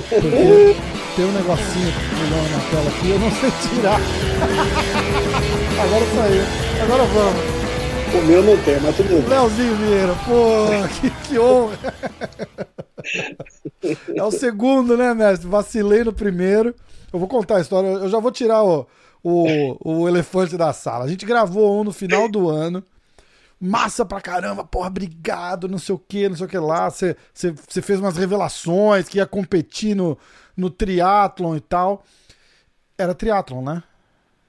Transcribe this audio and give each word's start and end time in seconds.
Porque 0.00 0.76
tem 1.16 1.24
um 1.26 1.32
negocinho 1.32 1.92
pulando 2.08 2.50
na 2.50 2.60
tela 2.70 2.88
aqui, 2.88 3.10
eu 3.10 3.18
não 3.18 3.30
sei 3.30 3.50
tirar. 3.68 4.00
Agora 5.82 6.06
saiu. 6.14 6.42
Agora 6.82 7.04
vamos. 7.04 7.62
O 8.14 8.26
meu 8.26 8.42
não 8.42 8.56
tem, 8.62 8.80
mas 8.80 8.96
tudo 8.96 9.08
bem. 9.08 9.28
Leozinho 9.28 9.76
Vieira, 9.76 10.14
pô, 10.26 10.66
que, 11.00 11.10
que 11.28 11.38
honra. 11.38 11.78
É 14.14 14.22
o 14.22 14.30
segundo, 14.30 14.96
né, 14.96 15.12
mestre? 15.12 15.48
Vacilei 15.48 16.04
no 16.04 16.12
primeiro. 16.12 16.74
Eu 17.12 17.18
vou 17.18 17.28
contar 17.28 17.56
a 17.56 17.60
história. 17.60 17.88
Eu 17.88 18.08
já 18.08 18.18
vou 18.18 18.30
tirar 18.30 18.62
o, 18.62 18.86
o, 19.22 19.76
o 20.02 20.08
elefante 20.08 20.56
da 20.56 20.72
sala. 20.72 21.04
A 21.04 21.08
gente 21.08 21.26
gravou 21.26 21.80
um 21.80 21.84
no 21.84 21.92
final 21.92 22.28
do 22.28 22.48
ano. 22.48 22.82
Massa 23.64 24.04
pra 24.04 24.20
caramba, 24.20 24.64
porra, 24.64 24.88
obrigado, 24.88 25.68
não 25.68 25.78
sei 25.78 25.94
o 25.94 25.98
que, 25.98 26.28
não 26.28 26.34
sei 26.34 26.46
o 26.46 26.48
que 26.48 26.58
lá. 26.58 26.90
Você 26.90 27.14
fez 27.80 28.00
umas 28.00 28.16
revelações 28.16 29.08
que 29.08 29.18
ia 29.18 29.26
competir 29.26 29.94
no, 29.94 30.18
no 30.56 30.68
triatlon 30.68 31.54
e 31.54 31.60
tal. 31.60 32.02
Era 32.98 33.14
triatlon, 33.14 33.62
né? 33.62 33.82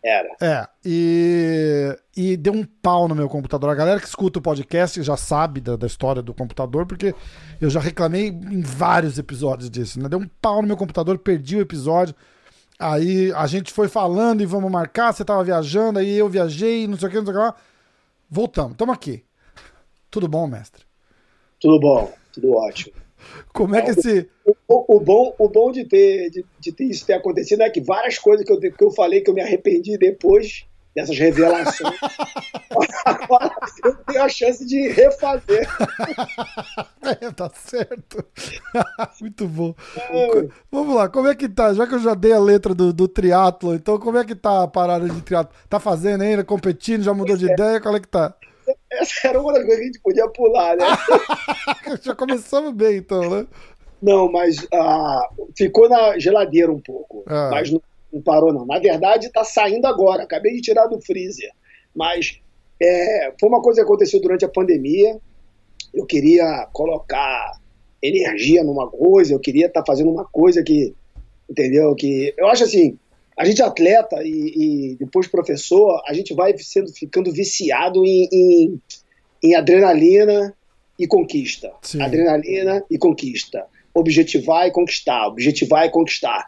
Era. 0.03 0.30
É, 0.41 0.67
e, 0.84 1.95
e 2.17 2.36
deu 2.36 2.53
um 2.53 2.66
pau 2.81 3.08
no 3.08 3.13
meu 3.13 3.30
computador. 3.30 3.70
A 3.70 3.76
galera 3.76 3.99
que 3.99 4.08
escuta 4.08 4.39
o 4.39 4.41
podcast 4.41 5.02
já 5.03 5.16
sabe 5.16 5.61
da, 5.61 5.75
da 5.75 5.86
história 5.86 6.22
do 6.22 6.34
computador, 6.34 6.88
porque 6.88 7.14
eu 7.61 7.70
já 7.70 7.80
reclamei 7.80 8.30
em 8.30 8.61
vários 8.61 9.20
episódios 9.20 9.70
disso, 9.70 10.02
né? 10.02 10.09
Deu 10.09 10.17
um 10.17 10.27
pau 10.41 10.61
no 10.61 10.67
meu 10.67 10.75
computador, 10.75 11.20
perdi 11.20 11.55
o 11.58 11.61
episódio. 11.61 12.16
Aí 12.80 13.31
a 13.34 13.45
gente 13.45 13.72
foi 13.72 13.88
falando 13.88 14.41
e 14.41 14.45
vamos 14.48 14.72
marcar, 14.72 15.14
você 15.14 15.23
tava 15.23 15.44
viajando, 15.44 16.00
aí 16.00 16.17
eu 16.17 16.27
viajei, 16.27 16.88
não 16.88 16.98
sei 16.98 17.08
o 17.08 17.11
que, 17.11 17.17
não 17.17 17.25
sei 17.25 17.34
o 17.36 17.38
que 17.38 17.44
lá. 17.44 17.55
Voltamos, 18.34 18.72
estamos 18.72 18.96
aqui. 18.96 19.23
Tudo 20.10 20.28
bom, 20.28 20.48
mestre? 20.48 20.84
Tudo 21.60 21.80
bom, 21.80 22.12
tudo 22.34 22.54
ótimo. 22.54 22.96
Como 23.54 23.76
é 23.76 23.82
que 23.84 23.92
esse. 23.92 24.28
O, 24.68 24.96
o, 24.96 25.00
bom, 25.00 25.36
o 25.38 25.48
bom 25.48 25.72
de 25.72 25.86
ter, 25.86 26.32
de, 26.32 26.44
de 26.59 26.72
ter 26.72 26.86
isso 26.86 27.06
ter 27.06 27.14
acontecido 27.14 27.62
é 27.62 27.70
que 27.70 27.80
várias 27.80 28.17
coisas 28.17 28.44
que 28.44 28.52
eu, 28.52 28.59
que 28.59 28.84
eu 28.84 28.90
falei 28.90 29.22
que 29.22 29.30
eu 29.30 29.36
me 29.36 29.42
arrependi 29.42 30.00
depois 30.00 30.66
dessas 30.95 31.17
revelações. 31.17 31.97
Agora 33.05 33.52
eu 33.83 33.95
tenho 33.95 34.23
a 34.23 34.30
chance 34.30 34.66
de 34.66 34.89
refazer. 34.89 35.67
É, 37.02 37.31
tá 37.31 37.50
certo. 37.53 38.25
Muito 39.22 39.47
bom. 39.47 39.75
É. 39.97 40.47
Vamos 40.72 40.95
lá, 40.95 41.09
como 41.09 41.27
é 41.27 41.35
que 41.35 41.50
tá? 41.50 41.73
Já 41.73 41.85
que 41.85 41.95
eu 41.95 42.00
já 42.00 42.13
dei 42.13 42.31
a 42.31 42.39
letra 42.39 42.73
do, 42.73 42.94
do 42.94 43.08
triatlo, 43.08 43.75
então 43.75 44.00
como 44.00 44.17
é 44.17 44.25
que 44.25 44.35
tá 44.35 44.63
a 44.63 44.67
parada 44.67 45.08
de 45.08 45.22
triatlo? 45.22 45.53
Tá 45.69 45.80
fazendo 45.80 46.22
ainda, 46.22 46.44
competindo, 46.44 47.03
já 47.03 47.13
mudou 47.13 47.35
de 47.35 47.50
é. 47.50 47.53
ideia? 47.53 47.81
Qual 47.81 47.95
é 47.95 48.00
que 48.00 48.07
tá? 48.07 48.33
Essa 48.91 49.30
era 49.30 49.41
uma 49.41 49.53
das 49.53 49.63
coisas 49.63 49.78
que 49.78 49.83
a 49.83 49.85
gente 49.85 50.00
podia 50.00 50.28
pular, 50.30 50.78
né? 50.78 50.85
Já 52.02 52.16
começamos 52.16 52.73
bem, 52.73 52.97
então, 52.97 53.30
né? 53.30 53.47
Não, 54.02 54.31
mas 54.31 54.57
uh, 54.63 55.47
ficou 55.57 55.89
na 55.89 56.17
geladeira 56.19 56.72
um 56.72 56.80
pouco. 56.80 57.23
Ah. 57.28 57.50
Mas 57.52 57.72
não, 57.72 57.81
não, 58.14 58.22
parou, 58.22 58.53
não. 58.53 58.66
Na 58.66 58.80
verdade, 58.80 59.28
está 59.28 59.44
saindo 59.44 59.86
agora. 59.88 60.23
Acabei 60.23 60.53
de 60.53 60.61
tirar 60.61 60.88
do 60.88 61.02
freezer. 61.02 61.52
Mas 61.95 62.39
é, 62.81 63.33
foi 63.39 63.50
uma 63.50 63.61
coisa 63.61 63.81
que 63.81 63.86
aconteceu 63.86 64.22
durante 64.22 64.45
a 64.45 64.50
pandemia. 64.50 65.19
Eu 65.94 66.06
queria 66.06 66.67
colocar 66.72 67.59
energia 68.02 68.64
numa 68.64 68.89
coisa, 68.89 69.34
eu 69.34 69.39
queria 69.39 69.67
estar 69.67 69.81
tá 69.81 69.86
fazendo 69.86 70.11
uma 70.11 70.25
coisa 70.25 70.61
que, 70.61 70.94
entendeu? 71.50 71.95
Que 71.95 72.34
eu 72.38 72.47
acho 72.47 72.66
assim, 72.66 72.97
a 73.38 73.45
gente 73.45 73.61
é 73.61 73.66
atleta 73.66 74.22
e, 74.23 74.91
e, 74.91 74.95
depois 74.97 75.28
professor, 75.28 76.02
a 76.06 76.14
gente 76.14 76.34
vai 76.34 76.58
sendo, 76.58 76.91
ficando 76.91 77.31
viciado 77.31 78.06
em, 78.06 78.28
em, 78.31 78.81
em 79.41 79.56
adrenalina 79.56 80.53
e 81.00 81.08
conquista. 81.08 81.72
Sim. 81.81 82.02
Adrenalina 82.02 82.84
e 82.91 82.97
conquista. 82.97 83.66
Objetivar 83.94 84.67
e 84.67 84.72
conquistar, 84.72 85.28
objetivar 85.28 85.86
e 85.86 85.89
conquistar. 85.89 86.45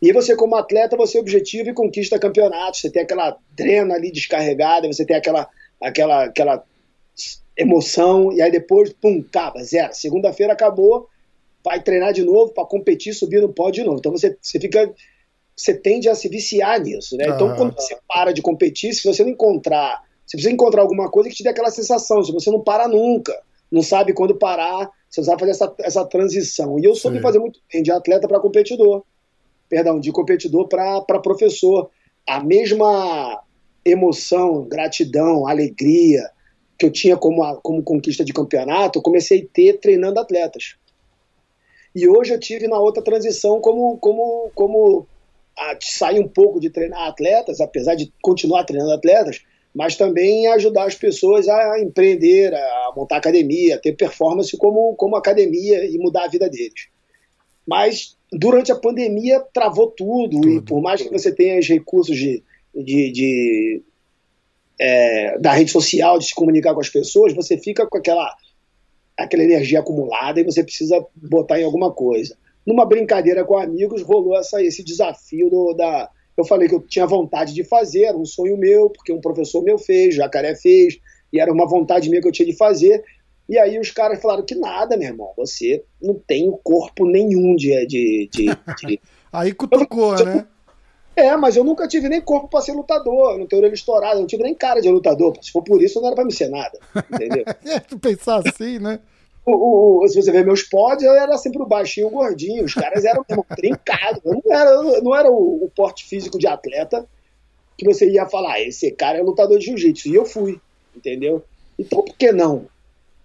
E 0.00 0.12
você, 0.12 0.36
como 0.36 0.54
atleta, 0.54 0.96
você 0.96 1.18
objetiva 1.18 1.70
e 1.70 1.74
conquista 1.74 2.18
campeonatos. 2.18 2.80
Você 2.80 2.90
tem 2.90 3.02
aquela 3.02 3.36
drena 3.50 3.94
ali 3.94 4.12
descarregada, 4.12 4.86
você 4.86 5.04
tem 5.04 5.16
aquela, 5.16 5.48
aquela, 5.80 6.24
aquela 6.24 6.64
emoção, 7.56 8.32
e 8.32 8.40
aí 8.40 8.50
depois, 8.50 8.92
pum, 8.92 9.24
acaba, 9.28 9.62
zero. 9.64 9.92
Segunda-feira 9.92 10.52
acabou, 10.52 11.08
vai 11.64 11.82
treinar 11.82 12.12
de 12.12 12.22
novo 12.22 12.52
para 12.52 12.64
competir, 12.64 13.12
subir 13.12 13.40
no 13.40 13.52
pódio 13.52 13.82
de 13.82 13.86
novo. 13.88 13.98
Então 13.98 14.12
você, 14.12 14.36
você 14.40 14.60
fica 14.60 14.92
você 15.58 15.74
tende 15.74 16.08
a 16.08 16.14
se 16.14 16.28
viciar 16.28 16.80
nisso, 16.80 17.16
né? 17.16 17.26
Então, 17.28 17.56
quando 17.56 17.74
você 17.74 17.98
para 18.06 18.30
de 18.32 18.40
competir, 18.40 18.94
se 18.94 19.02
você 19.02 19.24
não 19.24 19.30
encontrar, 19.30 20.04
você 20.24 20.36
precisa 20.36 20.54
encontrar 20.54 20.82
alguma 20.82 21.10
coisa 21.10 21.28
que 21.28 21.34
te 21.34 21.42
dê 21.42 21.48
aquela 21.48 21.72
sensação, 21.72 22.22
se 22.22 22.30
você 22.30 22.48
não 22.48 22.60
para 22.60 22.86
nunca, 22.86 23.36
não 23.70 23.82
sabe 23.82 24.12
quando 24.12 24.36
parar, 24.36 24.88
você 25.10 25.24
sabe 25.24 25.40
fazer 25.40 25.50
essa, 25.50 25.74
essa 25.80 26.04
transição. 26.04 26.78
E 26.78 26.84
eu 26.84 26.94
soube 26.94 27.16
Sim. 27.16 27.22
fazer 27.22 27.38
muito 27.40 27.58
bem, 27.72 27.82
de 27.82 27.90
atleta 27.90 28.28
para 28.28 28.38
competidor, 28.38 29.02
perdão, 29.68 30.00
de 30.00 30.10
competidor 30.12 30.68
para 30.68 31.20
professor. 31.20 31.90
A 32.26 32.42
mesma 32.42 33.42
emoção, 33.84 34.64
gratidão, 34.64 35.46
alegria 35.46 36.30
que 36.78 36.86
eu 36.86 36.92
tinha 36.92 37.16
como, 37.16 37.42
a, 37.42 37.56
como 37.60 37.82
conquista 37.82 38.24
de 38.24 38.32
campeonato, 38.32 38.98
eu 38.98 39.02
comecei 39.02 39.42
a 39.42 39.46
ter 39.52 39.80
treinando 39.80 40.20
atletas. 40.20 40.76
E 41.94 42.08
hoje 42.08 42.32
eu 42.32 42.38
tive 42.38 42.68
na 42.68 42.78
outra 42.78 43.02
transição 43.02 43.60
como, 43.60 43.98
como, 43.98 44.50
como 44.54 45.06
a 45.58 45.76
sair 45.80 46.20
um 46.20 46.28
pouco 46.28 46.60
de 46.60 46.70
treinar 46.70 47.08
atletas, 47.08 47.60
apesar 47.60 47.96
de 47.96 48.12
continuar 48.22 48.64
treinando 48.64 48.92
atletas, 48.92 49.42
mas 49.74 49.96
também 49.96 50.46
ajudar 50.48 50.84
as 50.84 50.94
pessoas 50.94 51.48
a 51.48 51.80
empreender, 51.80 52.54
a 52.54 52.92
montar 52.94 53.16
academia, 53.16 53.74
a 53.74 53.78
ter 53.78 53.96
performance 53.96 54.56
como, 54.56 54.94
como 54.94 55.16
academia 55.16 55.84
e 55.84 55.98
mudar 55.98 56.24
a 56.24 56.28
vida 56.28 56.48
deles. 56.48 56.88
Mas 57.66 58.16
durante 58.32 58.70
a 58.72 58.76
pandemia 58.76 59.40
travou 59.52 59.88
tudo, 59.88 60.40
tudo. 60.40 60.50
e 60.50 60.60
por 60.62 60.80
mais 60.80 61.02
que 61.02 61.10
você 61.10 61.32
tenha 61.32 61.58
os 61.58 61.68
recursos 61.68 62.16
de, 62.16 62.42
de, 62.74 63.12
de 63.12 63.82
é, 64.80 65.38
da 65.38 65.52
rede 65.52 65.70
social, 65.70 66.18
de 66.18 66.26
se 66.26 66.34
comunicar 66.34 66.74
com 66.74 66.80
as 66.80 66.88
pessoas, 66.88 67.34
você 67.34 67.56
fica 67.58 67.86
com 67.86 67.98
aquela, 67.98 68.34
aquela 69.16 69.42
energia 69.42 69.80
acumulada 69.80 70.40
e 70.40 70.44
você 70.44 70.62
precisa 70.62 71.04
botar 71.14 71.60
em 71.60 71.64
alguma 71.64 71.92
coisa 71.92 72.36
numa 72.68 72.84
brincadeira 72.84 73.46
com 73.46 73.56
amigos, 73.56 74.02
rolou 74.02 74.36
essa, 74.36 74.62
esse 74.62 74.84
desafio 74.84 75.48
do, 75.48 75.72
da. 75.72 76.10
Eu 76.36 76.44
falei 76.44 76.68
que 76.68 76.74
eu 76.74 76.80
tinha 76.82 77.06
vontade 77.06 77.54
de 77.54 77.64
fazer, 77.64 78.04
era 78.04 78.16
um 78.16 78.26
sonho 78.26 78.58
meu, 78.58 78.90
porque 78.90 79.10
um 79.10 79.22
professor 79.22 79.62
meu 79.64 79.78
fez, 79.78 80.14
Jacaré 80.14 80.54
fez, 80.54 80.98
e 81.32 81.40
era 81.40 81.50
uma 81.50 81.66
vontade 81.66 82.10
minha 82.10 82.20
que 82.20 82.28
eu 82.28 82.32
tinha 82.32 82.44
de 82.44 82.54
fazer. 82.54 83.02
E 83.48 83.58
aí 83.58 83.78
os 83.78 83.90
caras 83.90 84.20
falaram 84.20 84.44
que 84.44 84.54
nada, 84.54 84.96
meu 84.96 85.08
irmão, 85.08 85.32
você 85.36 85.82
não 86.00 86.14
tem 86.14 86.50
corpo 86.62 87.06
nenhum 87.06 87.56
de. 87.56 87.86
de, 87.86 88.28
de, 88.30 88.46
de... 88.86 89.00
aí 89.32 89.52
cutucou, 89.52 90.16
eu, 90.18 90.24
né? 90.24 90.46
É, 91.16 91.36
mas 91.36 91.56
eu 91.56 91.64
nunca 91.64 91.88
tive 91.88 92.08
nem 92.08 92.20
corpo 92.20 92.46
para 92.48 92.60
ser 92.60 92.72
lutador, 92.72 93.38
não 93.38 93.46
tenho 93.46 93.60
orelha 93.60 93.74
estourada, 93.74 94.20
não 94.20 94.26
tive 94.26 94.42
nem 94.42 94.54
cara 94.54 94.80
de 94.80 94.88
lutador. 94.88 95.36
Se 95.40 95.50
for 95.50 95.62
por 95.62 95.82
isso, 95.82 96.00
não 96.00 96.08
era 96.08 96.14
para 96.14 96.24
me 96.24 96.32
ser 96.32 96.48
nada, 96.48 96.78
entendeu? 97.12 97.44
é, 97.66 97.80
tu 97.80 97.98
pensar 97.98 98.40
assim, 98.46 98.78
né? 98.78 99.00
o, 99.50 100.04
o, 100.04 100.08
se 100.08 100.20
você 100.20 100.30
ver 100.30 100.44
meus 100.44 100.62
pods, 100.62 101.02
eu 101.04 101.12
era 101.12 101.36
sempre 101.38 101.62
o 101.62 101.66
baixinho, 101.66 102.08
o 102.08 102.10
gordinho. 102.10 102.64
Os 102.64 102.74
caras 102.74 103.04
eram 103.04 103.24
mesmo, 103.28 103.44
trincados. 103.56 104.20
Eu 104.24 104.40
não 104.44 104.54
era, 104.54 105.02
não 105.02 105.16
era 105.16 105.30
o, 105.30 105.64
o, 105.64 105.70
porte 105.74 106.04
físico 106.04 106.38
de 106.38 106.46
atleta 106.46 107.06
que 107.76 107.84
você 107.84 108.10
ia 108.10 108.26
falar, 108.26 108.54
ah, 108.54 108.60
esse 108.60 108.90
cara 108.90 109.18
é 109.18 109.22
lutador 109.22 109.58
de 109.58 109.66
jiu-jitsu. 109.66 110.08
E 110.08 110.14
eu 110.14 110.24
fui, 110.24 110.60
entendeu? 110.94 111.44
Então 111.78 112.02
por 112.02 112.16
que 112.16 112.32
não? 112.32 112.66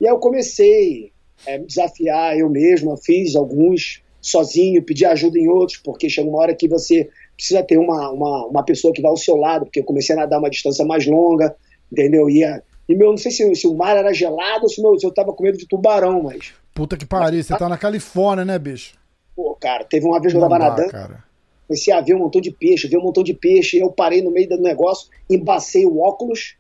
E 0.03 0.06
aí 0.06 0.12
eu 0.12 0.19
comecei 0.19 1.14
a 1.47 1.52
é, 1.52 1.58
me 1.58 1.66
desafiar 1.66 2.38
eu 2.38 2.50
mesmo, 2.50 2.97
fiz 2.97 3.38
alguns 3.38 4.03
sozinho, 4.22 4.84
pedi 4.84 5.06
ajuda 5.06 5.40
em 5.40 5.47
outros, 5.47 5.78
porque 5.78 6.09
chega 6.09 6.28
uma 6.28 6.40
hora 6.40 6.53
que 6.53 6.68
você 6.68 7.09
precisa 7.38 7.64
ter 7.64 7.78
uma, 7.78 8.12
uma, 8.12 8.47
uma 8.47 8.63
pessoa 8.63 8.94
que 8.94 9.02
vai 9.02 9.09
ao 9.09 9.16
seu 9.16 9.38
lado, 9.38 9.63
porque 9.63 9.80
eu 9.80 9.86
comecei 9.86 10.13
a 10.13 10.19
nadar 10.19 10.40
uma 10.40 10.50
distância 10.50 10.84
mais 10.84 11.08
longa, 11.08 11.56
entendeu? 11.90 12.30
Ia 12.30 12.62
e 12.90 12.94
meu, 12.94 13.12
não 13.12 13.18
sei 13.18 13.31
se, 13.31 13.56
se 13.56 13.66
o 13.66 13.74
mar 13.74 13.96
era 13.96 14.13
gelado 14.13 14.63
ou 14.63 14.69
se, 14.69 14.81
meu, 14.81 15.00
se 15.00 15.08
eu 15.08 15.13
tava 15.13 15.31
com 15.31 15.42
medo 15.42 15.58
de 15.58 15.66
tubarão, 15.66 16.24
mas. 16.24 16.53
Puta 16.75 16.97
que 16.97 17.06
pariu, 17.06 17.42
você 17.42 17.58
tá 17.58 17.69
na 17.69 17.78
Califórnia, 17.78 18.44
né, 18.44 18.59
bicho? 18.59 18.96
Pô, 19.34 19.56
cara, 19.56 19.86
teve 19.86 20.06
uma 20.06 20.19
vez 20.19 20.33
que 20.33 20.38
eu 20.38 20.42
tava 20.42 20.60
nadando. 20.60 20.92
Cara. 20.92 21.24
Comecei 21.66 21.94
a 21.94 22.01
ver 22.01 22.13
um 22.13 22.19
montão 22.19 22.42
de 22.42 22.51
peixe, 22.51 22.89
ver 22.89 22.98
um 22.98 23.04
montão 23.04 23.24
de 23.24 23.33
peixe, 23.33 23.78
e 23.78 23.80
eu 23.80 23.89
parei 23.89 24.22
no 24.22 24.31
meio 24.31 24.50
do 24.50 24.57
negócio, 24.57 25.07
embacei 25.30 25.86
o 25.86 26.01
óculos, 26.01 26.57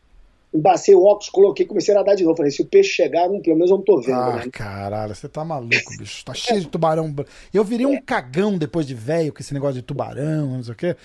embacei 0.53 0.93
o 0.93 1.03
óculos, 1.03 1.29
coloquei 1.29 1.65
comecei 1.65 1.93
a 1.93 1.97
nadar 1.97 2.15
de 2.15 2.23
novo. 2.23 2.37
Falei, 2.37 2.51
se 2.51 2.61
o 2.61 2.65
peixe 2.65 2.89
chegar, 2.89 3.27
não, 3.27 3.41
pelo 3.41 3.55
menos 3.55 3.71
eu 3.71 3.77
não 3.77 3.83
tô 3.83 3.99
vendo. 3.99 4.15
Ah, 4.15 4.35
né? 4.37 4.49
caralho, 4.51 5.15
você 5.15 5.27
tá 5.27 5.43
maluco, 5.43 5.97
bicho. 5.97 6.23
Tá 6.23 6.33
cheio 6.33 6.61
de 6.61 6.67
tubarão. 6.67 7.13
Eu 7.53 7.63
virei 7.63 7.85
um 7.85 7.99
cagão 8.01 8.57
depois 8.57 8.85
de 8.85 8.93
velho 8.93 9.33
com 9.33 9.39
esse 9.39 9.53
negócio 9.53 9.75
de 9.75 9.81
tubarão, 9.81 10.47
não 10.47 10.63
sei 10.63 10.73
o 10.73 10.77
quê. 10.77 10.95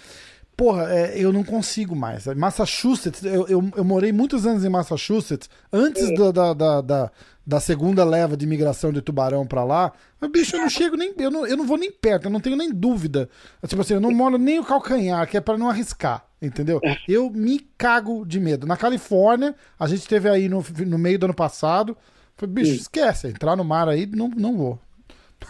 Porra, 0.59 0.93
é, 0.93 1.13
eu 1.17 1.33
não 1.33 1.45
consigo 1.45 1.95
mais. 1.95 2.27
Massachusetts, 2.27 3.25
eu, 3.25 3.47
eu, 3.47 3.71
eu, 3.77 3.85
morei 3.85 4.11
muitos 4.11 4.45
anos 4.45 4.65
em 4.65 4.69
Massachusetts, 4.69 5.49
antes 5.73 6.13
da, 6.19 6.33
da, 6.33 6.53
da, 6.53 6.81
da, 6.81 7.11
da 7.47 7.61
segunda 7.61 8.05
leva 8.05 8.37
de 8.37 8.45
imigração 8.45 8.93
de 8.93 9.01
tubarão 9.01 9.47
pra 9.47 9.63
lá. 9.63 9.93
Mas, 10.21 10.31
bicho, 10.33 10.57
eu 10.57 10.63
não 10.63 10.69
chego 10.69 10.97
nem. 10.97 11.15
Eu 11.17 11.31
não, 11.31 11.47
eu 11.47 11.57
não 11.57 11.65
vou 11.65 11.79
nem 11.79 11.93
perto, 11.93 12.25
eu 12.25 12.31
não 12.31 12.41
tenho 12.41 12.57
nem 12.57 12.73
dúvida. 12.73 13.29
Tipo 13.69 13.83
assim, 13.83 13.95
eu 13.95 14.01
não 14.01 14.11
moro 14.11 14.37
nem 14.37 14.59
o 14.59 14.65
calcanhar, 14.65 15.29
que 15.29 15.37
é 15.37 15.41
para 15.41 15.57
não 15.57 15.71
arriscar, 15.71 16.27
entendeu? 16.41 16.81
Eu 17.07 17.31
me 17.31 17.61
cago 17.77 18.25
de 18.25 18.41
medo. 18.41 18.67
Na 18.67 18.77
Califórnia, 18.77 19.55
a 19.79 19.87
gente 19.87 20.07
teve 20.07 20.29
aí 20.29 20.49
no, 20.49 20.65
no 20.87 20.99
meio 20.99 21.19
do 21.19 21.27
ano 21.27 21.35
passado. 21.35 21.97
Falei, 22.37 22.55
bicho, 22.55 22.75
esquece, 22.75 23.29
entrar 23.29 23.57
no 23.57 23.65
mar 23.65 23.89
aí, 23.89 24.07
não, 24.07 24.29
não 24.29 24.57
vou. 24.57 24.79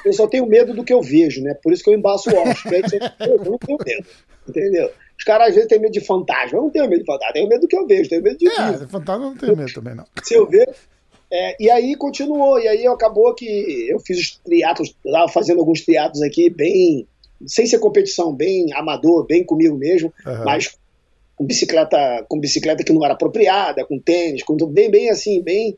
eu 0.04 0.12
só 0.12 0.26
tenho 0.26 0.46
medo 0.46 0.72
do 0.72 0.82
que 0.82 0.92
eu 0.92 1.02
vejo, 1.02 1.42
né? 1.42 1.54
Por 1.62 1.72
isso 1.72 1.84
que 1.84 1.90
eu 1.90 1.94
embaço 1.94 2.30
o 2.30 2.34
óculos. 2.34 2.62
eu 3.20 3.44
não 3.44 3.58
tenho 3.58 3.78
medo, 3.84 4.06
entendeu? 4.48 4.90
Os 5.18 5.24
caras 5.24 5.48
às 5.48 5.54
vezes 5.54 5.68
têm 5.68 5.80
medo 5.80 5.92
de 5.92 6.00
fantasma. 6.00 6.58
Eu 6.58 6.62
não 6.62 6.70
tenho 6.70 6.88
medo 6.88 7.00
de 7.00 7.06
fantasma, 7.06 7.32
tenho 7.34 7.48
medo 7.48 7.60
do 7.62 7.68
que 7.68 7.76
eu 7.76 7.86
vejo, 7.86 8.08
tenho 8.08 8.22
medo 8.22 8.38
de. 8.38 8.48
É, 8.48 8.86
fantasma 8.86 9.26
eu 9.26 9.30
não 9.30 9.36
tenho 9.36 9.56
medo 9.56 9.72
também, 9.72 9.94
não. 9.94 10.06
Se 10.22 10.34
eu 10.34 10.46
ver. 10.46 10.74
É, 11.30 11.62
e 11.62 11.70
aí 11.70 11.94
continuou, 11.94 12.58
e 12.58 12.66
aí 12.66 12.86
acabou 12.86 13.34
que 13.34 13.86
eu 13.90 14.00
fiz 14.00 14.18
os 14.18 14.36
triatos, 14.38 14.94
estava 15.04 15.28
fazendo 15.28 15.60
alguns 15.60 15.82
triatos 15.82 16.22
aqui, 16.22 16.48
bem. 16.48 17.06
Sem 17.46 17.66
ser 17.66 17.78
competição, 17.78 18.34
bem 18.34 18.72
amador, 18.74 19.26
bem 19.26 19.44
comigo 19.44 19.76
mesmo, 19.76 20.12
uhum. 20.26 20.44
mas 20.44 20.76
com 21.36 21.44
bicicleta, 21.44 22.24
com 22.28 22.40
bicicleta 22.40 22.82
que 22.82 22.92
não 22.92 23.04
era 23.04 23.14
apropriada, 23.14 23.84
com 23.84 23.98
tênis, 23.98 24.42
com 24.42 24.56
bem, 24.56 24.90
bem 24.90 25.08
assim, 25.08 25.42
bem 25.42 25.76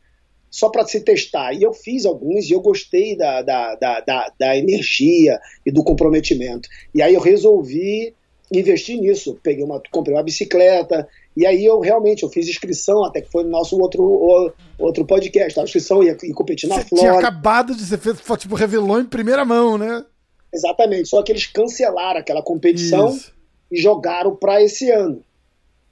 só 0.50 0.68
para 0.68 0.84
se 0.86 1.00
testar. 1.00 1.52
E 1.52 1.62
eu 1.62 1.72
fiz 1.72 2.06
alguns 2.06 2.48
e 2.48 2.52
eu 2.52 2.60
gostei 2.60 3.16
da, 3.16 3.42
da, 3.42 3.74
da, 3.76 4.00
da, 4.00 4.32
da 4.38 4.56
energia 4.56 5.38
e 5.64 5.70
do 5.70 5.84
comprometimento. 5.84 6.68
E 6.94 7.02
aí 7.02 7.14
eu 7.14 7.20
resolvi 7.20 8.14
investir 8.52 9.00
nisso. 9.00 9.38
Peguei 9.42 9.64
uma, 9.64 9.80
comprei 9.90 10.16
uma 10.16 10.22
bicicleta, 10.22 11.06
e 11.36 11.46
aí 11.46 11.64
eu 11.64 11.78
realmente 11.78 12.24
eu 12.24 12.28
fiz 12.28 12.48
inscrição, 12.48 13.04
até 13.04 13.20
que 13.20 13.30
foi 13.30 13.44
no 13.44 13.50
nosso 13.50 13.78
outro, 13.78 14.52
outro 14.78 15.04
podcast. 15.04 15.58
A 15.60 15.62
inscrição 15.62 16.02
ia, 16.02 16.16
ia 16.22 16.34
competir 16.34 16.68
na 16.68 16.76
Você 16.76 16.88
Flórida. 16.88 17.10
Tinha 17.10 17.20
acabado 17.20 17.74
de 17.74 17.84
ser 17.84 17.98
feito, 17.98 18.20
tipo, 18.36 18.54
revelou 18.54 19.00
em 19.00 19.04
primeira 19.04 19.44
mão, 19.44 19.78
né? 19.78 20.04
Exatamente, 20.52 21.08
só 21.08 21.22
que 21.22 21.30
eles 21.32 21.46
cancelaram 21.46 22.20
aquela 22.20 22.42
competição 22.42 23.10
Isso. 23.10 23.32
e 23.70 23.80
jogaram 23.80 24.34
para 24.34 24.62
esse 24.62 24.90
ano, 24.90 25.22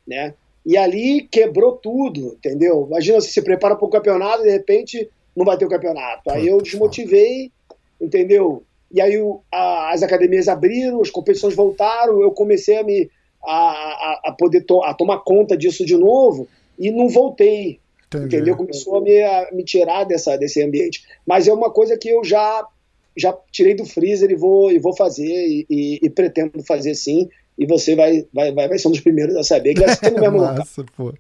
né? 0.06 0.34
E 0.66 0.76
ali 0.76 1.22
quebrou 1.22 1.72
tudo, 1.72 2.37
entendeu? 2.37 2.87
Imagina 2.88 3.20
você 3.20 3.31
se 3.31 3.43
prepara 3.43 3.76
para 3.76 3.87
o 3.87 3.90
campeonato 3.90 4.43
e 4.43 4.46
de 4.46 4.50
repente 4.50 5.08
não 5.34 5.44
vai 5.44 5.56
ter 5.56 5.64
o 5.64 5.69
campeonato. 5.69 6.31
Aí 6.31 6.46
eu 6.49 6.60
desmotivei, 6.60 7.50
entendeu? 8.00 8.62
E 8.90 9.00
aí 9.00 9.19
o, 9.19 9.40
a, 9.52 9.93
as 9.93 10.02
academias 10.02 10.49
abriram, 10.49 11.00
as 11.00 11.10
competições 11.10 11.55
voltaram, 11.55 12.20
eu 12.20 12.32
comecei 12.32 12.76
a 12.78 12.82
me 12.82 13.10
a, 13.44 13.52
a, 13.52 14.20
a 14.26 14.32
poder 14.32 14.62
to, 14.62 14.82
a 14.82 14.93
tomar 14.93 15.19
conta 15.19 15.56
disso 15.56 15.87
de 15.87 15.96
novo 15.96 16.49
e 16.78 16.90
não 16.90 17.08
voltei. 17.08 17.78
Entendi. 18.06 18.37
Entendeu? 18.37 18.56
Começou 18.56 18.96
a 18.96 19.00
me, 19.00 19.22
a 19.22 19.49
me 19.52 19.62
tirar 19.62 20.05
dessa, 20.05 20.37
desse 20.37 20.62
ambiente. 20.62 21.05
Mas 21.26 21.46
é 21.46 21.52
uma 21.52 21.70
coisa 21.70 21.96
que 21.96 22.08
eu 22.08 22.25
já 22.25 22.66
já 23.19 23.37
tirei 23.50 23.75
do 23.75 23.85
freezer 23.85 24.31
e 24.31 24.37
vou, 24.37 24.70
e 24.70 24.79
vou 24.79 24.97
fazer 24.97 25.25
e, 25.25 25.67
e, 25.69 25.99
e 26.03 26.11
pretendo 26.11 26.62
fazer 26.62 26.94
sim. 26.94 27.29
E 27.59 27.67
você 27.67 27.97
vai, 27.97 28.25
vai, 28.32 28.53
vai, 28.53 28.69
vai 28.69 28.79
ser 28.79 28.88
um 28.88 28.93
dos 28.93 29.00
primeiros 29.00 29.37
a 29.37 29.43
saber 29.43 29.75
que 29.75 29.85
vai 29.85 29.94
ser 29.94 30.12
no 30.12 30.20
mesmo 30.20 30.38
Massa, 30.38 30.85
Pô. 30.97 31.12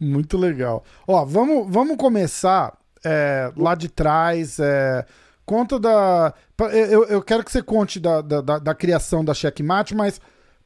Muito 0.00 0.36
legal. 0.36 0.82
Ó, 1.06 1.24
vamos, 1.24 1.72
vamos 1.72 1.96
começar 1.96 2.76
é, 3.04 3.52
lá 3.56 3.74
de 3.74 3.88
trás. 3.88 4.58
É, 4.58 5.04
conta 5.46 5.78
da. 5.78 6.34
Eu, 6.72 7.04
eu 7.04 7.22
quero 7.22 7.44
que 7.44 7.52
você 7.52 7.62
conte 7.62 8.00
da, 8.00 8.20
da, 8.20 8.40
da, 8.40 8.58
da 8.58 8.74
criação 8.74 9.24
da 9.24 9.34
Checkmate, 9.34 9.94
mas 9.94 10.20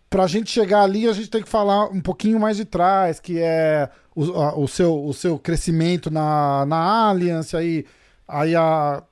para 0.09 0.25
a 0.25 0.27
gente 0.27 0.51
chegar 0.51 0.83
ali, 0.83 1.07
a 1.07 1.13
gente 1.13 1.29
tem 1.29 1.43
que 1.43 1.49
falar 1.49 1.89
um 1.91 2.01
pouquinho 2.01 2.41
mais 2.41 2.57
de 2.57 2.65
trás, 2.65 3.21
que 3.21 3.39
é 3.39 3.89
o, 4.15 4.33
a, 4.41 4.59
o, 4.59 4.67
seu, 4.67 5.05
o 5.05 5.13
seu 5.13 5.39
crescimento 5.39 6.11
na, 6.11 6.65
na 6.67 7.09
Alliance, 7.09 7.57
aí, 7.57 7.85
aí 8.27 8.55
a, 8.55 9.03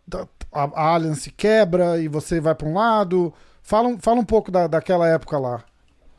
a, 0.57 0.65
a 0.75 0.95
Alliance 0.95 1.31
quebra 1.31 2.01
e 2.01 2.09
você 2.09 2.41
vai 2.41 2.55
para 2.55 2.69
um 2.69 2.75
lado. 2.75 3.33
Fala, 3.63 3.97
fala 4.01 4.21
um 4.21 4.25
pouco 4.25 4.51
da, 4.51 4.67
daquela 4.67 5.07
época 5.09 5.39
lá. 5.39 5.65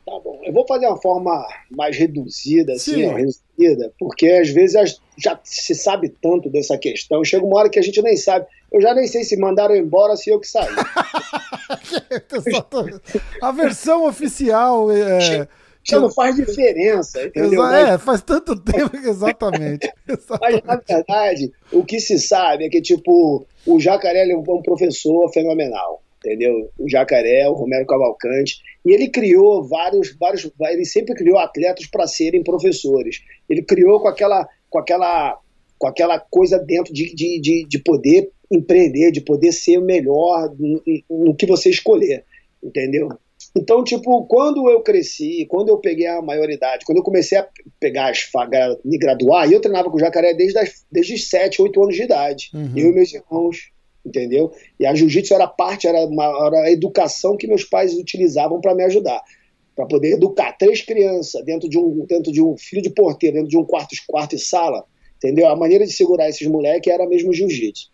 Tá 0.06 0.18
bom. 0.24 0.40
Eu 0.44 0.52
vou 0.52 0.66
fazer 0.66 0.86
uma 0.86 1.00
forma 1.00 1.46
mais 1.70 1.96
reduzida, 1.96 2.72
assim, 2.72 3.06
ó, 3.06 3.14
reduzida, 3.14 3.92
porque 3.98 4.26
às 4.28 4.48
vezes 4.48 4.98
já 5.16 5.38
se 5.44 5.74
sabe 5.74 6.08
tanto 6.22 6.48
dessa 6.48 6.78
questão. 6.78 7.22
Chega 7.24 7.44
uma 7.44 7.58
hora 7.58 7.68
que 7.68 7.78
a 7.78 7.82
gente 7.82 8.00
nem 8.00 8.16
sabe. 8.16 8.46
Eu 8.72 8.80
já 8.80 8.94
nem 8.94 9.06
sei 9.06 9.24
se 9.24 9.36
mandaram 9.36 9.76
embora 9.76 10.16
se 10.16 10.30
eu 10.30 10.40
que 10.40 10.46
saí. 10.46 10.68
a 13.42 13.52
versão 13.52 14.06
oficial 14.06 14.90
é. 14.90 15.46
Já 15.90 16.00
não 16.00 16.10
faz 16.10 16.36
diferença, 16.36 17.24
entendeu? 17.24 17.64
É, 17.66 17.98
faz 17.98 18.22
tanto 18.22 18.54
tempo 18.56 18.90
que 18.90 18.96
exatamente. 19.08 19.90
exatamente. 20.06 20.62
Mas, 20.64 20.64
na 20.64 20.76
verdade, 20.76 21.52
o 21.72 21.84
que 21.84 22.00
se 22.00 22.18
sabe 22.18 22.66
é 22.66 22.68
que, 22.68 22.80
tipo, 22.82 23.46
o 23.66 23.80
Jacaré 23.80 24.28
é 24.28 24.36
um 24.36 24.62
professor 24.62 25.32
fenomenal 25.32 26.02
entendeu? 26.18 26.70
O 26.78 26.88
Jacaré, 26.88 27.48
o 27.48 27.54
Romero 27.54 27.86
Cavalcante, 27.86 28.60
e 28.84 28.92
ele 28.92 29.08
criou 29.08 29.66
vários, 29.66 30.14
vários, 30.18 30.50
ele 30.60 30.84
sempre 30.84 31.14
criou 31.14 31.38
atletas 31.38 31.86
para 31.86 32.06
serem 32.06 32.42
professores. 32.42 33.22
Ele 33.48 33.62
criou 33.62 34.00
com 34.00 34.08
aquela, 34.08 34.48
com 34.68 34.78
aquela, 34.78 35.38
com 35.78 35.86
aquela 35.86 36.18
coisa 36.18 36.58
dentro 36.58 36.92
de, 36.92 37.14
de, 37.14 37.40
de, 37.40 37.66
de 37.68 37.78
poder 37.78 38.30
empreender, 38.50 39.12
de 39.12 39.20
poder 39.20 39.52
ser 39.52 39.78
o 39.78 39.84
melhor 39.84 40.52
no, 40.58 40.82
no 41.08 41.34
que 41.34 41.46
você 41.46 41.70
escolher, 41.70 42.24
entendeu? 42.62 43.08
Então, 43.56 43.82
tipo, 43.82 44.26
quando 44.26 44.68
eu 44.68 44.82
cresci, 44.82 45.46
quando 45.46 45.70
eu 45.70 45.78
peguei 45.78 46.06
a 46.06 46.22
maioridade, 46.22 46.84
quando 46.84 46.98
eu 46.98 47.04
comecei 47.04 47.38
a 47.38 47.48
pegar 47.80 48.10
as 48.10 48.28
me 48.84 48.98
graduar, 48.98 49.50
eu 49.50 49.60
treinava 49.60 49.90
com 49.90 49.98
jacaré 49.98 50.34
desde, 50.34 50.58
as, 50.58 50.84
desde 50.90 51.14
os 51.14 51.28
7, 51.28 51.62
8 51.62 51.82
anos 51.82 51.96
de 51.96 52.02
idade. 52.02 52.50
Uhum. 52.54 52.72
Eu 52.76 52.90
e 52.90 52.94
meus 52.94 53.12
irmãos 53.12 53.70
entendeu? 54.08 54.52
E 54.78 54.86
a 54.86 54.94
jiu-jitsu 54.94 55.34
era 55.34 55.46
parte, 55.46 55.86
era, 55.86 56.04
uma, 56.06 56.24
era 56.46 56.62
a 56.64 56.70
educação 56.70 57.36
que 57.36 57.46
meus 57.46 57.64
pais 57.64 57.94
utilizavam 57.94 58.60
para 58.60 58.74
me 58.74 58.82
ajudar, 58.84 59.22
para 59.76 59.86
poder 59.86 60.12
educar 60.12 60.52
três 60.52 60.82
crianças 60.82 61.44
dentro 61.44 61.68
de 61.68 61.78
um 61.78 62.04
dentro 62.06 62.32
de 62.32 62.42
um 62.42 62.56
filho 62.56 62.82
de 62.82 62.90
porteiro, 62.90 63.36
dentro 63.36 63.50
de 63.50 63.58
um 63.58 63.64
quarto, 63.64 63.94
quarto 64.06 64.34
e 64.34 64.38
sala, 64.38 64.84
entendeu? 65.16 65.48
A 65.48 65.56
maneira 65.56 65.86
de 65.86 65.92
segurar 65.92 66.28
esses 66.28 66.46
moleques 66.46 66.92
era 66.92 67.06
mesmo 67.06 67.32
jiu-jitsu. 67.32 67.90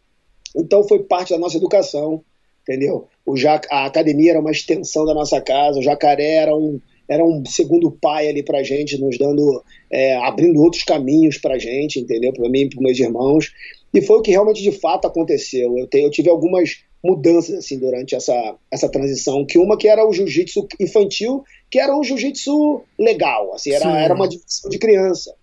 Então 0.57 0.87
foi 0.87 1.03
parte 1.03 1.31
da 1.31 1.39
nossa 1.39 1.57
educação, 1.57 2.25
entendeu? 2.63 3.09
O 3.27 3.37
Jac 3.37 3.67
a 3.71 3.87
academia 3.87 4.33
era 4.33 4.41
uma 4.41 4.51
extensão 4.51 5.05
da 5.05 5.15
nossa 5.15 5.41
casa, 5.41 5.79
o 5.79 5.83
jacaré 5.83 6.37
era 6.37 6.55
um 6.55 6.81
era 7.09 7.25
um 7.25 7.45
segundo 7.45 7.91
pai 7.91 8.29
ali 8.29 8.43
pra 8.43 8.63
gente, 8.63 8.99
nos 8.99 9.19
dando, 9.19 9.63
é, 9.91 10.17
abrindo 10.17 10.61
outros 10.63 10.83
caminhos 10.85 11.37
pra 11.37 11.59
gente, 11.59 12.01
entendeu? 12.01 12.33
Para 12.33 12.49
mim 12.49 12.63
e 12.63 12.71
para 12.71 12.81
meus 12.81 12.99
irmãos. 12.99 13.53
E 13.93 14.01
foi 14.01 14.19
o 14.19 14.23
que 14.23 14.31
realmente 14.31 14.63
de 14.63 14.73
fato 14.73 15.07
aconteceu. 15.07 15.77
Eu, 15.79 15.87
te, 15.87 15.99
eu 15.99 16.11
tive 16.11 16.31
algumas 16.31 16.83
mudanças 17.05 17.59
assim 17.59 17.79
durante 17.79 18.15
essa, 18.15 18.57
essa 18.71 18.89
transição, 18.89 19.45
que 19.45 19.59
uma 19.59 19.77
que 19.77 19.87
era 19.87 20.07
o 20.09 20.13
jiu-jitsu 20.13 20.67
infantil, 20.81 21.45
que 21.71 21.79
era 21.79 21.95
um 21.95 22.03
jiu-jitsu 22.03 22.83
legal, 22.99 23.53
assim, 23.53 23.73
era, 23.73 24.01
era 24.01 24.15
uma 24.15 24.27
divisão 24.27 24.71
de 24.71 24.79
criança. 24.79 25.35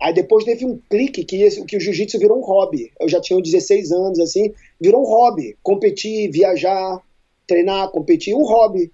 Aí 0.00 0.12
depois 0.12 0.44
teve 0.44 0.64
um 0.64 0.80
clique 0.90 1.24
que, 1.24 1.42
esse, 1.42 1.64
que 1.64 1.76
o 1.76 1.80
jiu-jitsu 1.80 2.18
virou 2.18 2.38
um 2.38 2.44
hobby. 2.44 2.90
Eu 3.00 3.08
já 3.08 3.20
tinha 3.20 3.40
16 3.40 3.90
anos, 3.92 4.18
assim, 4.20 4.52
virou 4.80 5.02
um 5.02 5.06
hobby. 5.06 5.56
Competir, 5.62 6.30
viajar, 6.30 7.00
treinar, 7.48 7.90
competir, 7.90 8.36
um 8.36 8.44
hobby. 8.44 8.92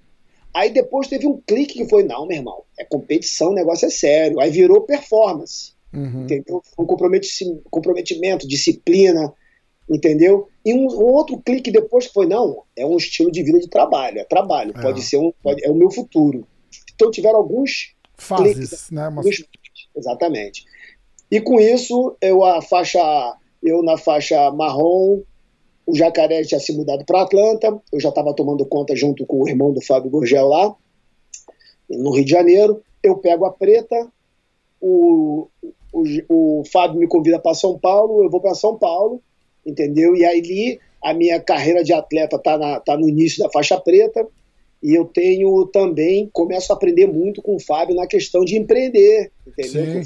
Aí 0.55 0.71
depois 0.71 1.09
teve 1.09 1.27
um 1.27 1.39
clique 1.47 1.75
que 1.75 1.89
foi, 1.89 2.05
não, 2.05 2.27
meu 2.27 2.39
irmão, 2.39 2.63
é 2.79 2.85
competição, 2.85 3.51
o 3.51 3.55
negócio 3.55 3.87
é 3.87 3.91
sério. 3.91 4.41
Aí 4.41 4.51
virou 4.51 4.83
performance. 4.83 5.75
Uhum. 5.93 6.23
Entendeu? 6.23 6.63
Um 6.79 6.87
comprometimento, 7.71 8.49
disciplina, 8.49 9.33
entendeu? 9.89 10.49
E 10.65 10.73
um, 10.73 10.87
um, 10.87 11.13
outro 11.13 11.39
clique 11.39 11.71
depois 11.71 12.07
foi, 12.07 12.27
não, 12.27 12.63
é 12.77 12.87
um 12.87 12.97
estilo 12.97 13.31
de 13.31 13.43
vida 13.43 13.61
de 13.61 13.69
trabalho, 13.69 14.19
é 14.19 14.25
trabalho, 14.25 14.73
é. 14.77 14.83
pode 14.83 15.03
ser 15.03 15.19
um, 15.19 15.33
pode, 15.43 15.65
é 15.65 15.71
o 15.71 15.75
meu 15.75 15.91
futuro. 15.91 16.47
Então 16.95 17.11
tiveram 17.11 17.37
alguns 17.37 17.95
fases, 18.17 18.55
cliques, 18.55 18.91
né? 18.91 19.09
Uma... 19.09 19.23
Exatamente. 19.97 20.65
E 21.31 21.41
com 21.41 21.61
isso, 21.61 22.17
eu 22.21 22.45
a 22.45 22.61
faixa, 22.61 23.01
eu 23.63 23.83
na 23.83 23.97
faixa 23.97 24.51
marrom, 24.51 25.23
o 25.87 25.95
Jacaré 25.95 26.43
tinha 26.43 26.61
se 26.61 26.73
mudado 26.73 27.05
para 27.05 27.23
Atlanta, 27.23 27.79
eu 27.93 28.01
já 28.01 28.09
estava 28.09 28.35
tomando 28.35 28.65
conta 28.65 28.97
junto 28.97 29.27
com 29.27 29.43
o 29.43 29.49
irmão 29.49 29.73
do 29.73 29.83
Fábio 29.83 30.11
Gorgel 30.11 30.47
lá, 30.49 30.75
no 31.89 32.11
Rio 32.11 32.25
de 32.25 32.31
Janeiro. 32.31 32.83
Eu 33.03 33.19
pego 33.19 33.45
a 33.45 33.53
preta, 33.53 34.11
o, 34.81 35.47
o, 35.93 36.03
o 36.29 36.63
Fábio 36.73 36.99
me 36.99 37.07
convida 37.07 37.39
para 37.39 37.55
São 37.55 37.79
Paulo, 37.79 38.25
eu 38.25 38.31
vou 38.31 38.41
para 38.41 38.55
São 38.55 38.79
Paulo, 38.79 39.21
entendeu? 39.65 40.17
E 40.17 40.25
aí 40.25 40.81
a 41.03 41.13
minha 41.13 41.39
carreira 41.39 41.85
de 41.85 41.93
atleta 41.93 42.37
está 42.37 42.81
tá 42.81 42.97
no 42.97 43.09
início 43.09 43.43
da 43.43 43.51
faixa 43.51 43.79
preta 43.79 44.27
e 44.83 44.95
eu 44.95 45.05
tenho 45.05 45.67
também, 45.67 46.29
começo 46.33 46.73
a 46.73 46.77
aprender 46.77 47.07
muito 47.07 47.43
com 47.43 47.57
o 47.57 47.61
Fábio 47.61 47.95
na 47.95 48.07
questão 48.07 48.43
de 48.43 48.57
empreender, 48.57 49.31
entendeu? 49.47 50.03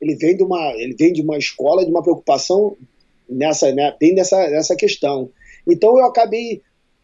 Ele 0.00 0.16
vem 0.16 0.36
de 0.36 0.42
uma, 0.42 0.72
ele 0.76 0.94
vem 0.98 1.12
de 1.12 1.22
uma 1.22 1.38
escola, 1.38 1.84
de 1.84 1.90
uma 1.90 2.02
preocupação 2.02 2.76
nessa, 3.32 3.72
né, 3.72 3.94
bem 3.98 4.14
nessa, 4.14 4.48
nessa 4.48 4.76
questão. 4.76 5.30
Então 5.66 5.98
eu 5.98 6.04
acabei 6.04 6.62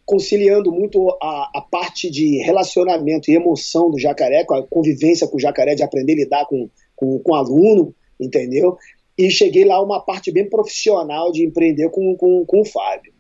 conciliando 0.09 0.73
muito 0.73 1.07
a, 1.21 1.51
a, 1.55 1.61
parte 1.61 2.11
de 2.11 2.39
relacionamento 2.39 3.31
e 3.31 3.35
emoção 3.35 3.91
do 3.91 3.99
jacaré, 3.99 4.43
com 4.43 4.55
a 4.55 4.67
convivência 4.67 5.29
com 5.29 5.37
o 5.37 5.41
jacaré, 5.41 5.75
de 5.75 5.83
aprender 5.83 6.15
a 6.15 6.17
lidar 6.17 6.47
com, 6.47 6.71
com, 6.97 7.19
com 7.19 7.35
aluno, 7.35 7.95
entendeu? 8.19 8.75
E 9.19 9.31
cheguei 9.31 9.67
lá 9.67 9.83
uma 9.83 10.01
parte 10.01 10.33
bem 10.33 10.49
profissional 10.49 11.31
de 11.31 11.45
empreender 11.45 11.91
com, 11.91 12.17
com, 12.17 12.43
com 12.47 12.61
o 12.61 12.65
Fábio. 12.65 13.13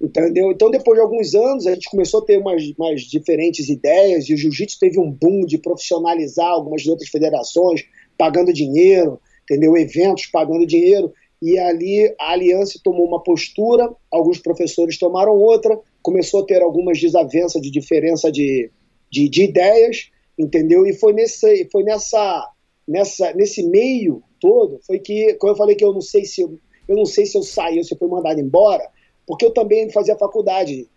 Entendeu? 0.00 0.50
Então, 0.50 0.70
depois 0.70 0.96
de 0.96 1.02
alguns 1.02 1.34
anos, 1.34 1.66
a 1.66 1.74
gente 1.74 1.90
começou 1.90 2.22
a 2.22 2.24
ter 2.24 2.38
umas, 2.38 2.62
umas 2.78 3.02
diferentes 3.02 3.68
ideias 3.68 4.26
e 4.26 4.32
o 4.32 4.36
jiu-jitsu 4.38 4.78
teve 4.80 4.98
um 4.98 5.10
boom 5.10 5.44
de 5.44 5.58
profissionalizar 5.58 6.48
algumas 6.48 6.86
outras 6.86 7.10
federações, 7.10 7.82
pagando 8.16 8.50
dinheiro, 8.50 9.20
entendeu? 9.42 9.76
Eventos 9.76 10.24
pagando 10.24 10.66
dinheiro. 10.66 11.12
E 11.42 11.58
ali 11.58 12.14
a 12.20 12.32
aliança 12.32 12.78
tomou 12.82 13.06
uma 13.06 13.22
postura, 13.22 13.90
alguns 14.10 14.38
professores 14.38 14.98
tomaram 14.98 15.32
outra, 15.32 15.78
começou 16.02 16.42
a 16.42 16.46
ter 16.46 16.62
algumas 16.62 17.00
desavenças 17.00 17.62
de 17.62 17.70
diferença 17.70 18.30
de, 18.30 18.70
de, 19.10 19.28
de 19.28 19.44
ideias, 19.44 20.10
entendeu? 20.38 20.86
E 20.86 20.92
foi 20.92 21.12
nesse, 21.12 21.68
foi 21.70 21.82
nessa, 21.82 22.50
nessa, 22.86 23.32
nesse 23.34 23.62
meio 23.62 24.22
todo, 24.38 24.80
foi 24.86 24.98
que, 24.98 25.34
como 25.34 25.52
eu 25.52 25.56
falei 25.56 25.76
que 25.76 25.84
eu 25.84 25.92
não 25.92 26.00
sei 26.00 26.24
se 26.24 26.42
eu, 26.42 26.58
eu 26.88 26.96
não 26.96 27.06
sei 27.06 27.24
se 27.24 27.36
eu 27.36 27.42
saí 27.42 27.78
ou 27.78 27.84
se 27.84 27.94
eu 27.94 27.98
fui 27.98 28.08
mandado 28.08 28.40
embora, 28.40 28.86
porque 29.26 29.44
eu 29.44 29.52
também 29.52 29.90
fazia 29.90 30.16
faculdade, 30.16 30.88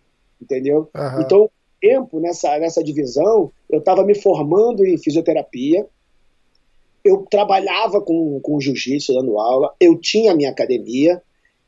entendeu? 0.41 0.89
Uhum. 0.95 1.21
Então, 1.21 1.49
tempo 1.79 2.19
nessa, 2.19 2.57
nessa 2.59 2.83
divisão, 2.83 3.51
eu 3.69 3.79
estava 3.79 4.05
me 4.05 4.15
formando 4.15 4.85
em 4.85 4.97
fisioterapia, 4.97 5.85
eu 7.03 7.25
trabalhava 7.29 8.01
com, 8.01 8.39
com 8.41 8.59
jiu-jitsu 8.59 9.13
dando 9.13 9.37
aula, 9.37 9.73
eu 9.79 9.99
tinha 9.99 10.31
a 10.31 10.35
minha 10.35 10.49
academia 10.49 11.21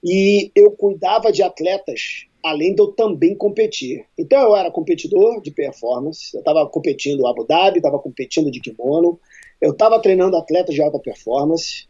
e 0.04 0.52
eu 0.56 0.72
cuidava 0.72 1.32
de 1.32 1.44
atletas, 1.44 2.26
além 2.44 2.74
de 2.74 2.82
eu 2.82 2.88
também 2.88 3.36
competir. 3.36 4.06
Então 4.18 4.42
eu 4.42 4.56
era 4.56 4.72
competidor 4.72 5.42
de 5.42 5.52
performance, 5.52 6.34
eu 6.34 6.40
estava 6.40 6.66
competindo 6.68 7.28
Abu 7.28 7.44
Dhabi, 7.44 7.78
estava 7.78 8.00
competindo 8.00 8.50
de 8.50 8.62
kimono, 8.62 9.20
eu 9.60 9.72
estava 9.72 10.00
treinando 10.00 10.38
atletas 10.38 10.74
de 10.74 10.82
alta 10.82 11.00
performance, 11.00 11.88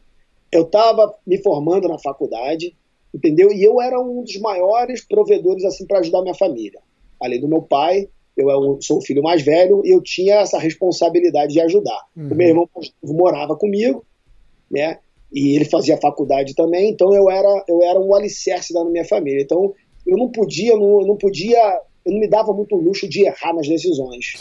eu 0.52 0.64
estava 0.64 1.14
me 1.26 1.38
formando 1.42 1.88
na 1.88 2.00
faculdade, 2.00 2.76
entendeu? 3.14 3.52
E 3.52 3.64
eu 3.64 3.82
era 3.82 4.00
um 4.00 4.24
dos 4.24 4.40
maiores 4.40 5.06
provedores 5.06 5.64
assim 5.66 5.86
para 5.86 6.00
ajudar 6.00 6.22
minha 6.22 6.34
família. 6.34 6.80
Além 7.22 7.40
do 7.40 7.48
meu 7.48 7.62
pai, 7.62 8.10
eu 8.38 8.78
sou 8.82 8.98
o 8.98 9.02
filho 9.02 9.24
mais 9.24 9.42
velho 9.42 9.82
e 9.86 9.90
eu 9.94 10.02
tinha 10.02 10.36
essa 10.42 10.60
responsabilidade 10.60 11.54
de 11.54 11.62
ajudar. 11.62 12.06
Uhum. 12.16 12.30
O 12.32 12.36
meu 12.36 12.48
irmão 12.48 12.70
morava 13.04 13.56
comigo, 13.56 14.06
né? 14.70 15.00
E 15.32 15.56
ele 15.56 15.66
fazia 15.66 15.98
faculdade 15.98 16.54
também, 16.54 16.90
então 16.90 17.14
eu 17.14 17.30
era 17.30 17.64
eu 17.68 17.82
era 17.82 18.00
um 18.00 18.14
alicerce 18.14 18.74
da 18.74 18.84
minha 18.86 19.06
família. 19.06 19.42
Então 19.42 19.74
eu 20.06 20.18
não 20.18 20.30
podia, 20.30 20.76
não, 20.76 21.02
eu 21.02 21.08
não 21.08 21.18
podia, 21.18 21.82
eu 22.06 22.12
não 22.12 22.20
me 22.20 22.28
dava 22.28 22.54
muito 22.54 22.76
luxo 22.76 23.08
de 23.08 23.26
errar 23.26 23.54
nas 23.54 23.68
decisões. 23.68 24.34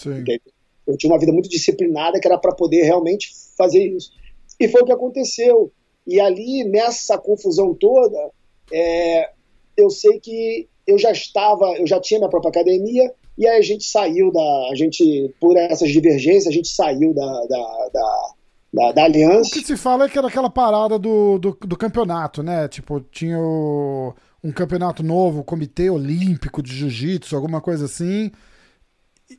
Eu 0.87 0.97
tinha 0.97 1.11
uma 1.11 1.19
vida 1.19 1.33
muito 1.33 1.49
disciplinada 1.49 2.21
que 2.21 2.27
era 2.27 2.37
para 2.37 2.55
poder 2.55 2.83
realmente 2.83 3.33
fazer 3.57 3.83
isso. 3.83 4.13
E 4.61 4.69
foi 4.69 4.83
o 4.83 4.85
que 4.85 4.93
aconteceu. 4.93 5.73
E 6.07 6.21
ali 6.21 6.65
nessa 6.65 7.17
confusão 7.17 7.75
toda, 7.75 8.31
é, 8.71 9.31
eu 9.77 9.89
sei 9.89 10.21
que 10.21 10.69
eu 10.87 10.99
já 10.99 11.11
estava, 11.11 11.77
eu 11.79 11.87
já 11.87 11.99
tinha 11.99 12.21
minha 12.21 12.29
própria 12.29 12.51
academia, 12.51 13.11
e 13.37 13.47
aí 13.47 13.59
a 13.59 13.63
gente 13.63 13.85
saiu 13.85 14.33
da. 14.33 14.69
A 14.71 14.75
gente, 14.75 15.35
por 15.41 15.57
essas 15.57 15.91
divergências, 15.91 16.47
a 16.47 16.53
gente 16.53 16.69
saiu 16.69 17.13
da, 17.13 17.27
da, 17.47 17.89
da, 17.93 18.33
da, 18.73 18.93
da 18.93 19.05
aliança. 19.05 19.51
O 19.51 19.53
que 19.53 19.67
se 19.67 19.77
fala 19.77 20.05
é 20.05 20.09
que 20.09 20.19
era 20.19 20.29
aquela 20.29 20.51
parada 20.51 20.99
do, 20.99 21.39
do, 21.39 21.57
do 21.61 21.77
campeonato, 21.77 22.43
né? 22.43 22.69
Tipo, 22.69 23.01
tinha 23.01 23.39
o, 23.39 24.15
um 24.43 24.53
campeonato 24.53 25.03
novo, 25.03 25.41
o 25.41 25.45
Comitê 25.45 25.91
Olímpico 25.91 26.63
de 26.63 26.73
Jiu-Jitsu, 26.75 27.35
alguma 27.35 27.61
coisa 27.61 27.87
assim. 27.87 28.31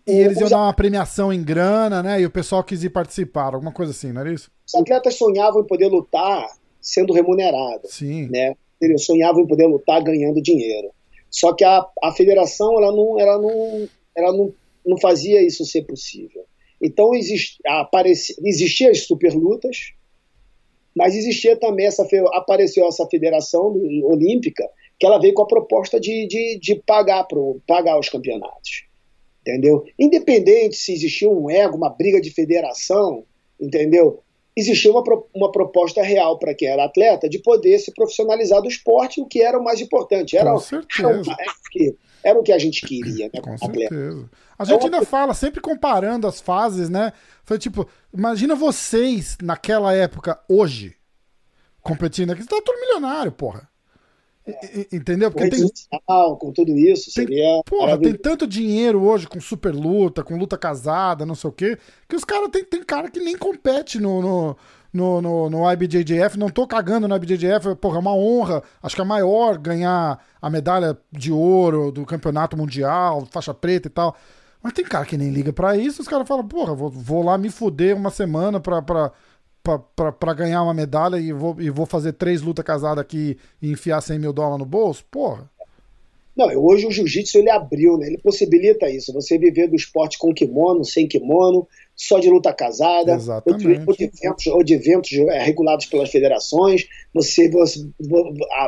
E 0.06 0.12
eles 0.12 0.40
iam 0.40 0.50
dar 0.50 0.58
uma 0.58 0.74
premiação 0.74 1.32
em 1.32 1.44
grana, 1.44 2.02
né? 2.02 2.20
E 2.20 2.26
o 2.26 2.32
pessoal 2.32 2.64
quis 2.64 2.84
ir 2.84 2.90
participar, 2.90 3.54
alguma 3.54 3.72
coisa 3.72 3.92
assim, 3.92 4.12
não 4.12 4.22
era 4.22 4.34
isso? 4.34 4.52
Os 4.68 4.76
atletas 4.76 5.16
sonhavam 5.16 5.62
em 5.62 5.68
poder 5.68 5.88
lutar 5.88 6.48
sendo 6.82 7.14
remunerado. 7.14 7.88
Sim. 7.88 8.28
Né? 8.30 8.56
Eles 8.82 9.06
sonhavam 9.06 9.42
em 9.42 9.48
poder 9.48 9.68
lutar 9.68 10.04
ganhando 10.04 10.42
dinheiro. 10.42 10.90
Só 11.36 11.54
que 11.54 11.66
a, 11.66 11.86
a 12.02 12.14
federação 12.14 12.82
ela 12.82 12.96
não, 12.96 13.20
ela 13.20 13.38
não, 13.38 13.90
ela 14.16 14.32
não, 14.32 14.54
não 14.86 14.98
fazia 14.98 15.46
isso 15.46 15.66
ser 15.66 15.82
possível. 15.84 16.46
Então 16.82 17.14
exist, 17.14 17.58
existia 18.42 18.90
as 18.90 19.02
superlutas, 19.06 19.92
mas 20.96 21.14
existia 21.14 21.58
também 21.58 21.88
essa 21.88 22.08
apareceu 22.34 22.88
essa 22.88 23.06
federação 23.08 23.76
olímpica 24.04 24.64
que 24.98 25.06
ela 25.06 25.20
veio 25.20 25.34
com 25.34 25.42
a 25.42 25.48
proposta 25.48 26.00
de, 26.00 26.26
de, 26.26 26.58
de 26.58 26.76
pagar 26.76 27.26
pro, 27.26 27.60
pagar 27.68 28.00
os 28.00 28.08
campeonatos, 28.08 28.86
entendeu? 29.42 29.84
Independente 30.00 30.78
se 30.78 30.94
existia 30.94 31.30
um 31.30 31.50
ego, 31.50 31.76
uma 31.76 31.90
briga 31.90 32.22
de 32.22 32.32
federação, 32.32 33.26
entendeu? 33.60 34.24
Existia 34.56 34.92
uma, 34.92 35.04
uma 35.34 35.52
proposta 35.52 36.02
real 36.02 36.40
para 36.40 36.54
quem 36.56 36.68
era 36.68 36.86
atleta 36.86 37.28
de 37.28 37.40
poder 37.40 37.78
se 37.80 37.94
profissionalizar 37.94 38.62
do 38.62 38.68
esporte, 38.68 39.20
o 39.20 39.26
que 39.26 39.42
era 39.42 39.60
o 39.60 39.64
mais 39.64 39.82
importante. 39.82 40.38
Era, 40.38 40.52
Com 40.52 40.60
certeza. 40.60 41.10
Era, 41.10 41.42
era, 41.42 41.52
o, 41.52 41.70
que, 41.70 41.98
era 42.24 42.40
o 42.40 42.44
que 42.44 42.52
a 42.52 42.58
gente 42.58 42.86
queria. 42.86 43.30
Né, 43.34 43.42
Com 43.42 43.54
atleta. 43.54 43.94
certeza. 43.94 44.30
A 44.58 44.64
gente 44.64 44.86
ainda 44.86 45.04
fala, 45.04 45.34
sempre 45.34 45.60
comparando 45.60 46.28
as 46.28 46.40
fases, 46.40 46.90
né? 46.90 47.12
Foi 47.44 47.60
tipo, 47.60 47.88
imagina 48.14 48.56
vocês 48.56 49.38
naquela 49.42 49.94
época, 49.94 50.40
hoje, 50.48 50.96
competindo 51.82 52.32
aqui. 52.32 52.42
Você 52.42 52.50
tá 52.50 52.62
todo 52.64 52.80
milionário, 52.80 53.32
porra. 53.34 53.70
Entendeu? 54.92 55.32
Porque 55.32 55.50
tem. 55.50 55.68
Com 56.40 56.52
tudo 56.54 56.78
isso, 56.78 57.12
tem, 57.14 57.26
seria. 57.26 57.62
Porra, 57.66 57.98
tem 57.98 58.14
tanto 58.14 58.46
dinheiro 58.46 59.02
hoje 59.02 59.28
com 59.28 59.42
super 59.42 59.74
luta, 59.74 60.24
com 60.24 60.38
luta 60.38 60.58
casada, 60.58 61.26
não 61.26 61.34
sei 61.34 61.50
o 61.50 61.54
quê, 61.54 61.78
que 62.08 62.16
os 62.16 62.24
caras 62.24 62.50
tem, 62.52 62.64
tem 62.64 62.84
cara 62.84 63.10
que 63.10 63.20
nem 63.20 63.36
compete 63.36 64.00
no, 64.00 64.22
no, 64.22 64.58
no, 64.94 65.22
no, 65.22 65.50
no 65.50 65.72
IBJJF. 65.72 66.38
Não 66.38 66.50
tô 66.50 66.68
cagando 66.68 67.08
no 67.08 67.16
IBJJF, 67.16 67.76
porra, 67.82 67.98
é 67.98 68.00
uma 68.00 68.16
honra. 68.16 68.62
Acho 68.84 68.96
que 68.96 69.02
é 69.02 69.06
maior 69.06 69.58
ganhar 69.58 70.24
a 70.40 70.50
medalha 70.50 70.96
de 71.12 71.32
ouro 71.32 71.92
do 71.92 72.06
campeonato 72.06 72.56
mundial, 72.56 73.28
faixa 73.32 73.54
preta 73.54 73.88
e 73.88 73.92
tal. 73.92 74.16
Mas 74.62 74.74
tem 74.74 74.86
cara 74.86 75.06
que 75.06 75.18
nem 75.18 75.30
liga 75.30 75.54
para 75.54 75.76
isso, 75.76 76.02
os 76.02 76.08
caras 76.08 76.28
falam, 76.28 76.48
porra, 76.48 76.74
vou, 76.74 76.90
vou 76.90 77.24
lá 77.24 77.38
me 77.38 77.50
fuder 77.50 77.96
uma 77.96 78.10
semana 78.10 78.60
pra. 78.60 78.82
pra 78.82 79.12
para 79.66 80.34
ganhar 80.34 80.62
uma 80.62 80.74
medalha 80.74 81.18
e 81.18 81.34
vou, 81.34 81.60
e 81.60 81.70
vou 81.70 81.86
fazer 81.86 82.14
três 82.14 82.42
lutas 82.42 82.64
casadas 82.64 83.02
aqui 83.02 83.38
e 83.62 83.72
enfiar 83.72 84.00
100 84.02 84.20
mil 84.20 84.32
dólares 84.32 84.60
no 84.60 84.66
bolso? 84.66 85.04
Porra. 85.10 85.50
Não, 86.36 86.48
hoje 86.48 86.86
o 86.86 86.92
jiu-jitsu 86.92 87.38
ele 87.38 87.50
abriu, 87.50 87.98
né? 87.98 88.08
Ele 88.08 88.18
possibilita 88.18 88.90
isso. 88.90 89.14
Você 89.14 89.38
viver 89.38 89.68
do 89.68 89.76
esporte 89.76 90.18
com 90.18 90.34
kimono, 90.34 90.84
sem 90.84 91.08
kimono, 91.08 91.66
só 91.96 92.20
de 92.20 92.30
luta 92.30 92.54
casada, 92.54 93.14
Exatamente. 93.14 93.84
ou 93.88 93.96
de, 93.96 94.04
eventos, 94.04 94.48
ou 94.48 94.64
de 94.64 94.74
eventos 94.74 95.12
é, 95.14 95.44
regulados 95.44 95.86
pelas 95.86 96.10
federações. 96.10 96.88
Você, 97.14 97.50
você, 97.50 97.88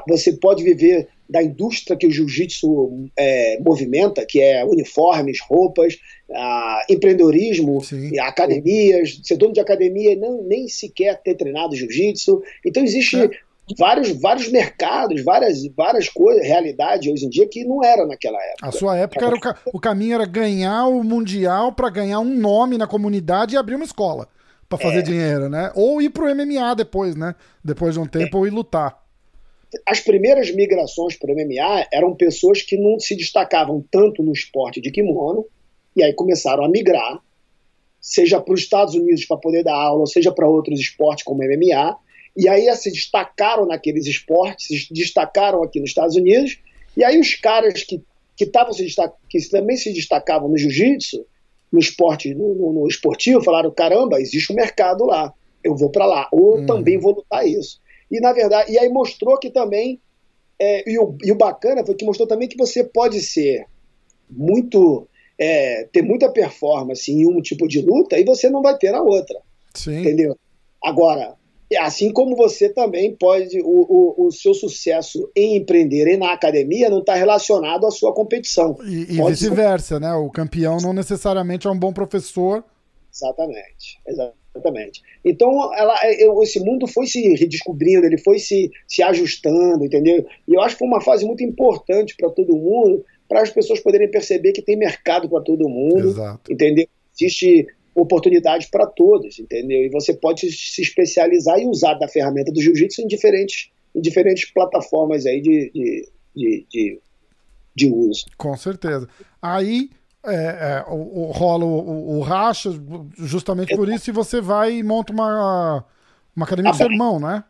você 0.07 0.33
pode 0.33 0.63
viver 0.63 1.09
da 1.29 1.43
indústria 1.43 1.97
que 1.97 2.07
o 2.07 2.11
jiu-jitsu 2.11 3.09
é, 3.17 3.59
movimenta, 3.59 4.25
que 4.25 4.41
é 4.41 4.63
uniformes, 4.63 5.39
roupas, 5.41 5.97
a, 6.33 6.85
empreendedorismo, 6.89 7.81
academias, 8.21 9.19
ser 9.23 9.35
dono 9.35 9.53
de 9.53 9.59
academia 9.59 10.15
não 10.15 10.41
nem 10.43 10.69
sequer 10.69 11.21
ter 11.21 11.35
treinado 11.35 11.75
jiu-jitsu. 11.75 12.41
Então 12.65 12.83
existe 12.83 13.17
é. 13.17 13.29
Vários, 13.77 14.11
vários 14.21 14.51
mercados, 14.51 15.23
várias, 15.23 15.65
várias 15.75 16.07
coisas, 16.09 16.45
realidade 16.45 17.11
hoje 17.11 17.25
em 17.25 17.29
dia 17.29 17.47
que 17.47 17.65
não 17.65 17.83
era 17.83 18.05
naquela 18.05 18.37
época. 18.37 18.67
A 18.67 18.71
sua 18.71 18.97
época 18.97 19.25
era 19.25 19.35
o, 19.35 19.39
ca 19.39 19.57
o 19.73 19.79
caminho 19.79 20.15
era 20.15 20.25
ganhar 20.25 20.87
o 20.87 21.03
mundial 21.03 21.71
para 21.71 21.89
ganhar 21.89 22.19
um 22.19 22.37
nome 22.37 22.77
na 22.77 22.87
comunidade 22.87 23.55
e 23.55 23.57
abrir 23.57 23.75
uma 23.75 23.85
escola 23.85 24.27
para 24.69 24.77
fazer 24.77 24.99
é. 24.99 25.01
dinheiro, 25.01 25.49
né? 25.49 25.71
Ou 25.75 26.01
ir 26.01 26.09
pro 26.09 26.33
MMA 26.33 26.75
depois, 26.75 27.15
né? 27.15 27.35
Depois 27.63 27.93
de 27.93 27.99
um 27.99 28.05
tempo, 28.05 28.37
é. 28.37 28.39
ou 28.39 28.47
ir 28.47 28.51
lutar 28.51 29.07
as 29.85 29.99
primeiras 29.99 30.49
migrações 30.51 31.17
para 31.17 31.31
o 31.31 31.35
MMA 31.35 31.87
eram 31.91 32.15
pessoas 32.15 32.61
que 32.61 32.77
não 32.77 32.99
se 32.99 33.15
destacavam 33.15 33.83
tanto 33.91 34.23
no 34.23 34.31
esporte 34.31 34.79
de 34.79 34.91
kimono, 34.91 35.45
e 35.95 36.03
aí 36.03 36.13
começaram 36.13 36.63
a 36.63 36.69
migrar, 36.69 37.19
seja 37.99 38.39
para 38.39 38.53
os 38.53 38.61
Estados 38.61 38.95
Unidos 38.95 39.25
para 39.25 39.37
poder 39.37 39.63
dar 39.63 39.75
aula, 39.75 40.05
seja 40.05 40.31
para 40.31 40.47
outros 40.47 40.79
esportes 40.79 41.23
como 41.23 41.43
MMA, 41.43 41.97
e 42.37 42.47
aí 42.47 42.73
se 42.75 42.91
destacaram 42.91 43.65
naqueles 43.65 44.05
esportes, 44.05 44.67
se 44.67 44.93
destacaram 44.93 45.63
aqui 45.63 45.79
nos 45.79 45.89
Estados 45.89 46.15
Unidos, 46.15 46.59
e 46.95 47.03
aí 47.03 47.19
os 47.19 47.33
caras 47.33 47.81
que, 47.83 47.99
que, 48.35 48.45
tavam 48.45 48.73
se 48.73 48.85
que 49.27 49.49
também 49.49 49.75
se 49.75 49.91
destacavam 49.91 50.47
no 50.47 50.57
jiu-jitsu, 50.57 51.25
no 51.71 51.79
esporte, 51.79 52.33
no, 52.35 52.53
no, 52.53 52.73
no, 52.73 52.87
esportivo, 52.87 53.43
falaram: 53.43 53.71
caramba, 53.71 54.21
existe 54.21 54.53
um 54.53 54.55
mercado 54.55 55.03
lá, 55.05 55.33
eu 55.63 55.75
vou 55.75 55.89
para 55.89 56.05
lá, 56.05 56.29
ou 56.31 56.59
hum. 56.59 56.65
também 56.67 56.99
vou 56.99 57.15
lutar 57.15 57.47
isso. 57.47 57.81
E 58.09 58.19
na 58.19 58.31
verdade, 58.31 58.71
e 58.71 58.77
aí 58.77 58.87
mostrou 58.87 59.37
que 59.39 59.49
também, 59.49 59.99
é, 60.59 60.89
e, 60.89 60.97
o, 60.99 61.17
e, 61.23 61.31
o, 61.31 61.35
bacana 61.35 61.83
foi 61.83 61.95
que 61.95 62.05
mostrou 62.05 62.27
também 62.27 62.47
que 62.47 62.57
você 62.57 62.83
pode 62.83 63.19
ser 63.19 63.65
muito, 64.29 65.07
é, 65.39 65.87
ter 65.91 66.03
muita 66.03 66.29
performance 66.29 67.11
em 67.11 67.27
um 67.27 67.41
tipo 67.41 67.67
de 67.67 67.81
luta 67.81 68.17
e 68.19 68.23
você 68.23 68.47
não 68.47 68.61
vai 68.61 68.77
ter 68.77 68.91
na 68.91 69.01
outra. 69.01 69.39
Sim. 69.73 70.01
Entendeu? 70.01 70.37
Agora, 70.81 71.35
assim 71.75 72.13
como 72.13 72.35
você 72.35 72.69
também 72.69 73.13
pode, 73.15 73.59
o, 73.61 73.65
o, 73.65 74.27
o, 74.27 74.31
seu 74.31 74.53
sucesso 74.53 75.29
em 75.35 75.57
empreender 75.57 76.07
e 76.07 76.17
na 76.17 76.31
academia 76.31 76.89
não 76.89 76.99
está 76.99 77.15
relacionado 77.15 77.85
à 77.85 77.91
sua 77.91 78.13
competição. 78.13 78.77
E, 78.85 79.17
e 79.17 79.23
vice-versa, 79.23 79.99
né? 79.99 80.13
O 80.13 80.29
campeão 80.29 80.77
não 80.77 80.93
necessariamente 80.93 81.67
é 81.67 81.69
um 81.69 81.77
bom 81.77 81.91
professor. 81.91 82.63
Exatamente. 83.13 83.99
Exatamente. 84.07 85.01
Então, 85.25 85.73
ela, 85.75 85.93
é, 86.03 86.25
esse 86.43 86.59
mundo 86.61 86.87
foi 86.87 87.05
se 87.05 87.21
redescobrindo, 87.35 88.05
ele 88.05 88.17
foi 88.17 88.39
se, 88.39 88.71
se 88.87 89.03
ajustando, 89.03 89.83
entendeu? 89.83 90.25
E 90.47 90.53
eu 90.53 90.61
acho 90.61 90.75
que 90.75 90.79
foi 90.79 90.87
uma 90.87 91.01
fase 91.01 91.25
muito 91.25 91.43
importante 91.43 92.15
para 92.15 92.29
todo 92.29 92.55
mundo, 92.55 93.03
para 93.27 93.41
as 93.41 93.49
pessoas 93.49 93.79
poderem 93.81 94.09
perceber 94.09 94.53
que 94.53 94.61
tem 94.61 94.77
mercado 94.77 95.29
para 95.29 95.43
todo 95.43 95.67
mundo, 95.67 96.09
Exato. 96.09 96.51
entendeu? 96.51 96.87
Existe 97.19 97.67
oportunidade 98.01 98.67
para 98.69 98.85
todos, 98.85 99.39
entendeu? 99.39 99.83
E 99.83 99.89
você 99.89 100.13
pode 100.13 100.51
se 100.51 100.81
especializar 100.81 101.59
e 101.59 101.67
usar 101.67 101.95
da 101.95 102.07
ferramenta 102.07 102.51
do 102.51 102.61
jiu-jitsu 102.61 103.01
em 103.01 103.07
diferentes, 103.07 103.69
em 103.95 104.01
diferentes 104.01 104.51
plataformas 104.51 105.25
aí 105.25 105.41
de, 105.41 105.71
de, 105.73 106.09
de, 106.35 106.65
de 106.71 106.99
de 107.77 107.93
uso. 107.93 108.25
Com 108.35 108.57
certeza. 108.57 109.07
Aí 109.39 109.91
é, 110.25 110.33
é, 110.33 110.85
o, 110.87 111.27
o, 111.27 111.31
rola 111.31 111.63
o, 111.63 112.17
o, 112.17 112.21
racha 112.21 112.71
justamente 113.17 113.75
por 113.75 113.87
isso 113.87 114.09
e 114.09 114.13
você 114.13 114.41
vai 114.41 114.73
e 114.73 114.83
monta 114.83 115.13
uma, 115.13 115.85
uma 116.35 116.45
academia 116.45 116.71
de 116.71 116.77
sermão, 116.77 117.19
né? 117.19 117.43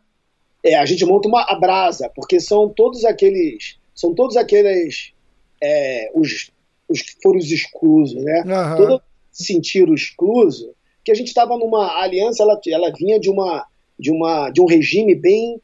É, 0.63 0.75
a 0.75 0.85
gente 0.85 1.05
monta 1.05 1.29
uma 1.29 1.45
brasa, 1.59 2.11
porque 2.13 2.41
são 2.41 2.67
todos 2.67 3.05
aqueles. 3.05 3.79
São 3.95 4.13
todos 4.13 4.35
aqueles. 4.35 5.13
É, 5.63 6.11
os, 6.13 6.51
os 6.89 7.01
que 7.01 7.13
foram 7.23 7.39
os 7.39 7.49
exclusos, 7.49 8.21
né? 8.21 8.43
Uhum. 8.45 8.75
Todo 8.75 9.01
sentir 9.43 9.89
o 9.89 9.93
excluso, 9.93 10.73
que 11.03 11.11
a 11.11 11.15
gente 11.15 11.27
estava 11.27 11.57
numa 11.57 12.01
aliança, 12.01 12.43
ela, 12.43 12.59
ela 12.67 12.91
vinha 12.97 13.19
de 13.19 13.29
uma, 13.29 13.65
de 13.97 14.11
uma 14.11 14.49
de 14.49 14.61
um 14.61 14.65
regime 14.65 15.15
bem 15.15 15.61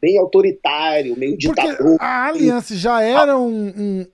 bem 0.00 0.18
autoritário, 0.18 1.16
meio 1.16 1.38
ditador. 1.38 1.76
Porque 1.76 2.04
a 2.04 2.26
aliança 2.26 2.74
já 2.74 3.00
era 3.00 3.38
um, 3.38 3.68
um, 3.68 4.06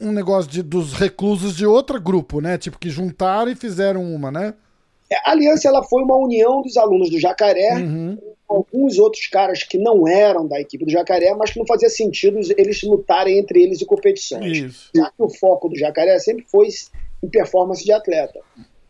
um 0.00 0.12
negócio 0.12 0.50
de, 0.50 0.62
dos 0.62 0.92
reclusos 0.94 1.56
de 1.56 1.64
outro 1.64 2.00
grupo, 2.00 2.40
né? 2.40 2.58
Tipo, 2.58 2.76
que 2.76 2.90
juntaram 2.90 3.50
e 3.50 3.54
fizeram 3.54 4.02
uma, 4.02 4.32
né? 4.32 4.54
É, 5.10 5.16
a 5.24 5.30
aliança 5.30 5.68
ela 5.68 5.82
foi 5.84 6.02
uma 6.02 6.16
união 6.16 6.60
dos 6.60 6.76
alunos 6.76 7.08
do 7.08 7.20
Jacaré 7.20 7.76
uhum. 7.76 8.18
com 8.46 8.56
alguns 8.56 8.98
outros 8.98 9.26
caras 9.28 9.62
que 9.62 9.78
não 9.78 10.06
eram 10.06 10.46
da 10.46 10.60
equipe 10.60 10.84
do 10.84 10.90
Jacaré, 10.90 11.32
mas 11.34 11.52
que 11.52 11.58
não 11.58 11.66
fazia 11.66 11.88
sentido 11.88 12.38
eles 12.56 12.82
lutarem 12.82 13.38
entre 13.38 13.62
eles 13.62 13.80
em 13.80 13.86
competições. 13.86 14.58
Isso. 14.58 14.90
Já 14.94 15.06
que 15.06 15.22
o 15.22 15.30
foco 15.30 15.68
do 15.68 15.78
Jacaré 15.78 16.18
sempre 16.18 16.44
foi 16.50 16.68
em 17.22 17.28
performance 17.28 17.84
de 17.84 17.92
atleta. 17.92 18.40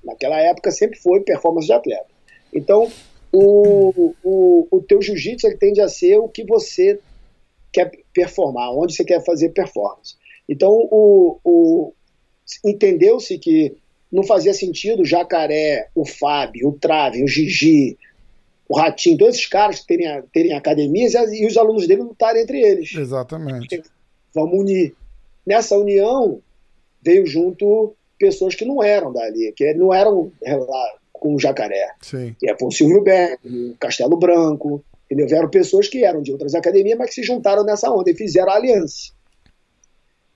Naquela 0.05 0.39
época 0.41 0.71
sempre 0.71 0.99
foi 0.99 1.21
performance 1.21 1.67
de 1.67 1.73
atleta. 1.73 2.09
Então, 2.53 2.91
o, 3.33 4.15
o, 4.23 4.69
o 4.71 4.81
teu 4.83 5.03
jiu-jitsu 5.03 5.57
tende 5.59 5.81
a 5.81 5.89
ser 5.89 6.17
o 6.19 6.29
que 6.29 6.45
você 6.45 6.99
quer 7.73 7.91
performar, 8.13 8.73
onde 8.73 8.95
você 8.95 9.05
quer 9.05 9.25
fazer 9.25 9.51
performance. 9.51 10.17
Então, 10.49 10.71
o, 10.91 11.39
o 11.45 11.93
entendeu-se 12.65 13.39
que 13.39 13.77
não 14.11 14.23
fazia 14.23 14.55
sentido 14.55 15.03
o 15.03 15.07
Jacaré, 15.07 15.89
o 15.95 16.07
Fábio, 16.07 16.69
o 16.69 16.73
Trave, 16.73 17.23
o 17.23 17.29
Gigi, 17.29 17.99
o 18.69 18.77
Ratinho, 18.77 19.19
todos 19.19 19.35
esses 19.35 19.47
caras 19.47 19.85
terem, 19.85 20.23
terem 20.33 20.55
academias 20.55 21.15
e 21.15 21.47
os 21.47 21.57
alunos 21.57 21.87
dele 21.87 22.03
lutarem 22.03 22.43
entre 22.43 22.61
eles. 22.61 22.95
Exatamente. 22.95 23.83
Vamos 24.35 24.59
unir. 24.59 24.95
Nessa 25.47 25.77
união 25.77 26.41
veio 27.03 27.27
junto 27.27 27.95
pessoas 28.19 28.55
que 28.55 28.65
não 28.65 28.83
eram 28.83 29.13
dali, 29.13 29.53
que 29.57 29.75
não 29.75 29.93
eram 29.95 30.31
lá 30.43 30.95
com 31.13 31.35
o 31.35 31.39
Jacaré. 31.39 31.91
Sim. 32.03 32.35
Que 32.39 32.51
é 32.51 32.57
o 32.61 32.71
Silvio 32.71 33.03
Berg, 33.03 33.39
Castelo 33.79 34.17
Branco, 34.17 34.85
entendeu? 35.07 35.29
Vieram 35.29 35.49
pessoas 35.49 35.89
que 35.89 36.05
eram 36.05 36.23
de 36.23 36.33
outras 36.33 36.55
academias, 36.55 36.99
mas 36.99 37.09
que 37.09 37.17
se 37.17 37.23
juntaram 37.23 37.65
nessa 37.65 37.91
onda 37.91 38.11
e 38.11 38.17
fizeram 38.17 38.51
a 38.51 38.57
aliança 38.57 39.19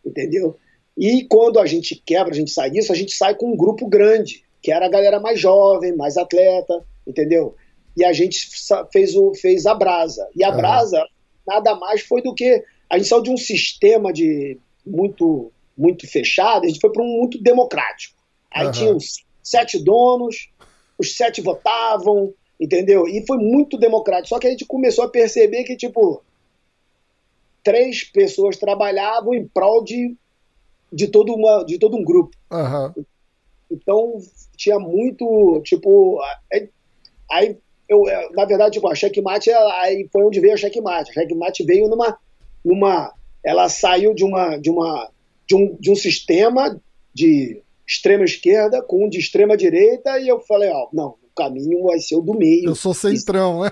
entendeu? 0.04 0.56
E 0.96 1.24
quando 1.24 1.58
a 1.58 1.66
gente 1.66 1.94
quebra, 2.04 2.32
a 2.32 2.36
gente 2.36 2.50
sai 2.50 2.70
disso, 2.70 2.92
a 2.92 2.96
gente 2.96 3.14
sai 3.14 3.34
com 3.34 3.52
um 3.52 3.56
grupo 3.56 3.86
grande, 3.86 4.44
que 4.60 4.70
era 4.70 4.86
a 4.86 4.90
galera 4.90 5.20
mais 5.20 5.40
jovem, 5.40 5.96
mais 5.96 6.16
atleta, 6.16 6.84
entendeu? 7.06 7.54
E 7.96 8.04
a 8.04 8.12
gente 8.12 8.48
fez, 8.92 9.14
o, 9.14 9.34
fez 9.34 9.66
a 9.66 9.74
Brasa. 9.74 10.26
E 10.34 10.44
a. 10.44 10.50
Brasa 10.50 11.04
nada 11.46 11.74
mais 11.74 12.02
foi 12.02 12.22
do 12.22 12.34
que. 12.34 12.62
A 12.88 12.98
gente 12.98 13.08
saiu 13.08 13.22
de 13.22 13.30
um 13.30 13.36
sistema 13.36 14.12
de 14.12 14.58
muito, 14.84 15.50
muito 15.82 16.08
fechado, 16.08 16.64
a 16.64 16.68
gente 16.68 16.80
foi 16.80 16.92
para 16.92 17.02
um 17.02 17.18
muito 17.18 17.42
democrático. 17.42 18.16
Aí 18.50 18.66
uhum. 18.66 18.72
tinha 18.72 18.94
os 18.94 19.24
sete 19.42 19.82
donos, 19.82 20.48
os 20.96 21.16
sete 21.16 21.40
votavam, 21.40 22.32
entendeu? 22.60 23.08
E 23.08 23.26
foi 23.26 23.38
muito 23.38 23.76
democrático. 23.76 24.28
Só 24.28 24.38
que 24.38 24.46
a 24.46 24.50
gente 24.50 24.64
começou 24.64 25.04
a 25.04 25.08
perceber 25.08 25.64
que, 25.64 25.76
tipo, 25.76 26.22
três 27.64 28.04
pessoas 28.04 28.56
trabalhavam 28.56 29.34
em 29.34 29.46
prol 29.46 29.82
de, 29.82 30.16
de, 30.92 31.08
todo, 31.08 31.34
uma, 31.34 31.64
de 31.64 31.78
todo 31.78 31.96
um 31.96 32.04
grupo. 32.04 32.36
Uhum. 32.50 33.04
Então 33.70 34.20
tinha 34.56 34.78
muito, 34.78 35.60
tipo, 35.64 36.20
aí 37.30 37.56
eu, 37.88 38.04
na 38.32 38.44
verdade, 38.44 38.74
tipo, 38.74 38.88
a 38.88 38.94
checkmate 38.94 39.50
aí 39.50 40.08
foi 40.12 40.22
onde 40.24 40.40
veio 40.40 40.54
a 40.54 40.56
checkmate. 40.56 41.10
A 41.10 41.14
checkmate 41.14 41.64
veio 41.64 41.88
numa, 41.88 42.16
numa, 42.64 43.12
ela 43.44 43.68
saiu 43.68 44.14
de 44.14 44.24
uma, 44.24 44.56
de 44.58 44.70
uma, 44.70 45.10
de 45.52 45.56
um, 45.56 45.76
de 45.78 45.90
um 45.90 45.94
sistema 45.94 46.80
de 47.14 47.62
extrema 47.86 48.24
esquerda 48.24 48.82
com 48.82 49.04
um 49.04 49.08
de 49.08 49.18
extrema 49.18 49.54
direita 49.54 50.18
e 50.18 50.26
eu 50.26 50.40
falei, 50.40 50.70
ó, 50.70 50.88
não, 50.92 51.16
caminho 51.36 51.82
vai 51.82 51.98
ser 51.98 52.16
o 52.16 52.22
do 52.22 52.32
meio. 52.32 52.70
Eu 52.70 52.74
sou 52.74 52.94
centrão, 52.94 53.60
né? 53.62 53.70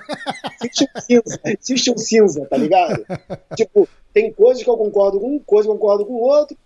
Existe 0.63 0.85
um 0.85 1.01
cinza, 1.01 1.41
existe 1.45 1.91
um 1.91 1.99
cinza, 1.99 2.47
tá 2.47 2.57
ligado? 2.59 3.03
tipo, 3.57 3.89
tem 4.13 4.31
coisas 4.31 4.63
que 4.63 4.69
eu 4.69 4.77
concordo 4.77 5.19
com 5.19 5.37
um, 5.37 5.39
coisas 5.39 5.67
que 5.67 5.73
eu 5.73 5.79
concordo 5.79 6.05
com 6.05 6.13
o 6.13 6.23
outro, 6.23 6.57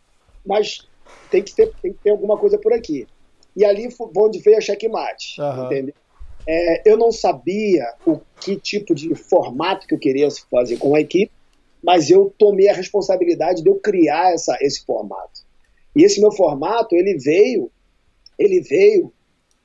mas 0.45 0.79
tem 1.31 1.43
que, 1.43 1.55
ter, 1.55 1.73
tem 1.81 1.93
que 1.93 1.99
ter 2.03 2.11
alguma 2.11 2.37
coisa 2.37 2.59
por 2.59 2.73
aqui. 2.73 3.07
E 3.57 3.65
ali 3.65 3.91
foi 3.93 4.09
onde 4.17 4.41
veio 4.41 4.59
a 4.59 4.61
checkmate, 4.61 5.41
uhum. 5.41 5.67
entendeu? 5.67 5.95
É, 6.47 6.91
eu 6.91 6.99
não 6.99 7.13
sabia 7.13 7.85
o 8.05 8.21
que 8.41 8.57
tipo 8.57 8.95
de 8.95 9.15
formato 9.15 9.87
que 9.87 9.95
eu 9.95 9.99
queria 9.99 10.29
fazer 10.51 10.77
com 10.77 10.95
a 10.95 11.01
equipe, 11.01 11.33
mas 11.85 12.11
eu 12.11 12.35
tomei 12.39 12.69
a 12.69 12.75
responsabilidade 12.75 13.63
de 13.63 13.69
eu 13.69 13.77
criar 13.77 14.33
essa, 14.33 14.57
esse 14.61 14.85
formato. 14.85 15.45
E 15.95 16.03
esse 16.03 16.21
meu 16.21 16.33
formato, 16.33 16.97
ele 16.97 17.19
veio, 17.19 17.71
ele 18.39 18.61
veio 18.61 19.13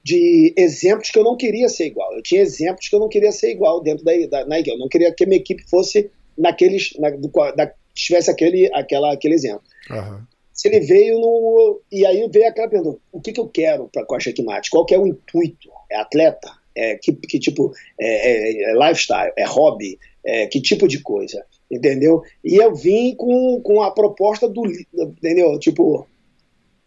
de 0.04 0.54
exemplos 0.58 1.10
que 1.10 1.18
eu 1.18 1.24
não 1.24 1.38
queria 1.38 1.70
ser 1.70 1.86
igual. 1.86 2.14
Eu 2.14 2.22
tinha 2.22 2.42
exemplos 2.42 2.90
que 2.90 2.96
eu 2.96 3.00
não 3.00 3.08
queria 3.08 3.32
ser 3.32 3.52
igual 3.52 3.82
dentro 3.82 4.04
da, 4.04 4.12
da 4.28 4.46
na 4.46 4.60
Eu 4.60 4.78
não 4.78 4.90
queria 4.90 5.14
que 5.14 5.24
a 5.24 5.28
minha 5.28 5.40
equipe 5.40 5.64
fosse 5.70 6.12
naqueles, 6.38 6.94
na, 7.00 7.10
da, 7.56 7.74
tivesse 7.96 8.30
aquele, 8.30 8.70
aquela, 8.74 9.14
aquele 9.14 9.36
exemplo. 9.36 9.64
Uhum. 9.90 10.22
Se 10.52 10.68
ele 10.68 10.82
veio 10.82 11.20
no. 11.20 11.82
E 11.90 12.06
aí 12.06 12.28
veio 12.30 12.48
aquela 12.48 12.68
pergunta: 12.68 13.00
o 13.14 13.22
que, 13.22 13.32
que 13.32 13.40
eu 13.40 13.48
quero 13.48 13.88
para 13.88 14.06
com 14.06 14.16
a 14.16 14.20
checkmate? 14.20 14.70
Qual 14.70 14.86
que 14.86 14.94
é 14.94 15.00
o 15.00 15.08
intuito? 15.08 15.70
É 15.90 15.96
atleta? 15.96 16.52
É, 16.76 16.96
que, 16.96 17.14
que 17.14 17.40
tipo. 17.40 17.72
É, 17.98 18.32
é, 18.32 18.72
é 18.72 18.74
lifestyle? 18.74 19.32
É 19.38 19.46
hobby? 19.46 19.98
É, 20.26 20.48
que 20.48 20.62
tipo 20.62 20.86
de 20.86 21.00
coisa? 21.02 21.46
Entendeu? 21.70 22.22
E 22.44 22.56
eu 22.56 22.74
vim 22.74 23.16
com, 23.16 23.62
com 23.62 23.82
a 23.82 23.92
proposta 23.92 24.48
do. 24.48 24.64
Entendeu? 24.94 25.58
Tipo, 25.60 26.08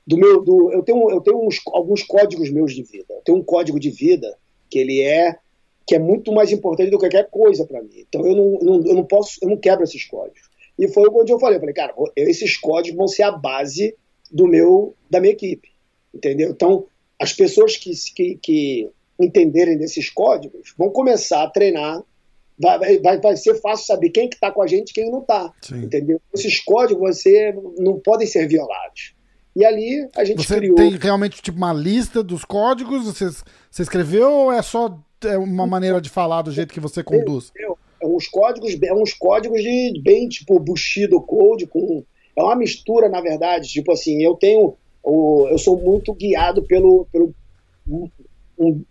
do 0.07 0.17
meu, 0.17 0.43
do, 0.43 0.73
eu 0.73 0.83
tenho, 0.83 1.11
eu 1.11 1.21
tenho 1.21 1.47
uns, 1.47 1.61
alguns 1.69 2.03
códigos 2.03 2.51
meus 2.51 2.75
de 2.75 2.83
vida. 2.83 3.15
Eu 3.15 3.23
tenho 3.23 3.39
um 3.39 3.45
código 3.45 3.79
de 3.79 3.91
vida 3.91 4.37
que 4.69 4.79
ele 4.79 5.01
é 5.01 5.39
que 5.87 5.97
é 5.97 5.99
muito 5.99 6.33
mais 6.33 6.53
importante 6.53 6.91
do 6.91 6.99
que 6.99 7.09
qualquer 7.09 7.29
coisa 7.29 7.67
para 7.67 7.83
mim. 7.83 8.05
Então 8.09 8.27
eu 8.27 8.35
não, 8.35 8.59
não, 8.61 8.87
eu 8.87 8.95
não 8.95 9.05
posso, 9.05 9.39
eu 9.43 9.49
não 9.49 9.57
quebro 9.57 9.85
esses 9.85 10.05
códigos. 10.05 10.51
E 10.79 10.89
foi 10.89 11.09
onde 11.09 11.33
eu 11.33 11.39
falei, 11.39 11.57
eu 11.57 11.61
falei, 11.61 11.75
cara, 11.75 11.95
esses 12.17 12.57
códigos 12.57 12.97
vão 12.97 13.09
ser 13.09 13.25
a 13.25 13.33
base 13.33 13.95
do 14.31 14.47
meu, 14.47 14.95
da 15.11 15.21
minha 15.21 15.33
equipe, 15.33 15.69
entendeu? 16.15 16.51
Então 16.51 16.87
as 17.19 17.33
pessoas 17.33 17.77
que, 17.77 17.91
que, 18.15 18.39
que 18.43 18.91
entenderem 19.21 19.77
desses 19.77 20.09
códigos 20.09 20.75
vão 20.77 20.91
começar 20.91 21.43
a 21.43 21.51
treinar. 21.51 22.03
Vai, 22.63 23.01
vai, 23.01 23.21
vai 23.21 23.37
ser 23.37 23.61
fácil 23.61 23.87
saber 23.87 24.11
quem 24.11 24.29
que 24.29 24.37
está 24.37 24.53
com 24.53 24.63
a 24.63 24.67
gente 24.69 24.91
e 24.91 24.95
quem 24.95 25.11
não 25.11 25.21
está, 25.21 25.53
entendeu? 25.73 26.21
Esses 26.33 26.61
códigos 26.61 27.17
você 27.17 27.53
não 27.79 27.99
podem 27.99 28.27
ser 28.27 28.47
violados. 28.47 29.15
E 29.55 29.65
ali 29.65 30.09
a 30.17 30.25
gente 30.25 30.37
você 30.37 30.57
criou. 30.57 30.77
Tem 30.77 30.97
realmente 30.97 31.43
tipo 31.43 31.59
uma 31.59 31.73
lista 31.73 32.23
dos 32.23 32.45
códigos? 32.45 33.05
Você, 33.05 33.29
você 33.71 33.83
escreveu 33.83 34.31
ou 34.31 34.53
é 34.53 34.63
só 34.63 34.97
é 35.25 35.37
uma 35.37 35.67
maneira 35.67 36.01
de 36.01 36.09
falar 36.09 36.43
do 36.43 36.53
jeito 36.53 36.73
que 36.73 36.81
você 36.81 37.03
conduz? 37.03 37.53
É 38.01 38.07
uns 38.07 38.29
códigos, 38.29 38.77
é 38.83 38.95
uns 38.95 39.13
códigos 39.13 39.61
de 39.61 40.01
bem 40.03 40.29
tipo 40.29 40.59
Bushido 40.59 41.21
Code, 41.21 41.67
com, 41.67 42.05
é 42.37 42.43
uma 42.43 42.57
mistura, 42.57 43.09
na 43.09 43.21
verdade. 43.21 43.69
Tipo 43.69 43.93
assim, 43.93 44.23
eu 44.23 44.35
tenho. 44.35 44.75
O, 45.03 45.49
eu 45.51 45.59
sou 45.59 45.77
muito 45.81 46.15
guiado 46.15 46.63
pelo, 46.63 47.07
pelo 47.13 47.35
um, 47.89 48.09
um, 48.59 48.85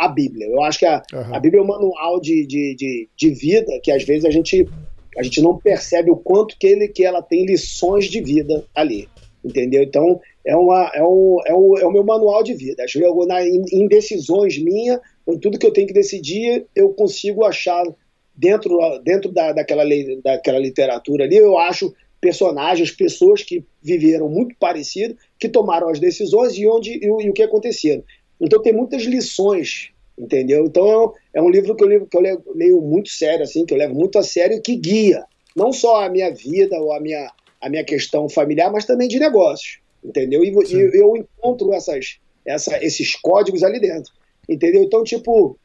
a 0.00 0.08
Bíblia. 0.08 0.46
Eu 0.46 0.62
acho 0.62 0.78
que 0.78 0.86
a, 0.86 1.02
uhum. 1.12 1.34
a 1.34 1.40
Bíblia 1.40 1.60
é 1.60 1.64
um 1.64 1.68
manual 1.68 2.20
de, 2.20 2.46
de, 2.46 2.74
de, 2.76 3.08
de, 3.16 3.30
vida 3.30 3.78
que 3.82 3.90
às 3.90 4.04
vezes 4.04 4.24
a 4.24 4.30
gente, 4.30 4.68
a 5.16 5.22
gente 5.22 5.40
não 5.40 5.56
percebe 5.56 6.10
o 6.10 6.16
quanto 6.16 6.56
que, 6.58 6.66
ele, 6.66 6.88
que 6.88 7.04
ela 7.04 7.22
tem 7.22 7.46
lições 7.46 8.06
de 8.06 8.20
vida 8.20 8.64
ali 8.74 9.08
entendeu? 9.44 9.82
Então, 9.82 10.20
é, 10.44 10.56
uma, 10.56 10.90
é, 10.94 11.02
um, 11.02 11.38
é, 11.46 11.54
um, 11.54 11.78
é 11.78 11.86
o 11.86 11.92
meu 11.92 12.04
manual 12.04 12.42
de 12.42 12.54
vida. 12.54 12.84
Acho 12.84 12.98
que 12.98 13.04
eu, 13.04 13.14
na, 13.26 13.46
em, 13.46 13.86
decisões 13.88 14.58
minhas, 14.58 15.00
em 15.26 15.38
tudo 15.38 15.58
que 15.58 15.66
eu 15.66 15.72
tenho 15.72 15.86
que 15.86 15.92
decidir, 15.92 16.66
eu 16.74 16.90
consigo 16.90 17.44
achar 17.44 17.84
dentro, 18.34 18.78
dentro 19.02 19.32
da, 19.32 19.52
daquela, 19.52 19.82
lei, 19.82 20.20
daquela 20.22 20.58
literatura 20.58 21.24
ali, 21.24 21.36
eu 21.36 21.58
acho 21.58 21.94
personagens, 22.20 22.90
pessoas 22.90 23.42
que 23.42 23.64
viveram 23.80 24.28
muito 24.28 24.54
parecido, 24.58 25.16
que 25.38 25.48
tomaram 25.48 25.88
as 25.88 26.00
decisões 26.00 26.56
e, 26.56 26.66
onde, 26.66 26.92
e, 26.92 27.06
e 27.06 27.30
o 27.30 27.32
que 27.32 27.42
aconteceu. 27.42 28.04
Então 28.40 28.62
tem 28.62 28.72
muitas 28.72 29.02
lições, 29.02 29.90
entendeu? 30.18 30.64
Então 30.64 31.12
é 31.34 31.42
um 31.42 31.48
livro 31.48 31.74
que 31.74 31.84
eu, 31.84 32.06
que 32.06 32.16
eu 32.16 32.20
leio, 32.20 32.42
leio 32.54 32.80
muito 32.80 33.08
sério, 33.08 33.44
assim, 33.44 33.64
que 33.64 33.74
eu 33.74 33.78
levo 33.78 33.94
muito 33.94 34.18
a 34.18 34.22
sério 34.22 34.56
e 34.56 34.60
que 34.60 34.76
guia 34.76 35.24
não 35.58 35.72
só 35.72 36.04
a 36.04 36.08
minha 36.08 36.32
vida 36.32 36.78
ou 36.78 36.92
a 36.92 37.00
minha, 37.00 37.32
a 37.60 37.68
minha 37.68 37.84
questão 37.84 38.28
familiar, 38.28 38.70
mas 38.70 38.84
também 38.84 39.08
de 39.08 39.18
negócios, 39.18 39.80
entendeu? 40.04 40.44
E, 40.44 40.50
e 40.50 41.00
eu 41.00 41.16
encontro 41.16 41.72
essas, 41.72 42.18
essa, 42.46 42.82
esses 42.82 43.16
códigos 43.16 43.64
ali 43.64 43.80
dentro, 43.80 44.12
entendeu? 44.48 44.84
Então, 44.84 45.02
tipo, 45.02 45.58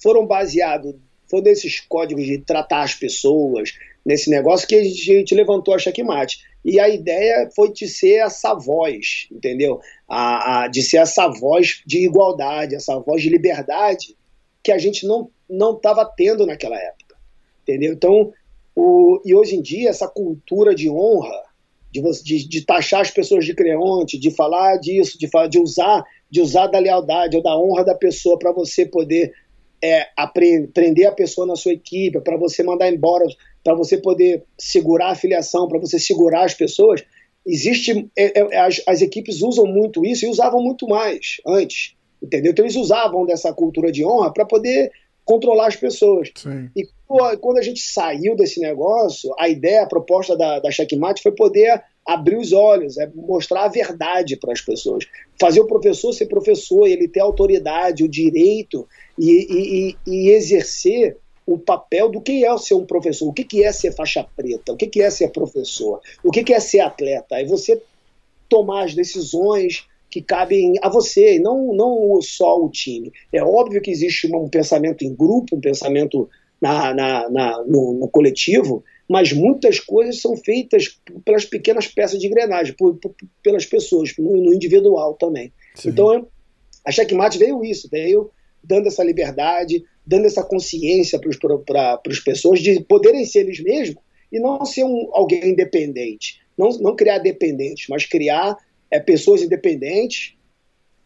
foram 0.00 0.24
baseados, 0.24 0.94
foram 1.28 1.42
desses 1.42 1.80
códigos 1.80 2.24
de 2.24 2.38
tratar 2.38 2.82
as 2.82 2.94
pessoas, 2.94 3.72
nesse 4.04 4.30
negócio 4.30 4.68
que 4.68 4.76
a 4.76 4.84
gente 4.84 5.34
levantou 5.34 5.74
a 5.74 5.78
checkmate. 5.78 6.38
E 6.66 6.80
a 6.80 6.88
ideia 6.88 7.48
foi 7.54 7.72
de 7.72 7.86
ser 7.86 8.16
essa 8.16 8.52
voz, 8.52 9.28
entendeu? 9.30 9.78
A, 10.08 10.64
a, 10.64 10.68
de 10.68 10.82
ser 10.82 10.96
essa 10.96 11.28
voz 11.28 11.80
de 11.86 12.04
igualdade, 12.04 12.74
essa 12.74 12.98
voz 12.98 13.22
de 13.22 13.28
liberdade 13.28 14.16
que 14.64 14.72
a 14.72 14.78
gente 14.78 15.06
não 15.06 15.30
não 15.48 15.76
estava 15.76 16.04
tendo 16.04 16.44
naquela 16.44 16.76
época, 16.76 17.14
entendeu? 17.62 17.92
Então, 17.92 18.32
o, 18.74 19.22
e 19.24 19.32
hoje 19.32 19.54
em 19.54 19.62
dia 19.62 19.90
essa 19.90 20.08
cultura 20.08 20.74
de 20.74 20.90
honra, 20.90 21.40
de, 21.88 22.02
de, 22.24 22.48
de 22.48 22.66
taxar 22.66 23.00
as 23.00 23.12
pessoas 23.12 23.44
de 23.44 23.54
creonte, 23.54 24.18
de 24.18 24.32
falar 24.32 24.76
disso, 24.78 25.16
de 25.20 25.28
falar, 25.28 25.46
de 25.46 25.60
usar, 25.60 26.04
de 26.28 26.40
usar 26.40 26.66
da 26.66 26.80
lealdade 26.80 27.36
ou 27.36 27.42
da 27.44 27.56
honra 27.56 27.84
da 27.84 27.94
pessoa 27.94 28.36
para 28.40 28.50
você 28.50 28.84
poder 28.84 29.32
é, 29.80 30.04
prender 30.74 31.06
a 31.06 31.12
pessoa 31.12 31.46
na 31.46 31.54
sua 31.54 31.74
equipe, 31.74 32.20
para 32.22 32.36
você 32.36 32.64
mandar 32.64 32.92
embora 32.92 33.24
para 33.66 33.74
você 33.74 33.98
poder 33.98 34.44
segurar 34.56 35.10
a 35.10 35.14
filiação, 35.16 35.66
para 35.66 35.80
você 35.80 35.98
segurar 35.98 36.44
as 36.44 36.54
pessoas, 36.54 37.02
existe 37.44 38.08
é, 38.16 38.38
é, 38.38 38.60
as, 38.60 38.80
as, 38.86 39.02
equipes 39.02 39.42
usam 39.42 39.66
muito 39.66 40.06
isso 40.06 40.24
e 40.24 40.28
usavam 40.28 40.62
muito 40.62 40.86
mais 40.86 41.38
antes, 41.44 41.96
entendeu? 42.22 42.52
Então 42.52 42.64
eles 42.64 42.76
usavam 42.76 43.26
dessa 43.26 43.52
cultura 43.52 43.90
de 43.90 44.04
honra 44.04 44.32
para 44.32 44.46
poder 44.46 44.92
controlar 45.24 45.66
as 45.66 45.74
pessoas. 45.74 46.30
Sim. 46.36 46.70
E 46.76 46.86
quando 47.40 47.58
a 47.58 47.62
gente 47.62 47.80
saiu 47.80 48.36
desse 48.36 48.60
negócio, 48.60 49.34
a 49.36 49.48
ideia, 49.48 49.82
a 49.82 49.88
proposta 49.88 50.36
da, 50.36 50.60
da 50.60 50.70
Checkmate 50.70 51.20
foi 51.20 51.32
poder 51.32 51.82
abrir 52.06 52.36
os 52.36 52.52
olhos, 52.52 52.96
é 52.98 53.10
mostrar 53.16 53.64
a 53.64 53.68
verdade 53.68 54.36
para 54.36 54.52
as 54.52 54.60
pessoas, 54.60 55.04
fazer 55.40 55.58
o 55.58 55.66
professor 55.66 56.12
ser 56.12 56.26
professor, 56.26 56.86
ele 56.86 57.08
ter 57.08 57.18
autoridade, 57.18 58.04
o 58.04 58.08
direito 58.08 58.86
e, 59.18 59.96
e, 59.96 59.96
e 60.06 60.30
exercer 60.30 61.16
o 61.46 61.56
papel 61.56 62.10
do 62.10 62.20
que 62.20 62.44
é 62.44 62.58
ser 62.58 62.74
um 62.74 62.84
professor, 62.84 63.28
o 63.28 63.32
que 63.32 63.62
é 63.62 63.70
ser 63.70 63.92
faixa 63.92 64.26
preta, 64.36 64.72
o 64.72 64.76
que 64.76 65.00
é 65.00 65.08
ser 65.10 65.28
professor, 65.28 66.00
o 66.24 66.30
que 66.30 66.52
é 66.52 66.58
ser 66.58 66.80
atleta. 66.80 67.36
Aí 67.36 67.46
você 67.46 67.80
tomar 68.48 68.84
as 68.84 68.94
decisões 68.94 69.86
que 70.10 70.20
cabem 70.22 70.74
a 70.82 70.88
você, 70.88 71.36
e 71.36 71.38
não, 71.38 71.74
não 71.74 72.20
só 72.20 72.58
o 72.60 72.70
time. 72.70 73.12
É 73.32 73.42
óbvio 73.42 73.80
que 73.80 73.90
existe 73.90 74.26
um 74.34 74.48
pensamento 74.48 75.04
em 75.04 75.14
grupo, 75.14 75.56
um 75.56 75.60
pensamento 75.60 76.28
na, 76.60 76.94
na, 76.94 77.28
na 77.28 77.64
no, 77.64 77.92
no, 77.92 78.08
coletivo, 78.08 78.82
mas 79.08 79.32
muitas 79.32 79.78
coisas 79.78 80.20
são 80.20 80.36
feitas 80.36 80.98
pelas 81.24 81.44
pequenas 81.44 81.86
peças 81.86 82.18
de 82.18 82.26
engrenagem, 82.26 82.74
por, 82.74 82.96
por, 82.96 83.14
pelas 83.42 83.66
pessoas, 83.66 84.14
no, 84.18 84.36
no 84.36 84.54
individual 84.54 85.14
também. 85.14 85.52
Sim. 85.74 85.90
Então, 85.90 86.26
a 86.84 86.90
checkmate 86.90 87.38
veio 87.38 87.64
isso, 87.64 87.88
veio 87.90 88.30
dando 88.62 88.88
essa 88.88 89.04
liberdade, 89.04 89.84
dando 90.06 90.26
essa 90.26 90.42
consciência 90.44 91.18
para 91.66 92.00
as 92.08 92.20
pessoas 92.20 92.60
de 92.60 92.80
poderem 92.84 93.24
ser 93.24 93.40
eles 93.40 93.60
mesmos 93.60 94.02
e 94.30 94.38
não 94.38 94.64
ser 94.64 94.84
um, 94.84 95.10
alguém 95.12 95.50
independente. 95.50 96.40
Não, 96.56 96.70
não 96.78 96.96
criar 96.96 97.18
dependentes, 97.18 97.86
mas 97.88 98.06
criar 98.06 98.56
é, 98.90 99.00
pessoas 99.00 99.42
independentes 99.42 100.34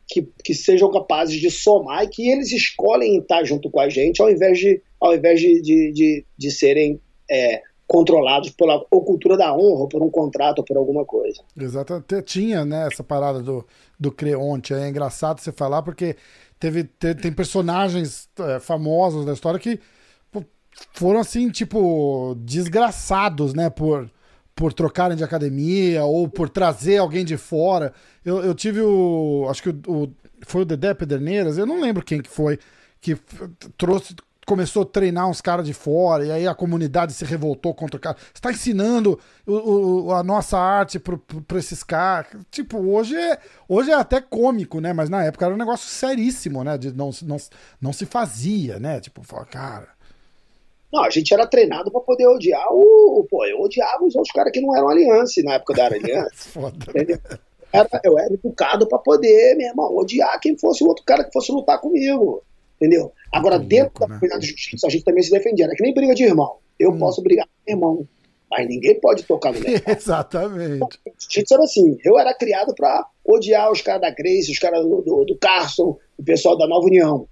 que, 0.07 0.29
que 0.45 0.55
sejam 0.55 0.91
capazes 0.91 1.41
de 1.41 1.51
somar 1.51 2.05
e 2.05 2.09
que 2.09 2.29
eles 2.29 2.53
escolhem 2.53 3.19
estar 3.19 3.45
junto 3.45 3.71
com 3.71 3.81
a 3.81 3.89
gente 3.89 4.21
ao 4.21 4.31
invés 4.31 4.59
de, 4.59 4.83
ao 5.01 5.15
invés 5.15 5.41
de, 5.41 5.63
de, 5.63 5.93
de, 5.93 6.27
de 6.37 6.51
serem 6.51 7.01
é, 7.31 7.63
controlados 7.87 8.51
pela 8.51 8.85
ou 8.89 9.05
cultura 9.05 9.37
da 9.37 9.53
honra, 9.53 9.89
por 9.89 10.01
um 10.01 10.11
contrato, 10.11 10.63
por 10.63 10.77
alguma 10.77 11.05
coisa. 11.05 11.43
Exato. 11.59 12.05
Tinha 12.25 12.65
né, 12.65 12.87
essa 12.87 13.03
parada 13.03 13.43
do, 13.43 13.67
do 13.99 14.13
Creonte. 14.13 14.73
É 14.73 14.89
engraçado 14.89 15.41
você 15.41 15.51
falar 15.51 15.83
porque 15.83 16.15
teve, 16.61 16.85
tem 16.85 17.33
personagens 17.33 18.29
é, 18.39 18.61
famosos 18.61 19.25
da 19.25 19.33
história 19.33 19.59
que 19.59 19.81
pô, 20.31 20.45
foram 20.93 21.19
assim, 21.19 21.49
tipo, 21.49 22.37
desgraçados, 22.41 23.55
né, 23.55 23.71
por, 23.71 24.11
por 24.55 24.75
trocarem 24.75 25.17
de 25.17 25.25
academia 25.25 26.05
ou 26.05 26.29
por 26.29 26.51
trazer 26.51 26.99
alguém 26.99 27.25
de 27.25 27.39
fora. 27.39 27.95
Eu, 28.23 28.45
eu 28.45 28.55
tive 28.55 28.83
o. 28.83 29.47
Acho 29.49 29.63
que 29.63 29.71
o, 29.71 30.05
o, 30.05 30.15
foi 30.47 30.63
o 30.63 30.67
Dedé 30.67 30.93
Pederneiras, 30.93 31.57
eu 31.57 31.65
não 31.67 31.81
lembro 31.81 32.05
quem 32.05 32.21
que 32.21 32.31
foi, 32.31 32.59
que 33.01 33.17
trouxe. 33.79 34.15
Começou 34.51 34.83
a 34.83 34.85
treinar 34.85 35.31
uns 35.31 35.41
caras 35.41 35.65
de 35.65 35.73
fora, 35.73 36.27
e 36.27 36.33
aí 36.33 36.45
a 36.45 36.57
comunidade 36.57 37.13
se 37.13 37.25
revoltou 37.25 37.73
contra 37.73 37.97
o 37.97 38.01
cara. 38.01 38.17
Você 38.17 38.33
está 38.35 38.51
ensinando 38.51 39.17
o, 39.47 40.07
o, 40.09 40.13
a 40.13 40.25
nossa 40.25 40.59
arte 40.59 40.99
para 40.99 41.57
esses 41.57 41.85
caras. 41.85 42.33
Tipo, 42.51 42.79
hoje 42.79 43.15
é, 43.15 43.39
hoje 43.69 43.93
é 43.93 43.95
até 43.95 44.21
cômico, 44.21 44.81
né? 44.81 44.93
Mas 44.93 45.09
na 45.09 45.23
época 45.23 45.45
era 45.45 45.55
um 45.55 45.57
negócio 45.57 45.89
seríssimo, 45.89 46.65
né? 46.65 46.77
De 46.77 46.93
não, 46.93 47.11
não, 47.23 47.37
não 47.81 47.93
se 47.93 48.05
fazia, 48.07 48.81
né? 48.81 48.99
Tipo, 48.99 49.23
cara. 49.47 49.87
Não, 50.93 51.05
a 51.05 51.11
gente 51.11 51.33
era 51.33 51.47
treinado 51.47 51.89
para 51.93 52.01
poder 52.01 52.27
odiar 52.27 52.67
o. 52.73 53.25
Pô, 53.31 53.47
eu 53.47 53.61
odiava 53.61 54.03
os 54.05 54.17
outros 54.17 54.33
caras 54.33 54.51
que 54.53 54.61
não 54.61 54.77
eram 54.77 54.89
aliança 54.89 55.41
na 55.45 55.53
época 55.53 55.75
da 55.75 55.87
aliança. 55.95 56.35
Foda. 56.35 56.87
Era, 57.73 57.89
eu 58.03 58.19
era 58.19 58.35
educado 58.35 58.89
para 58.89 58.99
poder, 58.99 59.55
meu 59.55 59.69
irmão, 59.69 59.97
odiar 59.97 60.41
quem 60.41 60.59
fosse 60.59 60.83
o 60.83 60.89
outro 60.89 61.05
cara 61.05 61.23
que 61.23 61.33
fosse 61.33 61.53
lutar 61.53 61.81
comigo. 61.81 62.43
Entendeu? 62.81 63.13
Agora, 63.31 63.59
Muito 63.59 63.69
dentro 63.69 63.93
da 64.01 64.07
comunidade 64.07 64.35
né? 64.35 64.41
de 64.41 64.47
justiça, 64.47 64.87
a 64.87 64.91
gente 64.91 65.05
também 65.05 65.23
se 65.23 65.31
defendia. 65.31 65.67
Era 65.67 65.75
que 65.75 65.83
nem 65.83 65.93
briga 65.93 66.15
de 66.15 66.25
irmão. 66.25 66.57
Eu 66.79 66.93
hum. 66.93 66.99
posso 66.99 67.23
brigar 67.23 67.47
com 67.47 67.53
meu 67.67 67.77
irmão, 67.77 68.09
mas 68.51 68.67
ninguém 68.67 68.99
pode 68.99 69.23
tocar 69.25 69.53
no 69.53 69.61
meu 69.61 69.69
irmão. 69.75 69.95
Exatamente. 69.95 71.01
Jiu-jitsu 71.19 71.55
era 71.55 71.63
assim. 71.65 71.99
Eu 72.03 72.19
era 72.19 72.35
criado 72.35 72.75
para 72.75 73.07
odiar 73.25 73.71
os 73.71 73.83
caras 73.83 74.01
da 74.01 74.11
Grace, 74.11 74.51
os 74.51 74.59
caras 74.59 74.83
do, 74.83 75.03
do, 75.03 75.25
do 75.27 75.37
Carson, 75.37 75.99
o 76.19 76.25
pessoal 76.25 76.57
da 76.57 76.67
Nova 76.67 76.87
União. 76.87 77.29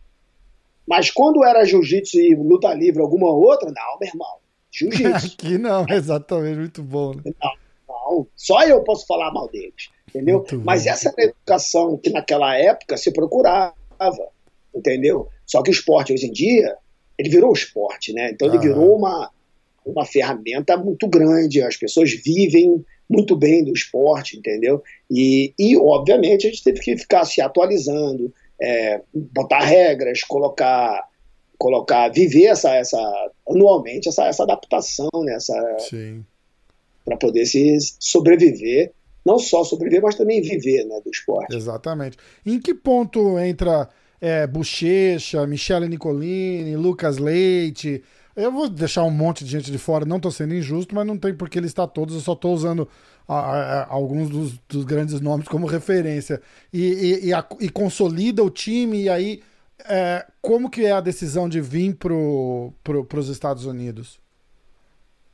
Mas 0.87 1.11
quando 1.11 1.45
era 1.45 1.65
jiu-jitsu 1.65 2.19
e 2.19 2.35
luta 2.35 2.73
livre, 2.75 3.01
alguma 3.01 3.31
outra, 3.31 3.71
não, 3.71 3.99
meu 3.99 4.09
irmão. 4.09 4.37
Jiu-jitsu. 4.71 5.27
Aqui 5.35 5.59
não, 5.59 5.87
exatamente, 5.89 6.59
muito 6.59 6.83
bom. 6.83 7.15
Né? 7.15 7.33
Não, 7.43 7.53
não, 7.89 8.27
só 8.37 8.63
eu 8.65 8.83
posso 8.85 9.07
falar 9.07 9.33
mal 9.33 9.49
deles, 9.49 9.91
entendeu? 10.09 10.39
Muito 10.39 10.61
Mas 10.61 10.85
bom. 10.85 10.91
essa 10.91 11.09
era 11.09 11.21
a 11.21 11.25
educação 11.25 11.97
que 11.97 12.11
naquela 12.11 12.55
época 12.57 12.97
se 12.97 13.13
procurava, 13.13 13.75
entendeu? 14.75 15.29
Só 15.49 15.63
que 15.63 15.71
o 15.71 15.73
esporte 15.73 16.13
hoje 16.13 16.27
em 16.27 16.33
dia, 16.33 16.77
ele 17.19 17.31
virou 17.31 17.53
esporte, 17.53 18.13
né? 18.13 18.31
Então 18.31 18.47
ele 18.47 18.59
ah. 18.59 18.61
virou 18.61 18.97
uma, 18.97 19.31
uma 19.85 20.05
ferramenta 20.05 20.77
muito 20.77 21.09
grande, 21.09 21.63
as 21.63 21.77
pessoas 21.77 22.13
vivem 22.13 22.85
muito 23.09 23.35
bem 23.35 23.65
do 23.65 23.73
esporte, 23.73 24.37
entendeu? 24.37 24.83
E, 25.11 25.55
e 25.59 25.77
obviamente 25.77 26.47
a 26.47 26.51
gente 26.51 26.63
teve 26.63 26.79
que 26.81 26.97
ficar 26.99 27.25
se 27.25 27.41
atualizando, 27.41 28.33
é, 28.61 29.01
botar 29.15 29.61
regras, 29.61 30.21
colocar, 30.23 31.09
colocar, 31.59 32.11
viver 32.11 32.45
essa, 32.45 32.75
essa 32.75 32.99
anualmente 33.49 34.11
essa, 34.11 34.27
essa 34.27 34.43
adaptação, 34.43 35.09
né? 35.25 35.39
para 37.05 37.17
poder 37.17 37.47
se 37.47 37.79
sobreviver, 37.99 38.93
não 39.25 39.39
só 39.39 39.65
sobreviver, 39.65 40.03
mas 40.03 40.15
também 40.15 40.43
viver, 40.43 40.85
né, 40.85 41.01
do 41.03 41.11
esporte. 41.11 41.57
Exatamente. 41.57 42.19
Em 42.45 42.61
que 42.61 42.75
ponto 42.75 43.39
entra 43.39 43.89
é, 44.21 44.47
Bochecha, 44.47 45.47
Michele 45.47 45.89
Nicolini, 45.89 46.77
Lucas 46.77 47.19
Leite? 47.19 48.03
Eu 48.35 48.53
vou 48.53 48.69
deixar 48.69 49.03
um 49.05 49.11
monte 49.11 49.45
de 49.45 49.51
gente 49.51 49.71
de 49.71 49.79
fora, 49.79 50.05
não 50.05 50.17
estou 50.17 50.31
sendo 50.31 50.55
injusto, 50.55 50.95
mas 50.95 51.07
não 51.07 51.19
tem 51.19 51.35
por 51.35 51.51
que 51.51 51.61
listar 51.61 51.89
todos, 51.89 52.15
eu 52.15 52.21
só 52.21 52.35
estou 52.35 52.55
usando 52.55 52.89
a, 53.27 53.35
a, 53.35 53.93
alguns 53.93 54.31
dos, 54.31 54.59
dos, 54.69 54.85
grandes 54.85 55.21
nomes 55.21 55.49
como 55.49 55.67
referência 55.67 56.41
e, 56.73 56.81
e, 56.81 57.27
e, 57.27 57.35
a, 57.35 57.45
e 57.61 57.69
consolida 57.69 58.43
o 58.43 58.49
time 58.49 59.03
e 59.03 59.09
aí 59.09 59.43
é, 59.87 60.27
como 60.41 60.71
que 60.71 60.85
é 60.85 60.93
a 60.93 61.01
decisão 61.01 61.49
de 61.49 61.61
vir 61.61 61.95
para 61.95 62.15
pro, 62.83 63.07
os 63.21 63.29
Estados 63.29 63.65
Unidos? 63.67 64.19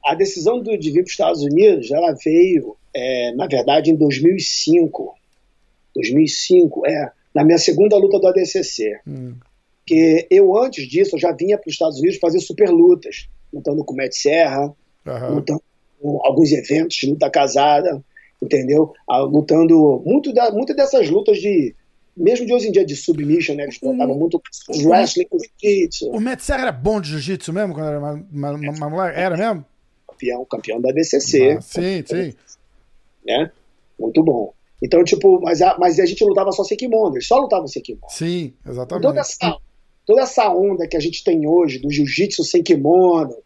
A 0.05 0.15
decisão 0.15 0.61
do, 0.61 0.77
de 0.77 0.91
vir 0.91 1.03
para 1.03 1.07
os 1.07 1.13
Estados 1.13 1.43
Unidos 1.43 1.91
ela 1.91 2.15
veio, 2.25 2.77
é, 2.95 3.33
na 3.35 3.47
verdade, 3.47 3.91
em 3.91 3.97
2005. 3.97 5.15
2005, 5.95 6.87
é, 6.87 7.13
na 7.35 7.45
minha 7.45 7.59
segunda 7.59 7.97
luta 7.97 8.19
do 8.19 8.29
ADCC. 8.29 9.01
Hum. 9.07 9.35
Que 9.87 10.27
eu, 10.31 10.57
antes 10.57 10.89
disso, 10.89 11.17
eu 11.17 11.21
já 11.21 11.33
vinha 11.33 11.59
para 11.59 11.69
os 11.69 11.75
Estados 11.75 11.99
Unidos 11.99 12.19
fazer 12.19 12.41
super 12.41 12.71
lutas, 12.71 13.29
lutando 13.53 13.85
com 13.85 13.93
o 13.93 13.97
Matt 13.97 14.13
Serra, 14.15 14.75
uhum. 15.07 15.35
lutando 15.35 15.63
alguns 16.23 16.53
eventos 16.53 16.97
de 16.97 17.07
luta 17.07 17.29
casada, 17.31 18.03
entendeu? 18.43 18.93
Ah, 19.09 19.19
lutando 19.19 20.03
muito, 20.05 20.33
da, 20.33 20.51
muito 20.51 20.75
dessas 20.75 21.11
lutas 21.11 21.39
de 21.39 21.75
mesmo 22.17 22.47
de 22.47 22.53
hoje 22.53 22.69
em 22.69 22.73
dia 22.73 22.85
de 22.85 22.95
submission, 22.95 23.57
né? 23.57 23.65
Eles 23.65 23.79
tratavam 23.79 24.17
muito 24.17 24.41
wrestling 24.85 25.27
com 25.27 25.39
jiu-jitsu. 25.39 26.11
O 26.11 26.21
Matt 26.21 26.41
Serra 26.41 26.63
era 26.63 26.73
bom 26.73 27.01
de 27.01 27.11
jiu-jitsu 27.11 27.53
mesmo 27.53 27.75
quando 27.75 27.89
era 27.89 27.99
uma, 27.99 28.89
mulher? 28.89 29.19
Era 29.19 29.37
mesmo? 29.37 29.65
Campeão, 30.09 30.45
campeão 30.45 30.81
da 30.81 30.93
DCC. 30.93 31.57
Ah, 31.59 31.61
sim, 31.61 32.05
sim. 32.07 32.35
Né? 33.27 33.51
Muito 33.99 34.23
bom. 34.23 34.55
Então, 34.83 35.03
tipo, 35.05 35.41
mas 35.41 35.63
a, 35.63 35.77
mas 35.79 35.99
a 35.99 36.07
gente 36.07 36.25
lutava 36.25 36.53
só 36.53 36.65
sem 36.65 36.77
kimono, 36.77 37.15
eles 37.15 37.27
só 37.27 37.39
lutavam 37.39 37.67
sem 37.67 37.83
kimono. 37.83 38.11
Sim, 38.11 38.55
exatamente. 38.67 39.03
Toda 39.03 39.21
essa, 39.21 39.57
toda 40.07 40.23
essa 40.23 40.49
onda 40.51 40.87
que 40.87 40.97
a 40.97 41.01
gente 41.01 41.23
tem 41.25 41.47
hoje 41.47 41.79
do 41.79 41.91
jiu-jitsu 41.91 42.45
sem 42.45 42.63
kimono, 42.63 43.37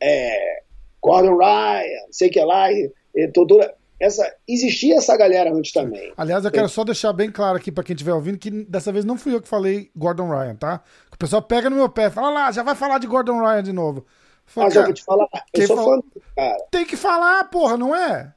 é, 0.00 0.62
Gordon 1.02 1.36
Ryan, 1.36 2.06
sei 2.10 2.28
que 2.28 2.40
lá, 2.40 2.70
e, 2.70 2.92
e 3.14 3.28
toda, 3.28 3.74
essa, 3.98 4.30
existia 4.46 4.96
essa 4.96 5.16
galera 5.16 5.52
antes 5.52 5.72
também. 5.72 6.12
Aliás, 6.16 6.44
eu 6.44 6.50
quero 6.50 6.68
só 6.68 6.84
deixar 6.84 7.12
bem 7.12 7.30
claro 7.30 7.56
aqui 7.56 7.72
para 7.72 7.82
quem 7.82 7.94
estiver 7.94 8.12
ouvindo 8.12 8.38
que 8.38 8.50
dessa 8.50 8.92
vez 8.92 9.04
não 9.04 9.16
fui 9.16 9.34
eu 9.34 9.40
que 9.40 9.48
falei 9.48 9.90
Gordon 9.96 10.28
Ryan, 10.28 10.54
tá? 10.54 10.82
O 11.12 11.16
pessoal 11.16 11.42
pega 11.42 11.70
no 11.70 11.76
meu 11.76 11.88
pé, 11.88 12.10
fala 12.10 12.30
lá, 12.30 12.52
já 12.52 12.62
vai 12.62 12.74
falar 12.74 12.98
de 12.98 13.06
Gordon 13.06 13.40
Ryan 13.40 13.62
de 13.62 13.72
novo. 13.72 14.04
Fala, 14.44 14.66
Mas 14.66 14.76
eu 14.76 14.84
vou 14.84 14.92
te 14.92 15.02
falar, 15.02 15.26
eu 15.54 15.66
sou 15.66 15.76
fã 15.76 16.00
cara. 16.36 16.56
Tem 16.70 16.84
que 16.84 16.96
falar, 16.96 17.44
porra, 17.44 17.76
não 17.76 17.96
é? 17.96 18.32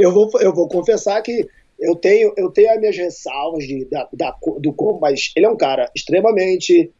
eu 0.00 0.12
vou, 0.12 0.30
eu 0.40 0.54
vou 0.54 0.68
confessar 0.68 1.20
que 1.22 1.48
eu 1.80 1.96
tenho, 1.96 2.32
eu 2.36 2.50
tenho 2.50 2.70
as 2.72 2.78
minhas 2.78 2.96
ressalvas 2.96 3.66
de, 3.66 3.86
da, 3.86 4.08
da, 4.12 4.36
do 4.58 4.72
como, 4.72 5.00
mas 5.00 5.32
ele 5.34 5.46
é 5.46 5.48
um 5.48 5.56
cara 5.56 5.90
extremamente 5.96 6.92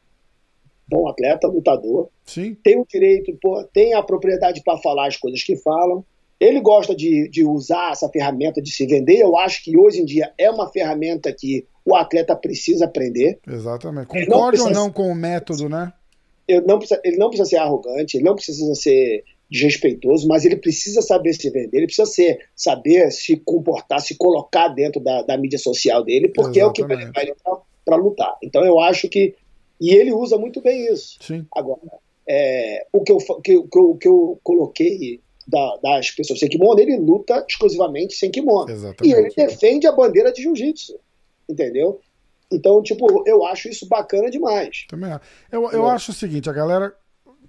bom 0.88 1.08
atleta, 1.08 1.46
lutador. 1.46 2.08
Sim. 2.24 2.56
Tem 2.64 2.78
o 2.78 2.86
direito, 2.86 3.36
pô, 3.40 3.62
tem 3.72 3.94
a 3.94 4.02
propriedade 4.02 4.62
para 4.64 4.78
falar 4.78 5.06
as 5.06 5.16
coisas 5.16 5.42
que 5.42 5.56
falam. 5.56 6.04
Ele 6.40 6.60
gosta 6.60 6.96
de, 6.96 7.28
de 7.28 7.44
usar 7.44 7.92
essa 7.92 8.08
ferramenta 8.08 8.62
de 8.62 8.72
se 8.72 8.86
vender. 8.86 9.20
Eu 9.20 9.36
acho 9.36 9.62
que 9.62 9.78
hoje 9.78 10.00
em 10.00 10.04
dia 10.04 10.32
é 10.38 10.50
uma 10.50 10.70
ferramenta 10.70 11.30
que 11.32 11.66
o 11.84 11.94
atleta 11.94 12.34
precisa 12.34 12.86
aprender. 12.86 13.38
Exatamente. 13.46 14.06
Concorda 14.06 14.62
ou 14.62 14.70
não 14.70 14.90
com 14.90 15.10
o 15.10 15.14
método, 15.14 15.68
né? 15.68 15.92
Ele 16.48 16.62
não, 16.62 16.78
precisa, 16.78 17.00
ele 17.04 17.16
não 17.18 17.28
precisa 17.28 17.48
ser 17.48 17.56
arrogante, 17.58 18.16
ele 18.16 18.24
não 18.24 18.34
precisa 18.34 18.74
ser 18.74 19.22
desrespeitoso, 19.50 20.28
mas 20.28 20.44
ele 20.44 20.56
precisa 20.56 21.02
saber 21.02 21.32
se 21.34 21.50
vender, 21.50 21.78
ele 21.78 21.86
precisa 21.86 22.06
ser, 22.06 22.38
saber 22.54 23.10
se 23.10 23.36
comportar, 23.38 24.00
se 24.00 24.16
colocar 24.16 24.68
dentro 24.68 25.00
da, 25.00 25.22
da 25.22 25.36
mídia 25.36 25.58
social 25.58 26.04
dele, 26.04 26.28
porque 26.28 26.60
Exatamente. 26.60 26.80
é 26.80 26.84
o 26.84 26.88
que 26.88 26.94
vai 26.94 27.04
levar 27.04 27.22
ele 27.22 27.34
para 27.84 27.96
lutar. 27.96 28.36
Então 28.42 28.64
eu 28.64 28.78
acho 28.78 29.08
que. 29.08 29.34
E 29.80 29.94
ele 29.94 30.12
usa 30.12 30.36
muito 30.36 30.60
bem 30.60 30.92
isso. 30.92 31.16
Sim. 31.20 31.46
Agora, 31.56 31.80
é, 32.28 32.86
o, 32.92 33.02
que 33.02 33.10
eu, 33.10 33.16
que, 33.42 33.62
que, 33.62 33.78
eu, 33.78 33.94
que 33.96 34.08
eu 34.08 34.38
coloquei 34.42 35.20
da, 35.48 35.78
das 35.82 36.10
pessoas 36.10 36.38
sem 36.38 36.48
kimono, 36.48 36.78
ele 36.78 36.98
luta 36.98 37.44
exclusivamente 37.48 38.14
sem 38.14 38.30
kimono. 38.30 38.70
Exatamente. 38.70 39.08
E 39.08 39.12
ele 39.12 39.30
defende 39.34 39.86
a 39.86 39.92
bandeira 39.92 40.30
de 40.32 40.42
jiu-jitsu. 40.42 41.00
Entendeu? 41.48 41.98
Então, 42.52 42.82
tipo, 42.82 43.24
eu 43.26 43.44
acho 43.46 43.68
isso 43.68 43.88
bacana 43.88 44.30
demais. 44.30 44.84
Também 44.88 45.10
acho. 45.10 45.24
Eu, 45.50 45.70
eu 45.72 45.86
acho 45.88 46.10
o 46.10 46.14
seguinte, 46.14 46.48
a 46.50 46.52
galera 46.52 46.94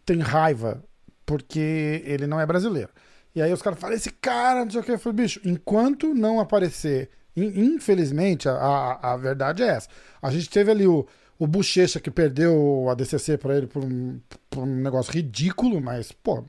tem 0.06 0.20
raiva 0.20 0.84
porque 1.32 2.04
ele 2.04 2.28
não 2.28 2.42
é 2.42 2.46
brasileiro. 2.46 2.90
E 3.34 3.42
aí 3.42 3.54
os 3.54 3.62
caras 3.62 3.80
falam, 3.80 3.96
esse 3.96 4.12
cara, 4.12 4.66
não 4.66 4.70
sei 4.70 4.82
o 4.82 4.84
que. 4.84 4.92
Eu 4.92 5.00
falei, 5.00 5.16
bicho, 5.16 5.40
enquanto 5.46 6.14
não 6.14 6.42
aparecer. 6.42 7.10
Infelizmente, 7.38 8.50
a, 8.50 9.00
a 9.02 9.16
verdade 9.16 9.64
é 9.64 9.68
essa. 9.68 9.88
A 10.22 10.30
gente 10.30 10.50
teve 10.50 10.70
ali 10.70 10.86
o, 10.86 11.08
o 11.40 11.48
Bochecha 11.48 12.02
que 12.02 12.12
perdeu 12.12 12.86
a 12.90 12.96
DCC 12.96 13.38
para 13.38 13.56
ele 13.56 13.68
por 13.68 13.82
um, 13.82 14.20
por 14.50 14.64
um 14.64 14.76
negócio 14.76 15.14
ridículo, 15.14 15.80
mas, 15.80 16.12
pô, 16.12 16.44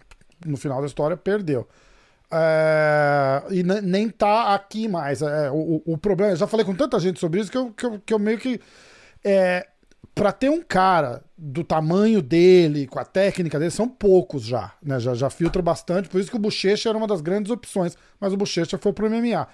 no 0.44 0.56
final 0.56 0.80
da 0.80 0.88
história 0.88 1.16
perdeu. 1.16 1.68
É, 2.32 3.44
e 3.50 3.62
nem 3.62 4.08
tá 4.08 4.52
aqui 4.52 4.88
mais. 4.88 5.22
É, 5.22 5.48
o, 5.52 5.80
o 5.86 5.96
problema, 5.96 6.32
eu 6.32 6.36
já 6.36 6.48
falei 6.48 6.66
com 6.66 6.74
tanta 6.74 6.98
gente 6.98 7.20
sobre 7.20 7.38
isso 7.40 7.52
que 7.52 7.56
eu, 7.56 7.70
que 7.70 7.86
eu, 7.86 8.00
que 8.04 8.14
eu 8.14 8.18
meio 8.18 8.38
que. 8.38 8.60
É, 9.22 9.64
para 10.14 10.32
ter 10.32 10.50
um 10.50 10.62
cara 10.62 11.22
do 11.36 11.64
tamanho 11.64 12.20
dele, 12.20 12.86
com 12.86 12.98
a 12.98 13.04
técnica 13.04 13.58
dele, 13.58 13.70
são 13.70 13.88
poucos 13.88 14.42
já, 14.42 14.72
né? 14.82 15.00
Já, 15.00 15.14
já 15.14 15.30
filtra 15.30 15.62
bastante, 15.62 16.08
por 16.08 16.20
isso 16.20 16.30
que 16.30 16.36
o 16.36 16.40
Bochecha 16.40 16.88
era 16.88 16.98
uma 16.98 17.06
das 17.06 17.20
grandes 17.20 17.50
opções, 17.50 17.96
mas 18.20 18.32
o 18.32 18.36
Bochecha 18.36 18.76
foi 18.78 18.92
pro 18.92 19.08
MMA. 19.08 19.48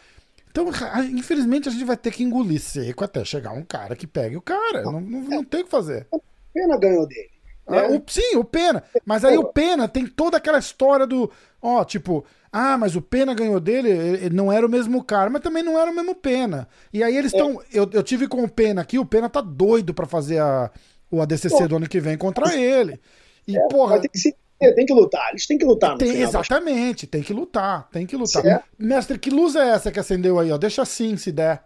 Então, 0.50 0.66
infelizmente, 1.12 1.68
a 1.68 1.72
gente 1.72 1.84
vai 1.84 1.96
ter 1.96 2.10
que 2.10 2.24
engolir 2.24 2.60
seco 2.60 3.04
até 3.04 3.24
chegar 3.24 3.52
um 3.52 3.62
cara 3.62 3.94
que 3.94 4.06
pegue 4.06 4.36
o 4.36 4.42
cara. 4.42 4.82
Não, 4.82 5.00
não, 5.00 5.20
não 5.20 5.44
tem 5.44 5.60
o 5.60 5.64
que 5.64 5.70
fazer. 5.70 6.06
O 6.10 6.20
Pena 6.52 6.76
ganhou 6.78 7.06
dele. 7.06 7.30
Né? 7.68 7.78
Ah, 7.80 7.90
o, 7.90 8.02
sim, 8.10 8.36
o 8.36 8.44
Pena. 8.44 8.82
Mas 9.04 9.24
aí 9.24 9.36
o 9.36 9.44
Pena 9.44 9.86
tem 9.86 10.06
toda 10.06 10.36
aquela 10.38 10.58
história 10.58 11.06
do. 11.06 11.30
Ó, 11.60 11.84
tipo, 11.84 12.24
ah, 12.52 12.78
mas 12.78 12.96
o 12.96 13.02
Pena 13.02 13.34
ganhou 13.34 13.60
dele, 13.60 13.90
ele 13.90 14.34
não 14.34 14.50
era 14.50 14.66
o 14.66 14.70
mesmo 14.70 15.02
cara, 15.04 15.28
mas 15.28 15.42
também 15.42 15.62
não 15.62 15.78
era 15.78 15.90
o 15.90 15.94
mesmo 15.94 16.14
Pena. 16.14 16.68
E 16.92 17.02
aí 17.02 17.16
eles 17.16 17.32
estão. 17.32 17.60
É. 17.62 17.64
Eu, 17.72 17.88
eu 17.92 18.02
tive 18.02 18.26
com 18.26 18.42
o 18.42 18.48
Pena 18.48 18.80
aqui, 18.80 18.98
o 18.98 19.04
Pena 19.04 19.28
tá 19.28 19.40
doido 19.40 19.92
para 19.92 20.06
fazer 20.06 20.38
a, 20.38 20.70
o 21.10 21.20
ADCC 21.20 21.50
Pô. 21.50 21.68
do 21.68 21.76
ano 21.76 21.88
que 21.88 22.00
vem 22.00 22.16
contra 22.16 22.54
ele. 22.54 22.98
E, 23.46 23.56
é, 23.56 23.68
porra. 23.68 24.00
Tem 24.00 24.10
que, 24.10 24.18
se, 24.18 24.36
tem 24.58 24.86
que 24.86 24.94
lutar, 24.94 25.30
eles 25.30 25.46
têm 25.46 25.58
que 25.58 25.64
lutar. 25.64 25.96
Tem, 25.98 26.22
exatamente, 26.22 27.06
tem 27.06 27.22
que 27.22 27.32
lutar, 27.32 27.88
tem 27.90 28.06
que 28.06 28.16
lutar. 28.16 28.64
Mestre, 28.78 29.18
que 29.18 29.30
luz 29.30 29.54
é 29.54 29.68
essa 29.68 29.92
que 29.92 30.00
acendeu 30.00 30.38
aí? 30.38 30.50
Ó? 30.50 30.58
Deixa 30.58 30.82
assim 30.82 31.16
se 31.16 31.30
der. 31.30 31.62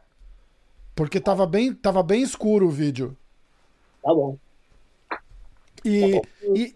Porque 0.95 1.19
tava 1.19 1.47
bem, 1.47 1.73
tava 1.73 2.03
bem 2.03 2.23
escuro 2.23 2.67
o 2.67 2.71
vídeo. 2.71 3.17
Tá 4.03 4.13
bom. 4.13 4.37
E, 5.85 6.13
tá 6.13 6.19
bom. 6.43 6.55
e, 6.55 6.73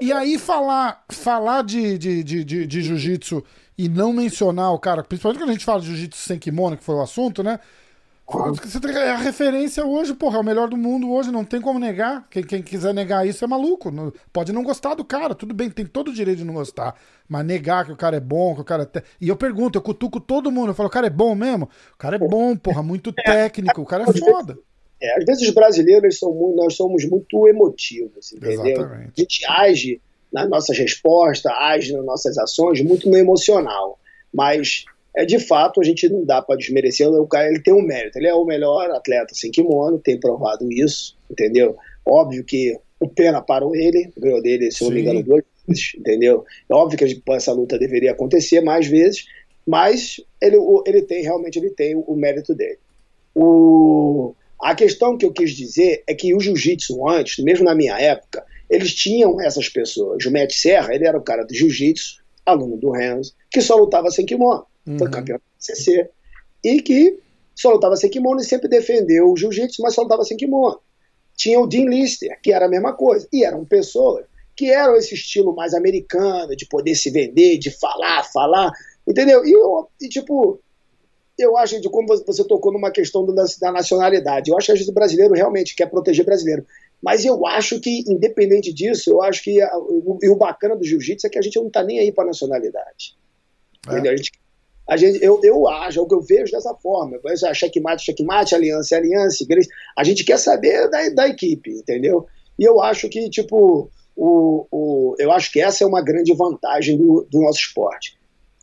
e 0.00 0.12
aí 0.12 0.38
falar, 0.38 1.04
falar 1.10 1.62
de, 1.62 1.96
de, 1.98 2.24
de, 2.24 2.44
de, 2.44 2.66
de 2.66 2.82
jiu-jitsu 2.82 3.44
e 3.76 3.88
não 3.88 4.12
mencionar 4.12 4.72
o 4.72 4.78
cara, 4.78 5.02
principalmente 5.02 5.38
quando 5.40 5.50
a 5.50 5.52
gente 5.52 5.64
fala 5.64 5.80
de 5.80 5.86
jiu-jitsu 5.86 6.20
sem 6.20 6.38
kimono, 6.38 6.76
que 6.76 6.84
foi 6.84 6.94
o 6.94 7.02
assunto, 7.02 7.42
né? 7.42 7.58
Você 8.26 8.80
tem 8.80 8.96
a 8.96 9.18
referência 9.18 9.84
hoje, 9.84 10.14
porra, 10.14 10.38
é 10.38 10.40
o 10.40 10.44
melhor 10.44 10.66
do 10.66 10.78
mundo 10.78 11.12
hoje, 11.12 11.30
não 11.30 11.44
tem 11.44 11.60
como 11.60 11.78
negar. 11.78 12.26
Quem, 12.30 12.42
quem 12.42 12.62
quiser 12.62 12.94
negar 12.94 13.26
isso 13.26 13.44
é 13.44 13.46
maluco. 13.46 13.92
pode 14.32 14.50
não 14.50 14.62
gostar 14.62 14.94
do 14.94 15.04
cara, 15.04 15.34
tudo 15.34 15.52
bem, 15.52 15.68
tem 15.68 15.84
todo 15.84 16.08
o 16.08 16.12
direito 16.12 16.38
de 16.38 16.44
não 16.44 16.54
gostar. 16.54 16.94
Mas 17.28 17.44
negar 17.44 17.84
que 17.84 17.92
o 17.92 17.96
cara 17.96 18.16
é 18.16 18.20
bom, 18.20 18.54
que 18.54 18.62
o 18.62 18.64
cara 18.64 18.84
é. 18.84 18.86
Te... 18.86 19.04
E 19.20 19.28
eu 19.28 19.36
pergunto, 19.36 19.76
eu 19.76 19.82
cutuco 19.82 20.18
todo 20.20 20.50
mundo, 20.50 20.70
eu 20.70 20.74
falo, 20.74 20.88
o 20.88 20.92
cara 20.92 21.06
é 21.06 21.10
bom 21.10 21.34
mesmo? 21.34 21.68
O 21.92 21.98
cara 21.98 22.16
é 22.16 22.18
bom, 22.18 22.56
porra, 22.56 22.82
muito 22.82 23.12
técnico, 23.12 23.82
o 23.82 23.86
cara 23.86 24.04
é 24.04 24.12
foda. 24.18 24.58
É, 25.00 25.18
às 25.18 25.24
vezes 25.24 25.48
os 25.48 25.54
brasileiros 25.54 26.18
são 26.18 26.32
muito, 26.32 26.56
nós 26.56 26.74
somos 26.74 27.04
muito 27.04 27.46
emotivos, 27.48 28.32
entendeu? 28.32 28.66
Exatamente. 28.66 29.12
A 29.16 29.20
gente 29.20 29.46
age 29.46 30.00
nas 30.32 30.48
nossas 30.48 30.76
respostas, 30.76 31.52
age 31.52 31.92
nas 31.92 32.04
nossas 32.04 32.38
ações 32.38 32.80
muito 32.82 33.08
no 33.08 33.16
emocional. 33.16 33.98
Mas 34.32 34.84
é 35.16 35.24
de 35.24 35.38
fato 35.38 35.80
a 35.80 35.84
gente 35.84 36.08
não 36.08 36.24
dá 36.24 36.42
para 36.42 36.56
desmerecer 36.56 37.08
o 37.08 37.26
cara, 37.26 37.48
ele 37.48 37.60
tem 37.60 37.72
um 37.72 37.82
mérito, 37.82 38.18
ele 38.18 38.26
é 38.26 38.34
o 38.34 38.44
melhor 38.44 38.90
atleta 38.90 39.32
sem 39.34 39.50
kimono, 39.50 39.98
tem 39.98 40.18
provado 40.18 40.70
isso, 40.72 41.16
entendeu? 41.30 41.76
Óbvio 42.04 42.42
que 42.44 42.76
o 42.98 43.08
Pena 43.08 43.40
parou 43.40 43.76
ele, 43.76 44.12
ganhou 44.16 44.42
dele, 44.42 44.72
se 44.72 44.82
eu 44.82 44.88
não 44.88 44.94
me 44.94 45.02
engano, 45.02 45.22
duas 45.22 45.44
vezes, 45.66 45.92
entendeu? 45.96 46.44
É 46.68 46.74
óbvio 46.74 46.98
que 46.98 47.22
essa 47.32 47.52
luta 47.52 47.78
deveria 47.78 48.12
acontecer 48.12 48.60
mais 48.60 48.86
vezes, 48.86 49.26
mas 49.66 50.20
ele, 50.40 50.56
ele 50.86 51.02
tem, 51.02 51.22
realmente, 51.22 51.58
ele 51.58 51.70
tem 51.70 51.94
o 51.94 52.14
mérito 52.16 52.54
dele. 52.54 52.78
O, 53.34 54.34
a 54.60 54.74
questão 54.74 55.16
que 55.16 55.26
eu 55.26 55.32
quis 55.32 55.50
dizer 55.52 56.02
é 56.06 56.14
que 56.14 56.34
o 56.34 56.40
jiu-jitsu 56.40 57.08
antes, 57.08 57.42
mesmo 57.42 57.64
na 57.64 57.74
minha 57.74 57.98
época, 57.98 58.44
eles 58.68 58.94
tinham 58.94 59.40
essas 59.40 59.68
pessoas. 59.68 60.24
O 60.24 60.30
Matt 60.30 60.52
Serra, 60.52 60.94
ele 60.94 61.06
era 61.06 61.18
o 61.18 61.22
cara 61.22 61.44
do 61.44 61.54
jiu-jitsu, 61.54 62.22
aluno 62.44 62.76
do 62.76 62.90
Renzo, 62.90 63.34
que 63.50 63.60
só 63.60 63.76
lutava 63.76 64.10
sem 64.10 64.26
kimono. 64.26 64.66
Uhum. 64.86 64.98
Foi 64.98 65.10
campeão 65.10 65.38
do 65.38 65.42
CC. 65.58 66.08
E 66.62 66.80
que 66.80 67.18
só 67.54 67.72
lutava 67.72 67.96
sem 67.96 68.10
kimono 68.10 68.40
e 68.40 68.44
sempre 68.44 68.68
defendeu 68.68 69.30
o 69.30 69.36
jiu-jitsu, 69.36 69.82
mas 69.82 69.94
só 69.94 70.02
lutava 70.02 70.24
sem 70.24 70.36
kimono. 70.36 70.80
Tinha 71.36 71.60
o 71.60 71.66
Dean 71.66 71.86
Lister, 71.86 72.38
que 72.42 72.52
era 72.52 72.66
a 72.66 72.68
mesma 72.68 72.92
coisa. 72.92 73.28
E 73.32 73.44
eram 73.44 73.64
pessoas 73.64 74.24
que 74.56 74.70
eram 74.70 74.96
esse 74.96 75.14
estilo 75.14 75.54
mais 75.54 75.74
americano, 75.74 76.54
de 76.56 76.66
poder 76.66 76.94
se 76.94 77.10
vender, 77.10 77.58
de 77.58 77.70
falar, 77.70 78.22
falar, 78.32 78.72
entendeu? 79.06 79.44
E, 79.44 79.52
eu, 79.52 79.88
e 80.00 80.08
tipo, 80.08 80.60
eu 81.38 81.56
acho 81.56 81.80
que 81.80 81.88
como 81.88 82.06
você 82.06 82.44
tocou 82.44 82.72
numa 82.72 82.90
questão 82.90 83.26
da, 83.26 83.44
da 83.60 83.72
nacionalidade, 83.72 84.50
eu 84.50 84.56
acho 84.56 84.72
que 84.72 84.90
o 84.90 84.94
brasileiro 84.94 85.34
realmente 85.34 85.74
quer 85.74 85.86
proteger 85.86 86.24
brasileiro. 86.24 86.64
Mas 87.02 87.24
eu 87.24 87.44
acho 87.46 87.80
que, 87.80 88.04
independente 88.08 88.72
disso, 88.72 89.10
eu 89.10 89.22
acho 89.22 89.42
que 89.42 89.60
a, 89.60 89.76
o, 89.76 90.18
o, 90.22 90.36
bacana 90.36 90.76
do 90.76 90.84
jiu-jitsu 90.84 91.26
é 91.26 91.30
que 91.30 91.38
a 91.38 91.42
gente 91.42 91.56
não 91.56 91.66
está 91.66 91.82
nem 91.82 91.98
aí 91.98 92.12
para 92.12 92.24
nacionalidade. 92.24 93.16
É. 93.88 93.96
A 93.96 94.16
gente, 94.16 94.32
a 94.88 94.96
gente, 94.96 95.22
eu, 95.22 95.40
eu 95.42 95.68
acho, 95.68 95.98
é 95.98 96.02
o 96.02 96.06
que 96.06 96.14
eu 96.14 96.20
vejo 96.20 96.52
dessa 96.52 96.74
forma. 96.74 97.18
A 97.26 97.54
checkmate, 97.54 98.04
checkmate, 98.04 98.54
aliança, 98.54 98.96
aliança, 98.96 99.44
a 99.98 100.04
gente 100.04 100.24
quer 100.24 100.38
saber 100.38 100.88
da, 100.88 101.08
da 101.10 101.28
equipe, 101.28 101.72
entendeu? 101.72 102.26
E 102.58 102.64
eu 102.64 102.80
acho 102.80 103.08
que, 103.08 103.28
tipo, 103.28 103.90
o, 104.16 104.66
o, 104.70 105.14
eu 105.18 105.32
acho 105.32 105.50
que 105.50 105.60
essa 105.60 105.82
é 105.82 105.86
uma 105.86 106.02
grande 106.02 106.32
vantagem 106.34 106.96
do, 106.96 107.26
do 107.30 107.40
nosso 107.40 107.58
esporte. 107.58 108.16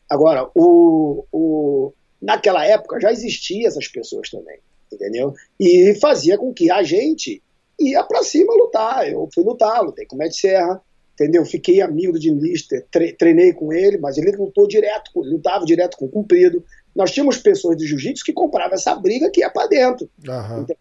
Agora, 0.10 0.50
o, 0.56 1.26
o, 1.32 1.94
naquela 2.22 2.66
época 2.66 3.00
já 3.00 3.12
existiam 3.12 3.68
essas 3.68 3.88
pessoas 3.88 4.30
também, 4.30 4.60
entendeu? 4.92 5.34
E 5.60 5.96
fazia 5.96 6.38
com 6.38 6.54
que 6.54 6.70
a 6.70 6.84
gente 6.84 7.42
ia 7.80 8.04
para 8.04 8.24
cima 8.24 8.54
lutar. 8.54 9.10
Eu 9.10 9.28
fui 9.34 9.44
lutar, 9.44 9.82
lutei 9.82 10.06
com 10.06 10.16
o 10.16 10.20
Matt 10.20 10.34
Serra, 10.34 10.82
entendeu? 11.14 11.46
Fiquei 11.46 11.82
amigo 11.82 12.20
de 12.20 12.30
Lister, 12.32 12.86
tre 12.92 13.14
treinei 13.14 13.54
com 13.54 13.74
ele, 13.74 13.98
mas 13.98 14.18
ele 14.18 14.32
lutou 14.32 14.68
direto, 14.68 15.12
lutava 15.16 15.66
direto 15.66 15.98
com 15.98 16.06
o 16.06 16.10
Cumprido. 16.10 16.64
Nós 16.96 17.12
tínhamos 17.12 17.38
pessoas 17.38 17.78
de 17.78 17.88
jiu-jitsu 17.88 18.24
que 18.24 18.34
compravam 18.34 18.74
essa 18.74 18.96
briga 18.96 19.30
que 19.30 19.42
ia 19.42 19.50
para 19.50 19.68
dentro. 19.68 20.10
Uhum. 20.28 20.62
Então, 20.62 20.76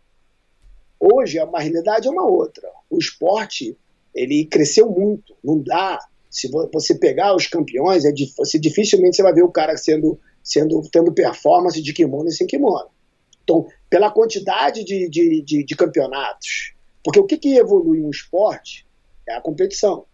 hoje 0.99 1.39
a 1.39 1.59
realidade 1.59 2.09
é 2.09 2.11
uma 2.11 2.27
outra. 2.27 2.69
O 2.91 2.99
esporte 2.99 3.77
ele 4.15 4.45
cresceu 4.45 4.91
muito. 4.91 5.35
Não 5.43 5.59
dá. 5.59 5.99
Se 6.29 6.49
você 6.49 6.95
pegar 6.95 7.35
os 7.35 7.47
campeões, 7.47 8.05
é 8.05 8.13
dificilmente 8.13 9.17
você 9.17 9.23
vai 9.23 9.33
ver 9.33 9.43
o 9.43 9.51
cara 9.51 9.77
sendo 9.77 10.19
sendo 10.51 10.83
tendo 10.91 11.13
performance 11.13 11.81
de 11.81 11.93
kimono 11.93 12.29
e 12.29 12.33
sem 12.33 12.47
kimono. 12.47 12.89
Então, 13.45 13.67
pela 13.89 14.11
quantidade 14.11 14.85
de, 14.85 15.09
de, 15.09 15.43
de, 15.43 15.65
de 15.65 15.77
campeonatos, 15.77 16.75
porque 17.05 17.21
o 17.21 17.25
que, 17.25 17.39
que 17.39 17.57
evolui 17.57 18.01
um 18.01 18.11
esporte 18.11 18.87
é 19.29 19.35
a 19.35 19.41
competição. 19.41 20.05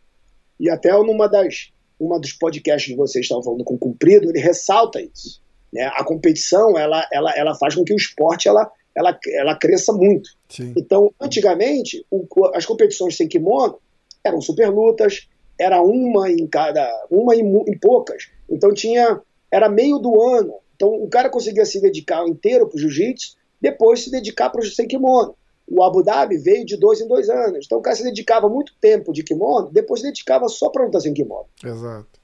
E 0.61 0.71
até 0.71 0.93
numa 0.93 1.29
das 1.29 1.71
uma 1.99 2.21
dos 2.21 2.35
podcasts 2.35 2.91
que 2.91 2.97
vocês 2.97 3.25
estavam 3.25 3.43
falando 3.43 3.65
com 3.65 3.75
o 3.75 3.79
Cumprido, 3.79 4.29
ele 4.29 4.39
ressalta 4.39 5.01
isso. 5.01 5.41
Né? 5.73 5.87
A 5.95 6.05
competição 6.05 6.77
ela, 6.77 7.09
ela, 7.11 7.33
ela 7.35 7.55
faz 7.55 7.75
com 7.75 7.85
que 7.85 7.93
o 7.93 7.97
esporte 7.97 8.49
ela, 8.49 8.71
ela, 8.95 9.19
ela 9.29 9.57
cresça 9.57 9.95
muito. 9.95 10.29
Sim. 10.47 10.75
Então, 10.77 11.11
antigamente, 11.19 12.05
o, 12.11 12.27
as 12.55 12.67
competições 12.67 13.17
sem 13.17 13.27
kimono 13.27 13.79
eram 14.23 14.43
super 14.43 14.69
lutas, 14.69 15.27
era 15.59 15.81
uma 15.81 16.31
em 16.31 16.47
cada, 16.47 16.87
uma 17.11 17.35
em, 17.35 17.41
em 17.67 17.79
poucas. 17.79 18.29
Então 18.49 18.73
tinha 18.73 19.21
era 19.51 19.69
meio 19.69 19.99
do 19.99 20.21
ano. 20.21 20.55
Então 20.75 20.89
o 21.03 21.09
cara 21.09 21.31
conseguia 21.31 21.65
se 21.65 21.81
dedicar 21.81 22.27
inteiro 22.27 22.69
para 22.69 22.77
o 22.77 22.81
jiu-jitsu, 22.81 23.37
depois 23.61 24.05
se 24.05 24.11
dedicar 24.11 24.51
para 24.51 24.61
o 24.61 24.65
sem 24.65 24.87
kimono. 24.87 25.35
O 25.67 25.83
Abu 25.83 26.03
Dhabi 26.03 26.37
veio 26.37 26.65
de 26.65 26.77
dois 26.77 27.01
em 27.01 27.09
dois 27.09 27.29
anos. 27.29 27.65
Então 27.67 27.79
o 27.79 27.83
cara 27.83 27.97
se 27.97 28.05
dedicava 28.05 28.49
muito 28.49 28.73
tempo 28.81 29.13
de 29.13 29.23
kimono, 29.23 29.71
depois 29.71 30.01
se 30.01 30.07
dedicava 30.07 30.49
só 30.49 30.69
para 30.69 30.85
lutar 30.85 31.01
sem 31.01 31.15
kimono. 31.15 31.47
Exato. 31.65 32.21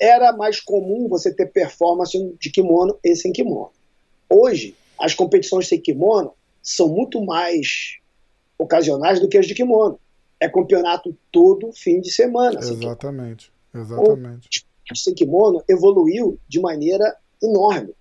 Era 0.00 0.32
mais 0.32 0.60
comum 0.60 1.08
você 1.08 1.32
ter 1.32 1.46
performance 1.46 2.18
de 2.40 2.50
kimono 2.50 2.98
e 3.04 3.14
sem 3.14 3.32
kimono. 3.32 3.70
Hoje, 4.28 4.74
as 4.98 5.14
competições 5.14 5.68
sem 5.68 5.80
kimono 5.80 6.32
são 6.60 6.88
muito 6.88 7.24
mais 7.24 7.98
ocasionais 8.58 9.20
do 9.20 9.28
que 9.28 9.38
as 9.38 9.46
de 9.46 9.54
kimono. 9.54 9.98
É 10.40 10.48
campeonato 10.48 11.16
todo 11.30 11.70
fim 11.72 12.00
de 12.00 12.10
semana. 12.10 12.58
Exatamente. 12.58 13.52
Exatamente. 13.72 14.66
O 14.92 14.96
sem 14.96 15.14
kimono 15.14 15.62
evoluiu 15.68 16.38
de 16.48 16.60
maneira 16.60 17.16
enorme. 17.42 17.94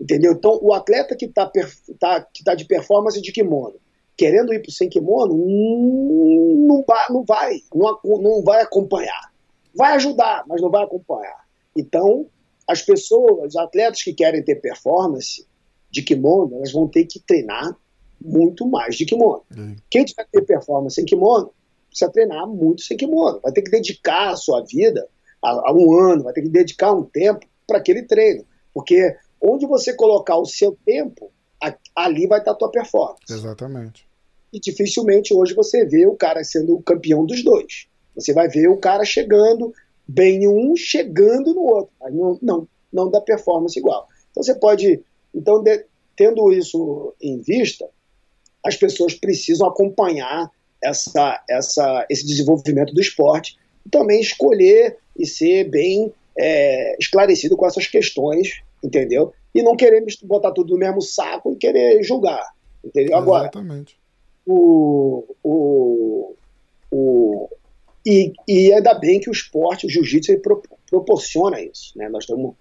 Entendeu? 0.00 0.32
Então, 0.32 0.58
o 0.62 0.72
atleta 0.72 1.14
que 1.14 1.26
está 1.26 1.50
tá, 1.98 2.20
que 2.22 2.42
tá 2.42 2.54
de 2.54 2.64
performance 2.64 3.20
de 3.20 3.30
kimono, 3.30 3.76
querendo 4.16 4.52
ir 4.52 4.60
para 4.60 4.68
o 4.68 4.72
sem 4.72 4.88
kimono, 4.88 5.34
não 5.34 6.84
vai, 6.86 7.06
não, 7.10 7.24
vai 7.24 7.60
não, 7.74 7.98
não 8.20 8.42
vai 8.42 8.62
acompanhar. 8.62 9.32
Vai 9.74 9.94
ajudar, 9.94 10.44
mas 10.46 10.60
não 10.60 10.70
vai 10.70 10.84
acompanhar. 10.84 11.46
Então, 11.76 12.26
as 12.66 12.82
pessoas, 12.82 13.48
os 13.48 13.56
atletas 13.56 14.02
que 14.02 14.12
querem 14.12 14.42
ter 14.42 14.56
performance 14.56 15.46
de 15.90 16.02
kimono, 16.02 16.56
elas 16.56 16.72
vão 16.72 16.88
ter 16.88 17.04
que 17.04 17.20
treinar 17.20 17.76
muito 18.20 18.66
mais 18.66 18.96
de 18.96 19.04
kimono. 19.04 19.42
Uhum. 19.56 19.76
Quem 19.90 20.04
tiver 20.04 20.26
ter 20.30 20.42
performance 20.42 20.94
sem 20.94 21.04
kimono, 21.04 21.52
precisa 21.88 22.10
treinar 22.10 22.46
muito 22.46 22.82
sem 22.82 22.96
kimono. 22.96 23.40
Vai 23.40 23.52
ter 23.52 23.62
que 23.62 23.70
dedicar 23.70 24.30
a 24.30 24.36
sua 24.36 24.64
vida 24.64 25.06
a, 25.42 25.50
a 25.50 25.72
um 25.72 25.98
ano, 25.98 26.24
vai 26.24 26.32
ter 26.32 26.42
que 26.42 26.48
dedicar 26.48 26.92
um 26.92 27.02
tempo 27.02 27.46
para 27.66 27.78
aquele 27.78 28.02
treino. 28.02 28.44
Porque 28.72 29.16
onde 29.40 29.66
você 29.66 29.94
colocar 29.94 30.36
o 30.36 30.46
seu 30.46 30.76
tempo, 30.84 31.30
ali 31.94 32.26
vai 32.26 32.38
estar 32.38 32.52
a 32.52 32.54
tua 32.54 32.70
performance. 32.70 33.20
Exatamente. 33.30 34.06
E 34.52 34.60
dificilmente 34.60 35.34
hoje 35.34 35.54
você 35.54 35.84
vê 35.84 36.06
o 36.06 36.16
cara 36.16 36.44
sendo 36.44 36.76
o 36.76 36.82
campeão 36.82 37.24
dos 37.24 37.42
dois. 37.42 37.86
Você 38.14 38.32
vai 38.32 38.48
ver 38.48 38.68
o 38.68 38.76
cara 38.76 39.04
chegando 39.04 39.72
bem 40.06 40.44
em 40.44 40.48
um, 40.48 40.76
chegando 40.76 41.54
no 41.54 41.62
outro. 41.62 41.92
Mas 42.00 42.14
não, 42.14 42.38
não, 42.42 42.68
não 42.92 43.10
dá 43.10 43.20
performance 43.20 43.78
igual. 43.78 44.06
Então 44.30 44.42
você 44.42 44.54
pode. 44.54 45.02
Então, 45.34 45.62
de, 45.62 45.86
tendo 46.14 46.52
isso 46.52 47.14
em 47.20 47.40
vista, 47.40 47.88
as 48.64 48.76
pessoas 48.76 49.14
precisam 49.14 49.66
acompanhar 49.66 50.50
essa, 50.82 51.42
essa, 51.48 52.06
esse 52.10 52.26
desenvolvimento 52.26 52.92
do 52.92 53.00
esporte 53.00 53.56
e 53.86 53.88
também 53.88 54.20
escolher 54.20 54.98
e 55.16 55.26
ser 55.26 55.68
bem 55.68 56.12
é, 56.38 56.96
esclarecido 56.98 57.56
com 57.56 57.66
essas 57.66 57.86
questões, 57.86 58.62
entendeu? 58.82 59.32
E 59.54 59.62
não 59.62 59.76
querer 59.76 60.04
botar 60.24 60.52
tudo 60.52 60.72
no 60.72 60.78
mesmo 60.78 61.00
saco 61.00 61.52
e 61.52 61.56
querer 61.56 62.02
julgar, 62.02 62.44
entendeu? 62.84 63.16
Agora, 63.16 63.44
Exatamente. 63.44 63.96
O, 64.46 65.24
o, 65.42 66.34
o, 66.90 67.48
e, 68.04 68.32
e 68.48 68.72
ainda 68.72 68.94
bem 68.94 69.20
que 69.20 69.30
o 69.30 69.32
esporte, 69.32 69.86
o 69.86 69.90
jiu-jitsu, 69.90 70.38
pro, 70.40 70.62
proporciona 70.88 71.60
isso, 71.60 71.96
né? 71.96 72.08
Nós 72.08 72.24
estamos, 72.24 72.54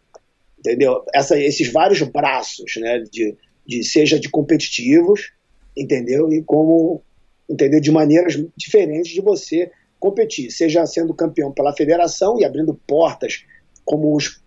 entendeu? 0.59 1.03
Essa, 1.13 1.39
esses 1.39 1.71
vários 1.71 2.01
braços, 2.03 2.73
né? 2.77 2.99
De, 3.11 3.35
de, 3.65 3.83
seja 3.83 4.19
de 4.19 4.29
competitivos, 4.29 5.31
entendeu? 5.75 6.31
E 6.31 6.43
como, 6.43 7.01
entendeu? 7.49 7.81
De 7.81 7.89
maneiras 7.89 8.37
diferentes 8.55 9.11
de 9.11 9.21
você 9.21 9.71
competir, 10.01 10.49
seja 10.49 10.83
sendo 10.87 11.13
campeão 11.13 11.51
pela 11.51 11.73
federação 11.73 12.39
e 12.39 12.43
abrindo 12.43 12.73
portas 12.87 13.45
como, 13.85 14.15
os, 14.15 14.41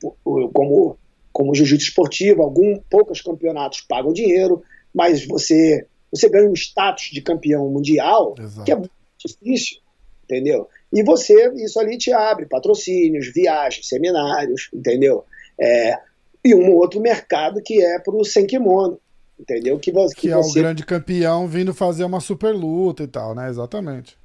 como, 0.53 0.99
como 1.33 1.55
jiu-jitsu 1.55 1.87
esportivo, 1.87 2.43
algum, 2.43 2.77
poucos 2.91 3.23
campeonatos 3.23 3.81
pagam 3.83 4.13
dinheiro, 4.13 4.63
mas 4.93 5.25
você, 5.25 5.87
você 6.11 6.29
ganha 6.29 6.51
um 6.51 6.55
status 6.55 7.11
de 7.13 7.23
campeão 7.23 7.71
mundial 7.71 8.35
Exato. 8.37 8.65
que 8.65 8.73
é 8.73 8.77
muito 8.77 8.91
difícil, 9.25 9.79
entendeu? 10.25 10.69
E 10.93 11.05
você, 11.05 11.53
isso 11.55 11.79
ali 11.79 11.97
te 11.97 12.13
abre 12.13 12.47
patrocínios, 12.47 13.33
viagens, 13.33 13.87
seminários, 13.87 14.69
entendeu? 14.75 15.25
É, 15.59 15.97
e 16.45 16.53
um 16.53 16.75
outro 16.75 17.01
mercado 17.01 17.63
que 17.63 17.81
é 17.81 18.01
para 18.01 18.15
o 18.15 18.25
sem 18.25 18.45
kimono, 18.45 18.99
entendeu? 19.39 19.79
Que, 19.79 19.93
que, 19.93 20.15
que 20.17 20.31
é 20.33 20.35
você... 20.35 20.59
o 20.59 20.63
grande 20.63 20.85
campeão 20.85 21.47
vindo 21.47 21.73
fazer 21.73 22.05
uma 22.05 22.19
super 22.19 22.53
luta 22.53 23.05
e 23.05 23.07
tal, 23.07 23.37
né? 23.37 23.49
Exatamente. 23.49 24.19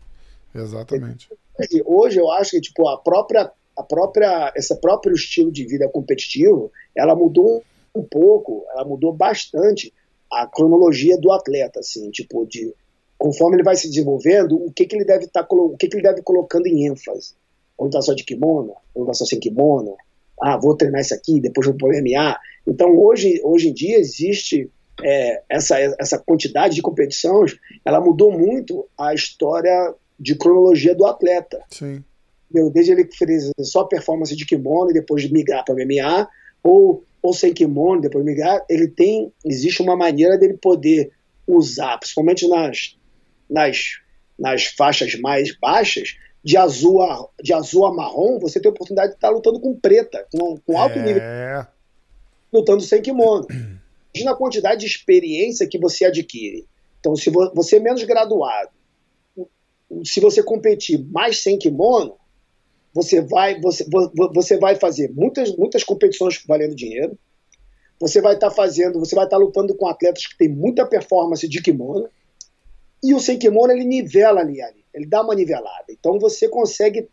Exatamente. 0.53 1.29
Hoje 1.85 2.19
eu 2.19 2.31
acho 2.31 2.51
que 2.51 2.61
tipo 2.61 2.87
a 2.87 2.97
própria 2.97 3.51
a 3.79 3.83
própria, 3.83 4.51
esse 4.57 4.75
próprio 4.75 5.15
estilo 5.15 5.49
de 5.49 5.65
vida 5.65 5.87
competitivo, 5.87 6.69
ela 6.93 7.15
mudou 7.15 7.63
um 7.95 8.03
pouco, 8.03 8.65
ela 8.73 8.83
mudou 8.83 9.13
bastante 9.13 9.93
a 10.31 10.45
cronologia 10.45 11.17
do 11.17 11.31
atleta, 11.31 11.79
assim, 11.79 12.11
tipo, 12.11 12.45
de 12.45 12.73
conforme 13.17 13.55
ele 13.55 13.63
vai 13.63 13.77
se 13.77 13.87
desenvolvendo, 13.87 14.55
o 14.55 14.71
que, 14.71 14.85
que 14.85 14.95
ele 14.97 15.05
deve 15.05 15.25
estar 15.25 15.43
tá, 15.43 15.55
o 15.55 15.77
que, 15.77 15.87
que 15.87 15.95
ele 15.95 16.03
deve 16.03 16.21
colocando 16.21 16.67
em 16.67 16.87
ênfase. 16.87 17.33
Vou 17.77 17.87
estar 17.87 18.01
só 18.01 18.13
de 18.13 18.25
kimono, 18.25 18.73
vou 18.93 19.03
estar 19.05 19.13
só 19.13 19.25
sem 19.25 19.39
kimono, 19.39 19.95
ah, 20.41 20.57
vou 20.57 20.75
treinar 20.75 20.99
isso 20.99 21.13
aqui, 21.13 21.39
depois 21.39 21.65
vou 21.65 21.75
pro 21.75 21.87
MMA. 21.87 22.37
Então, 22.67 22.97
hoje, 22.97 23.39
hoje 23.43 23.69
em 23.69 23.73
dia, 23.73 23.97
existe 23.97 24.69
é, 25.01 25.41
essa, 25.49 25.79
essa 25.79 26.17
quantidade 26.19 26.75
de 26.75 26.81
competições, 26.81 27.57
ela 27.85 28.01
mudou 28.01 28.29
muito 28.29 28.87
a 28.97 29.13
história 29.13 29.95
de 30.19 30.35
cronologia 30.35 30.93
do 30.93 31.05
atleta. 31.05 31.63
Sim 31.69 32.03
desde 32.71 32.91
ele 32.91 33.07
fez 33.11 33.51
só 33.61 33.83
performance 33.83 34.35
de 34.35 34.45
kimono 34.45 34.89
e 34.89 34.93
depois 34.93 35.29
migrar 35.29 35.63
para 35.63 35.75
MMA, 35.75 36.27
ou, 36.63 37.03
ou 37.21 37.33
sem 37.33 37.53
kimono, 37.53 38.01
depois 38.01 38.25
migrar, 38.25 38.63
ele 38.69 38.87
tem, 38.87 39.31
existe 39.45 39.81
uma 39.81 39.95
maneira 39.95 40.37
dele 40.37 40.57
poder 40.57 41.11
usar, 41.47 41.97
principalmente 41.97 42.47
nas, 42.47 42.97
nas, 43.49 43.99
nas 44.37 44.65
faixas 44.65 45.15
mais 45.15 45.55
baixas, 45.57 46.17
de 46.43 46.57
azul 46.57 47.01
a, 47.01 47.27
de 47.41 47.53
azul 47.53 47.85
a 47.85 47.93
marrom, 47.93 48.39
você 48.39 48.59
tem 48.59 48.69
a 48.69 48.73
oportunidade 48.73 49.09
de 49.09 49.15
estar 49.15 49.29
lutando 49.29 49.59
com 49.59 49.77
preta, 49.77 50.25
com, 50.31 50.57
com 50.57 50.77
alto 50.77 50.97
é... 50.97 51.03
nível, 51.03 51.21
lutando 52.51 52.81
sem 52.81 53.01
kimono. 53.01 53.45
Imagina 54.15 54.31
a 54.31 54.37
quantidade 54.37 54.81
de 54.81 54.87
experiência 54.87 55.67
que 55.67 55.77
você 55.77 56.05
adquire. 56.05 56.65
Então, 56.99 57.15
se 57.15 57.29
você 57.29 57.77
é 57.77 57.79
menos 57.79 58.03
graduado, 58.03 58.69
se 60.03 60.19
você 60.19 60.43
competir 60.43 61.03
mais 61.11 61.41
sem 61.41 61.57
kimono, 61.57 62.15
você 62.93 63.21
vai, 63.21 63.59
você, 63.59 63.85
você 64.33 64.57
vai 64.57 64.75
fazer 64.75 65.11
muitas, 65.13 65.55
muitas 65.55 65.83
competições 65.83 66.43
valendo 66.47 66.75
dinheiro. 66.75 67.17
Você 67.99 68.21
vai 68.21 68.35
estar 68.35 68.49
tá 68.49 68.55
fazendo, 68.55 68.99
você 68.99 69.15
vai 69.15 69.25
estar 69.25 69.37
tá 69.37 69.43
lutando 69.43 69.75
com 69.75 69.87
atletas 69.87 70.25
que 70.25 70.37
têm 70.37 70.49
muita 70.49 70.85
performance 70.85 71.47
de 71.47 71.61
kimono. 71.61 72.09
E 73.03 73.13
o 73.13 73.19
sem 73.19 73.37
kimono 73.37 73.71
ele 73.71 73.85
nivela 73.85 74.41
ali, 74.41 74.61
ali, 74.61 74.83
ele 74.93 75.05
dá 75.05 75.21
uma 75.21 75.35
nivelada. 75.35 75.85
Então 75.89 76.19
você 76.19 76.47
consegue, 76.47 77.07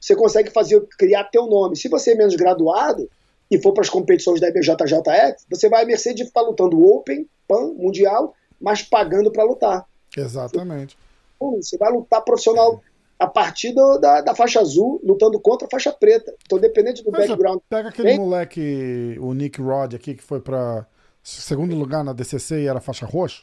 você 0.00 0.14
consegue 0.14 0.50
fazer 0.50 0.80
criar 0.98 1.24
teu 1.24 1.46
nome. 1.46 1.76
Se 1.76 1.88
você 1.88 2.12
é 2.12 2.14
menos 2.14 2.34
graduado 2.36 3.08
e 3.50 3.60
for 3.60 3.72
para 3.72 3.82
as 3.82 3.90
competições 3.90 4.40
da 4.40 4.48
IBJJF, 4.48 5.44
você 5.48 5.68
vai 5.68 5.82
à 5.82 5.86
mercê 5.86 6.14
de 6.14 6.22
estar 6.22 6.42
lutando 6.42 6.80
Open, 6.84 7.26
Pan, 7.46 7.72
Mundial, 7.74 8.34
mas 8.60 8.82
pagando 8.82 9.30
para 9.30 9.44
lutar. 9.44 9.86
Exatamente. 10.16 10.96
Você 10.96 11.11
vai 11.78 11.92
lutar 11.92 12.22
profissional 12.22 12.80
a 13.18 13.26
partir 13.26 13.72
do, 13.72 13.98
da, 13.98 14.20
da, 14.20 14.34
faixa 14.34 14.60
azul 14.60 15.00
lutando 15.04 15.38
contra 15.38 15.66
a 15.66 15.70
faixa 15.70 15.92
preta. 15.92 16.34
Então, 16.44 16.58
dependente 16.58 17.04
do 17.04 17.10
Mas 17.10 17.28
background. 17.28 17.60
Pega 17.68 17.88
aquele 17.88 18.16
moleque, 18.16 19.16
o 19.20 19.32
Nick 19.32 19.60
Rod 19.60 19.94
aqui, 19.94 20.14
que 20.14 20.22
foi 20.22 20.40
para 20.40 20.86
segundo 21.22 21.76
lugar 21.76 22.02
na 22.02 22.12
DCC 22.12 22.62
e 22.62 22.66
era 22.66 22.80
faixa 22.80 23.06
roxa? 23.06 23.42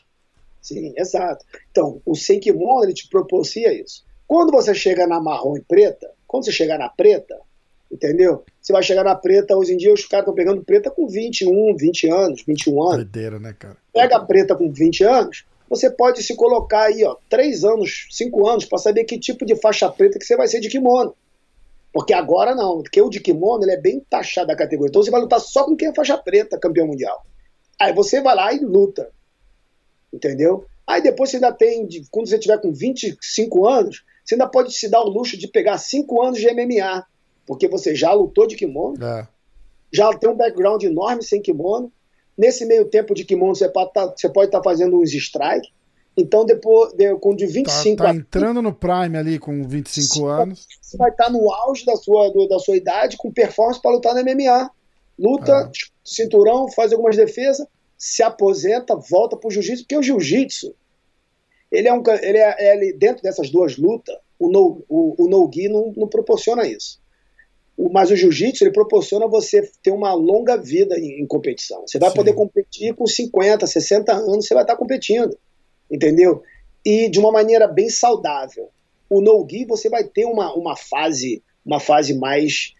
Sim, 0.61 0.93
exato. 0.97 1.45
Então, 1.71 2.01
o 2.05 2.15
Senkimono 2.15 2.83
ele 2.83 2.93
te 2.93 3.07
propicia 3.07 3.73
isso. 3.73 4.03
Quando 4.27 4.51
você 4.51 4.75
chega 4.75 5.07
na 5.07 5.21
marrom 5.21 5.55
e 5.55 5.61
preta, 5.61 6.11
quando 6.27 6.45
você 6.45 6.51
chegar 6.51 6.77
na 6.77 6.89
preta, 6.89 7.39
entendeu? 7.91 8.43
Você 8.61 8.71
vai 8.71 8.83
chegar 8.83 9.03
na 9.03 9.15
preta, 9.15 9.55
hoje 9.55 9.73
em 9.73 9.77
dia 9.77 9.93
os 9.93 10.05
caras 10.05 10.23
estão 10.23 10.35
pegando 10.35 10.63
preta 10.63 10.91
com 10.91 11.07
21, 11.07 11.75
20 11.75 12.09
anos, 12.09 12.43
21 12.45 12.83
anos. 12.83 12.95
Doideira, 12.97 13.39
né, 13.39 13.55
cara? 13.57 13.77
Pega 13.93 14.17
a 14.17 14.25
preta 14.25 14.55
com 14.55 14.71
20 14.71 15.03
anos, 15.03 15.45
você 15.69 15.89
pode 15.89 16.23
se 16.23 16.35
colocar 16.35 16.87
aí, 16.87 17.03
ó, 17.03 17.15
três 17.29 17.63
anos, 17.63 18.07
cinco 18.09 18.47
anos, 18.47 18.65
para 18.65 18.79
saber 18.79 19.03
que 19.03 19.19
tipo 19.19 19.45
de 19.45 19.55
faixa 19.55 19.89
preta 19.89 20.17
que 20.17 20.25
você 20.25 20.35
vai 20.35 20.47
ser 20.47 20.59
de 20.59 20.69
kimono. 20.69 21.15
Porque 21.93 22.13
agora 22.13 22.55
não, 22.55 22.81
porque 22.81 23.01
o 23.01 23.09
de 23.09 23.19
kimono 23.19 23.63
ele 23.63 23.71
é 23.71 23.79
bem 23.79 23.99
taxado 24.09 24.47
da 24.47 24.55
categoria. 24.55 24.89
Então 24.89 25.03
você 25.03 25.11
vai 25.11 25.21
lutar 25.21 25.39
só 25.39 25.63
com 25.63 25.75
quem 25.75 25.89
é 25.89 25.93
faixa 25.93 26.17
preta, 26.17 26.59
campeão 26.59 26.87
mundial. 26.87 27.25
Aí 27.79 27.93
você 27.93 28.21
vai 28.21 28.35
lá 28.35 28.53
e 28.53 28.59
luta. 28.59 29.11
Entendeu? 30.11 30.65
Aí 30.85 31.01
depois 31.01 31.29
você 31.29 31.37
ainda 31.37 31.51
tem, 31.51 31.87
quando 32.09 32.27
você 32.27 32.39
tiver 32.39 32.59
com 32.59 32.73
25 32.73 33.67
anos, 33.67 34.03
você 34.23 34.35
ainda 34.35 34.47
pode 34.47 34.73
se 34.73 34.89
dar 34.89 35.01
o 35.01 35.09
luxo 35.09 35.37
de 35.37 35.47
pegar 35.47 35.77
5 35.77 36.21
anos 36.21 36.39
de 36.39 36.51
MMA. 36.51 37.05
Porque 37.45 37.67
você 37.67 37.95
já 37.95 38.11
lutou 38.11 38.47
de 38.47 38.55
kimono, 38.55 39.03
é. 39.03 39.27
já 39.91 40.11
tem 40.15 40.29
um 40.29 40.35
background 40.35 40.83
enorme 40.83 41.23
sem 41.23 41.41
kimono, 41.41 41.91
Nesse 42.39 42.65
meio 42.65 42.85
tempo 42.85 43.13
de 43.13 43.25
kimono, 43.25 43.53
você 43.53 43.67
pode 43.67 43.91
tá, 43.91 44.13
estar 44.15 44.47
tá 44.49 44.63
fazendo 44.63 44.97
uns 44.97 45.13
strike. 45.13 45.67
Então, 46.15 46.45
depois, 46.45 46.93
de, 46.93 47.13
com 47.15 47.35
de 47.35 47.45
25 47.45 47.97
tá, 47.97 48.05
tá 48.05 48.15
entrando 48.15 48.61
no 48.61 48.73
prime 48.73 49.17
ali 49.17 49.37
com 49.37 49.61
25 49.67 50.25
anos. 50.25 50.65
Você 50.81 50.95
vai 50.95 51.09
estar 51.09 51.25
tá 51.25 51.29
no 51.29 51.51
auge 51.51 51.85
da 51.85 51.97
sua, 51.97 52.29
do, 52.29 52.47
da 52.47 52.57
sua 52.57 52.77
idade, 52.77 53.17
com 53.17 53.29
performance 53.29 53.81
para 53.81 53.91
lutar 53.91 54.15
no 54.15 54.21
MMA. 54.21 54.71
luta, 55.19 55.53
ah. 55.53 55.71
cinturão, 56.01 56.71
faz 56.71 56.93
algumas 56.93 57.17
defesas, 57.17 57.67
se 57.97 58.23
aposenta, 58.23 58.95
volta 58.95 59.35
pro 59.35 59.51
jiu-jitsu, 59.51 59.83
porque 59.83 59.97
o 59.97 60.01
jiu-jitsu, 60.01 60.73
ele 61.69 61.89
é 61.89 61.93
um 61.93 62.01
ele 62.21 62.37
é, 62.37 62.73
ele, 62.73 62.93
dentro 62.93 63.21
dessas 63.21 63.49
duas 63.49 63.77
lutas, 63.77 64.15
o 64.39 64.49
no, 64.49 64.81
o, 64.87 65.25
o 65.25 65.27
no-gi 65.27 65.67
não, 65.67 65.93
não 65.93 66.07
proporciona 66.07 66.65
isso. 66.65 67.01
Mas 67.91 68.11
o 68.11 68.15
jiu-jitsu 68.15 68.63
ele 68.63 68.73
proporciona 68.73 69.27
você 69.27 69.69
ter 69.81 69.91
uma 69.91 70.13
longa 70.13 70.57
vida 70.57 70.99
em, 70.99 71.21
em 71.21 71.25
competição. 71.25 71.87
Você 71.87 71.97
vai 71.97 72.09
Sim. 72.09 72.15
poder 72.15 72.33
competir 72.33 72.93
com 72.93 73.07
50, 73.07 73.65
60 73.65 74.11
anos, 74.11 74.45
você 74.45 74.53
vai 74.53 74.63
estar 74.63 74.75
competindo, 74.75 75.37
entendeu? 75.89 76.43
E 76.85 77.09
de 77.09 77.19
uma 77.19 77.31
maneira 77.31 77.67
bem 77.67 77.89
saudável. 77.89 78.69
O 79.09 79.21
no-gi 79.21 79.65
você 79.65 79.89
vai 79.89 80.03
ter 80.03 80.25
uma, 80.25 80.53
uma 80.53 80.75
fase 80.75 81.41
uma 81.65 81.79
fase 81.79 82.13
mais 82.17 82.73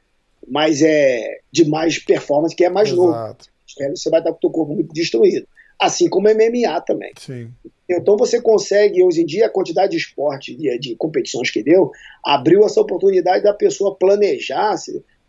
mais 0.48 0.82
é 0.82 1.40
de 1.52 1.66
mais 1.66 2.00
performance 2.00 2.56
que 2.56 2.66
é 2.66 2.70
mais 2.70 2.90
Exato. 2.90 3.02
novo. 3.02 3.38
Você 3.96 4.10
vai 4.10 4.20
estar 4.20 4.32
com 4.32 4.38
o 4.38 4.40
teu 4.42 4.50
corpo 4.50 4.74
muito 4.74 4.94
destruído. 4.94 5.48
Assim 5.80 6.10
como 6.10 6.28
MMA 6.28 6.82
também. 6.82 7.14
Sim. 7.18 7.52
Então 7.90 8.16
você 8.18 8.40
consegue, 8.42 9.02
hoje 9.02 9.22
em 9.22 9.26
dia, 9.26 9.48
a 9.48 9.50
quantidade 9.50 9.92
de 9.92 9.98
esporte, 9.98 10.56
de, 10.56 10.78
de 10.78 10.96
competições 10.96 11.50
que 11.50 11.64
deu, 11.64 11.92
abriu 12.24 12.64
essa 12.64 12.80
oportunidade 12.80 13.44
da 13.44 13.54
pessoa 13.54 13.96
planejar, 13.96 14.76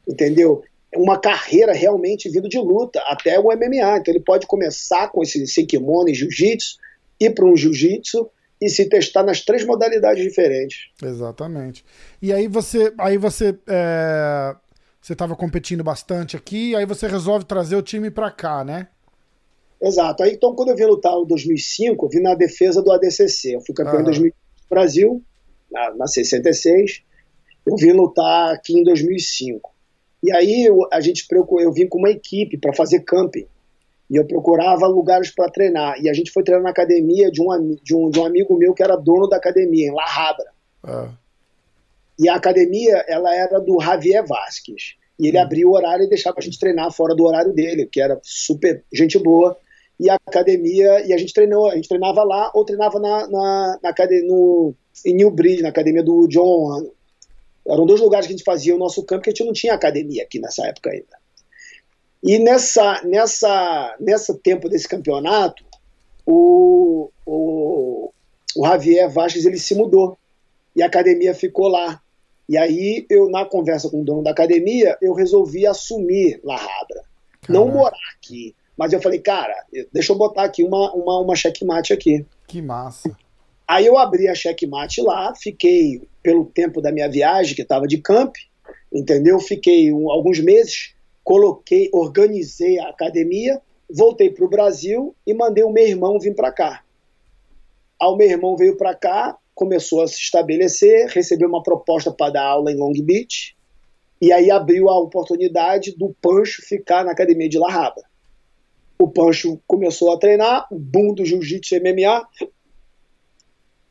entendeu? 0.06 0.62
Uma 0.94 1.18
carreira 1.18 1.72
realmente 1.72 2.28
vindo 2.28 2.48
de 2.48 2.58
luta, 2.58 3.00
até 3.06 3.38
o 3.38 3.44
MMA. 3.44 3.98
Então 3.98 4.12
ele 4.12 4.20
pode 4.20 4.46
começar 4.46 5.08
com 5.08 5.22
esse, 5.22 5.42
esse 5.42 5.64
kimono 5.64 6.10
e 6.10 6.14
jiu-jitsu, 6.14 6.76
ir 7.18 7.30
para 7.30 7.46
um 7.46 7.56
jiu-jitsu 7.56 8.28
e 8.60 8.68
se 8.68 8.88
testar 8.88 9.22
nas 9.22 9.40
três 9.40 9.64
modalidades 9.64 10.22
diferentes. 10.22 10.88
Exatamente. 11.02 11.82
E 12.20 12.32
aí 12.32 12.46
você, 12.46 12.92
aí 12.98 13.16
você, 13.16 13.56
é, 13.66 14.54
você 15.00 15.14
estava 15.14 15.34
competindo 15.34 15.82
bastante 15.82 16.36
aqui, 16.36 16.76
aí 16.76 16.84
você 16.84 17.06
resolve 17.06 17.46
trazer 17.46 17.76
o 17.76 17.82
time 17.82 18.10
para 18.10 18.30
cá, 18.30 18.62
né? 18.62 18.88
Exato. 19.82 20.22
Aí, 20.22 20.34
então, 20.34 20.54
quando 20.54 20.68
eu 20.68 20.76
vim 20.76 20.84
lutar 20.84 21.14
em 21.14 21.26
2005, 21.26 22.04
eu 22.04 22.10
vim 22.10 22.20
na 22.20 22.34
defesa 22.34 22.82
do 22.82 22.92
ADCC. 22.92 23.56
Eu 23.56 23.60
fui 23.60 23.74
campeão 23.74 24.00
em 24.00 24.04
2005 24.04 24.36
no 24.36 24.68
Brasil, 24.68 25.22
na, 25.72 25.94
na 25.96 26.06
66. 26.06 27.02
Eu 27.66 27.76
vim 27.76 27.92
lutar 27.92 28.54
aqui 28.54 28.78
em 28.78 28.84
2005. 28.84 29.70
E 30.22 30.32
aí 30.32 30.66
eu, 30.66 30.86
a 30.92 31.00
gente 31.00 31.26
eu 31.30 31.72
vim 31.72 31.88
com 31.88 31.98
uma 31.98 32.10
equipe 32.10 32.58
para 32.58 32.74
fazer 32.74 33.00
camping. 33.00 33.46
E 34.10 34.16
eu 34.16 34.26
procurava 34.26 34.86
lugares 34.86 35.30
para 35.34 35.50
treinar. 35.50 35.98
E 36.02 36.10
a 36.10 36.12
gente 36.12 36.30
foi 36.30 36.42
treinar 36.42 36.64
na 36.64 36.70
academia 36.70 37.30
de 37.30 37.40
um, 37.40 37.74
de, 37.82 37.94
um, 37.94 38.10
de 38.10 38.18
um 38.18 38.26
amigo 38.26 38.58
meu 38.58 38.74
que 38.74 38.82
era 38.82 38.96
dono 38.96 39.28
da 39.28 39.36
academia, 39.36 39.86
em 39.86 39.94
La 39.94 40.04
Habra. 40.04 40.52
Ah. 40.82 41.08
E 42.18 42.28
a 42.28 42.34
academia, 42.34 43.02
ela 43.08 43.34
era 43.34 43.58
do 43.58 43.80
Javier 43.80 44.26
Vasquez. 44.26 44.96
E 45.18 45.28
ele 45.28 45.38
hum. 45.38 45.42
abria 45.42 45.66
o 45.66 45.72
horário 45.72 46.04
e 46.04 46.08
deixava 46.08 46.36
a 46.38 46.42
gente 46.42 46.58
treinar 46.58 46.92
fora 46.92 47.14
do 47.14 47.24
horário 47.24 47.54
dele, 47.54 47.86
que 47.90 48.00
era 48.00 48.20
super 48.22 48.84
gente 48.92 49.18
boa 49.18 49.56
e 50.00 50.08
a 50.08 50.14
academia, 50.14 51.06
e 51.06 51.12
a 51.12 51.18
gente 51.18 51.34
treinou, 51.34 51.68
a 51.68 51.74
gente 51.74 51.86
treinava 51.86 52.24
lá 52.24 52.50
ou 52.54 52.64
treinava 52.64 52.98
na, 52.98 53.28
na, 53.28 53.78
na 53.82 53.94
no, 54.26 54.74
em 55.04 55.14
New 55.14 55.30
Bridge, 55.30 55.62
na 55.62 55.68
academia 55.68 56.02
do 56.02 56.26
John 56.26 56.90
Eram 57.68 57.84
dois 57.84 58.00
lugares 58.00 58.26
que 58.26 58.32
a 58.32 58.36
gente 58.36 58.44
fazia 58.44 58.74
o 58.74 58.78
nosso 58.78 59.04
campo, 59.04 59.24
que 59.24 59.28
a 59.28 59.32
gente 59.32 59.44
não 59.44 59.52
tinha 59.52 59.74
academia 59.74 60.22
aqui 60.22 60.40
nessa 60.40 60.66
época 60.66 60.90
ainda. 60.90 61.20
E 62.22 62.38
nessa, 62.38 63.02
nessa, 63.04 63.94
nessa 64.00 64.34
tempo 64.42 64.70
desse 64.70 64.88
campeonato, 64.88 65.62
o, 66.24 67.10
o, 67.26 68.10
o 68.56 68.66
Javier 68.66 69.10
Vasquez 69.10 69.44
ele 69.44 69.58
se 69.58 69.74
mudou 69.74 70.16
e 70.74 70.82
a 70.82 70.86
academia 70.86 71.34
ficou 71.34 71.68
lá. 71.68 72.00
E 72.48 72.56
aí 72.56 73.04
eu, 73.10 73.28
na 73.28 73.44
conversa 73.44 73.90
com 73.90 74.00
o 74.00 74.04
dono 74.04 74.22
da 74.22 74.30
academia, 74.30 74.96
eu 75.02 75.12
resolvi 75.12 75.66
assumir 75.66 76.40
La 76.42 76.56
Habra. 76.56 77.04
Não 77.50 77.68
morar 77.68 77.98
aqui, 78.16 78.54
mas 78.80 78.94
eu 78.94 79.02
falei, 79.02 79.18
cara, 79.18 79.54
deixa 79.92 80.10
eu 80.10 80.16
botar 80.16 80.42
aqui 80.42 80.64
uma, 80.64 80.90
uma, 80.94 81.18
uma 81.18 81.36
checkmate 81.36 81.92
aqui. 81.92 82.24
Que 82.48 82.62
massa. 82.62 83.14
Aí 83.68 83.84
eu 83.84 83.98
abri 83.98 84.26
a 84.26 84.34
checkmate 84.34 85.02
lá, 85.02 85.34
fiquei 85.34 86.00
pelo 86.22 86.46
tempo 86.46 86.80
da 86.80 86.90
minha 86.90 87.06
viagem, 87.06 87.54
que 87.54 87.60
estava 87.60 87.86
de 87.86 87.98
camp, 87.98 88.34
entendeu? 88.90 89.38
Fiquei 89.38 89.92
um, 89.92 90.10
alguns 90.10 90.40
meses, 90.40 90.94
coloquei, 91.22 91.90
organizei 91.92 92.78
a 92.78 92.88
academia, 92.88 93.60
voltei 93.90 94.30
para 94.30 94.46
o 94.46 94.48
Brasil 94.48 95.14
e 95.26 95.34
mandei 95.34 95.62
o 95.62 95.70
meu 95.70 95.86
irmão 95.86 96.18
vir 96.18 96.34
para 96.34 96.50
cá. 96.50 96.82
Aí 98.00 98.08
o 98.08 98.16
meu 98.16 98.30
irmão 98.30 98.56
veio 98.56 98.78
para 98.78 98.94
cá, 98.94 99.36
começou 99.54 100.02
a 100.02 100.08
se 100.08 100.14
estabelecer, 100.14 101.06
recebeu 101.08 101.50
uma 101.50 101.62
proposta 101.62 102.10
para 102.10 102.32
dar 102.32 102.44
aula 102.44 102.72
em 102.72 102.76
Long 102.76 102.94
Beach, 102.94 103.54
e 104.22 104.32
aí 104.32 104.50
abriu 104.50 104.88
a 104.88 104.98
oportunidade 104.98 105.94
do 105.98 106.16
Pancho 106.22 106.62
ficar 106.62 107.04
na 107.04 107.12
academia 107.12 107.46
de 107.46 107.58
La 107.58 107.70
Habra 107.70 108.09
o 109.00 109.08
Pancho 109.08 109.58
começou 109.66 110.12
a 110.12 110.18
treinar, 110.18 110.66
o 110.70 110.78
boom 110.78 111.14
do 111.14 111.24
jiu-jitsu 111.24 111.76
MMA. 111.76 112.28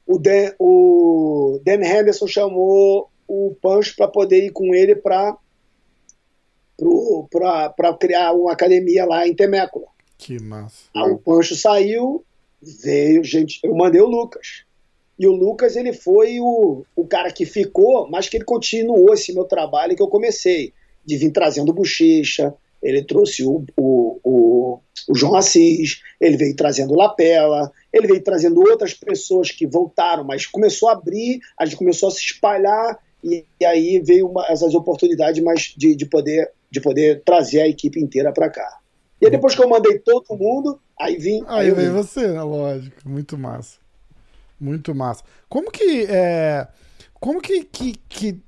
O 0.06 0.20
Dan, 0.20 0.54
o 0.60 1.60
Dan 1.66 1.84
Henderson 1.84 2.28
chamou 2.28 3.10
o 3.28 3.56
Pancho 3.60 3.96
para 3.96 4.08
poder 4.08 4.46
ir 4.46 4.52
com 4.52 4.76
ele 4.76 4.96
para 4.96 5.36
criar 8.00 8.34
uma 8.34 8.54
academia 8.54 9.04
lá 9.04 9.28
em 9.28 9.34
Temécula. 9.34 9.88
Que 10.16 10.40
massa. 10.40 10.86
Aí 10.96 11.10
o 11.10 11.18
Pancho 11.18 11.56
saiu, 11.56 12.24
veio, 12.62 13.24
gente, 13.24 13.60
eu 13.64 13.74
mandei 13.74 14.02
o 14.02 14.08
Lucas. 14.08 14.64
E 15.18 15.26
o 15.26 15.32
Lucas, 15.32 15.76
ele 15.76 15.92
foi 15.92 16.40
o, 16.40 16.86
o 16.96 17.08
cara 17.08 17.32
que 17.32 17.48
ficou, 17.48 18.08
mas 18.12 18.30
que 18.30 18.38
ele 18.38 18.46
continuou 18.46 19.12
esse 19.12 19.34
meu 19.34 19.46
trabalho 19.46 19.96
que 19.96 20.04
eu 20.04 20.08
comecei, 20.08 20.72
de 21.04 21.18
vir 21.18 21.32
trazendo 21.32 21.74
bochecha, 21.74 22.54
ele 22.82 23.04
trouxe 23.04 23.46
o, 23.46 23.66
o, 23.78 24.20
o, 24.24 24.80
o, 25.08 25.16
João 25.16 25.36
Assis, 25.36 26.02
ele 26.20 26.38
veio 26.38 26.56
trazendo 26.56 26.96
Lapela, 26.96 27.72
ele 27.92 28.08
veio 28.08 28.24
trazendo 28.24 28.62
outras 28.62 28.94
pessoas 28.94 29.52
que 29.52 29.68
voltaram, 29.68 30.24
mas 30.24 30.46
começou 30.46 30.90
a 30.90 30.94
abrir, 30.94 31.40
a 31.58 31.66
gente 31.66 31.78
começou 31.78 32.10
a 32.10 32.12
se 32.12 32.24
espalhar 32.24 33.00
e, 33.24 33.46
e 33.60 33.66
aí 33.66 34.00
veio 34.00 34.28
uma, 34.28 34.46
essas 34.48 34.74
oportunidades 34.74 35.44
mais 35.44 35.74
de, 35.76 35.96
de, 35.96 36.06
poder, 36.06 36.52
de 36.72 36.80
poder 36.80 37.22
trazer 37.24 37.62
a 37.62 37.68
equipe 37.68 38.00
inteira 38.00 38.32
para 38.32 38.50
cá. 38.50 38.80
E 39.22 39.26
aí 39.26 39.32
depois 39.32 39.54
que 39.54 39.62
eu 39.62 39.68
mandei 39.68 40.00
todo 40.00 40.38
mundo, 40.38 40.80
aí 40.98 41.18
vim. 41.18 41.44
Aí, 41.48 41.68
aí 41.68 41.72
veio 41.72 41.94
você, 41.94 42.28
né? 42.28 42.42
Lógico. 42.42 42.96
Muito 43.06 43.38
massa. 43.38 43.78
Muito 44.60 44.96
massa. 44.96 45.24
Como 45.50 45.72
que. 45.72 46.06
É... 46.10 46.68
Como 47.20 47.42
que, 47.42 47.66
que, 47.66 47.96
que. 48.08 48.40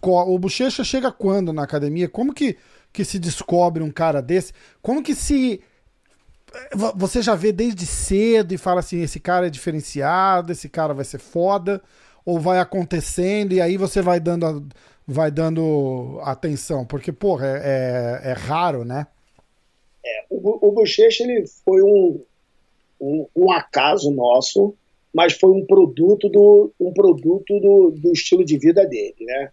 O 0.00 0.38
Bochecha 0.38 0.84
chega 0.84 1.10
quando 1.10 1.52
na 1.52 1.64
academia? 1.64 2.08
Como 2.08 2.32
que 2.32 2.56
que 2.92 3.04
se 3.04 3.18
descobre 3.18 3.82
um 3.82 3.90
cara 3.90 4.20
desse? 4.20 4.52
Como 4.80 5.02
que 5.02 5.14
se 5.14 5.60
você 6.94 7.22
já 7.22 7.34
vê 7.34 7.52
desde 7.52 7.86
cedo 7.86 8.52
e 8.52 8.58
fala 8.58 8.80
assim, 8.80 9.00
esse 9.00 9.18
cara 9.18 9.46
é 9.46 9.50
diferenciado, 9.50 10.52
esse 10.52 10.68
cara 10.68 10.92
vai 10.92 11.04
ser 11.04 11.18
foda, 11.18 11.82
ou 12.24 12.38
vai 12.38 12.58
acontecendo 12.58 13.52
e 13.52 13.60
aí 13.60 13.76
você 13.76 14.00
vai 14.02 14.20
dando 14.20 14.68
vai 15.04 15.30
dando 15.30 16.20
atenção, 16.22 16.86
porque 16.86 17.10
porra, 17.10 17.46
é, 17.46 18.20
é, 18.24 18.30
é 18.30 18.32
raro, 18.32 18.84
né? 18.84 19.06
É, 20.04 20.26
o, 20.30 20.68
o 20.68 20.72
Bochecha 20.72 21.24
ele 21.24 21.44
foi 21.64 21.82
um, 21.82 22.20
um, 23.00 23.26
um, 23.34 23.52
acaso 23.52 24.12
nosso, 24.12 24.74
mas 25.12 25.32
foi 25.32 25.50
um 25.50 25.66
produto 25.66 26.28
do 26.28 26.72
um 26.78 26.92
produto 26.92 27.58
do, 27.60 27.90
do 27.90 28.12
estilo 28.12 28.44
de 28.44 28.56
vida 28.56 28.86
dele, 28.86 29.16
né? 29.20 29.50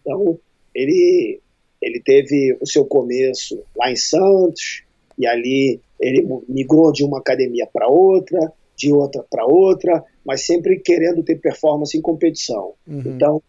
Então 0.00 0.38
ele 0.74 1.40
ele 1.80 2.00
teve 2.00 2.56
o 2.60 2.66
seu 2.66 2.84
começo 2.84 3.62
lá 3.76 3.90
em 3.90 3.96
Santos, 3.96 4.82
e 5.18 5.26
ali 5.26 5.80
ele 6.00 6.26
migrou 6.48 6.92
de 6.92 7.04
uma 7.04 7.18
academia 7.18 7.66
para 7.72 7.88
outra, 7.88 8.52
de 8.76 8.92
outra 8.92 9.24
para 9.28 9.44
outra, 9.44 10.04
mas 10.24 10.46
sempre 10.46 10.78
querendo 10.78 11.22
ter 11.22 11.36
performance 11.36 11.96
em 11.96 12.00
competição. 12.00 12.74
Uhum. 12.86 13.02
Então, 13.04 13.42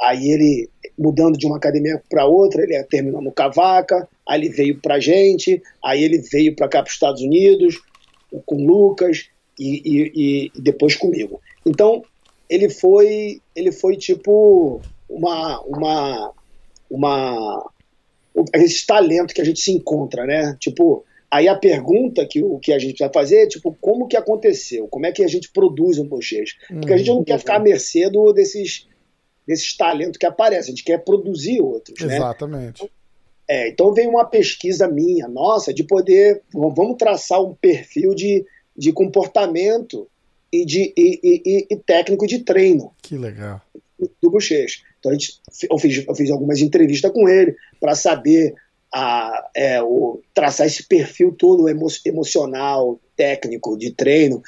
aí 0.00 0.30
ele, 0.30 0.68
mudando 0.98 1.38
de 1.38 1.46
uma 1.46 1.56
academia 1.56 2.02
para 2.10 2.26
outra, 2.26 2.62
ele 2.62 2.82
terminou 2.84 3.22
no 3.22 3.32
Cavaca, 3.32 4.06
aí 4.28 4.40
ele 4.40 4.50
veio 4.50 4.80
para 4.80 4.96
a 4.96 5.00
gente, 5.00 5.62
aí 5.82 6.04
ele 6.04 6.18
veio 6.18 6.54
para 6.54 6.68
cá 6.68 6.82
para 6.82 6.88
os 6.88 6.94
Estados 6.94 7.22
Unidos, 7.22 7.80
com 8.44 8.56
o 8.56 8.66
Lucas 8.66 9.30
e, 9.58 9.82
e, 9.84 10.52
e, 10.54 10.60
depois 10.60 10.94
comigo. 10.94 11.40
Então, 11.64 12.02
ele 12.48 12.68
foi, 12.68 13.40
ele 13.56 13.72
foi 13.72 13.96
tipo 13.96 14.80
uma, 15.08 15.60
uma 15.62 16.32
uma 16.90 17.70
esse 18.54 18.86
talento 18.86 19.34
que 19.34 19.40
a 19.40 19.44
gente 19.44 19.60
se 19.60 19.72
encontra, 19.72 20.24
né? 20.24 20.56
Tipo, 20.60 21.04
aí 21.30 21.48
a 21.48 21.56
pergunta 21.56 22.24
que 22.26 22.42
o 22.42 22.58
que 22.58 22.72
a 22.72 22.78
gente 22.78 22.98
vai 22.98 23.10
fazer 23.12 23.42
é 23.42 23.46
tipo, 23.46 23.76
como 23.80 24.06
que 24.06 24.16
aconteceu? 24.16 24.86
Como 24.88 25.06
é 25.06 25.12
que 25.12 25.24
a 25.24 25.28
gente 25.28 25.50
produz 25.50 25.98
um 25.98 26.06
bochecho? 26.06 26.54
Porque 26.68 26.92
a 26.92 26.96
gente 26.96 27.08
não 27.08 27.24
quer 27.24 27.38
ficar 27.38 27.56
à 27.56 27.60
mercê 27.60 28.08
do, 28.08 28.32
desses 28.32 28.86
desses 29.46 29.74
talentos 29.74 30.18
que 30.18 30.26
aparecem, 30.26 30.72
a 30.72 30.76
gente 30.76 30.84
quer 30.84 30.98
produzir 31.02 31.62
outros, 31.62 31.98
né? 32.04 32.16
Exatamente. 32.16 32.90
É, 33.48 33.70
então 33.70 33.94
veio 33.94 34.10
uma 34.10 34.26
pesquisa 34.26 34.86
minha, 34.86 35.26
nossa, 35.26 35.72
de 35.72 35.82
poder, 35.82 36.42
vamos 36.52 36.98
traçar 36.98 37.42
um 37.42 37.54
perfil 37.54 38.14
de, 38.14 38.44
de 38.76 38.92
comportamento 38.92 40.06
e, 40.52 40.66
de, 40.66 40.92
e, 40.94 41.20
e, 41.24 41.66
e 41.70 41.76
técnico 41.76 42.26
de 42.26 42.40
treino. 42.40 42.92
Que 43.00 43.16
legal. 43.16 43.62
Do 44.20 44.30
Bochecha. 44.30 44.80
Então 44.98 45.12
a 45.12 45.14
gente, 45.14 45.40
eu, 45.70 45.78
fiz, 45.78 46.06
eu 46.06 46.14
fiz 46.14 46.30
algumas 46.30 46.60
entrevistas 46.60 47.12
com 47.12 47.28
ele 47.28 47.54
para 47.80 47.94
saber 47.94 48.54
a 48.92 49.50
é, 49.54 49.82
o, 49.82 50.20
traçar 50.32 50.66
esse 50.66 50.82
perfil 50.86 51.32
todo 51.32 51.68
emo, 51.68 51.86
emocional, 52.04 52.98
técnico, 53.16 53.76
de 53.76 53.90
treino, 53.92 54.42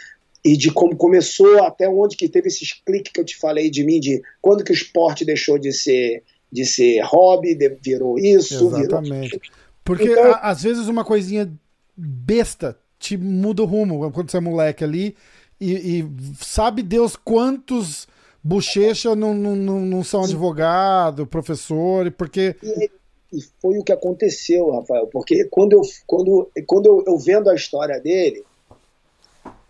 e 0.44 0.56
de 0.56 0.72
como 0.72 0.96
começou, 0.96 1.62
até 1.64 1.88
onde 1.88 2.16
que 2.16 2.28
teve 2.28 2.48
esses 2.48 2.72
cliques 2.72 3.12
que 3.12 3.20
eu 3.20 3.24
te 3.24 3.36
falei 3.36 3.70
de 3.70 3.84
mim, 3.84 4.00
de 4.00 4.22
quando 4.40 4.64
que 4.64 4.72
o 4.72 4.74
esporte 4.74 5.24
deixou 5.24 5.58
de 5.58 5.72
ser, 5.72 6.22
de 6.50 6.64
ser 6.64 7.00
hobby, 7.02 7.54
de, 7.54 7.68
virou 7.82 8.18
isso. 8.18 8.74
Exatamente. 8.74 9.30
Virou... 9.30 9.40
Porque 9.84 10.04
então, 10.04 10.32
a, 10.32 10.50
às 10.50 10.62
vezes 10.62 10.88
uma 10.88 11.04
coisinha 11.04 11.52
besta 11.96 12.78
te 12.98 13.16
muda 13.16 13.62
o 13.62 13.66
rumo 13.66 14.10
quando 14.10 14.30
você 14.30 14.38
é 14.38 14.40
moleque 14.40 14.84
ali 14.84 15.16
e, 15.60 16.00
e 16.00 16.08
sabe 16.38 16.82
Deus 16.82 17.16
quantos 17.16 18.06
bochecha 18.42 19.14
não, 19.14 19.34
não, 19.34 19.80
não 19.80 20.04
são 20.04 20.24
advogado, 20.24 21.26
professor, 21.26 22.10
porque. 22.12 22.56
E, 22.62 22.90
e, 23.32 23.40
foi 23.60 23.78
o 23.78 23.84
que 23.84 23.92
aconteceu, 23.92 24.70
Rafael, 24.70 25.06
porque 25.06 25.44
quando 25.44 25.74
eu, 25.74 25.82
quando, 26.06 26.50
quando 26.66 26.86
eu, 26.86 27.04
eu 27.06 27.18
vendo 27.18 27.48
a 27.48 27.54
história 27.54 28.00
dele, 28.00 28.44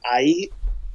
aí 0.04 0.48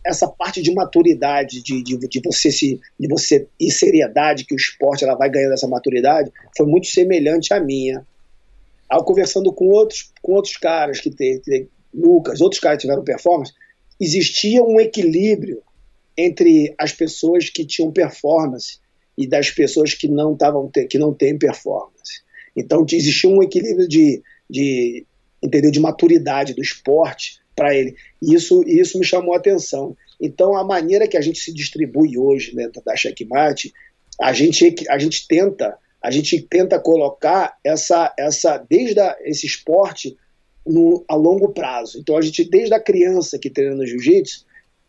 essa 0.06 0.28
parte 0.28 0.62
de 0.62 0.72
maturidade, 0.72 1.64
de, 1.64 1.82
de, 1.82 1.98
de, 1.98 2.22
você 2.24 2.52
se, 2.52 2.80
de 3.00 3.08
você 3.08 3.48
e 3.60 3.72
seriedade 3.72 4.46
que 4.46 4.54
o 4.54 4.58
esporte 4.58 5.04
ela 5.04 5.16
vai 5.16 5.30
ganhando 5.30 5.54
essa 5.54 5.68
maturidade, 5.68 6.32
foi 6.56 6.68
muito 6.68 6.88
semelhante 6.88 7.54
à 7.54 7.60
minha. 7.60 8.06
Ao 8.88 9.04
conversando 9.04 9.52
com 9.52 9.66
outros, 9.70 10.12
com 10.22 10.34
outros 10.34 10.58
caras 10.58 11.00
que 11.00 11.10
tem 11.10 11.42
Lucas, 11.92 12.40
outros 12.40 12.62
caras 12.62 12.78
que 12.78 12.82
tiveram 12.82 13.04
performance, 13.04 13.52
existia 14.00 14.62
um 14.64 14.80
equilíbrio 14.80 15.64
entre 16.18 16.74
as 16.78 16.92
pessoas 16.92 17.50
que 17.50 17.66
tinham 17.66 17.92
performance 17.92 18.80
e 19.18 19.28
das 19.28 19.50
pessoas 19.50 19.94
que 19.94 20.08
não 20.08 20.34
estavam 20.34 20.70
que 20.90 20.98
não 20.98 21.14
têm 21.14 21.38
performance. 21.38 22.24
Então 22.56 22.86
existia 22.92 23.30
um 23.30 23.44
equilíbrio 23.44 23.88
de, 23.88 24.22
de 24.50 25.06
entendeu 25.42 25.72
de 25.72 25.80
maturidade 25.80 26.54
do 26.54 26.62
esporte 26.62 27.40
para 27.56 27.76
ele. 27.76 27.96
E 28.22 28.34
isso, 28.34 28.64
isso 28.68 29.00
me 29.00 29.06
chamou 29.06 29.34
a 29.34 29.38
atenção. 29.38 29.96
Então, 30.20 30.56
a 30.56 30.64
maneira 30.64 31.08
que 31.08 31.18
a 31.18 31.22
gente 31.22 31.40
se 31.40 31.54
distribui 31.54 32.18
hoje 32.18 32.56
dentro 32.56 32.82
da 32.84 32.96
Checkmate, 32.96 33.74
a 34.22 34.34
gente, 34.34 34.76
a 34.90 34.98
gente 34.98 35.28
tenta 35.28 35.78
a 36.06 36.12
gente 36.12 36.40
tenta 36.40 36.80
colocar 36.80 37.58
essa, 37.64 38.14
essa 38.16 38.64
desde 38.70 39.00
a, 39.00 39.18
esse 39.22 39.48
esporte 39.48 40.16
no, 40.64 41.04
a 41.08 41.16
longo 41.16 41.50
prazo. 41.50 42.00
Então, 42.00 42.16
a 42.16 42.22
gente, 42.22 42.48
desde 42.48 42.76
a 42.76 42.80
criança 42.80 43.40
que 43.40 43.50
treina 43.50 43.76
no 43.76 43.88
jiu-jitsu, 43.88 44.45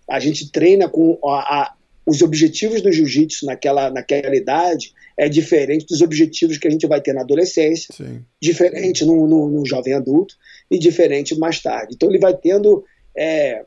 a 0.08 0.20
gente 0.20 0.50
treina 0.50 0.88
com 0.88 1.18
a, 1.24 1.62
a, 1.62 1.74
os 2.06 2.22
objetivos 2.22 2.80
do 2.80 2.92
jiu-jitsu 2.92 3.46
naquela, 3.46 3.90
naquela 3.90 4.36
idade 4.36 4.92
é 5.16 5.28
diferente 5.28 5.86
dos 5.86 6.00
objetivos 6.02 6.58
que 6.58 6.68
a 6.68 6.70
gente 6.70 6.86
vai 6.86 7.00
ter 7.00 7.12
na 7.12 7.22
adolescência, 7.22 7.92
Sim. 7.92 8.22
diferente 8.40 9.04
no, 9.04 9.26
no, 9.26 9.48
no, 9.48 9.66
jovem 9.66 9.94
adulto 9.94 10.36
e 10.70 10.78
diferente 10.78 11.36
mais 11.38 11.60
tarde. 11.60 11.94
Então 11.94 12.08
ele 12.08 12.18
vai 12.18 12.36
tendo 12.36 12.84
é, 13.16 13.64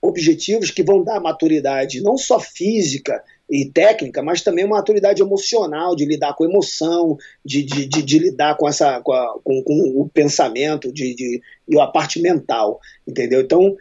objetivos 0.00 0.70
que 0.70 0.82
vão 0.82 1.02
dar 1.02 1.20
maturidade 1.20 2.00
não 2.00 2.16
só 2.16 2.38
física 2.38 3.22
e 3.50 3.64
técnica, 3.64 4.22
mas 4.22 4.42
também 4.42 4.64
uma 4.64 4.76
maturidade 4.76 5.22
emocional 5.22 5.96
de 5.96 6.04
lidar 6.04 6.34
com 6.34 6.44
emoção, 6.44 7.16
de, 7.42 7.62
de, 7.62 7.86
de, 7.86 8.02
de 8.02 8.18
lidar 8.18 8.56
com 8.56 8.68
essa 8.68 9.00
com, 9.00 9.12
a, 9.12 9.40
com, 9.42 9.62
com, 9.62 10.02
o 10.02 10.08
pensamento, 10.08 10.92
de, 10.92 11.14
de, 11.14 11.40
e 11.66 11.80
a 11.80 11.86
parte 11.86 12.20
mental, 12.20 12.78
entendeu? 13.06 13.40
Então 13.40 13.74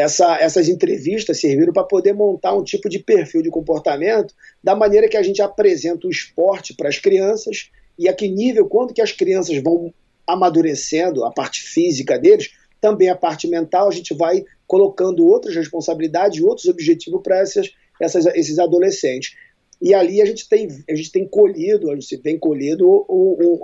essa, 0.00 0.38
essas 0.40 0.68
entrevistas 0.68 1.38
serviram 1.38 1.72
para 1.72 1.84
poder 1.84 2.14
montar 2.14 2.54
um 2.54 2.64
tipo 2.64 2.88
de 2.88 2.98
perfil 2.98 3.42
de 3.42 3.50
comportamento 3.50 4.34
da 4.64 4.74
maneira 4.74 5.08
que 5.08 5.16
a 5.16 5.22
gente 5.22 5.42
apresenta 5.42 6.06
o 6.06 6.10
esporte 6.10 6.74
para 6.74 6.88
as 6.88 6.98
crianças 6.98 7.70
e 7.98 8.08
a 8.08 8.14
que 8.14 8.26
nível, 8.26 8.66
quando 8.66 8.94
que 8.94 9.02
as 9.02 9.12
crianças 9.12 9.62
vão 9.62 9.92
amadurecendo 10.26 11.24
a 11.24 11.30
parte 11.30 11.62
física 11.62 12.18
deles, 12.18 12.50
também 12.80 13.10
a 13.10 13.14
parte 13.14 13.46
mental, 13.46 13.88
a 13.88 13.92
gente 13.92 14.14
vai 14.14 14.42
colocando 14.66 15.26
outras 15.26 15.54
responsabilidades 15.54 16.40
outros 16.40 16.66
objetivos 16.66 17.20
para 17.22 17.38
essas, 17.38 17.70
essas, 18.00 18.24
esses 18.26 18.58
adolescentes. 18.58 19.36
E 19.82 19.92
ali 19.92 20.22
a 20.22 20.24
gente 20.24 20.48
tem, 20.48 20.66
a 20.88 20.94
gente 20.94 21.12
tem 21.12 21.28
colhido, 21.28 21.90
a 21.90 21.94
gente 21.94 22.16
tem 22.18 22.38
colhido 22.38 22.88
um, 23.08 23.60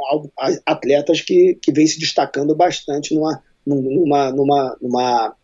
atletas 0.66 1.22
que, 1.22 1.58
que 1.62 1.72
vêm 1.72 1.86
se 1.86 1.98
destacando 1.98 2.54
bastante 2.54 3.14
numa, 3.14 3.42
numa, 3.64 4.32
numa, 4.32 4.76
numa 4.82 5.36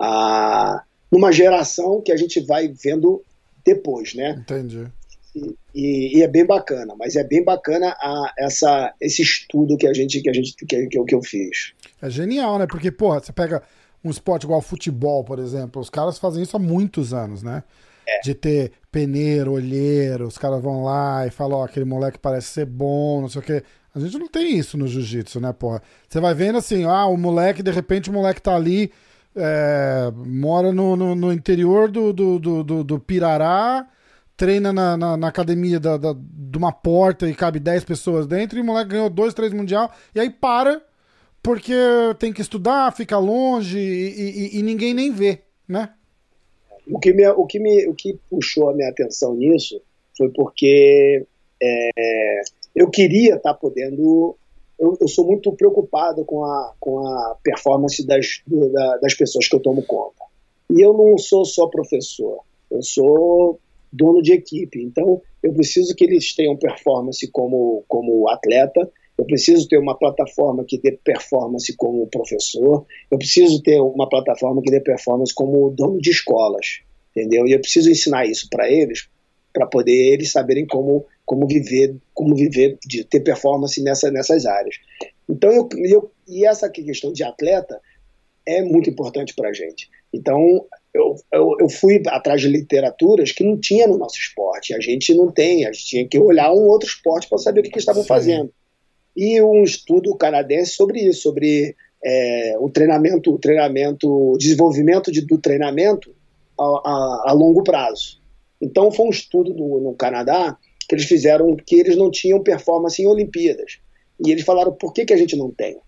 a, 0.00 0.82
numa 1.12 1.30
geração 1.30 2.00
que 2.00 2.10
a 2.10 2.16
gente 2.16 2.40
vai 2.40 2.68
vendo 2.68 3.22
depois, 3.64 4.14
né? 4.14 4.36
Entendi. 4.40 4.86
E, 5.34 5.56
e, 5.74 6.18
e, 6.18 6.22
é 6.22 6.28
bem 6.28 6.44
bacana, 6.44 6.94
mas 6.98 7.14
é 7.14 7.22
bem 7.22 7.44
bacana 7.44 7.94
a, 8.00 8.32
essa, 8.38 8.92
esse 9.00 9.22
estudo 9.22 9.76
que 9.76 9.86
a 9.86 9.92
gente 9.92 10.20
que 10.20 10.28
a 10.28 10.32
gente 10.32 10.54
que, 10.56 10.86
que, 10.86 10.98
eu, 10.98 11.04
que 11.04 11.14
eu 11.14 11.22
fiz. 11.22 11.72
É 12.02 12.10
genial, 12.10 12.58
né? 12.58 12.66
Porque, 12.66 12.90
porra, 12.90 13.20
você 13.20 13.32
pega 13.32 13.62
um 14.02 14.10
esporte 14.10 14.44
igual 14.44 14.60
futebol, 14.62 15.22
por 15.22 15.38
exemplo, 15.38 15.80
os 15.80 15.90
caras 15.90 16.18
fazem 16.18 16.42
isso 16.42 16.56
há 16.56 16.60
muitos 16.60 17.12
anos, 17.12 17.42
né? 17.42 17.62
É. 18.08 18.20
De 18.22 18.34
ter 18.34 18.72
peneiro, 18.90 19.52
olheiro, 19.52 20.26
os 20.26 20.38
caras 20.38 20.60
vão 20.60 20.82
lá 20.82 21.26
e 21.26 21.30
falam, 21.30 21.58
ó, 21.58 21.60
oh, 21.60 21.64
aquele 21.64 21.84
moleque 21.84 22.18
parece 22.18 22.48
ser 22.48 22.66
bom, 22.66 23.20
não 23.20 23.28
sei 23.28 23.40
o 23.40 23.44
quê. 23.44 23.62
A 23.94 24.00
gente 24.00 24.18
não 24.18 24.26
tem 24.26 24.56
isso 24.56 24.78
no 24.78 24.88
jiu-jitsu, 24.88 25.38
né, 25.40 25.52
porra? 25.52 25.82
Você 26.08 26.18
vai 26.18 26.32
vendo 26.34 26.58
assim, 26.58 26.84
ah, 26.84 27.06
o 27.06 27.16
moleque, 27.16 27.62
de 27.62 27.70
repente 27.70 28.08
o 28.08 28.12
moleque 28.12 28.40
tá 28.40 28.56
ali 28.56 28.90
é, 29.36 30.10
mora 30.14 30.72
no, 30.72 30.96
no, 30.96 31.14
no, 31.14 31.32
interior 31.32 31.90
do, 31.90 32.12
do, 32.12 32.38
do, 32.38 32.84
do 32.84 33.00
Pirará, 33.00 33.88
treina 34.36 34.72
na, 34.72 34.96
na, 34.96 35.16
na 35.16 35.28
academia 35.28 35.78
da, 35.78 35.96
da, 35.96 36.14
de 36.16 36.58
uma 36.58 36.72
porta 36.72 37.28
e 37.28 37.34
cabe 37.34 37.60
10 37.60 37.84
pessoas 37.84 38.26
dentro, 38.26 38.58
e 38.58 38.62
o 38.62 38.64
moleque 38.64 38.90
ganhou 38.90 39.10
2, 39.10 39.34
3 39.34 39.52
mundial, 39.52 39.90
e 40.14 40.20
aí 40.20 40.30
para, 40.30 40.82
porque 41.42 41.74
tem 42.18 42.32
que 42.32 42.42
estudar, 42.42 42.94
fica 42.94 43.18
longe 43.18 43.78
e, 43.78 44.56
e, 44.56 44.58
e 44.58 44.62
ninguém 44.62 44.94
nem 44.94 45.12
vê, 45.12 45.40
né? 45.68 45.90
O 46.90 46.98
que, 46.98 47.12
me, 47.12 47.26
o, 47.28 47.46
que 47.46 47.60
me, 47.60 47.86
o 47.86 47.94
que 47.94 48.18
puxou 48.28 48.70
a 48.70 48.74
minha 48.74 48.88
atenção 48.88 49.34
nisso 49.34 49.80
foi 50.16 50.28
porque 50.30 51.24
é, 51.62 52.40
eu 52.74 52.90
queria 52.90 53.36
estar 53.36 53.52
tá 53.52 53.54
podendo 53.54 54.36
eu, 54.80 54.96
eu, 54.98 55.08
sou 55.08 55.26
muito 55.26 55.52
preocupado 55.52 56.24
com 56.24 56.42
a, 56.42 56.74
com 56.80 57.06
a 57.06 57.36
performance 57.42 58.04
das, 58.06 58.42
da, 58.46 58.96
das 58.96 59.14
pessoas 59.14 59.46
que 59.46 59.54
eu 59.54 59.60
tomo 59.60 59.82
conta. 59.82 60.24
E 60.70 60.80
eu 60.80 60.94
não 60.94 61.18
sou 61.18 61.44
só 61.44 61.66
professor, 61.68 62.40
eu 62.70 62.82
sou 62.82 63.60
dono 63.92 64.22
de 64.22 64.32
equipe. 64.32 64.82
Então, 64.82 65.20
eu 65.42 65.52
preciso 65.52 65.94
que 65.94 66.04
eles 66.04 66.34
tenham 66.34 66.56
performance 66.56 67.28
como, 67.30 67.84
como 67.86 68.28
atleta, 68.28 68.90
eu 69.18 69.26
preciso 69.26 69.68
ter 69.68 69.78
uma 69.78 69.98
plataforma 69.98 70.64
que 70.64 70.78
dê 70.78 70.92
performance 70.92 71.76
como 71.76 72.06
professor, 72.06 72.86
eu 73.10 73.18
preciso 73.18 73.62
ter 73.62 73.78
uma 73.78 74.08
plataforma 74.08 74.62
que 74.62 74.70
dê 74.70 74.80
performance 74.80 75.34
como 75.34 75.68
dono 75.70 76.00
de 76.00 76.10
escolas, 76.10 76.80
entendeu? 77.14 77.46
E 77.46 77.52
eu 77.52 77.60
preciso 77.60 77.90
ensinar 77.90 78.24
isso 78.24 78.48
para 78.48 78.70
eles, 78.70 79.10
para 79.52 79.66
poder 79.66 80.14
eles 80.14 80.32
saberem 80.32 80.66
como 80.66 81.04
como 81.30 81.46
viver, 81.46 81.94
como 82.20 82.36
viver, 82.36 82.78
de 82.86 83.02
ter 83.02 83.20
performance 83.20 83.82
nessa, 83.82 84.10
nessas 84.10 84.44
áreas. 84.44 84.76
Então, 85.26 85.50
eu, 85.50 85.68
eu, 85.86 86.10
e 86.28 86.46
essa 86.46 86.68
questão 86.68 87.14
de 87.14 87.24
atleta 87.24 87.80
é 88.46 88.60
muito 88.62 88.90
importante 88.90 89.34
para 89.34 89.48
a 89.48 89.52
gente. 89.54 89.88
Então, 90.12 90.66
eu, 90.92 91.16
eu, 91.32 91.56
eu, 91.60 91.68
fui 91.70 92.02
atrás 92.08 92.42
de 92.42 92.48
literaturas 92.48 93.32
que 93.32 93.42
não 93.42 93.58
tinha 93.58 93.86
no 93.86 93.96
nosso 93.96 94.18
esporte. 94.18 94.74
A 94.74 94.80
gente 94.80 95.14
não 95.14 95.32
tem, 95.32 95.64
a 95.64 95.72
gente 95.72 95.86
tinha 95.86 96.06
que 96.06 96.18
olhar 96.18 96.52
um 96.52 96.68
outro 96.68 96.86
esporte 96.86 97.26
para 97.26 97.38
saber 97.38 97.60
o 97.60 97.62
que, 97.62 97.70
que 97.70 97.78
estavam 97.78 98.02
Sim. 98.02 98.08
fazendo. 98.08 98.52
E 99.16 99.40
um 99.40 99.64
estudo 99.64 100.14
canadense 100.14 100.72
sobre 100.72 101.00
isso, 101.00 101.22
sobre 101.22 101.74
é, 102.04 102.56
o 102.58 102.68
treinamento, 102.68 103.32
o 103.32 103.38
treinamento, 103.38 104.32
o 104.32 104.36
desenvolvimento 104.36 105.10
de, 105.10 105.22
do 105.22 105.38
treinamento 105.38 106.14
a, 106.58 106.64
a, 106.64 107.24
a, 107.28 107.32
longo 107.32 107.64
prazo. 107.64 108.20
Então, 108.60 108.92
foi 108.92 109.06
um 109.06 109.10
estudo 109.10 109.54
do, 109.54 109.80
no 109.80 109.94
Canadá 109.94 110.58
que 110.90 110.96
eles 110.96 111.06
fizeram 111.06 111.54
que 111.54 111.76
eles 111.76 111.96
não 111.96 112.10
tinham 112.10 112.42
performance 112.42 113.00
em 113.00 113.06
Olimpíadas. 113.06 113.78
E 114.26 114.32
eles 114.32 114.44
falaram, 114.44 114.72
por 114.72 114.92
que, 114.92 115.04
que 115.04 115.14
a 115.14 115.16
gente 115.16 115.36
não 115.36 115.48
tem? 115.48 115.78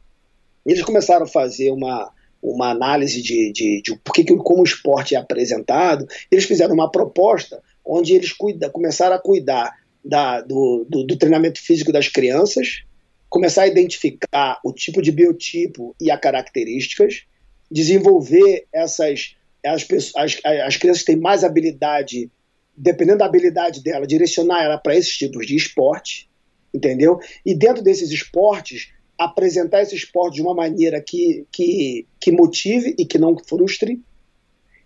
E 0.64 0.70
eles 0.70 0.84
começaram 0.84 1.24
a 1.24 1.28
fazer 1.28 1.72
uma, 1.72 2.08
uma 2.40 2.70
análise 2.70 3.20
de, 3.20 3.52
de, 3.52 3.82
de 3.82 3.96
por 3.96 4.12
que, 4.12 4.24
como 4.24 4.60
o 4.60 4.64
esporte 4.64 5.16
é 5.16 5.18
apresentado. 5.18 6.06
Eles 6.30 6.44
fizeram 6.44 6.72
uma 6.72 6.88
proposta 6.88 7.60
onde 7.84 8.14
eles 8.14 8.30
cuida, 8.30 8.70
começaram 8.70 9.16
a 9.16 9.18
cuidar 9.18 9.76
da, 10.04 10.40
do, 10.40 10.86
do, 10.88 11.02
do 11.02 11.18
treinamento 11.18 11.60
físico 11.60 11.90
das 11.90 12.06
crianças, 12.06 12.84
começar 13.28 13.62
a 13.62 13.66
identificar 13.66 14.60
o 14.64 14.72
tipo 14.72 15.02
de 15.02 15.10
biotipo 15.10 15.96
e 16.00 16.12
as 16.12 16.20
características, 16.20 17.24
desenvolver 17.68 18.66
essas 18.72 19.34
as, 19.66 19.84
as, 20.16 20.40
as 20.44 20.76
crianças 20.76 21.02
têm 21.02 21.16
mais 21.16 21.42
habilidade 21.42 22.30
dependendo 22.76 23.18
da 23.18 23.26
habilidade 23.26 23.82
dela, 23.82 24.06
direcionar 24.06 24.62
ela 24.62 24.78
para 24.78 24.96
esses 24.96 25.16
tipos 25.16 25.46
de 25.46 25.56
esporte, 25.56 26.28
entendeu? 26.72 27.18
E 27.44 27.54
dentro 27.54 27.82
desses 27.82 28.10
esportes, 28.10 28.92
apresentar 29.18 29.82
esse 29.82 29.94
esporte 29.94 30.36
de 30.36 30.42
uma 30.42 30.54
maneira 30.54 31.00
que, 31.00 31.46
que, 31.52 32.06
que 32.20 32.32
motive 32.32 32.94
e 32.98 33.04
que 33.04 33.18
não 33.18 33.36
frustre. 33.38 34.02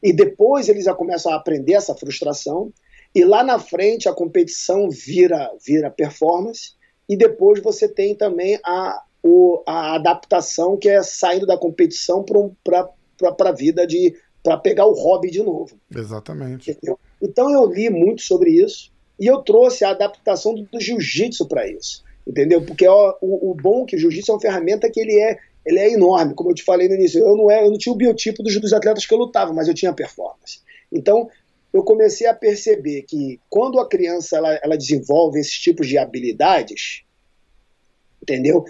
E 0.02 0.12
depois 0.12 0.68
eles 0.68 0.84
já 0.84 0.94
começam 0.94 1.32
a 1.32 1.36
aprender 1.36 1.74
essa 1.74 1.94
frustração. 1.94 2.72
E 3.14 3.24
lá 3.24 3.42
na 3.42 3.58
frente 3.58 4.08
a 4.08 4.12
competição 4.12 4.90
vira, 4.90 5.50
vira 5.64 5.90
performance. 5.90 6.74
E 7.08 7.16
depois 7.16 7.62
você 7.62 7.88
tem 7.88 8.14
também 8.14 8.58
a, 8.64 9.02
o, 9.22 9.62
a 9.66 9.94
adaptação 9.94 10.76
que 10.76 10.88
é 10.88 11.02
saindo 11.02 11.46
da 11.46 11.56
competição 11.56 12.24
para 12.24 12.90
a 13.22 13.52
vida 13.52 13.86
de 13.86 14.14
para 14.42 14.56
pegar 14.56 14.86
o 14.86 14.92
hobby 14.92 15.28
de 15.28 15.42
novo. 15.42 15.76
Exatamente. 15.92 16.70
Entendeu? 16.70 16.96
Então 17.20 17.50
eu 17.50 17.66
li 17.72 17.88
muito 17.90 18.22
sobre 18.22 18.50
isso 18.50 18.92
e 19.18 19.26
eu 19.26 19.38
trouxe 19.38 19.84
a 19.84 19.90
adaptação 19.90 20.54
do, 20.54 20.62
do 20.64 20.80
jiu-jitsu 20.80 21.46
para 21.46 21.68
isso. 21.68 22.04
Entendeu? 22.26 22.60
Porque 22.64 22.86
ó, 22.86 23.14
o, 23.20 23.50
o 23.50 23.54
bom 23.54 23.84
é 23.84 23.86
que 23.86 23.96
o 23.96 23.98
jiu-jitsu 23.98 24.32
é 24.32 24.34
uma 24.34 24.40
ferramenta 24.40 24.90
que 24.90 25.00
ele 25.00 25.20
é, 25.20 25.38
ele 25.64 25.78
é 25.78 25.92
enorme, 25.92 26.34
como 26.34 26.50
eu 26.50 26.54
te 26.54 26.64
falei 26.64 26.88
no 26.88 26.94
início. 26.94 27.20
Eu 27.20 27.36
não, 27.36 27.50
é, 27.50 27.64
eu 27.64 27.70
não 27.70 27.78
tinha 27.78 27.92
o 27.92 27.96
biotipo 27.96 28.42
dos, 28.42 28.60
dos 28.60 28.72
atletas 28.72 29.06
que 29.06 29.14
eu 29.14 29.18
lutava, 29.18 29.52
mas 29.52 29.68
eu 29.68 29.74
tinha 29.74 29.92
performance. 29.92 30.60
Então, 30.92 31.28
eu 31.72 31.84
comecei 31.84 32.26
a 32.26 32.34
perceber 32.34 33.02
que 33.02 33.38
quando 33.50 33.78
a 33.78 33.88
criança 33.88 34.36
ela, 34.38 34.58
ela 34.62 34.76
desenvolve 34.78 35.38
esses 35.38 35.58
tipos 35.58 35.86
de 35.86 35.98
habilidades, 35.98 37.04
entendeu? 38.22 38.64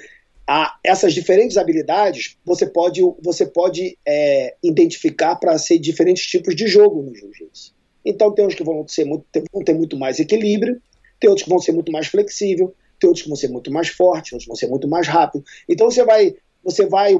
A, 0.46 0.76
essas 0.82 1.14
diferentes 1.14 1.56
habilidades 1.56 2.36
você 2.44 2.66
pode, 2.66 3.00
você 3.22 3.46
pode 3.46 3.96
é, 4.06 4.56
identificar 4.62 5.36
para 5.36 5.56
ser 5.56 5.78
diferentes 5.78 6.26
tipos 6.26 6.54
de 6.54 6.66
jogo 6.66 7.00
no 7.02 7.14
jiu-jitsu. 7.14 7.75
Então 8.06 8.32
tem 8.32 8.46
uns 8.46 8.54
que 8.54 8.62
vão, 8.62 8.86
ser 8.86 9.04
muito, 9.04 9.26
vão 9.52 9.64
ter 9.64 9.74
muito 9.74 9.98
mais 9.98 10.20
equilíbrio, 10.20 10.80
tem 11.18 11.28
outros 11.28 11.42
que 11.42 11.50
vão 11.50 11.58
ser 11.58 11.72
muito 11.72 11.90
mais 11.90 12.06
flexível, 12.06 12.72
tem 13.00 13.08
outros 13.08 13.24
que 13.24 13.28
vão 13.28 13.36
ser 13.36 13.48
muito 13.48 13.72
mais 13.72 13.88
fortes, 13.88 14.32
outros 14.32 14.46
vão 14.46 14.56
ser 14.56 14.68
muito 14.68 14.86
mais 14.86 15.08
rápido. 15.08 15.44
Então 15.68 15.90
você 15.90 16.04
vai 16.04 16.34
você 16.62 16.84
vai 16.84 17.16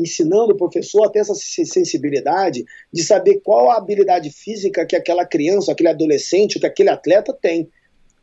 ensinando 0.00 0.52
o 0.52 0.56
professor 0.56 1.04
a 1.04 1.08
ter 1.08 1.20
essa 1.20 1.34
sensibilidade 1.34 2.64
de 2.92 3.04
saber 3.04 3.40
qual 3.44 3.70
a 3.70 3.76
habilidade 3.76 4.28
física 4.28 4.84
que 4.84 4.96
aquela 4.96 5.24
criança, 5.24 5.70
aquele 5.70 5.90
adolescente, 5.90 6.58
que 6.58 6.66
aquele 6.66 6.88
atleta 6.88 7.32
tem. 7.32 7.68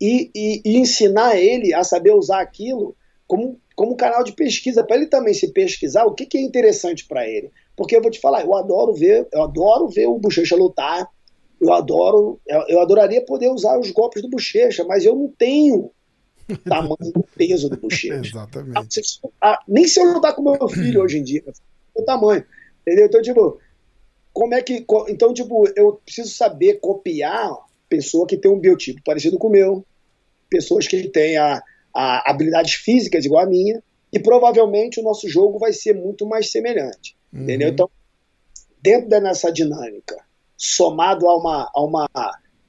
E, 0.01 0.30
e, 0.36 0.61
e 0.66 0.78
ensinar 0.78 1.38
ele 1.38 1.74
a 1.74 1.82
saber 1.82 2.11
usar 2.11 2.41
aquilo 2.41 2.93
como, 3.26 3.57
como 3.74 3.95
canal 3.95 4.22
de 4.22 4.34
pesquisa, 4.34 4.84
para 4.84 4.97
ele 4.97 5.07
também 5.07 5.34
se 5.34 5.53
pesquisar 5.53 6.03
o 6.03 6.13
que, 6.13 6.26
que 6.26 6.38
é 6.38 6.41
interessante 6.41 7.05
para 7.07 7.26
ele. 7.26 7.51
Porque 7.74 7.95
eu 7.95 8.01
vou 8.01 8.11
te 8.11 8.20
falar, 8.20 8.43
eu 8.43 8.53
adoro 8.53 8.93
ver, 8.93 9.26
eu 9.32 9.43
adoro 9.43 9.88
ver 9.88 10.07
o 10.07 10.20
Bochecha 10.20 10.57
lutar, 10.57 11.09
eu 11.62 11.74
adoro, 11.74 12.39
eu, 12.47 12.82
adoraria 12.82 13.22
poder 13.22 13.49
usar 13.49 13.80
os 13.80 13.91
golpes 13.91 14.22
do 14.22 14.30
Bochecha, 14.30 14.84
mas 14.84 15.06
eu 15.06 15.16
não 15.16 15.28
tenho 15.28 15.91
tamanho 16.68 17.12
do 17.14 17.26
peso 17.36 17.70
do 17.70 17.78
bochecha. 17.78 18.22
Exatamente. 18.24 19.22
Ah, 19.41 19.60
nem 19.68 19.88
se 19.88 19.99
eu 19.99 20.14
lutar 20.14 20.36
com 20.36 20.43
meu 20.43 20.68
filho 20.68 21.01
hoje 21.01 21.18
em 21.18 21.24
dia, 21.24 21.43
o 21.95 22.03
tamanho. 22.03 22.45
Entendeu? 22.82 23.08
Então, 23.08 23.22
tipo, 23.22 23.60
como 24.32 24.53
é 24.53 24.62
que. 24.62 24.86
Então, 25.08 25.34
tipo, 25.34 25.68
eu 25.76 25.99
preciso 26.06 26.30
saber 26.30 26.80
copiar 26.80 27.58
pessoa 27.89 28.28
que 28.28 28.38
tem 28.38 28.51
um 28.51 28.60
biotipo 28.60 29.01
parecido 29.03 29.38
com 29.38 29.47
o 29.47 29.51
meu, 29.51 29.86
pessoas 30.49 30.88
que 30.88 31.08
têm 31.08 31.38
a, 31.38 31.62
a 31.93 32.30
habilidades 32.30 32.74
físicas 32.74 33.26
igual 33.26 33.43
a 33.43 33.49
minha, 33.49 33.82
e 34.12 34.20
provavelmente 34.20 34.99
o 34.99 35.03
nosso 35.03 35.28
jogo 35.28 35.58
vai 35.58 35.74
ser 35.74 35.93
muito 35.93 36.26
mais 36.26 36.51
semelhante. 36.51 37.16
Uhum. 37.34 37.43
Entendeu? 37.43 37.70
Então, 37.70 37.89
dentro 38.82 39.10
dessa 39.10 39.51
dinâmica, 39.51 40.25
somado 40.58 41.28
a 41.28 41.38
uma, 41.38 41.72
a 41.74 41.84
uma, 41.84 42.10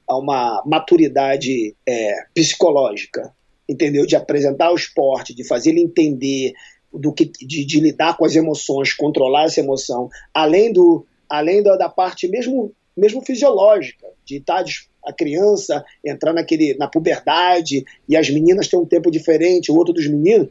a 0.07 0.17
uma 0.17 0.63
maturidade 0.65 1.75
é, 1.87 2.15
psicológica 2.33 3.33
entendeu? 3.67 4.05
De 4.05 4.15
apresentar 4.15 4.71
o 4.71 4.75
esporte, 4.75 5.35
de 5.35 5.43
fazer 5.43 5.71
ele 5.71 5.81
entender 5.81 6.53
do 6.93 7.11
que, 7.11 7.25
de, 7.25 7.65
de, 7.65 7.79
lidar 7.79 8.15
com 8.15 8.25
as 8.25 8.35
emoções, 8.35 8.93
controlar 8.93 9.45
essa 9.45 9.59
emoção, 9.59 10.09
além 10.33 10.71
do, 10.71 11.05
além 11.29 11.61
da, 11.61 11.75
da 11.75 11.89
parte 11.89 12.27
mesmo, 12.27 12.71
mesmo 12.95 13.21
fisiológica, 13.21 14.07
de 14.25 14.37
estar 14.37 14.63
a 15.05 15.13
criança 15.13 15.83
entrar 16.05 16.33
naquele, 16.33 16.75
na 16.75 16.87
puberdade 16.87 17.85
e 18.09 18.15
as 18.17 18.29
meninas 18.29 18.67
têm 18.67 18.79
um 18.79 18.85
tempo 18.85 19.11
diferente, 19.11 19.71
o 19.71 19.75
outro 19.75 19.93
dos 19.93 20.07
meninos. 20.07 20.49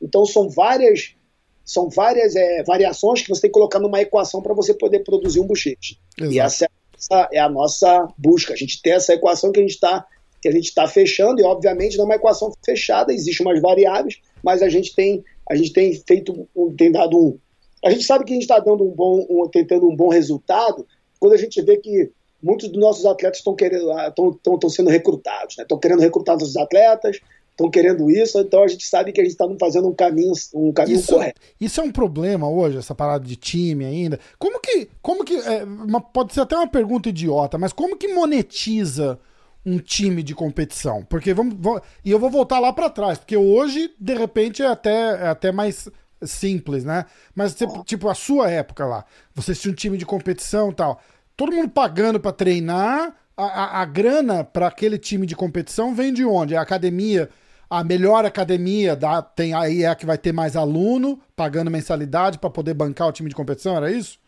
Então 0.00 0.24
são 0.24 0.48
várias 0.48 1.14
são 1.64 1.88
várias 1.88 2.34
é, 2.34 2.64
variações 2.64 3.22
que 3.22 3.28
você 3.28 3.42
tem 3.42 3.50
que 3.50 3.54
colocar 3.54 3.78
numa 3.78 4.00
equação 4.00 4.42
para 4.42 4.52
você 4.52 4.74
poder 4.74 5.00
produzir 5.04 5.38
um 5.38 5.46
bocheche. 5.46 5.96
E 6.20 6.40
essa, 6.40 6.68
é 7.32 7.38
a 7.38 7.48
nossa 7.48 8.08
busca. 8.16 8.52
A 8.52 8.56
gente 8.56 8.80
tem 8.82 8.92
essa 8.92 9.14
equação 9.14 9.52
que 9.52 9.60
a 9.60 9.62
gente 9.62 9.74
está 9.74 10.06
que 10.42 10.48
a 10.48 10.52
gente 10.52 10.64
está 10.64 10.88
fechando, 10.88 11.40
e 11.40 11.44
obviamente 11.44 11.96
não 11.96 12.02
é 12.02 12.06
uma 12.06 12.14
equação 12.16 12.52
fechada, 12.64 13.14
existem 13.14 13.46
umas 13.46 13.62
variáveis, 13.62 14.18
mas 14.42 14.60
a 14.60 14.68
gente 14.68 14.92
tem, 14.92 15.22
a 15.48 15.54
gente 15.54 15.72
tem 15.72 15.94
feito, 16.04 16.48
tem 16.76 16.90
dado 16.90 17.16
um. 17.16 17.38
A 17.84 17.90
gente 17.90 18.02
sabe 18.02 18.24
que 18.24 18.32
a 18.32 18.34
gente 18.34 18.42
está 18.42 18.58
dando 18.58 18.82
um 18.82 18.90
bom, 18.90 19.24
um, 19.30 19.48
tentando 19.48 19.88
um 19.88 19.94
bom 19.94 20.08
resultado 20.08 20.84
quando 21.20 21.34
a 21.34 21.36
gente 21.36 21.62
vê 21.62 21.76
que 21.76 22.10
muitos 22.42 22.68
dos 22.68 22.80
nossos 22.80 23.06
atletas 23.06 23.38
estão 23.38 23.54
querendo, 23.54 23.88
estão 24.36 24.68
sendo 24.68 24.90
recrutados, 24.90 25.56
estão 25.56 25.76
né? 25.76 25.80
querendo 25.80 26.00
recrutar 26.00 26.36
os 26.36 26.56
atletas, 26.56 27.20
estão 27.62 27.70
querendo 27.70 28.10
isso, 28.10 28.38
então 28.40 28.62
a 28.62 28.68
gente 28.68 28.84
sabe 28.84 29.12
que 29.12 29.20
a 29.20 29.24
gente 29.24 29.32
está 29.32 29.46
fazendo 29.58 29.88
um 29.88 29.94
caminho, 29.94 30.32
um 30.54 30.72
caminho 30.72 30.98
isso, 30.98 31.12
correto. 31.12 31.40
Isso 31.60 31.80
é 31.80 31.84
um 31.84 31.92
problema 31.92 32.48
hoje, 32.48 32.78
essa 32.78 32.94
parada 32.94 33.24
de 33.24 33.36
time 33.36 33.84
ainda. 33.84 34.18
Como 34.38 34.60
que, 34.60 34.88
como 35.00 35.24
que, 35.24 35.34
é, 35.34 35.64
uma, 35.64 36.00
pode 36.00 36.34
ser 36.34 36.40
até 36.40 36.56
uma 36.56 36.68
pergunta 36.68 37.08
idiota, 37.08 37.58
mas 37.58 37.72
como 37.72 37.96
que 37.96 38.08
monetiza 38.08 39.18
um 39.64 39.78
time 39.78 40.22
de 40.22 40.34
competição. 40.34 41.04
Porque 41.04 41.32
vamos, 41.32 41.54
vamos 41.58 41.82
e 42.04 42.10
eu 42.10 42.18
vou 42.18 42.30
voltar 42.30 42.58
lá 42.58 42.72
para 42.72 42.90
trás, 42.90 43.18
porque 43.18 43.36
hoje 43.36 43.94
de 43.98 44.14
repente 44.14 44.62
é 44.62 44.66
até 44.66 45.24
é 45.24 45.28
até 45.28 45.52
mais 45.52 45.88
simples, 46.24 46.84
né? 46.84 47.06
Mas 47.34 47.56
tipo 47.84 48.08
a 48.08 48.14
sua 48.14 48.50
época 48.50 48.84
lá, 48.84 49.04
você 49.34 49.54
tinha 49.54 49.70
um 49.70 49.74
time 49.74 49.96
de 49.96 50.04
competição, 50.04 50.70
e 50.70 50.74
tal, 50.74 51.00
todo 51.36 51.52
mundo 51.52 51.70
pagando 51.70 52.18
para 52.18 52.32
treinar, 52.32 53.14
a, 53.36 53.44
a, 53.44 53.82
a 53.82 53.84
grana 53.84 54.44
para 54.44 54.66
aquele 54.66 54.98
time 54.98 55.26
de 55.26 55.34
competição 55.34 55.94
vem 55.94 56.12
de 56.12 56.24
onde? 56.24 56.54
É 56.54 56.56
a 56.56 56.62
academia, 56.62 57.28
a 57.72 57.82
melhor 57.82 58.26
academia 58.26 58.94
dá, 58.94 59.22
tem 59.22 59.54
aí 59.54 59.82
é 59.82 59.86
a 59.86 59.94
que 59.94 60.04
vai 60.04 60.18
ter 60.18 60.30
mais 60.30 60.56
aluno 60.56 61.18
pagando 61.34 61.70
mensalidade 61.70 62.38
para 62.38 62.50
poder 62.50 62.74
bancar 62.74 63.08
o 63.08 63.12
time 63.12 63.30
de 63.30 63.34
competição, 63.34 63.74
era 63.74 63.90
isso? 63.90 64.18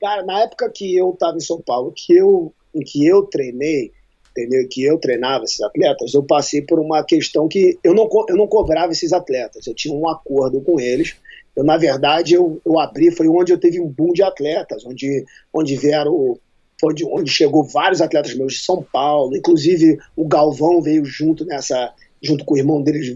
Cara, 0.00 0.24
na 0.24 0.38
época 0.42 0.70
que 0.72 0.96
eu 0.96 1.10
estava 1.10 1.36
em 1.36 1.40
São 1.40 1.60
Paulo, 1.60 1.92
que 1.92 2.16
eu 2.16 2.54
em 2.72 2.80
que 2.80 3.04
eu 3.04 3.24
treinei, 3.24 3.90
entendeu? 4.30 4.68
Que 4.70 4.84
eu 4.84 4.98
treinava 4.98 5.42
esses 5.42 5.60
atletas, 5.62 6.14
eu 6.14 6.22
passei 6.22 6.62
por 6.62 6.78
uma 6.78 7.02
questão 7.02 7.48
que 7.48 7.76
eu 7.82 7.92
não, 7.92 8.08
eu 8.28 8.36
não 8.36 8.46
cobrava 8.46 8.92
esses 8.92 9.12
atletas, 9.12 9.66
eu 9.66 9.74
tinha 9.74 9.92
um 9.92 10.08
acordo 10.08 10.60
com 10.60 10.78
eles. 10.78 11.16
Eu, 11.56 11.64
na 11.64 11.76
verdade, 11.76 12.34
eu, 12.34 12.60
eu 12.64 12.78
abri, 12.78 13.10
foi 13.10 13.26
onde 13.26 13.52
eu 13.52 13.58
teve 13.58 13.80
um 13.80 13.88
boom 13.88 14.12
de 14.12 14.22
atletas, 14.22 14.86
onde, 14.86 15.24
onde 15.52 15.76
vieram 15.76 16.38
onde, 16.82 17.04
onde 17.04 17.30
chegou 17.30 17.64
vários 17.64 18.00
atletas 18.00 18.34
meus 18.34 18.54
de 18.54 18.58
São 18.60 18.82
Paulo, 18.82 19.36
inclusive 19.36 19.98
o 20.16 20.26
Galvão 20.26 20.82
veio 20.82 21.04
junto 21.04 21.44
nessa, 21.44 21.92
junto 22.24 22.44
com 22.44 22.54
o 22.54 22.58
irmão 22.58 22.82
deles, 22.82 23.14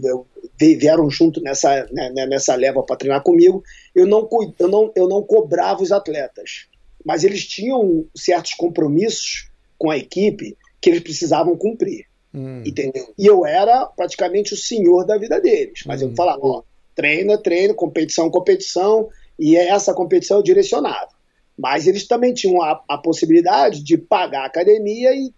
vieram 0.57 1.09
junto 1.09 1.41
nessa, 1.41 1.87
né, 1.91 2.11
né 2.13 2.25
nessa 2.27 2.55
leva 2.55 2.83
para 2.83 2.95
treinar 2.95 3.23
comigo. 3.23 3.63
Eu 3.95 4.05
não, 4.05 4.27
eu, 4.59 4.67
não, 4.67 4.91
eu 4.95 5.07
não 5.07 5.23
cobrava 5.23 5.81
os 5.81 5.91
atletas, 5.91 6.67
mas 7.03 7.23
eles 7.23 7.45
tinham 7.47 8.05
certos 8.15 8.53
compromissos 8.53 9.49
com 9.77 9.89
a 9.89 9.97
equipe 9.97 10.57
que 10.81 10.89
eles 10.89 11.01
precisavam 11.01 11.57
cumprir. 11.57 12.05
Hum. 12.33 12.61
Entendeu? 12.65 13.11
E 13.17 13.25
eu 13.25 13.45
era 13.45 13.85
praticamente 13.87 14.53
o 14.53 14.57
senhor 14.57 15.05
da 15.05 15.17
vida 15.17 15.41
deles. 15.41 15.83
Mas 15.85 16.01
hum. 16.01 16.09
eu 16.09 16.15
falava, 16.15 16.41
ó, 16.43 16.63
treino 16.95 17.31
é 17.31 17.37
treino, 17.37 17.73
competição 17.73 18.27
é 18.27 18.29
competição, 18.29 19.09
e 19.39 19.55
é 19.55 19.69
essa 19.69 19.93
competição 19.93 20.37
eu 20.37 20.43
direcionava. 20.43 21.09
Mas 21.57 21.87
eles 21.87 22.07
também 22.07 22.33
tinham 22.33 22.61
a, 22.61 22.83
a 22.87 22.97
possibilidade 22.97 23.83
de 23.83 23.97
pagar 23.97 24.43
a 24.43 24.45
academia 24.45 25.13
e, 25.13 25.33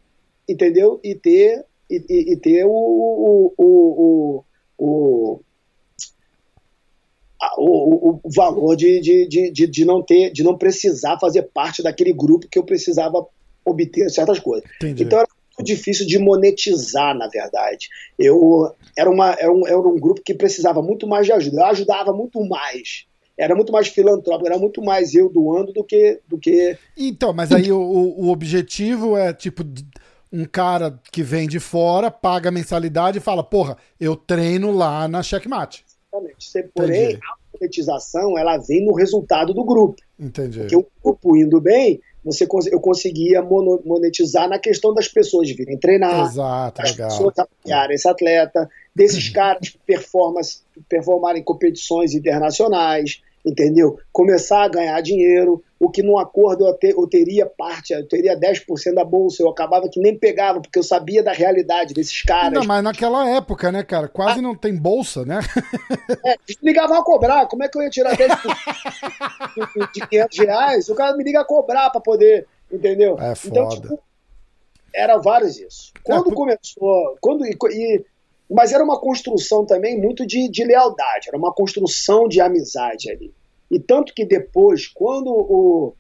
entendeu? 0.48 1.00
E 1.04 1.16
ter, 1.16 1.66
e, 1.92 2.06
e, 2.10 2.34
e 2.34 2.38
ter 2.38 2.66
o, 2.66 2.72
o, 2.72 3.54
o, 3.58 4.46
o, 4.78 5.42
o, 7.58 8.20
o 8.24 8.30
valor 8.34 8.76
de, 8.76 9.00
de, 9.02 9.52
de, 9.52 9.68
de, 9.68 9.86
não 9.86 10.02
ter, 10.02 10.32
de 10.32 10.44
não 10.44 10.58
precisar 10.58 11.20
fazer 11.20 11.44
parte 11.54 11.84
daquele 11.84 12.14
grupo 12.14 12.48
que 12.48 12.58
eu 12.58 12.64
precisava 12.64 13.26
obter 13.66 14.10
certas 14.10 14.40
coisas. 14.40 14.70
Entendi. 14.78 15.04
Então 15.04 15.20
era 15.20 15.28
muito 15.58 15.68
difícil 15.68 16.08
de 16.08 16.18
monetizar, 16.18 17.16
na 17.16 17.28
verdade. 17.28 17.90
Eu 18.18 18.74
era, 18.98 19.10
uma, 19.10 19.32
era, 19.34 19.52
um, 19.52 19.68
era 19.68 19.78
um 19.78 20.00
grupo 20.00 20.22
que 20.24 20.34
precisava 20.34 20.82
muito 20.82 21.08
mais 21.08 21.26
de 21.26 21.34
ajuda. 21.34 21.62
Eu 21.62 21.66
ajudava 21.66 22.14
muito 22.14 22.44
mais. 22.46 23.06
Era 23.38 23.56
muito 23.56 23.72
mais 23.72 23.88
filantrópico, 23.88 24.48
era 24.48 24.60
muito 24.60 24.84
mais 24.84 25.16
eu 25.16 25.30
doando 25.30 25.74
do 25.74 25.84
que. 25.84 26.20
Do 26.28 26.38
que... 26.38 26.78
Então, 26.96 27.34
mas 27.34 27.52
aí 27.52 27.72
o, 27.72 27.80
o 27.80 28.30
objetivo 28.30 29.18
é 29.18 29.34
tipo 29.34 29.64
um 30.32 30.46
cara 30.46 31.00
que 31.12 31.22
vem 31.22 31.48
de 31.48 31.60
fora, 31.60 32.10
paga 32.10 32.50
a 32.50 32.52
mensalidade 32.52 33.18
e 33.18 33.22
fala, 33.22 33.44
porra, 33.44 33.78
eu 34.00 34.16
treino 34.16 34.72
lá 34.72 35.08
na 35.08 35.22
Checkmate. 35.22 35.86
Exatamente. 36.14 36.72
Porém, 36.74 37.04
Entendi. 37.04 37.20
a 37.24 37.58
monetização 37.58 38.38
ela 38.38 38.58
vem 38.58 38.86
no 38.86 38.94
resultado 38.94 39.54
do 39.54 39.64
grupo. 39.64 40.02
Entendi. 40.20 40.60
Porque 40.60 40.76
o 40.76 40.88
grupo 41.04 41.36
indo 41.36 41.60
bem, 41.60 42.02
você, 42.24 42.46
eu 42.72 42.80
conseguia 42.80 43.42
monetizar 43.42 44.48
na 44.48 44.60
questão 44.60 44.94
das 44.94 45.08
pessoas 45.08 45.50
virem 45.50 45.78
treinar, 45.78 46.28
Exato, 46.28 46.82
das 46.82 46.92
legal. 46.92 47.10
pessoas 47.10 47.40
apoiarem 47.40 47.96
esse 47.96 48.08
atleta, 48.08 48.70
desses 48.96 49.30
caras 49.30 49.76
performarem 50.88 51.42
em 51.42 51.46
competições 51.46 52.14
internacionais, 52.14 53.22
entendeu? 53.46 53.98
Começar 54.12 54.64
a 54.64 54.68
ganhar 54.68 55.02
dinheiro, 55.02 55.64
o 55.80 55.90
que 55.90 56.04
num 56.04 56.18
acordo 56.18 56.68
eu, 56.68 56.74
ter, 56.74 56.92
eu 56.92 57.08
teria 57.08 57.46
parte, 57.46 57.92
eu 57.94 58.08
teria 58.08 58.40
10% 58.40 58.94
da 58.94 59.04
bolsa, 59.04 59.42
eu 59.42 59.50
acabava 59.50 59.90
que 59.90 60.00
nem 60.00 60.18
pegava, 60.18 60.62
porque 60.62 60.78
eu 60.78 60.84
sabia 60.84 61.24
da 61.24 61.32
realidade 61.32 61.94
desses 61.94 62.22
caras. 62.22 62.54
Não, 62.54 62.64
mas 62.64 62.84
naquela 62.84 63.28
época, 63.30 63.72
né, 63.72 63.84
cara, 63.84 64.08
quase 64.08 64.40
ah, 64.40 64.42
não 64.42 64.56
tem 64.56 64.76
bolsa, 64.76 65.26
né? 65.26 65.40
É, 66.24 66.36
ligavam 66.62 66.98
a 66.98 67.04
cobrar, 67.04 67.48
como 67.48 67.64
é 67.64 67.68
que 67.68 67.78
eu 67.78 67.82
ia 67.82 67.90
tirar 67.90 68.16
10% 68.16 69.92
de 69.92 70.08
500 70.08 70.38
reais? 70.38 70.90
O 70.90 70.96
cara 70.96 71.16
me 71.18 71.24
liga 71.24 71.42
a 71.42 71.46
cobrar 71.46 71.90
para 71.90 72.00
poder, 72.00 72.46
entendeu? 72.72 73.18
É 73.20 73.34
então, 73.34 73.36
foda. 73.36 73.48
Então, 73.48 73.70
tipo, 73.70 74.00
era 74.94 75.18
vários 75.18 75.60
isso. 75.60 75.92
Quando 76.04 76.32
é, 76.32 76.36
começou, 76.36 77.18
quando 77.20 77.46
e, 77.46 77.58
e, 77.72 78.06
mas 78.52 78.74
era 78.74 78.84
uma 78.84 79.00
construção 79.00 79.66
também 79.66 80.00
muito 80.00 80.26
de, 80.26 80.50
de 80.50 80.64
lealdade, 80.64 81.30
era 81.30 81.38
uma 81.38 81.54
construção 81.54 82.28
de 82.28 82.42
amizade 82.42 83.10
ali. 83.10 83.34
E 83.70 83.80
tanto 83.80 84.14
que 84.14 84.26
depois, 84.26 84.88
quando 84.88 85.32
o, 85.32 85.94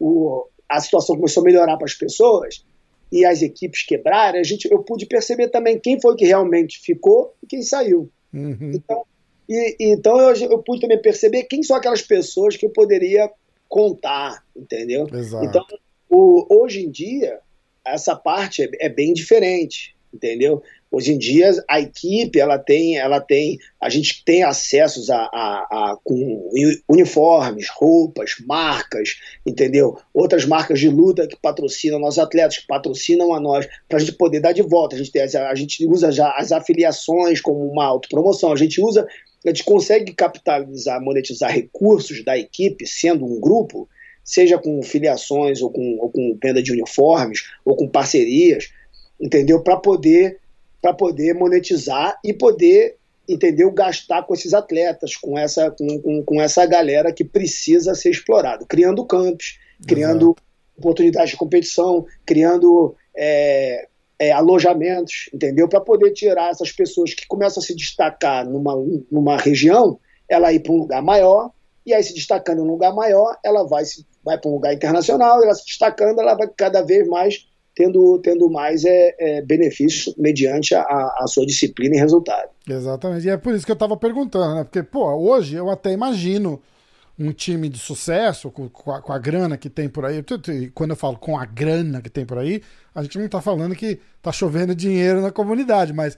o, 0.00 0.46
a 0.68 0.80
situação 0.80 1.14
começou 1.14 1.42
a 1.42 1.44
melhorar 1.44 1.76
para 1.76 1.86
as 1.86 1.94
pessoas 1.94 2.64
e 3.10 3.24
as 3.24 3.42
equipes 3.42 3.84
quebraram, 3.84 4.40
a 4.40 4.42
gente, 4.42 4.68
eu 4.70 4.82
pude 4.82 5.06
perceber 5.06 5.48
também 5.48 5.78
quem 5.78 6.00
foi 6.00 6.16
que 6.16 6.24
realmente 6.24 6.80
ficou 6.80 7.34
e 7.42 7.46
quem 7.46 7.62
saiu. 7.62 8.10
Uhum. 8.34 8.72
Então, 8.74 9.04
e, 9.48 9.76
então 9.78 10.18
eu, 10.18 10.50
eu, 10.50 10.58
pude 10.58 10.80
também 10.80 11.00
perceber 11.00 11.44
quem 11.44 11.62
são 11.62 11.76
aquelas 11.76 12.02
pessoas 12.02 12.56
que 12.56 12.66
eu 12.66 12.70
poderia 12.70 13.30
contar, 13.68 14.44
entendeu? 14.56 15.06
Exato. 15.12 15.44
Então, 15.44 15.64
o, 16.10 16.46
hoje 16.50 16.82
em 16.82 16.90
dia, 16.90 17.38
essa 17.86 18.16
parte 18.16 18.62
é, 18.62 18.68
é 18.80 18.88
bem 18.88 19.12
diferente, 19.12 19.94
entendeu? 20.12 20.62
Hoje 20.92 21.14
em 21.14 21.18
dia 21.18 21.50
a 21.66 21.80
equipe 21.80 22.38
ela 22.38 22.58
tem, 22.58 22.98
ela 22.98 23.18
tem, 23.18 23.58
a 23.80 23.88
gente 23.88 24.22
tem 24.26 24.42
acessos 24.42 25.08
a, 25.08 25.16
a, 25.16 25.66
a, 25.70 25.98
com 26.04 26.50
uniformes, 26.86 27.66
roupas, 27.70 28.34
marcas, 28.46 29.16
entendeu? 29.46 29.96
Outras 30.12 30.44
marcas 30.44 30.78
de 30.78 30.90
luta 30.90 31.26
que 31.26 31.34
patrocinam 31.34 31.98
nossos 31.98 32.18
atletas, 32.18 32.58
que 32.58 32.66
patrocinam 32.66 33.32
a 33.32 33.40
nós, 33.40 33.66
para 33.88 33.96
a 33.96 34.00
gente 34.00 34.12
poder 34.12 34.40
dar 34.40 34.52
de 34.52 34.60
volta. 34.60 34.94
A 34.94 34.98
gente, 34.98 35.10
tem, 35.10 35.22
a 35.22 35.54
gente 35.54 35.86
usa 35.86 36.12
já 36.12 36.30
as 36.36 36.52
afiliações 36.52 37.40
como 37.40 37.66
uma 37.66 37.86
autopromoção, 37.86 38.52
a 38.52 38.56
gente 38.56 38.78
usa, 38.78 39.06
a 39.46 39.48
gente 39.48 39.64
consegue 39.64 40.12
capitalizar, 40.12 41.02
monetizar 41.02 41.50
recursos 41.50 42.22
da 42.22 42.36
equipe, 42.36 42.86
sendo 42.86 43.24
um 43.24 43.40
grupo, 43.40 43.88
seja 44.22 44.58
com 44.58 44.82
filiações 44.82 45.62
ou 45.62 45.70
com, 45.70 45.96
ou 46.02 46.10
com 46.10 46.38
venda 46.42 46.62
de 46.62 46.70
uniformes 46.70 47.44
ou 47.64 47.74
com 47.74 47.88
parcerias, 47.88 48.68
entendeu? 49.18 49.62
Para 49.62 49.78
poder 49.78 50.41
para 50.82 50.92
poder 50.92 51.32
monetizar 51.32 52.18
e 52.24 52.32
poder, 52.32 52.96
entendeu, 53.28 53.70
gastar 53.70 54.24
com 54.24 54.34
esses 54.34 54.52
atletas, 54.52 55.14
com 55.14 55.38
essa, 55.38 55.70
com, 55.70 56.02
com, 56.02 56.24
com 56.24 56.42
essa 56.42 56.66
galera 56.66 57.12
que 57.12 57.24
precisa 57.24 57.94
ser 57.94 58.10
explorado, 58.10 58.66
criando 58.66 59.06
campos, 59.06 59.60
criando 59.86 60.30
Exato. 60.30 60.42
oportunidades 60.76 61.30
de 61.30 61.36
competição, 61.36 62.04
criando 62.26 62.96
é, 63.16 63.86
é, 64.18 64.32
alojamentos, 64.32 65.30
entendeu? 65.32 65.68
Para 65.68 65.80
poder 65.80 66.10
tirar 66.10 66.50
essas 66.50 66.72
pessoas 66.72 67.14
que 67.14 67.26
começam 67.28 67.62
a 67.62 67.64
se 67.64 67.76
destacar 67.76 68.44
numa, 68.44 68.74
numa 69.10 69.36
região, 69.36 70.00
ela 70.28 70.52
ir 70.52 70.60
para 70.60 70.72
um 70.72 70.78
lugar 70.78 71.00
maior, 71.00 71.52
e 71.86 71.94
aí 71.94 72.02
se 72.02 72.12
destacando 72.12 72.58
em 72.58 72.62
um 72.62 72.70
lugar 72.70 72.92
maior, 72.92 73.38
ela 73.44 73.64
vai, 73.64 73.84
vai 74.24 74.36
para 74.36 74.50
um 74.50 74.54
lugar 74.54 74.74
internacional, 74.74 75.42
ela 75.42 75.54
se 75.54 75.64
destacando, 75.64 76.20
ela 76.20 76.34
vai 76.34 76.48
cada 76.56 76.82
vez 76.82 77.06
mais 77.06 77.46
tendo, 77.74 78.18
tendo 78.18 78.50
mais 78.50 78.84
é, 78.84 79.14
é 79.18 79.42
benefício 79.42 80.14
mediante 80.18 80.74
a, 80.74 80.82
a, 80.82 81.24
sua 81.26 81.46
disciplina 81.46 81.96
e 81.96 81.98
resultado. 81.98 82.50
Exatamente. 82.68 83.26
E 83.26 83.30
é 83.30 83.36
por 83.36 83.54
isso 83.54 83.64
que 83.64 83.72
eu 83.72 83.74
estava 83.74 83.96
perguntando, 83.96 84.54
né? 84.54 84.64
Porque, 84.64 84.82
pô, 84.82 85.10
hoje 85.14 85.56
eu 85.56 85.70
até 85.70 85.92
imagino 85.92 86.60
um 87.18 87.32
time 87.32 87.68
de 87.68 87.78
sucesso 87.78 88.50
com, 88.50 88.68
com, 88.68 88.92
a, 88.92 89.00
com, 89.00 89.12
a, 89.12 89.18
grana 89.18 89.56
que 89.56 89.70
tem 89.70 89.88
por 89.88 90.04
aí. 90.04 90.24
Quando 90.74 90.90
eu 90.90 90.96
falo 90.96 91.16
com 91.16 91.38
a 91.38 91.44
grana 91.44 92.00
que 92.00 92.10
tem 92.10 92.26
por 92.26 92.38
aí, 92.38 92.62
a 92.94 93.02
gente 93.02 93.18
não 93.18 93.26
está 93.26 93.40
falando 93.40 93.74
que 93.74 94.00
tá 94.20 94.32
chovendo 94.32 94.74
dinheiro 94.74 95.20
na 95.20 95.30
comunidade, 95.30 95.92
mas 95.92 96.16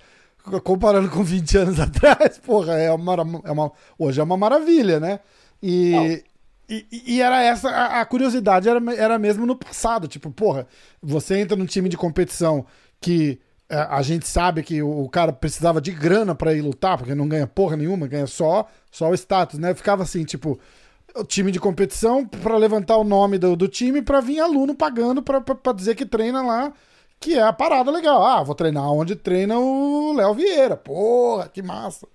comparando 0.62 1.09
com 1.09 1.22
20 1.22 1.59
anos 1.59 1.80
atrás, 1.80 2.38
porra, 2.38 2.74
é 2.74 2.92
uma, 2.92 3.14
é 3.44 3.50
uma 3.50 3.72
hoje 3.98 4.20
é 4.20 4.22
uma 4.22 4.36
maravilha, 4.36 5.00
né? 5.00 5.20
E, 5.62 6.22
e, 6.69 6.87
e, 7.07 7.21
era 7.21 7.43
essa, 7.43 7.69
a, 7.69 8.01
a, 8.01 8.07
curiosidade 8.07 8.69
era, 8.69 8.81
era 8.95 9.19
mesmo 9.19 9.45
no 9.45 9.57
passado. 9.57 10.09
Tipo, 10.09 10.31
porra, 10.31 10.67
você 11.03 11.39
entra 11.39 11.57
num 11.57 11.67
time 11.67 11.89
de 11.89 11.97
competição 11.97 12.65
que 13.01 13.39
a, 13.69 13.75
é, 13.75 13.79
a 13.91 14.03
gente 14.03 14.27
sabe 14.27 14.62
que 14.62 14.83
o, 14.83 15.05
o, 15.05 15.09
cara 15.09 15.33
precisava 15.33 15.81
de 15.81 15.91
grana 15.91 16.35
para 16.35 16.55
ir 16.55 16.62
lutar, 16.62 16.97
porque 16.97 17.15
não 17.15 17.29
ganha 17.29 17.47
porra 17.47 17.77
nenhuma, 17.77 18.07
ganha 18.07 18.27
só, 18.27 18.67
só 18.91 19.11
o 19.11 19.15
status, 19.15 19.59
né? 19.59 19.75
Ficava 19.75 20.03
assim, 20.03 20.25
tipo, 20.25 20.59
o 21.15 21.25
time 21.25 21.53
de 21.53 21.61
competição 21.61 22.27
para 22.27 22.57
levantar 22.57 22.97
o 22.97 23.05
nome 23.05 23.39
do, 23.39 23.55
do 23.55 23.69
time 23.69 24.03
para 24.03 24.21
vir 24.21 24.41
aluno 24.41 24.75
pagando 24.75 25.23
para 25.23 25.73
dizer 25.73 25.95
que 25.95 26.07
treina 26.07 26.43
lá, 26.43 26.73
que 27.21 27.35
é 27.35 27.43
a 27.43 27.53
parada 27.53 27.91
legal. 27.91 28.25
Ah, 28.25 28.43
vou 28.43 28.55
treinar 28.55 28.91
onde 28.91 29.17
treina 29.17 29.59
o 29.59 30.12
Léo 30.15 30.35
Vieira. 30.35 30.77
Porra, 30.77 31.49
que 31.49 31.62
massa. 31.62 32.09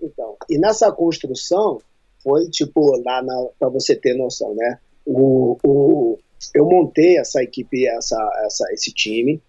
Então, 0.00 0.36
e 0.48 0.58
nessa 0.58 0.90
construção, 0.90 1.80
foi 2.22 2.48
tipo 2.48 2.96
lá 3.04 3.22
para 3.58 3.68
você 3.68 3.96
ter 3.96 4.14
noção, 4.14 4.54
né? 4.54 4.78
O, 5.04 5.56
o, 5.64 6.18
eu 6.54 6.64
montei 6.64 7.18
essa 7.18 7.42
equipe, 7.42 7.86
essa, 7.86 8.16
essa, 8.44 8.72
esse 8.72 8.92
time 8.92 9.40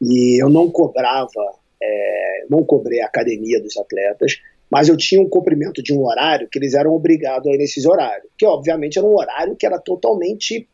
e 0.00 0.42
eu 0.42 0.48
não 0.48 0.70
cobrava, 0.70 1.54
é, 1.82 2.44
não 2.50 2.64
cobrei 2.64 3.00
a 3.00 3.06
academia 3.06 3.60
dos 3.60 3.76
atletas, 3.76 4.40
mas 4.70 4.88
eu 4.88 4.96
tinha 4.96 5.20
um 5.20 5.28
cumprimento 5.28 5.82
de 5.82 5.92
um 5.92 6.04
horário 6.04 6.48
que 6.50 6.58
eles 6.58 6.74
eram 6.74 6.92
obrigados 6.92 7.46
a 7.46 7.54
ir 7.54 7.58
nesses 7.58 7.86
horários, 7.86 8.28
que 8.36 8.44
obviamente 8.44 8.98
era 8.98 9.06
um 9.06 9.16
horário 9.16 9.56
que 9.56 9.64
era 9.64 9.78
totalmente 9.78 10.68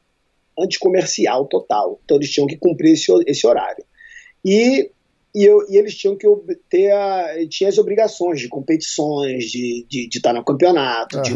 anticomercial 0.59 1.47
total, 1.47 2.01
então 2.05 2.17
eles 2.17 2.31
tinham 2.31 2.47
que 2.47 2.57
cumprir 2.57 2.93
esse, 2.93 3.11
esse 3.27 3.47
horário. 3.47 3.85
E 4.45 4.91
e, 5.35 5.45
eu, 5.45 5.67
e, 5.69 5.77
eles 5.77 5.97
tinham 5.97 6.17
que 6.17 6.27
ter 6.69 6.93
a, 6.93 7.47
tinha 7.49 7.69
as 7.69 7.79
obrigações 7.79 8.41
de 8.41 8.49
competições, 8.49 9.45
de, 9.45 9.87
de, 9.89 10.09
de 10.09 10.19
estar 10.19 10.33
no 10.33 10.45
campeonato, 10.45 11.17
uhum. 11.17 11.23
de 11.23 11.33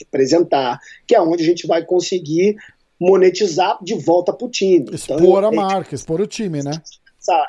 representar, 0.00 0.78
que 1.06 1.14
é 1.14 1.20
onde 1.20 1.42
a 1.42 1.46
gente 1.46 1.66
vai 1.66 1.84
conseguir 1.84 2.56
monetizar 3.00 3.78
de 3.82 3.94
volta 3.94 4.32
para 4.32 4.46
o 4.46 4.50
time. 4.50 4.86
Expor 4.92 5.20
então, 5.20 5.46
a 5.46 5.52
marca, 5.52 5.94
expor 5.94 6.20
o 6.20 6.26
time, 6.26 6.62
né? 6.62 6.72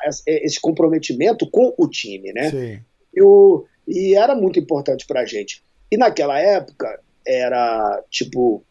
Essa, 0.04 0.22
esse 0.26 0.60
comprometimento 0.60 1.48
com 1.50 1.74
o 1.76 1.88
time, 1.88 2.32
né? 2.32 2.50
Sim. 2.50 2.80
Eu, 3.14 3.66
e 3.86 4.14
era 4.14 4.34
muito 4.34 4.58
importante 4.58 5.06
para 5.06 5.20
a 5.20 5.26
gente. 5.26 5.62
E 5.90 5.96
naquela 5.96 6.38
época, 6.38 7.00
era 7.26 8.02
tipo, 8.10 8.64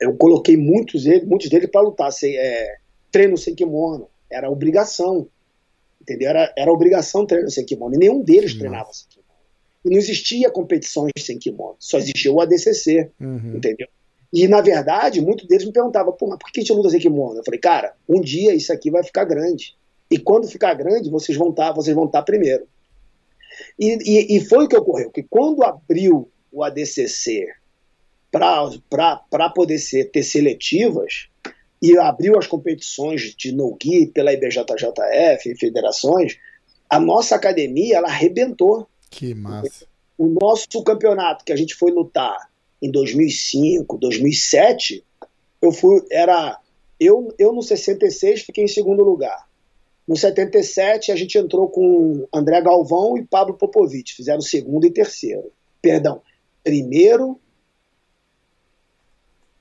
eu 0.00 0.14
coloquei 0.16 0.56
muitos, 0.56 1.04
muitos 1.24 1.48
deles 1.48 1.70
para 1.70 1.80
lutar, 1.80 2.12
sem, 2.12 2.36
é, 2.36 2.76
treino 3.10 3.36
sem 3.36 3.54
kimono, 3.54 4.08
era 4.30 4.50
obrigação. 4.50 5.28
Entendeu? 6.06 6.30
Era, 6.30 6.52
era 6.56 6.72
obrigação 6.72 7.26
treinar 7.26 7.50
sem 7.50 7.64
kimono. 7.64 7.96
E 7.96 7.98
nenhum 7.98 8.22
deles 8.22 8.52
Nossa. 8.52 8.58
treinava 8.58 8.92
sem 8.92 9.08
kimono. 9.08 9.26
E 9.84 9.90
não 9.90 9.98
existia 9.98 10.48
competições 10.50 11.10
sem 11.18 11.36
kimono. 11.36 11.74
Só 11.80 11.98
existia 11.98 12.30
o 12.30 12.40
ADCC. 12.40 13.10
Uhum. 13.20 13.56
Entendeu? 13.56 13.88
E, 14.32 14.46
na 14.46 14.60
verdade, 14.60 15.20
muitos 15.20 15.48
deles 15.48 15.64
me 15.64 15.72
perguntavam, 15.72 16.12
pô, 16.12 16.28
mas 16.28 16.38
por 16.38 16.52
que 16.52 16.60
a 16.60 16.62
gente 16.62 16.72
luta 16.72 16.90
sem 16.90 17.00
kimono? 17.00 17.40
Eu 17.40 17.44
falei, 17.44 17.58
cara, 17.58 17.94
um 18.08 18.20
dia 18.20 18.54
isso 18.54 18.72
aqui 18.72 18.88
vai 18.88 19.02
ficar 19.02 19.24
grande. 19.24 19.76
E 20.08 20.16
quando 20.16 20.46
ficar 20.46 20.74
grande, 20.74 21.10
vocês 21.10 21.36
vão 21.36 21.50
estar, 21.50 21.68
tá, 21.68 21.72
vocês 21.72 21.94
vão 21.94 22.06
estar 22.06 22.20
tá 22.20 22.24
primeiro. 22.24 22.68
E, 23.78 23.96
e, 24.04 24.36
e 24.36 24.40
foi 24.44 24.64
o 24.64 24.68
que 24.68 24.76
ocorreu, 24.76 25.10
que 25.10 25.24
quando 25.24 25.64
abriu 25.64 26.30
o 26.52 26.62
ADCC 26.62 27.48
para 28.30 29.50
poder 29.54 29.78
ser, 29.78 30.10
ter 30.10 30.22
seletivas, 30.22 31.28
e 31.80 31.96
abriu 31.98 32.38
as 32.38 32.46
competições 32.46 33.34
de 33.34 33.52
no-gi 33.52 34.06
pela 34.06 34.32
IBJJF 34.32 35.50
e 35.50 35.58
federações, 35.58 36.38
a 36.88 36.98
nossa 36.98 37.34
academia 37.34 37.96
ela 37.96 38.08
arrebentou. 38.08 38.86
Que 39.10 39.34
massa. 39.34 39.86
O 40.16 40.26
nosso 40.26 40.82
campeonato 40.82 41.44
que 41.44 41.52
a 41.52 41.56
gente 41.56 41.74
foi 41.74 41.90
lutar 41.90 42.36
em 42.82 42.90
2005, 42.90 43.98
2007, 43.98 45.04
eu 45.60 45.72
fui 45.72 46.02
era 46.10 46.58
eu 46.98 47.34
eu 47.38 47.52
no 47.52 47.62
66 47.62 48.42
fiquei 48.42 48.64
em 48.64 48.68
segundo 48.68 49.02
lugar. 49.02 49.46
No 50.06 50.16
77 50.16 51.10
a 51.10 51.16
gente 51.16 51.36
entrou 51.36 51.68
com 51.68 52.26
André 52.32 52.60
Galvão 52.62 53.18
e 53.18 53.24
Pablo 53.24 53.54
Popovich, 53.54 54.14
fizeram 54.14 54.40
segundo 54.40 54.86
e 54.86 54.90
terceiro. 54.90 55.52
Perdão, 55.82 56.22
primeiro 56.62 57.38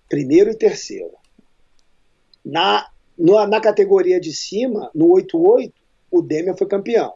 primeiro 0.08 0.52
e 0.52 0.56
terceiro. 0.56 1.12
Na, 2.46 2.88
na, 3.18 3.48
na 3.48 3.60
categoria 3.60 4.20
de 4.20 4.32
cima, 4.32 4.92
no 4.94 5.12
88, 5.14 5.74
o 6.12 6.22
Demian 6.22 6.56
foi 6.56 6.68
campeão. 6.68 7.14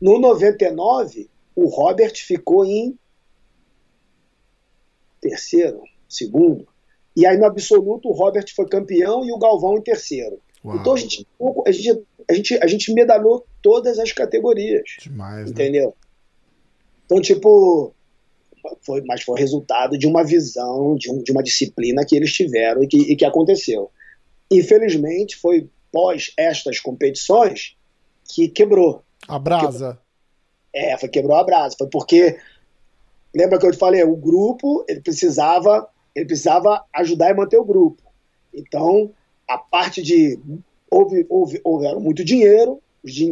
No 0.00 0.18
99, 0.18 1.28
o 1.54 1.66
Robert 1.66 2.14
ficou 2.14 2.64
em 2.64 2.96
terceiro, 5.20 5.82
segundo. 6.08 6.68
E 7.16 7.26
aí 7.26 7.36
no 7.38 7.46
absoluto 7.46 8.08
o 8.08 8.12
Robert 8.12 8.46
foi 8.54 8.68
campeão 8.68 9.24
e 9.24 9.32
o 9.32 9.38
Galvão 9.38 9.78
em 9.78 9.82
terceiro. 9.82 10.38
Uau. 10.64 10.76
Então 10.76 10.94
a 10.94 10.96
gente, 10.96 11.26
a, 11.66 11.72
gente, 11.72 12.06
a, 12.28 12.34
gente, 12.34 12.54
a 12.64 12.66
gente 12.66 12.92
medalhou 12.92 13.46
todas 13.62 13.98
as 13.98 14.12
categorias. 14.12 14.84
Demais, 15.00 15.46
né? 15.46 15.50
entendeu? 15.50 15.88
Né? 15.88 15.92
Então, 17.06 17.20
tipo, 17.20 17.94
foi, 18.82 19.00
mas 19.02 19.22
foi 19.22 19.38
resultado 19.38 19.96
de 19.96 20.06
uma 20.06 20.24
visão, 20.24 20.96
de, 20.96 21.10
um, 21.10 21.22
de 21.22 21.32
uma 21.32 21.42
disciplina 21.42 22.04
que 22.04 22.16
eles 22.16 22.32
tiveram 22.32 22.82
e 22.82 22.88
que, 22.88 22.98
e 22.98 23.16
que 23.16 23.24
aconteceu. 23.24 23.90
Infelizmente, 24.50 25.36
foi 25.36 25.68
pós 25.92 26.32
estas 26.36 26.78
competições 26.80 27.76
que 28.24 28.48
quebrou. 28.48 29.02
A 29.26 29.38
brasa. 29.38 29.98
É, 30.74 30.96
foi 30.98 31.08
quebrou 31.08 31.36
a 31.36 31.44
brasa. 31.44 31.76
Foi 31.78 31.88
porque 31.88 32.38
lembra 33.34 33.58
que 33.58 33.66
eu 33.66 33.72
te 33.72 33.78
falei, 33.78 34.02
o 34.02 34.16
grupo 34.16 34.84
ele 34.88 35.00
precisava 35.00 35.88
ele 36.14 36.24
precisava 36.24 36.82
ajudar 36.94 37.30
e 37.30 37.34
manter 37.34 37.58
o 37.58 37.64
grupo. 37.64 38.02
Então 38.54 39.10
a 39.48 39.58
parte 39.58 40.02
de 40.02 40.38
houve, 40.90 41.26
houve 41.28 41.60
houveram 41.62 42.00
muito 42.00 42.24
dinheiro, 42.24 42.80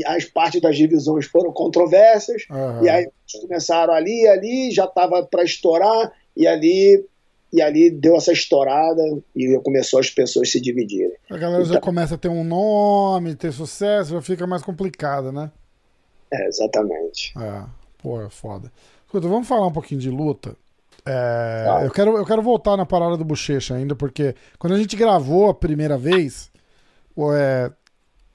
as 0.07 0.25
partes 0.25 0.61
das 0.61 0.77
divisões 0.77 1.27
foram 1.27 1.53
controversas 1.53 2.45
uhum. 2.49 2.85
e 2.85 2.89
aí 2.89 3.09
começaram 3.41 3.93
ali, 3.93 4.27
ali 4.29 4.71
já 4.71 4.85
estava 4.85 5.25
para 5.25 5.43
estourar 5.43 6.13
e 6.37 6.47
ali 6.47 7.05
e 7.55 7.63
ali 7.63 7.89
deu 7.89 8.17
essa 8.17 8.33
estourada 8.33 9.01
e 9.35 9.57
começou 9.61 10.01
as 10.01 10.11
pessoas 10.11 10.51
se 10.51 10.61
dividirem. 10.61 11.17
A 11.31 11.39
galera 11.39 11.63
então, 11.63 11.75
já 11.75 11.81
começa 11.81 12.17
a 12.17 12.19
ter 12.19 12.29
um 12.29 12.43
nome, 12.43 13.37
ter 13.37 13.53
sucesso, 13.53 14.11
já 14.11 14.21
fica 14.21 14.45
mais 14.45 14.61
complicado, 14.61 15.31
né? 15.31 15.53
É, 16.33 16.49
exatamente. 16.49 17.33
É, 17.39 17.63
pô, 17.97 18.21
é 18.21 18.29
foda. 18.29 18.73
Escuta, 19.07 19.29
vamos 19.29 19.47
falar 19.47 19.69
um 19.69 19.73
pouquinho 19.73 20.01
de 20.01 20.11
luta. 20.11 20.57
É, 21.07 21.67
ah. 21.71 21.85
eu, 21.85 21.93
quero, 21.93 22.17
eu 22.17 22.27
quero 22.27 22.43
voltar 22.43 22.77
na 22.77 22.85
parada 22.85 23.17
do 23.17 23.25
Bochecha 23.25 23.77
ainda, 23.77 23.95
porque 23.95 24.35
quando 24.59 24.73
a 24.73 24.79
gente 24.79 24.97
gravou 24.97 25.49
a 25.49 25.55
primeira 25.55 25.97
vez, 25.97 26.51
é, 27.37 27.71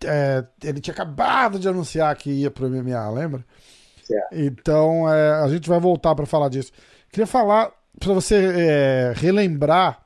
é, 0.06 0.46
ele 0.64 0.80
tinha 0.80 0.94
acabado 0.94 1.60
de 1.60 1.68
anunciar 1.68 2.16
que 2.16 2.32
ia 2.32 2.50
pro 2.50 2.70
MMA, 2.70 3.10
lembra? 3.10 3.44
Então 4.32 5.12
é, 5.14 5.44
a 5.44 5.48
gente 5.50 5.68
vai 5.68 5.80
voltar 5.80 6.16
para 6.16 6.26
falar 6.26 6.48
disso. 6.48 6.72
Queria 7.12 7.28
falar 7.28 7.74
para 8.00 8.14
você 8.14 8.36
é, 8.36 9.14
relembrar 9.16 10.04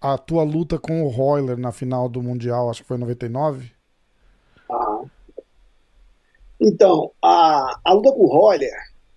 a 0.00 0.18
tua 0.18 0.42
luta 0.42 0.78
com 0.78 1.02
o 1.02 1.08
Royler 1.08 1.56
na 1.56 1.72
final 1.72 2.08
do 2.08 2.22
Mundial, 2.22 2.68
acho 2.68 2.82
que 2.82 2.88
foi 2.88 2.96
em 2.96 3.00
99. 3.00 3.70
Ah. 4.70 5.04
Então, 6.60 7.12
a, 7.22 7.80
a 7.84 7.92
luta 7.92 8.12
com 8.12 8.24
o 8.24 8.28
Royler, 8.28 8.72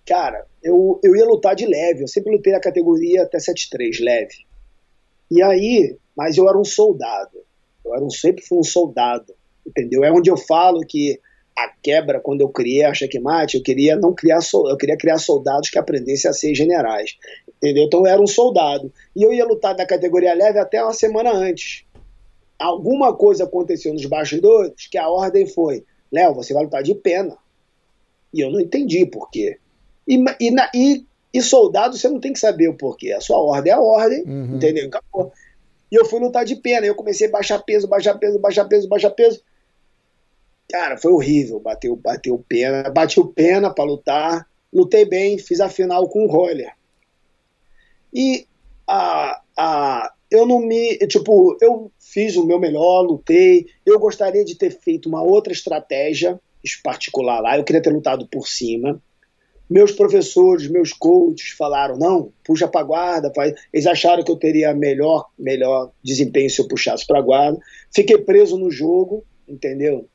cara, 0.06 0.46
eu, 0.62 1.00
eu 1.02 1.16
ia 1.16 1.24
lutar 1.24 1.54
de 1.54 1.66
leve, 1.66 2.02
eu 2.02 2.08
sempre 2.08 2.32
lutei 2.34 2.52
na 2.52 2.60
categoria 2.60 3.22
até 3.22 3.38
7-3, 3.38 4.02
leve. 4.02 4.46
E 5.30 5.42
aí, 5.42 5.96
mas 6.16 6.36
eu 6.36 6.48
era 6.48 6.58
um 6.58 6.64
soldado, 6.64 7.38
eu 7.84 7.94
era 7.94 8.04
um, 8.04 8.10
sempre 8.10 8.44
fui 8.44 8.58
um 8.58 8.64
soldado, 8.64 9.34
entendeu? 9.66 10.04
É 10.04 10.12
onde 10.12 10.30
eu 10.30 10.36
falo 10.36 10.80
que 10.80 11.20
a 11.64 11.72
quebra, 11.82 12.20
quando 12.20 12.40
eu 12.40 12.48
criei 12.48 12.84
a 12.84 12.94
checkmate, 12.94 13.56
eu 13.56 13.62
queria 13.62 13.96
não 13.96 14.14
criar, 14.14 14.40
eu 14.52 14.76
queria 14.76 14.96
criar 14.96 15.18
soldados 15.18 15.70
que 15.70 15.78
aprendessem 15.78 16.30
a 16.30 16.34
ser 16.34 16.54
generais. 16.54 17.16
Entendeu? 17.56 17.84
Então 17.84 18.00
eu 18.00 18.06
era 18.06 18.22
um 18.22 18.26
soldado. 18.26 18.92
E 19.14 19.22
eu 19.22 19.32
ia 19.32 19.44
lutar 19.44 19.76
na 19.76 19.86
categoria 19.86 20.34
leve 20.34 20.58
até 20.58 20.82
uma 20.82 20.92
semana 20.92 21.30
antes. 21.32 21.84
Alguma 22.58 23.14
coisa 23.14 23.44
aconteceu 23.44 23.92
nos 23.92 24.04
bastidores 24.06 24.86
que 24.90 24.98
a 24.98 25.08
ordem 25.08 25.46
foi: 25.46 25.84
Léo, 26.10 26.34
você 26.34 26.54
vai 26.54 26.64
lutar 26.64 26.82
de 26.82 26.94
pena. 26.94 27.36
E 28.32 28.40
eu 28.40 28.50
não 28.50 28.60
entendi 28.60 29.04
por 29.06 29.30
quê. 29.30 29.58
E, 30.06 30.22
e, 30.40 30.50
na, 30.50 30.70
e, 30.74 31.04
e, 31.32 31.42
soldado 31.42 31.96
você 31.96 32.08
não 32.08 32.20
tem 32.20 32.32
que 32.32 32.38
saber 32.38 32.68
o 32.68 32.76
porquê. 32.76 33.12
A 33.12 33.20
sua 33.20 33.38
ordem 33.38 33.72
é 33.72 33.76
a 33.76 33.80
ordem, 33.80 34.24
uhum. 34.24 34.56
entendeu? 34.56 34.86
Acabou. 34.86 35.32
E 35.90 35.96
eu 35.96 36.04
fui 36.04 36.20
lutar 36.20 36.44
de 36.44 36.56
pena. 36.56 36.86
Eu 36.86 36.94
comecei 36.94 37.28
a 37.28 37.30
baixar 37.30 37.58
peso, 37.58 37.88
baixar 37.88 38.16
peso, 38.18 38.38
baixar 38.38 38.64
peso, 38.66 38.88
baixar 38.88 39.10
peso. 39.10 39.42
Cara, 40.70 40.96
foi 40.96 41.12
horrível. 41.12 41.58
Bateu, 41.58 41.96
bateu 41.96 42.44
pena. 42.48 42.88
Bati 42.90 43.18
o 43.18 43.26
pena 43.26 43.72
para 43.74 43.84
lutar. 43.84 44.46
Lutei 44.72 45.04
bem, 45.04 45.36
fiz 45.36 45.60
a 45.60 45.68
final 45.68 46.08
com 46.08 46.24
o 46.24 46.30
Roller. 46.30 46.72
E 48.14 48.46
a, 48.86 49.40
a, 49.58 50.12
eu 50.30 50.46
não 50.46 50.60
me. 50.60 50.96
Tipo, 51.08 51.56
eu 51.60 51.90
fiz 51.98 52.36
o 52.36 52.46
meu 52.46 52.58
melhor, 52.58 53.02
lutei. 53.02 53.66
Eu 53.84 53.98
gostaria 53.98 54.44
de 54.44 54.54
ter 54.54 54.70
feito 54.70 55.08
uma 55.08 55.22
outra 55.22 55.52
estratégia 55.52 56.40
particular 56.84 57.40
lá. 57.40 57.56
Eu 57.56 57.64
queria 57.64 57.82
ter 57.82 57.90
lutado 57.90 58.28
por 58.28 58.46
cima. 58.46 59.02
Meus 59.68 59.92
professores, 59.92 60.68
meus 60.68 60.92
coaches 60.92 61.50
falaram: 61.50 61.96
não, 61.96 62.32
puxa 62.44 62.68
para 62.68 62.84
guarda. 62.84 63.32
Faz. 63.34 63.54
Eles 63.72 63.86
acharam 63.86 64.22
que 64.22 64.30
eu 64.30 64.36
teria 64.36 64.72
melhor, 64.72 65.28
melhor 65.36 65.90
desempenho 66.02 66.50
se 66.50 66.60
eu 66.60 66.68
puxasse 66.68 67.04
para 67.04 67.20
guarda. 67.20 67.58
Fiquei 67.92 68.18
preso 68.18 68.56
no 68.56 68.70
jogo, 68.70 69.24
entendeu? 69.48 70.08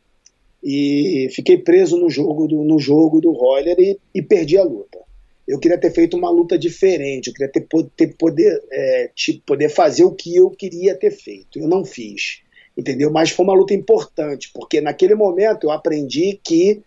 E 0.66 1.30
fiquei 1.32 1.60
preso 1.60 1.98
no 1.98 2.10
jogo 2.10 2.48
do, 2.48 2.64
no 2.64 2.80
jogo 2.80 3.22
do 3.22 3.32
Roller 3.32 3.78
e, 3.80 4.00
e 4.14 4.22
perdi 4.22 4.58
a 4.58 4.64
luta 4.64 5.06
eu 5.48 5.60
queria 5.60 5.78
ter 5.78 5.92
feito 5.92 6.18
uma 6.18 6.30
luta 6.30 6.58
diferente, 6.58 7.28
eu 7.28 7.34
queria 7.34 7.52
ter, 7.52 7.68
ter 7.96 8.16
poder, 8.16 8.64
é, 8.72 9.12
tipo, 9.14 9.42
poder 9.46 9.70
fazer 9.70 10.04
o 10.04 10.12
que 10.12 10.36
eu 10.36 10.50
queria 10.50 10.96
ter 10.96 11.12
feito. 11.12 11.60
Eu 11.60 11.68
não 11.68 11.86
fiz, 11.86 12.42
entendeu? 12.76 13.12
Mas 13.12 13.30
foi 13.30 13.46
uma 13.46 13.54
luta 13.54 13.74
importante, 13.74 14.50
porque 14.54 14.82
naquele 14.82 15.14
momento 15.14 15.66
eu 15.66 15.72
aprendi 15.72 16.40
que 16.44 16.82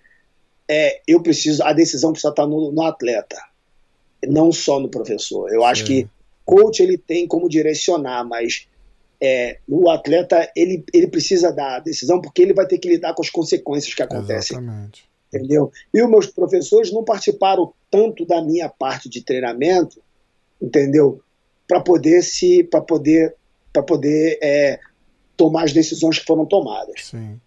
é, 0.69 1.01
eu 1.07 1.23
preciso, 1.23 1.63
a 1.63 1.73
decisão 1.73 2.13
precisa 2.13 2.31
estar 2.31 2.47
no, 2.47 2.73
no 2.73 2.83
atleta, 2.83 3.41
não 4.27 4.51
só 4.51 4.81
no 4.81 4.89
professor. 4.89 5.53
Eu 5.53 5.65
acho 5.65 5.85
que 5.85 6.09
coach 6.45 6.83
ele 6.83 6.99
tem 6.99 7.29
como 7.29 7.49
direcionar, 7.49 8.25
mas 8.25 8.67
é, 9.21 9.59
o 9.69 9.91
atleta 9.91 10.51
ele, 10.55 10.85
ele 10.93 11.09
precisa 11.09 11.53
dar 11.53 11.81
decisão 11.81 12.21
porque 12.21 12.43
ele 12.43 12.55
vai 12.55 12.67
ter 12.67 12.79
que 12.79 12.89
lidar 12.89 13.15
com 13.15 13.23
as 13.23 13.31
consequências 13.31 13.95
que 13.95 14.03
acontecem. 14.03 14.57
Exatamente 14.57 15.09
entendeu? 15.33 15.71
E 15.93 16.03
os 16.03 16.11
meus 16.11 16.27
professores 16.27 16.93
não 16.93 17.05
participaram 17.05 17.73
tanto 17.91 18.25
da 18.27 18.43
minha 18.43 18.69
parte 18.69 19.09
de 19.09 19.23
treinamento, 19.23 20.01
entendeu? 20.61 21.21
Para 21.67 21.81
poder 21.81 22.23
se, 22.23 22.65
para 22.65 22.81
poder, 22.81 23.35
para 23.73 23.83
poder 23.83 24.39
é, 24.43 24.81
tomar 25.37 25.65
as 25.65 25.73
decisões 25.73 26.19
que 26.19 26.27
foram 26.27 26.47
tomadas. 26.47 27.07
Sim. 27.07 27.41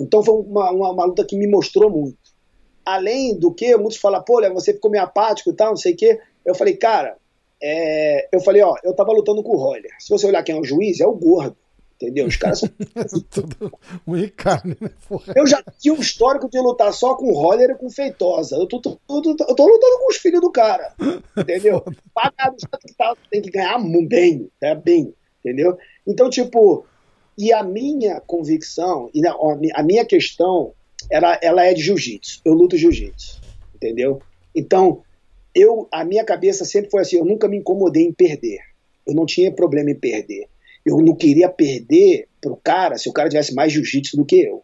Então 0.00 0.22
foi 0.22 0.34
uma, 0.34 0.70
uma, 0.70 0.92
uma, 0.92 1.04
luta 1.04 1.24
que 1.24 1.36
me 1.36 1.46
mostrou 1.46 1.90
muito. 1.90 2.16
Além 2.84 3.38
do 3.38 3.52
que, 3.52 3.76
muitos 3.76 3.98
falam, 3.98 4.22
pô, 4.22 4.40
você 4.52 4.72
ficou 4.72 4.90
meio 4.90 5.04
apático 5.04 5.50
e 5.50 5.52
tal, 5.52 5.70
não 5.70 5.76
sei 5.76 5.92
o 5.92 5.96
quê. 5.96 6.20
Eu 6.44 6.54
falei, 6.54 6.76
cara, 6.76 7.16
é... 7.62 8.28
eu 8.32 8.40
falei, 8.40 8.62
ó, 8.62 8.74
eu 8.84 8.94
tava 8.94 9.12
lutando 9.12 9.42
com 9.42 9.52
o 9.52 9.58
Roller. 9.58 9.90
Se 9.98 10.10
você 10.10 10.26
olhar 10.26 10.42
quem 10.42 10.56
é 10.56 10.60
o 10.60 10.64
juiz, 10.64 11.00
é 11.00 11.06
o 11.06 11.14
gordo. 11.14 11.56
Entendeu? 12.00 12.26
Os 12.26 12.36
caras 12.36 12.60
são. 12.60 12.70
Tudo 13.28 13.72
um 14.06 14.28
carne, 14.36 14.76
né? 14.80 14.88
Porra. 15.08 15.34
Eu 15.34 15.44
já 15.48 15.60
tinha 15.80 15.92
um 15.92 16.00
histórico 16.00 16.48
de 16.48 16.60
lutar 16.60 16.92
só 16.92 17.16
com 17.16 17.32
Roller 17.32 17.70
e 17.70 17.74
com 17.74 17.90
Feitosa. 17.90 18.54
Eu 18.54 18.66
tô, 18.68 18.80
tô, 18.80 19.00
tô, 19.04 19.20
tô, 19.20 19.34
tô 19.34 19.66
lutando 19.66 19.98
com 19.98 20.08
os 20.08 20.16
filhos 20.16 20.40
do 20.40 20.52
cara. 20.52 20.94
Entendeu? 21.36 21.84
Pagado, 22.14 22.56
tem 23.28 23.42
que 23.42 23.50
ganhar 23.50 23.78
bem, 24.06 24.48
é 24.60 24.76
bem. 24.76 25.12
Entendeu? 25.40 25.76
Então, 26.06 26.30
tipo, 26.30 26.86
e 27.36 27.52
a 27.52 27.64
minha 27.64 28.20
convicção, 28.20 29.10
e 29.12 29.22
a 29.26 29.82
minha 29.82 30.04
questão, 30.04 30.72
ela, 31.10 31.36
ela 31.42 31.64
é 31.64 31.74
de 31.74 31.82
jiu-jitsu. 31.82 32.42
Eu 32.44 32.54
luto 32.54 32.76
jiu-jitsu. 32.76 33.40
Entendeu? 33.74 34.22
Então, 34.54 35.02
eu, 35.60 35.88
a 35.92 36.04
minha 36.04 36.24
cabeça 36.24 36.64
sempre 36.64 36.90
foi 36.90 37.02
assim: 37.02 37.16
eu 37.16 37.24
nunca 37.24 37.48
me 37.48 37.56
incomodei 37.56 38.04
em 38.04 38.12
perder. 38.12 38.58
Eu 39.06 39.14
não 39.14 39.26
tinha 39.26 39.52
problema 39.52 39.90
em 39.90 39.94
perder 39.94 40.48
eu 40.88 40.98
não 40.98 41.14
queria 41.14 41.48
perder 41.48 42.26
pro 42.40 42.56
cara 42.56 42.96
se 42.96 43.08
o 43.08 43.12
cara 43.12 43.28
tivesse 43.28 43.54
mais 43.54 43.72
jiu-jitsu 43.72 44.16
do 44.16 44.24
que 44.24 44.40
eu. 44.40 44.62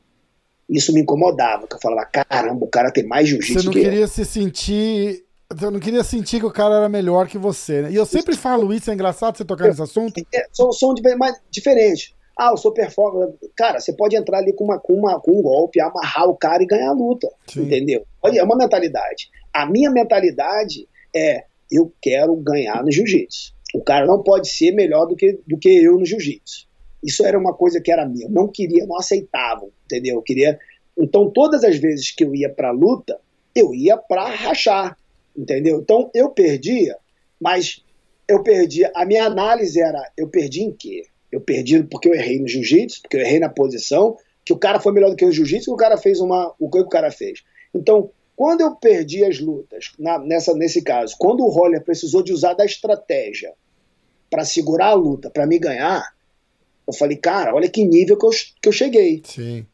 Isso 0.68 0.94
me 0.94 1.02
incomodava, 1.02 1.66
que 1.66 1.74
eu 1.74 1.80
falava, 1.80 2.06
caramba, 2.06 2.64
o 2.64 2.68
cara 2.68 2.90
tem 2.90 3.06
mais 3.06 3.28
jiu-jitsu 3.28 3.60
Você 3.60 3.66
não 3.66 3.72
queria 3.72 4.06
se 4.06 4.24
sentir. 4.24 5.24
Eu 5.60 5.70
não 5.70 5.78
queria 5.78 6.02
sentir 6.02 6.40
que 6.40 6.46
o 6.46 6.50
cara 6.50 6.76
era 6.76 6.88
melhor 6.88 7.28
que 7.28 7.36
você, 7.36 7.82
né? 7.82 7.92
E 7.92 7.94
eu 7.94 8.06
sempre 8.06 8.34
falo 8.34 8.72
isso, 8.72 8.90
é 8.90 8.94
engraçado 8.94 9.36
você 9.36 9.44
tocar 9.44 9.68
nesse 9.68 9.82
assunto. 9.82 10.18
É, 10.32 10.46
são, 10.52 10.72
são 10.72 10.94
mais 11.18 11.36
diferentes. 11.50 12.13
Ah, 12.36 12.50
eu 12.50 12.56
sou 12.56 12.72
performance. 12.72 13.38
Cara, 13.56 13.80
você 13.80 13.92
pode 13.92 14.16
entrar 14.16 14.38
ali 14.38 14.52
com, 14.52 14.64
uma, 14.64 14.78
com, 14.78 14.94
uma, 14.94 15.20
com 15.20 15.38
um 15.38 15.42
golpe, 15.42 15.80
amarrar 15.80 16.28
o 16.28 16.36
cara 16.36 16.62
e 16.62 16.66
ganhar 16.66 16.88
a 16.88 16.92
luta. 16.92 17.28
Sim. 17.46 17.62
Entendeu? 17.62 18.04
Olha, 18.22 18.40
é 18.40 18.42
uma 18.42 18.56
mentalidade. 18.56 19.30
A 19.52 19.66
minha 19.66 19.90
mentalidade 19.90 20.88
é: 21.14 21.44
eu 21.70 21.92
quero 22.02 22.34
ganhar 22.36 22.82
no 22.82 22.90
jiu-jitsu. 22.90 23.54
O 23.74 23.82
cara 23.82 24.06
não 24.06 24.22
pode 24.22 24.48
ser 24.48 24.72
melhor 24.72 25.06
do 25.06 25.16
que, 25.16 25.38
do 25.46 25.58
que 25.58 25.68
eu 25.68 25.98
no 25.98 26.04
jiu-jitsu. 26.04 26.66
Isso 27.02 27.24
era 27.24 27.38
uma 27.38 27.52
coisa 27.52 27.80
que 27.80 27.92
era 27.92 28.06
minha. 28.06 28.26
Eu 28.26 28.30
não 28.30 28.48
queria, 28.48 28.86
não 28.86 28.96
aceitava, 28.96 29.68
entendeu? 29.84 30.16
Eu 30.16 30.22
queria. 30.22 30.58
Então, 30.96 31.30
todas 31.30 31.62
as 31.62 31.76
vezes 31.76 32.10
que 32.10 32.24
eu 32.24 32.34
ia 32.34 32.48
pra 32.48 32.70
luta, 32.70 33.18
eu 33.54 33.74
ia 33.74 33.96
pra 33.96 34.28
rachar, 34.28 34.96
entendeu? 35.36 35.80
Então, 35.80 36.10
eu 36.14 36.30
perdia, 36.30 36.96
mas 37.40 37.84
eu 38.28 38.42
perdia. 38.42 38.90
A 38.94 39.04
minha 39.04 39.24
análise 39.24 39.80
era: 39.80 40.10
eu 40.16 40.28
perdi 40.28 40.62
em 40.62 40.72
quê? 40.72 41.04
Eu 41.34 41.40
perdi 41.40 41.82
porque 41.82 42.08
eu 42.08 42.14
errei 42.14 42.38
no 42.38 42.46
jiu-jitsu, 42.46 43.02
porque 43.02 43.16
eu 43.16 43.20
errei 43.20 43.40
na 43.40 43.48
posição, 43.48 44.16
que 44.44 44.52
o 44.52 44.56
cara 44.56 44.78
foi 44.78 44.92
melhor 44.92 45.10
do 45.10 45.16
que 45.16 45.24
o 45.24 45.32
jiu-jitsu, 45.32 45.64
que 45.64 45.74
o 45.74 45.76
cara 45.76 45.96
fez 45.96 46.20
uma. 46.20 46.54
O 46.60 46.70
que 46.70 46.78
o 46.78 46.88
cara 46.88 47.10
fez. 47.10 47.42
Então, 47.74 48.08
quando 48.36 48.60
eu 48.60 48.76
perdi 48.76 49.24
as 49.24 49.40
lutas, 49.40 49.90
na, 49.98 50.16
nessa, 50.20 50.54
nesse 50.54 50.80
caso, 50.80 51.16
quando 51.18 51.40
o 51.40 51.48
Roller 51.48 51.82
precisou 51.82 52.22
de 52.22 52.32
usar 52.32 52.54
da 52.54 52.64
estratégia 52.64 53.52
para 54.30 54.44
segurar 54.44 54.90
a 54.90 54.94
luta, 54.94 55.28
para 55.28 55.44
me 55.44 55.58
ganhar, 55.58 56.14
eu 56.86 56.92
falei, 56.92 57.16
cara, 57.16 57.52
olha 57.52 57.68
que 57.68 57.84
nível 57.84 58.16
que 58.16 58.26
eu, 58.26 58.30
que 58.62 58.68
eu 58.68 58.72
cheguei. 58.72 59.20
Sim. 59.24 59.66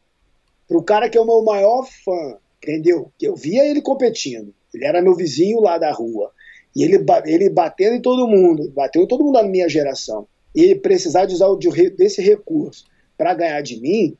Pro 0.67 0.81
cara 0.81 1.09
que 1.09 1.17
é 1.17 1.21
o 1.21 1.25
meu 1.27 1.43
maior 1.43 1.85
fã, 2.03 2.39
entendeu? 2.57 3.11
Que 3.19 3.27
eu 3.27 3.35
via 3.35 3.69
ele 3.69 3.83
competindo. 3.83 4.51
Ele 4.73 4.85
era 4.85 4.99
meu 4.99 5.13
vizinho 5.13 5.59
lá 5.59 5.77
da 5.77 5.91
rua. 5.91 6.31
E 6.75 6.83
ele, 6.83 7.05
ele 7.25 7.51
batendo 7.51 7.97
em 7.97 8.01
todo 8.01 8.27
mundo, 8.27 8.71
bateu 8.71 9.03
em 9.03 9.07
todo 9.07 9.23
mundo 9.23 9.33
da 9.33 9.43
minha 9.43 9.69
geração. 9.69 10.27
E 10.53 10.75
precisar 10.75 11.25
de 11.25 11.33
usar 11.33 11.47
desse 11.95 12.21
recurso 12.21 12.85
para 13.17 13.33
ganhar 13.33 13.61
de 13.61 13.79
mim, 13.79 14.17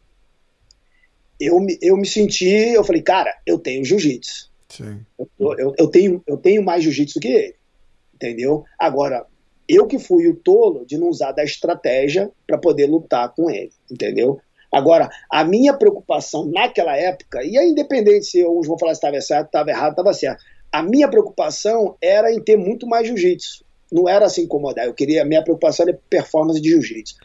eu, 1.40 1.58
eu 1.82 1.98
me 1.98 2.06
senti, 2.06 2.46
eu 2.46 2.84
falei, 2.84 3.02
cara, 3.02 3.36
eu 3.46 3.58
tenho 3.58 3.84
jiu-jitsu. 3.84 4.52
Eu, 5.18 5.30
eu, 5.58 5.74
eu, 5.78 5.88
tenho, 5.88 6.24
eu 6.26 6.38
tenho 6.38 6.64
mais 6.64 6.84
jiu-jitsu 6.84 7.20
que 7.20 7.28
ele. 7.28 7.56
Entendeu? 8.14 8.64
Agora, 8.80 9.26
eu 9.68 9.88
que 9.88 9.98
fui 9.98 10.28
o 10.28 10.36
tolo 10.36 10.86
de 10.86 10.98
não 10.98 11.10
usar 11.10 11.32
da 11.32 11.44
estratégia 11.44 12.32
para 12.46 12.58
poder 12.58 12.86
lutar 12.86 13.34
com 13.34 13.50
ele. 13.50 13.72
Entendeu? 13.90 14.40
Agora, 14.72 15.10
a 15.30 15.44
minha 15.44 15.74
preocupação 15.74 16.46
naquela 16.46 16.96
época, 16.96 17.44
e 17.44 17.58
é 17.58 17.68
independente 17.68 18.26
se 18.26 18.46
uns 18.46 18.68
vão 18.68 18.78
falar 18.78 18.94
se 18.94 19.00
estava 19.00 19.20
certo, 19.20 19.48
estava 19.48 19.70
errado, 19.70 19.92
estava 19.92 20.14
certo. 20.14 20.44
A 20.72 20.82
minha 20.82 21.10
preocupação 21.10 21.98
era 22.02 22.32
em 22.32 22.42
ter 22.42 22.56
muito 22.56 22.88
mais 22.88 23.06
jiu-jitsu. 23.08 23.66
Não 23.92 24.08
era 24.08 24.30
se 24.30 24.42
incomodar. 24.42 24.86
Eu 24.86 24.94
queria, 24.94 25.22
a 25.22 25.26
minha 25.26 25.44
preocupação 25.44 25.88
era 25.88 26.00
performance 26.10 26.62
de 26.62 26.70
jiu-jitsu. 26.70 27.16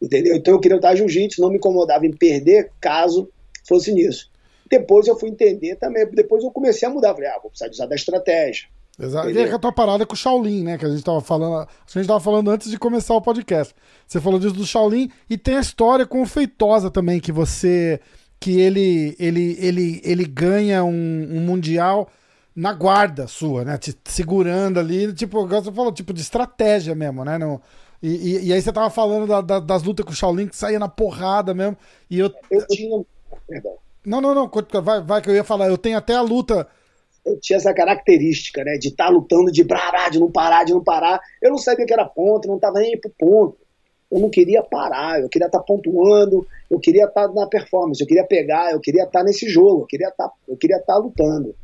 Entendeu? 0.00 0.34
Então 0.36 0.54
eu 0.54 0.60
queria 0.60 0.76
lutar 0.76 0.96
jiu-jitsu, 0.96 1.40
não 1.40 1.50
me 1.50 1.56
incomodava 1.56 2.06
em 2.06 2.12
perder 2.12 2.70
caso 2.80 3.28
fosse 3.66 3.92
nisso. 3.92 4.30
Depois 4.68 5.06
eu 5.06 5.16
fui 5.16 5.28
entender 5.30 5.76
também, 5.76 6.06
depois 6.10 6.42
eu 6.42 6.50
comecei 6.50 6.86
a 6.88 6.90
mudar. 6.90 7.14
Falei, 7.14 7.28
ah, 7.28 7.38
vou 7.40 7.50
precisar 7.50 7.68
de 7.68 7.74
usar 7.74 7.86
da 7.86 7.94
estratégia. 7.94 8.68
Exato. 8.98 9.26
Entendeu? 9.26 9.46
E 9.46 9.50
é 9.50 9.54
a 9.54 9.58
tua 9.58 9.72
parada 9.72 10.06
com 10.06 10.14
o 10.14 10.16
Shaolin, 10.16 10.64
né? 10.64 10.78
Que 10.78 10.86
a 10.86 10.88
gente 10.88 11.04
tava 11.04 11.20
falando. 11.20 11.54
A 11.56 11.68
gente 11.98 12.06
tava 12.06 12.20
falando 12.20 12.50
antes 12.50 12.70
de 12.70 12.78
começar 12.78 13.14
o 13.14 13.20
podcast. 13.20 13.74
Você 14.06 14.20
falou 14.20 14.40
disso 14.40 14.54
do 14.54 14.66
Shaolin 14.66 15.10
e 15.28 15.36
tem 15.36 15.56
a 15.56 15.60
história 15.60 16.06
com 16.06 16.22
o 16.22 16.26
Feitosa 16.26 16.90
também, 16.90 17.20
que 17.20 17.30
você. 17.30 18.00
que 18.40 18.58
ele 18.60 19.14
ele 19.18 19.56
ele, 19.60 20.00
ele 20.02 20.24
ganha 20.24 20.82
um, 20.82 21.28
um 21.30 21.40
mundial 21.40 22.08
na 22.56 22.72
guarda 22.72 23.28
sua, 23.28 23.64
né? 23.64 23.76
Te 23.76 23.94
segurando 24.04 24.80
ali, 24.80 25.12
tipo, 25.12 25.46
você 25.46 25.70
falou, 25.70 25.92
tipo, 25.92 26.14
de 26.14 26.22
estratégia 26.22 26.94
mesmo, 26.94 27.22
né? 27.24 27.36
No, 27.36 27.60
e, 28.02 28.08
e, 28.08 28.46
e, 28.46 28.52
aí 28.52 28.60
você 28.62 28.72
tava 28.72 28.88
falando 28.88 29.26
da, 29.26 29.40
da, 29.40 29.60
das 29.60 29.82
lutas 29.82 30.04
com 30.04 30.12
o 30.12 30.14
Shaolin 30.14 30.48
que 30.48 30.56
saía 30.56 30.78
na 30.78 30.88
porrada 30.88 31.52
mesmo. 31.52 31.76
E 32.10 32.18
eu. 32.18 32.32
Eu 32.50 32.66
tinha. 32.66 33.04
Perdão. 33.46 33.74
Não, 34.04 34.20
não, 34.20 34.34
não. 34.34 34.50
Vai, 34.82 35.02
vai 35.02 35.20
que 35.20 35.28
eu 35.28 35.34
ia 35.34 35.44
falar. 35.44 35.66
Eu 35.66 35.78
tenho 35.78 35.98
até 35.98 36.14
a 36.14 36.22
luta 36.22 36.66
eu 37.26 37.40
tinha 37.40 37.56
essa 37.56 37.74
característica, 37.74 38.62
né, 38.62 38.78
de 38.78 38.88
estar 38.88 39.06
tá 39.06 39.10
lutando, 39.10 39.50
de 39.50 39.64
parar, 39.64 40.08
de 40.10 40.20
não 40.20 40.30
parar, 40.30 40.64
de 40.64 40.72
não 40.72 40.82
parar. 40.82 41.20
Eu 41.42 41.50
não 41.50 41.58
sabia 41.58 41.84
que 41.84 41.92
era 41.92 42.04
ponto, 42.04 42.46
não 42.46 42.54
estava 42.54 42.78
nem 42.78 42.98
pro 42.98 43.10
ponto. 43.18 43.58
Eu 44.08 44.20
não 44.20 44.30
queria 44.30 44.62
parar, 44.62 45.20
eu 45.20 45.28
queria 45.28 45.46
estar 45.46 45.58
tá 45.58 45.64
pontuando, 45.64 46.46
eu 46.70 46.78
queria 46.78 47.06
estar 47.06 47.26
tá 47.26 47.34
na 47.34 47.48
performance, 47.48 48.00
eu 48.00 48.06
queria 48.06 48.24
pegar, 48.24 48.70
eu 48.70 48.78
queria 48.78 49.02
estar 49.02 49.24
nesse 49.24 49.48
jogo, 49.48 49.82
eu 49.82 49.86
queria 49.86 50.08
estar, 50.08 50.30
eu 50.46 50.56
queria 50.56 50.76
estar 50.76 50.96
lutando. 50.98 51.56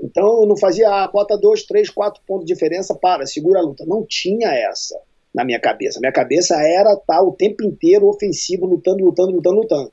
Então 0.00 0.42
eu 0.42 0.46
não 0.46 0.56
fazia, 0.56 0.88
ah, 0.88 1.08
bota 1.08 1.36
dois, 1.36 1.64
três, 1.64 1.90
quatro 1.90 2.22
pontos 2.26 2.46
de 2.46 2.52
diferença, 2.52 2.94
para, 2.94 3.26
segura 3.26 3.60
a 3.60 3.62
luta. 3.62 3.84
Não 3.86 4.04
tinha 4.06 4.48
essa 4.48 4.98
na 5.34 5.44
minha 5.44 5.60
cabeça. 5.60 6.00
Minha 6.00 6.12
cabeça 6.12 6.54
era 6.56 6.94
estar 6.94 7.22
o 7.22 7.32
tempo 7.32 7.64
inteiro 7.64 8.08
ofensivo, 8.08 8.66
lutando, 8.66 9.04
lutando, 9.04 9.32
lutando, 9.32 9.56
lutando. 9.56 9.92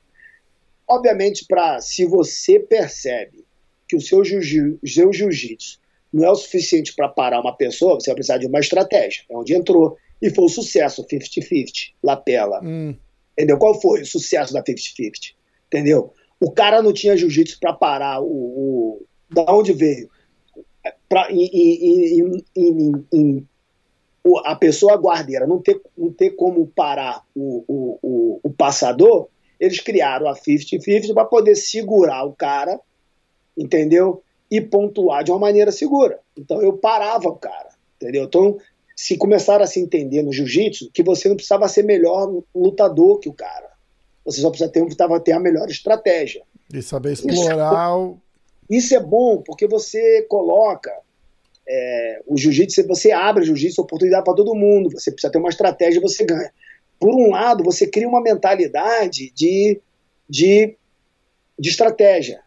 Obviamente, 0.88 1.44
para 1.46 1.80
se 1.80 2.04
você 2.04 2.60
percebe 2.60 3.44
que 3.88 3.96
o 3.96 4.00
seu 4.00 4.24
jiu-jitsu 4.24 5.80
não 6.12 6.24
é 6.24 6.30
o 6.30 6.36
suficiente 6.36 6.94
para 6.94 7.08
parar 7.08 7.40
uma 7.40 7.56
pessoa, 7.56 7.94
você 7.94 8.10
vai 8.10 8.16
precisar 8.16 8.38
de 8.38 8.46
uma 8.46 8.60
estratégia. 8.60 9.24
É 9.28 9.36
onde 9.36 9.54
entrou. 9.54 9.96
E 10.22 10.30
foi 10.30 10.44
o 10.44 10.48
sucesso 10.48 11.04
50-50, 11.04 11.92
lapela. 12.02 12.60
Hum. 12.64 12.96
Entendeu? 13.32 13.58
Qual 13.58 13.78
foi 13.80 14.00
o 14.00 14.06
sucesso 14.06 14.52
da 14.52 14.62
50-50? 14.62 15.34
Entendeu? 15.66 16.12
O 16.40 16.50
cara 16.50 16.82
não 16.82 16.92
tinha 16.92 17.16
jiu-jitsu 17.16 17.58
para 17.60 17.72
parar 17.72 18.20
o, 18.20 18.26
o. 18.26 19.05
Da 19.30 19.44
onde 19.48 19.72
veio? 19.72 20.08
Pra, 21.08 21.30
em, 21.30 22.42
em, 22.56 23.04
em, 23.12 23.48
a 24.44 24.54
pessoa 24.56 24.96
guardeira 24.96 25.46
não 25.46 25.60
ter, 25.60 25.80
não 25.96 26.12
ter 26.12 26.30
como 26.30 26.66
parar 26.68 27.24
o, 27.34 27.64
o, 27.66 27.98
o, 28.02 28.40
o 28.42 28.50
passador, 28.50 29.28
eles 29.58 29.80
criaram 29.80 30.28
a 30.28 30.34
50-50 30.34 31.14
para 31.14 31.24
poder 31.24 31.54
segurar 31.56 32.24
o 32.24 32.32
cara 32.32 32.80
entendeu? 33.56 34.22
E 34.50 34.60
pontuar 34.60 35.24
de 35.24 35.30
uma 35.30 35.38
maneira 35.38 35.72
segura. 35.72 36.20
Então 36.36 36.60
eu 36.60 36.74
parava 36.74 37.28
o 37.28 37.36
cara, 37.36 37.70
entendeu? 37.96 38.24
Então, 38.24 38.58
se 38.94 39.16
começaram 39.16 39.64
a 39.64 39.66
se 39.66 39.80
entender 39.80 40.22
no 40.22 40.32
jiu-jitsu, 40.32 40.90
que 40.92 41.02
você 41.02 41.28
não 41.28 41.36
precisava 41.36 41.66
ser 41.68 41.82
melhor 41.82 42.42
lutador 42.54 43.18
que 43.18 43.28
o 43.28 43.32
cara. 43.32 43.70
Você 44.24 44.40
só 44.40 44.50
precisa 44.50 44.70
ter, 44.70 44.80
precisava 44.82 45.18
ter 45.20 45.32
a 45.32 45.40
melhor 45.40 45.68
estratégia. 45.68 46.42
E 46.72 46.82
saber 46.82 47.12
explorar 47.12 47.96
isso. 47.96 48.18
Isso 48.68 48.94
é 48.94 49.00
bom, 49.00 49.42
porque 49.42 49.66
você 49.66 50.22
coloca 50.22 50.92
é, 51.68 52.22
o 52.26 52.36
jiu-jitsu, 52.36 52.86
você 52.86 53.12
abre 53.12 53.42
o 53.42 53.46
jiu-jitsu, 53.46 53.80
oportunidade 53.80 54.24
para 54.24 54.34
todo 54.34 54.54
mundo. 54.54 54.90
Você 54.90 55.10
precisa 55.10 55.32
ter 55.32 55.38
uma 55.38 55.48
estratégia, 55.48 56.00
você 56.00 56.24
ganha. 56.24 56.52
Por 56.98 57.14
um 57.14 57.30
lado, 57.30 57.62
você 57.62 57.86
cria 57.86 58.08
uma 58.08 58.22
mentalidade 58.22 59.30
de, 59.34 59.80
de, 60.28 60.74
de 61.58 61.68
estratégia 61.68 62.46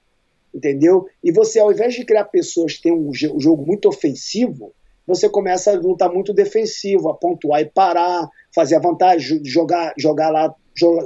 entendeu? 0.54 1.08
E 1.24 1.32
você, 1.32 1.60
ao 1.60 1.72
invés 1.72 1.94
de 1.94 2.06
criar 2.06 2.26
pessoas 2.26 2.76
que 2.76 2.84
têm 2.84 2.94
um, 2.94 3.14
jogo 3.14 3.66
muito 3.66 3.88
ofensivo, 3.88 4.74
você 5.06 5.30
começa 5.30 5.72
a 5.72 5.80
lutar 5.80 6.12
muito 6.12 6.34
defensivo, 6.34 7.10
a 7.10 7.14
pontuar 7.16 7.62
e 7.62 7.66
parar, 7.66 8.30
fazer 8.54 8.76
a 8.76 8.80
vantagem, 8.80 9.44
jogar, 9.44 9.94
jogar 9.98 10.30
lá, 10.30 10.54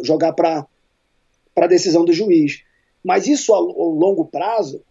jogar 0.03 0.33
para 0.33 0.65
a 1.55 1.67
decisão 1.67 2.03
do 2.03 2.11
juiz. 2.11 2.63
Mas 3.03 3.27
isso, 3.27 3.53
ao, 3.53 3.69
ao 3.69 3.89
longo 3.89 4.25
prazo, 4.25 4.81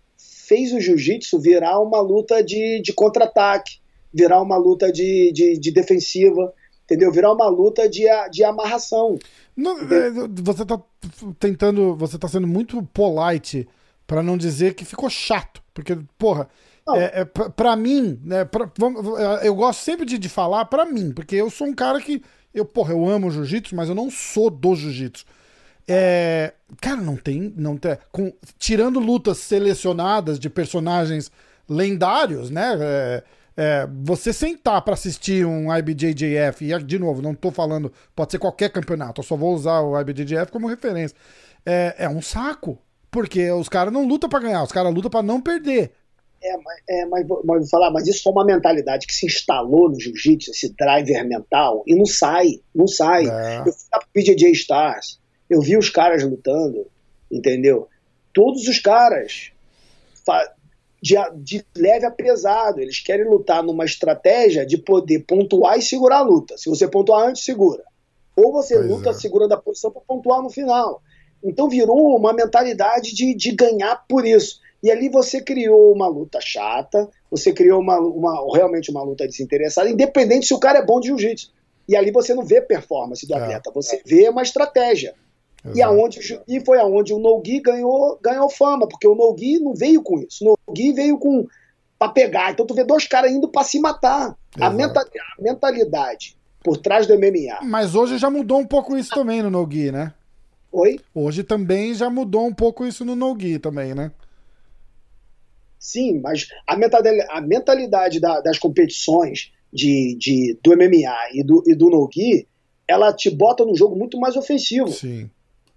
fez 0.53 0.71
o 0.75 0.81
jiu-jitsu 0.81 1.41
virar 1.41 1.81
uma 1.81 2.03
luta 2.03 2.45
de, 2.45 2.83
de 2.83 2.93
contra-ataque, 2.93 3.79
virar 4.13 4.43
uma 4.43 4.59
luta 4.59 4.93
de, 4.93 5.33
de, 5.33 5.59
de, 5.59 5.73
defensiva, 5.73 6.53
entendeu? 6.85 7.11
Virar 7.11 7.33
uma 7.33 7.49
luta 7.49 7.89
de, 7.89 8.05
de 8.31 8.45
amarração. 8.45 9.19
Não, 9.57 9.79
você 10.43 10.63
está 10.63 10.79
tentando, 11.39 11.97
você 11.97 12.17
está 12.17 12.29
sendo 12.29 12.47
muito 12.47 12.83
polite 12.83 13.67
para 14.07 14.23
não 14.23 14.37
dizer 14.37 14.75
que 14.75 14.85
ficou 14.85 15.09
chato. 15.09 15.63
Porque, 15.73 15.99
porra, 16.19 16.51
é, 16.95 17.23
é, 17.23 17.25
pra, 17.25 17.75
mim, 17.75 18.21
né, 18.23 18.45
pra, 18.45 18.71
eu 19.43 19.55
gosto 19.55 19.81
sempre 19.81 20.05
de, 20.05 20.19
de 20.19 20.29
falar 20.29 20.67
pra 20.67 20.85
mim, 20.85 21.13
porque 21.13 21.35
eu 21.35 21.49
sou 21.49 21.67
um 21.67 21.75
cara 21.75 21.99
que. 21.99 22.23
Eu, 22.53 22.67
porra, 22.67 22.93
eu 22.93 23.09
amo 23.09 23.31
jiu-jitsu, 23.31 23.75
mas 23.75 23.89
eu 23.89 23.95
não 23.95 24.11
sou 24.11 24.51
do 24.51 24.75
jiu-jitsu. 24.75 25.25
É, 25.87 26.53
cara, 26.81 27.01
não 27.01 27.17
tem. 27.17 27.53
Não 27.57 27.77
tem 27.77 27.97
com, 28.11 28.33
tirando 28.59 29.01
lutas 29.01 29.39
selecionadas 29.39 30.39
de 30.39 30.49
personagens 30.49 31.31
lendários, 31.69 32.51
né? 32.51 32.77
É, 32.81 33.25
é, 33.55 33.89
você 34.03 34.33
sentar 34.33 34.83
para 34.83 34.95
assistir 34.95 35.45
um 35.45 35.75
IBJJF, 35.75 36.65
e 36.65 36.83
de 36.83 36.99
novo, 36.99 37.21
não 37.21 37.35
tô 37.35 37.51
falando, 37.51 37.93
pode 38.17 38.33
ser 38.33 38.39
qualquer 38.39 38.71
campeonato, 38.71 39.21
eu 39.21 39.25
só 39.25 39.37
vou 39.37 39.55
usar 39.55 39.81
o 39.83 39.99
IBJJF 40.01 40.51
como 40.51 40.67
referência. 40.69 41.17
É, 41.67 41.95
é 41.99 42.09
um 42.09 42.23
saco. 42.23 42.79
Porque 43.13 43.51
os 43.51 43.69
caras 43.69 43.93
não 43.93 44.09
lutam 44.09 44.29
para 44.29 44.41
ganhar, 44.41 44.63
os 44.63 44.73
caras 44.73 44.93
lutam 44.93 45.11
para 45.11 45.23
não 45.23 45.39
perder. 45.39 45.93
É, 46.43 46.57
mas, 46.57 46.83
é, 46.89 47.07
mas, 47.07 47.27
mas 47.45 47.61
vou 47.61 47.69
falar, 47.69 47.91
mas 47.91 48.09
isso 48.09 48.27
é 48.27 48.33
uma 48.33 48.45
mentalidade 48.45 49.07
que 49.07 49.13
se 49.13 49.27
instalou 49.27 49.91
no 49.91 50.01
jiu-jitsu, 50.01 50.51
esse 50.51 50.75
driver 50.75 51.29
mental, 51.29 51.85
e 51.87 51.95
não 51.95 52.07
sai, 52.07 52.63
não 52.75 52.87
sai. 52.87 53.27
É. 53.27 53.61
Eu 53.61 53.73
fui 53.73 53.85
pro 53.91 54.09
BJJ 54.15 54.51
Stars, 54.53 55.21
eu 55.53 55.61
vi 55.61 55.77
os 55.77 55.91
caras 55.91 56.23
lutando, 56.23 56.87
entendeu? 57.31 57.89
Todos 58.33 58.67
os 58.67 58.79
caras 58.79 59.53
de, 61.03 61.17
de, 61.37 61.67
leve 61.77 62.07
a 62.07 62.11
pesado, 62.11 62.81
eles 62.81 63.01
querem 63.01 63.29
lutar 63.29 63.63
numa 63.63 63.85
estratégia 63.85 64.65
de 64.65 64.79
poder 64.79 65.25
pontuar 65.27 65.79
e 65.79 65.83
segurar 65.83 66.19
a 66.19 66.23
luta. 66.23 66.57
Se 66.57 66.71
você 66.71 66.87
pontuar 66.87 67.29
antes, 67.29 67.45
segura. 67.45 67.83
Ou 68.37 68.53
você 68.53 68.77
pois 68.77 68.89
luta 68.89 69.11
é. 69.11 69.15
segurando 69.15 69.53
a 69.53 69.57
posição 69.57 69.91
para 69.91 70.03
pontuar 70.03 70.41
no 70.41 70.49
final. 70.49 71.03
Então 71.43 71.69
virou 71.69 72.17
uma 72.17 72.33
mentalidade 72.33 73.15
de, 73.15 73.35
de 73.35 73.53
ganhar 73.53 74.05
por 74.09 74.25
isso. 74.25 74.61
E 74.83 74.91
ali 74.91 75.09
você 75.09 75.41
criou 75.41 75.93
uma 75.93 76.09
luta 76.09 76.41
chata, 76.41 77.09
você 77.31 77.53
criou 77.53 77.81
uma, 77.81 77.99
uma, 77.99 78.57
realmente 78.57 78.91
uma 78.91 79.03
luta 79.03 79.27
desinteressada, 79.27 79.91
independente 79.91 80.47
se 80.47 80.55
o 80.55 80.59
cara 80.59 80.79
é 80.79 80.85
bom 80.85 81.01
de 81.01 81.09
jiu-jitsu. 81.09 81.53
E 81.89 81.97
ali 81.97 82.13
você 82.13 82.33
não 82.33 82.45
vê 82.45 82.61
performance 82.61 83.27
do 83.27 83.35
é. 83.35 83.39
atleta, 83.39 83.71
é. 83.71 83.73
você 83.73 84.01
vê 84.07 84.29
uma 84.29 84.43
estratégia. 84.43 85.15
E, 85.75 85.81
aonde, 85.81 86.19
e 86.49 86.61
foi 86.61 86.79
aonde 86.79 87.15
o 87.15 87.19
Nogi 87.19 87.61
ganhou, 87.61 88.19
ganhou 88.21 88.51
fama, 88.51 88.89
porque 88.89 89.07
o 89.07 89.15
Nogi 89.15 89.61
não 89.61 89.75
veio 89.75 90.03
com 90.03 90.19
isso. 90.19 90.45
O 90.45 90.59
Nogi 90.67 90.93
veio 90.93 91.19
com 91.19 91.47
para 91.99 92.13
pegar. 92.13 92.51
Então 92.51 92.67
tu 92.67 92.75
vê 92.75 92.83
dois 92.83 93.07
caras 93.07 93.31
indo 93.31 93.49
para 93.49 93.63
se 93.63 93.79
matar. 93.79 94.37
A, 94.61 94.69
menta, 94.69 95.01
a 95.01 95.43
mentalidade 95.43 96.37
por 96.65 96.77
trás 96.77 97.07
do 97.07 97.15
MMA. 97.15 97.61
Mas 97.63 97.95
hoje 97.95 98.19
já 98.19 98.29
mudou 98.29 98.59
um 98.59 98.67
pouco 98.67 98.97
isso 98.97 99.11
também 99.11 99.41
no 99.41 99.51
Nogi, 99.51 99.93
né? 99.93 100.13
Oi? 100.73 100.99
Hoje 101.15 101.45
também 101.45 101.95
já 101.95 102.09
mudou 102.09 102.47
um 102.47 102.55
pouco 102.55 102.87
isso 102.87 103.05
no 103.05 103.15
no-gi 103.15 103.59
também, 103.59 103.95
né? 103.95 104.11
Sim, 105.79 106.21
mas 106.21 106.49
a 106.67 106.77
mentalidade, 106.77 107.31
a 107.31 107.41
mentalidade 107.41 108.21
da, 108.21 108.41
das 108.41 108.59
competições 108.59 109.53
de, 109.73 110.17
de, 110.19 110.59
do 110.63 110.71
MMA 110.77 111.35
e 111.35 111.45
do, 111.45 111.63
e 111.67 111.75
do 111.75 111.91
no-gi, 111.91 112.49
ela 112.89 113.13
te 113.13 113.29
bota 113.29 113.65
num 113.65 113.77
jogo 113.77 113.97
muito 113.97 114.19
mais 114.19 114.35
ofensivo. 114.35 114.89
Sim. 114.89 115.29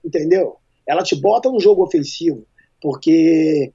Entendeu? 0.06 0.58
Ela 0.88 1.02
te 1.02 1.16
bota 1.16 1.50
num 1.50 1.60
jogo 1.60 1.84
ofensivo, 1.84 2.46
porque 2.82 3.74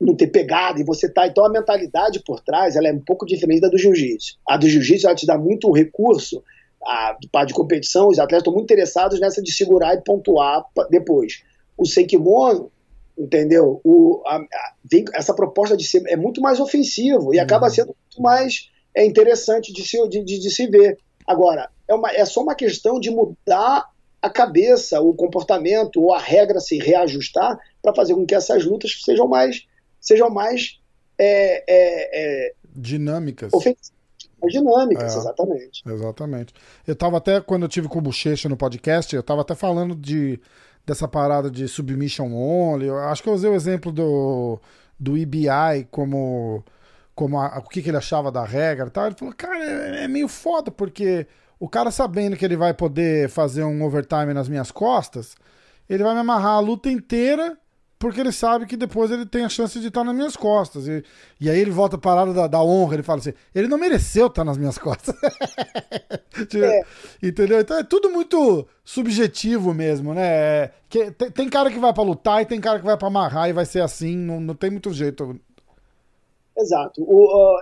não 0.00 0.14
ter 0.14 0.26
pegado 0.26 0.80
e 0.80 0.84
você 0.84 1.08
tá. 1.08 1.26
Então 1.26 1.44
a 1.44 1.50
mentalidade 1.50 2.22
por 2.24 2.40
trás 2.40 2.76
ela 2.76 2.88
é 2.88 2.92
um 2.92 3.00
pouco 3.00 3.24
diferente 3.24 3.60
da 3.60 3.68
do 3.68 3.78
jiu-jitsu. 3.78 4.36
A 4.46 4.56
do 4.56 4.68
jiu-jitsu 4.68 5.06
ela 5.06 5.16
te 5.16 5.26
dá 5.26 5.38
muito 5.38 5.72
recurso 5.72 6.42
a, 6.82 7.16
de 7.46 7.54
competição, 7.54 8.08
os 8.08 8.18
atletas 8.18 8.40
estão 8.40 8.52
muito 8.52 8.64
interessados 8.64 9.18
nessa 9.18 9.42
de 9.42 9.52
segurar 9.52 9.94
e 9.94 10.02
pontuar 10.02 10.64
depois. 10.90 11.42
O 11.78 11.86
Senkimono, 11.86 12.70
entendeu? 13.18 13.80
O, 13.82 14.22
a, 14.26 14.36
a, 14.36 14.74
vem, 14.84 15.04
essa 15.14 15.34
proposta 15.34 15.76
de 15.76 15.84
ser 15.86 16.02
é 16.06 16.16
muito 16.16 16.40
mais 16.40 16.60
ofensivo 16.60 17.32
e 17.32 17.38
uhum. 17.38 17.42
acaba 17.42 17.70
sendo 17.70 17.96
muito 17.98 18.22
mais 18.22 18.70
é 18.94 19.04
interessante 19.04 19.72
de 19.72 19.82
se, 19.82 20.08
de, 20.08 20.22
de, 20.22 20.38
de 20.38 20.50
se 20.50 20.66
ver. 20.68 20.98
Agora, 21.26 21.70
é, 21.88 21.94
uma, 21.94 22.12
é 22.12 22.24
só 22.24 22.42
uma 22.42 22.54
questão 22.54 23.00
de 23.00 23.10
mudar 23.10 23.88
a 24.24 24.30
cabeça, 24.30 25.02
o 25.02 25.12
comportamento 25.12 26.00
ou 26.00 26.14
a 26.14 26.18
regra 26.18 26.58
se 26.58 26.78
reajustar 26.78 27.58
para 27.82 27.94
fazer 27.94 28.14
com 28.14 28.24
que 28.24 28.34
essas 28.34 28.64
lutas 28.64 29.02
sejam 29.04 29.28
mais, 29.28 29.66
sejam 30.00 30.30
mais 30.30 30.80
é, 31.18 31.62
é, 31.68 32.46
é, 32.48 32.52
dinâmicas. 32.74 33.52
Ofensivas, 33.52 33.92
mais 34.40 34.50
dinâmicas, 34.54 35.14
é, 35.14 35.18
exatamente. 35.18 35.82
Exatamente. 35.86 36.54
Eu 36.86 36.94
estava 36.94 37.18
até, 37.18 37.38
quando 37.38 37.64
eu 37.64 37.68
tive 37.68 37.86
com 37.86 37.98
o 37.98 38.00
Bochecha 38.00 38.48
no 38.48 38.56
podcast, 38.56 39.14
eu 39.14 39.20
estava 39.20 39.42
até 39.42 39.54
falando 39.54 39.94
de, 39.94 40.40
dessa 40.86 41.06
parada 41.06 41.50
de 41.50 41.68
submission 41.68 42.32
only. 42.32 42.86
Eu 42.86 42.96
acho 42.96 43.22
que 43.22 43.28
eu 43.28 43.34
usei 43.34 43.50
o 43.50 43.54
exemplo 43.54 43.92
do, 43.92 44.58
do 44.98 45.18
EBI 45.18 45.86
como, 45.90 46.64
como 47.14 47.38
a, 47.38 47.58
o 47.58 47.68
que, 47.68 47.82
que 47.82 47.90
ele 47.90 47.98
achava 47.98 48.32
da 48.32 48.42
regra 48.42 48.86
e 48.86 48.90
tal. 48.90 49.04
Ele 49.04 49.16
falou, 49.16 49.34
cara, 49.34 49.62
é, 49.62 50.04
é 50.04 50.08
meio 50.08 50.28
foda, 50.28 50.70
porque 50.70 51.26
o 51.58 51.68
cara 51.68 51.90
sabendo 51.90 52.36
que 52.36 52.44
ele 52.44 52.56
vai 52.56 52.74
poder 52.74 53.28
fazer 53.28 53.64
um 53.64 53.82
overtime 53.84 54.34
nas 54.34 54.48
minhas 54.48 54.70
costas, 54.70 55.36
ele 55.88 56.02
vai 56.02 56.14
me 56.14 56.20
amarrar 56.20 56.56
a 56.56 56.60
luta 56.60 56.90
inteira 56.90 57.58
porque 58.04 58.20
ele 58.20 58.32
sabe 58.32 58.66
que 58.66 58.76
depois 58.76 59.10
ele 59.10 59.24
tem 59.24 59.46
a 59.46 59.48
chance 59.48 59.80
de 59.80 59.88
estar 59.88 60.04
nas 60.04 60.14
minhas 60.14 60.36
costas. 60.36 60.86
E, 60.86 61.02
e 61.40 61.48
aí 61.48 61.58
ele 61.58 61.70
volta 61.70 61.96
a 61.96 61.98
parada 61.98 62.34
da, 62.34 62.46
da, 62.46 62.62
honra, 62.62 62.96
ele 62.96 63.02
fala 63.02 63.18
assim, 63.18 63.32
ele 63.54 63.66
não 63.66 63.78
mereceu 63.78 64.26
estar 64.26 64.44
nas 64.44 64.58
minhas 64.58 64.76
costas. 64.78 65.14
Tipo, 66.48 66.64
é. 66.64 66.82
Entendeu? 67.22 67.60
Então 67.60 67.78
é 67.78 67.82
tudo 67.82 68.10
muito 68.10 68.68
subjetivo 68.84 69.72
mesmo, 69.72 70.12
né? 70.12 70.22
É, 70.22 70.70
que, 70.86 71.10
tem, 71.12 71.30
tem, 71.30 71.48
cara 71.48 71.70
que 71.70 71.78
vai 71.78 71.94
para 71.94 72.02
lutar 72.02 72.42
e 72.42 72.46
tem 72.46 72.60
cara 72.60 72.78
que 72.78 72.84
vai 72.84 72.98
para 72.98 73.08
amarrar 73.08 73.48
e 73.48 73.54
vai 73.54 73.64
ser 73.64 73.80
assim, 73.80 74.14
não, 74.14 74.38
não 74.38 74.54
tem 74.54 74.70
muito 74.70 74.92
jeito. 74.92 75.40
Exato. 76.56 77.02
O, 77.02 77.24
uh, 77.24 77.58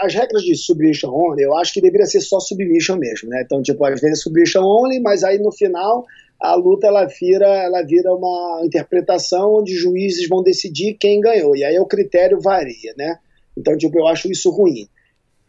as 0.00 0.14
regras 0.14 0.42
de 0.42 0.54
submission 0.56 1.10
only, 1.10 1.42
eu 1.42 1.56
acho 1.56 1.72
que 1.72 1.80
deveria 1.80 2.06
ser 2.06 2.20
só 2.20 2.38
submission 2.38 2.96
mesmo, 2.96 3.28
né? 3.28 3.42
Então, 3.44 3.60
tipo, 3.60 3.84
às 3.84 4.00
vezes 4.00 4.22
submission 4.22 4.62
only, 4.62 5.00
mas 5.00 5.24
aí 5.24 5.38
no 5.38 5.50
final 5.50 6.04
a 6.40 6.54
luta 6.54 6.86
ela 6.86 7.04
vira, 7.04 7.48
ela 7.48 7.82
vira 7.82 8.14
uma 8.14 8.60
interpretação 8.64 9.56
onde 9.56 9.74
juízes 9.74 10.28
vão 10.28 10.42
decidir 10.42 10.94
quem 10.94 11.20
ganhou, 11.20 11.56
e 11.56 11.64
aí 11.64 11.78
o 11.80 11.86
critério 11.86 12.40
varia, 12.40 12.94
né? 12.96 13.18
Então, 13.56 13.76
tipo, 13.76 13.98
eu 13.98 14.06
acho 14.06 14.30
isso 14.30 14.50
ruim. 14.50 14.88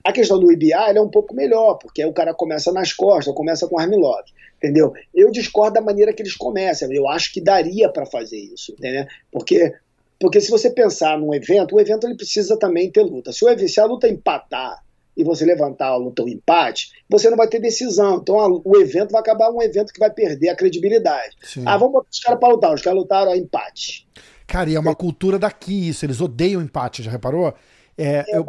A 0.04 0.12
questão 0.12 0.40
do 0.40 0.52
IBA 0.52 0.94
é 0.96 1.02
um 1.02 1.10
pouco 1.10 1.36
melhor, 1.36 1.76
porque 1.76 2.04
o 2.04 2.14
cara 2.14 2.34
começa 2.34 2.72
nas 2.72 2.92
costas, 2.92 3.36
começa 3.36 3.68
com 3.68 3.78
armlock, 3.78 4.32
entendeu? 4.58 4.92
Eu 5.14 5.30
discordo 5.30 5.76
da 5.76 5.82
maneira 5.82 6.12
que 6.12 6.24
eles 6.24 6.36
começam, 6.36 6.92
eu 6.92 7.08
acho 7.08 7.32
que 7.32 7.42
daria 7.42 7.90
para 7.90 8.08
fazer 8.08 8.40
isso, 8.40 8.72
entendeu? 8.72 9.06
Porque 9.32 9.74
porque 10.20 10.42
se 10.42 10.52
você 10.52 10.70
pensar 10.70 11.18
num 11.18 11.34
evento, 11.34 11.76
o 11.76 11.80
evento 11.80 12.06
ele 12.06 12.16
precisa 12.16 12.58
também 12.58 12.92
ter 12.92 13.04
luta. 13.04 13.32
Se, 13.32 13.46
o, 13.46 13.68
se 13.68 13.80
a 13.80 13.86
luta 13.86 14.08
empatar 14.08 14.84
e 15.16 15.24
você 15.24 15.46
levantar 15.46 15.88
a 15.88 15.98
luta 15.98 16.24
um 16.24 16.28
empate, 16.28 16.92
você 17.10 17.30
não 17.30 17.38
vai 17.38 17.48
ter 17.48 17.60
decisão. 17.60 18.18
Então 18.18 18.40
a, 18.40 18.48
o 18.48 18.78
evento 18.78 19.12
vai 19.12 19.22
acabar 19.22 19.52
um 19.52 19.62
evento 19.62 19.94
que 19.94 20.00
vai 20.00 20.10
perder 20.12 20.50
a 20.50 20.56
credibilidade. 20.56 21.36
Sim. 21.44 21.64
Ah, 21.66 21.78
vamos 21.78 21.94
botar 21.94 22.10
os 22.12 22.20
caras 22.20 22.40
para 22.40 22.50
lutar, 22.50 22.74
os 22.74 22.82
caras 22.82 23.00
lutaram 23.00 23.32
a 23.32 23.38
empate. 23.38 24.08
Cara, 24.46 24.70
e 24.70 24.76
é 24.76 24.80
uma 24.80 24.96
cultura 24.96 25.38
daqui 25.38 25.90
isso, 25.90 26.06
eles 26.06 26.20
odeiam 26.20 26.62
empate, 26.62 27.04
já 27.04 27.12
reparou? 27.12 27.54
É, 27.98 28.26
é, 28.28 28.38
eu 28.38 28.46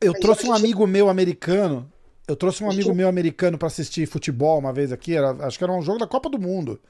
eu 0.00 0.14
trouxe 0.14 0.46
um 0.46 0.54
amigo 0.54 0.86
meu 0.86 1.08
americano, 1.10 1.90
eu 2.26 2.34
trouxe 2.34 2.64
um 2.64 2.70
amigo 2.70 2.94
meu 2.94 3.08
americano 3.08 3.58
para 3.58 3.66
assistir 3.66 4.06
futebol 4.06 4.58
uma 4.58 4.72
vez 4.72 4.92
aqui, 4.92 5.14
era, 5.14 5.32
acho 5.44 5.58
que 5.58 5.64
era 5.64 5.72
um 5.72 5.82
jogo 5.82 5.98
da 5.98 6.06
Copa 6.06 6.30
do 6.30 6.38
Mundo. 6.38 6.80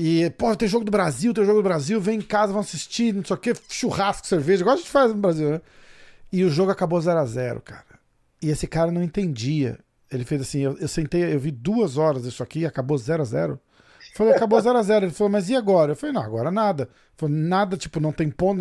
E, 0.00 0.30
pô, 0.30 0.54
tem 0.54 0.68
jogo 0.68 0.84
do 0.84 0.92
Brasil, 0.92 1.34
tem 1.34 1.44
jogo 1.44 1.58
do 1.58 1.64
Brasil, 1.64 2.00
vem 2.00 2.20
em 2.20 2.22
casa, 2.22 2.52
vão 2.52 2.60
assistir, 2.60 3.12
não 3.12 3.24
sei 3.24 3.34
o 3.34 3.36
que, 3.36 3.52
churrasco, 3.68 4.28
cerveja, 4.28 4.62
igual 4.62 4.76
a 4.76 4.78
gente 4.78 4.88
faz 4.88 5.12
no 5.12 5.18
Brasil, 5.18 5.50
né? 5.50 5.60
E 6.32 6.44
o 6.44 6.50
jogo 6.50 6.70
acabou 6.70 7.00
0 7.00 7.18
a 7.18 7.24
0 7.24 7.60
cara. 7.60 7.98
E 8.40 8.48
esse 8.48 8.68
cara 8.68 8.92
não 8.92 9.02
entendia. 9.02 9.76
Ele 10.08 10.24
fez 10.24 10.42
assim, 10.42 10.60
eu, 10.60 10.78
eu 10.78 10.86
sentei, 10.86 11.34
eu 11.34 11.40
vi 11.40 11.50
duas 11.50 11.96
horas 11.96 12.24
isso 12.26 12.44
aqui, 12.44 12.64
acabou 12.64 12.96
0 12.96 13.22
a 13.22 13.24
0 13.24 13.60
Falei, 14.14 14.34
acabou 14.34 14.60
0 14.60 14.78
a 14.78 14.82
0 14.84 15.06
Ele 15.06 15.12
falou, 15.12 15.32
mas 15.32 15.48
e 15.48 15.56
agora? 15.56 15.90
Eu 15.90 15.96
falei, 15.96 16.14
não, 16.14 16.22
agora 16.22 16.52
nada. 16.52 16.88
Falou, 17.16 17.36
nada, 17.36 17.76
tipo, 17.76 17.98
não 17.98 18.12
tem 18.12 18.30
ponto, 18.30 18.60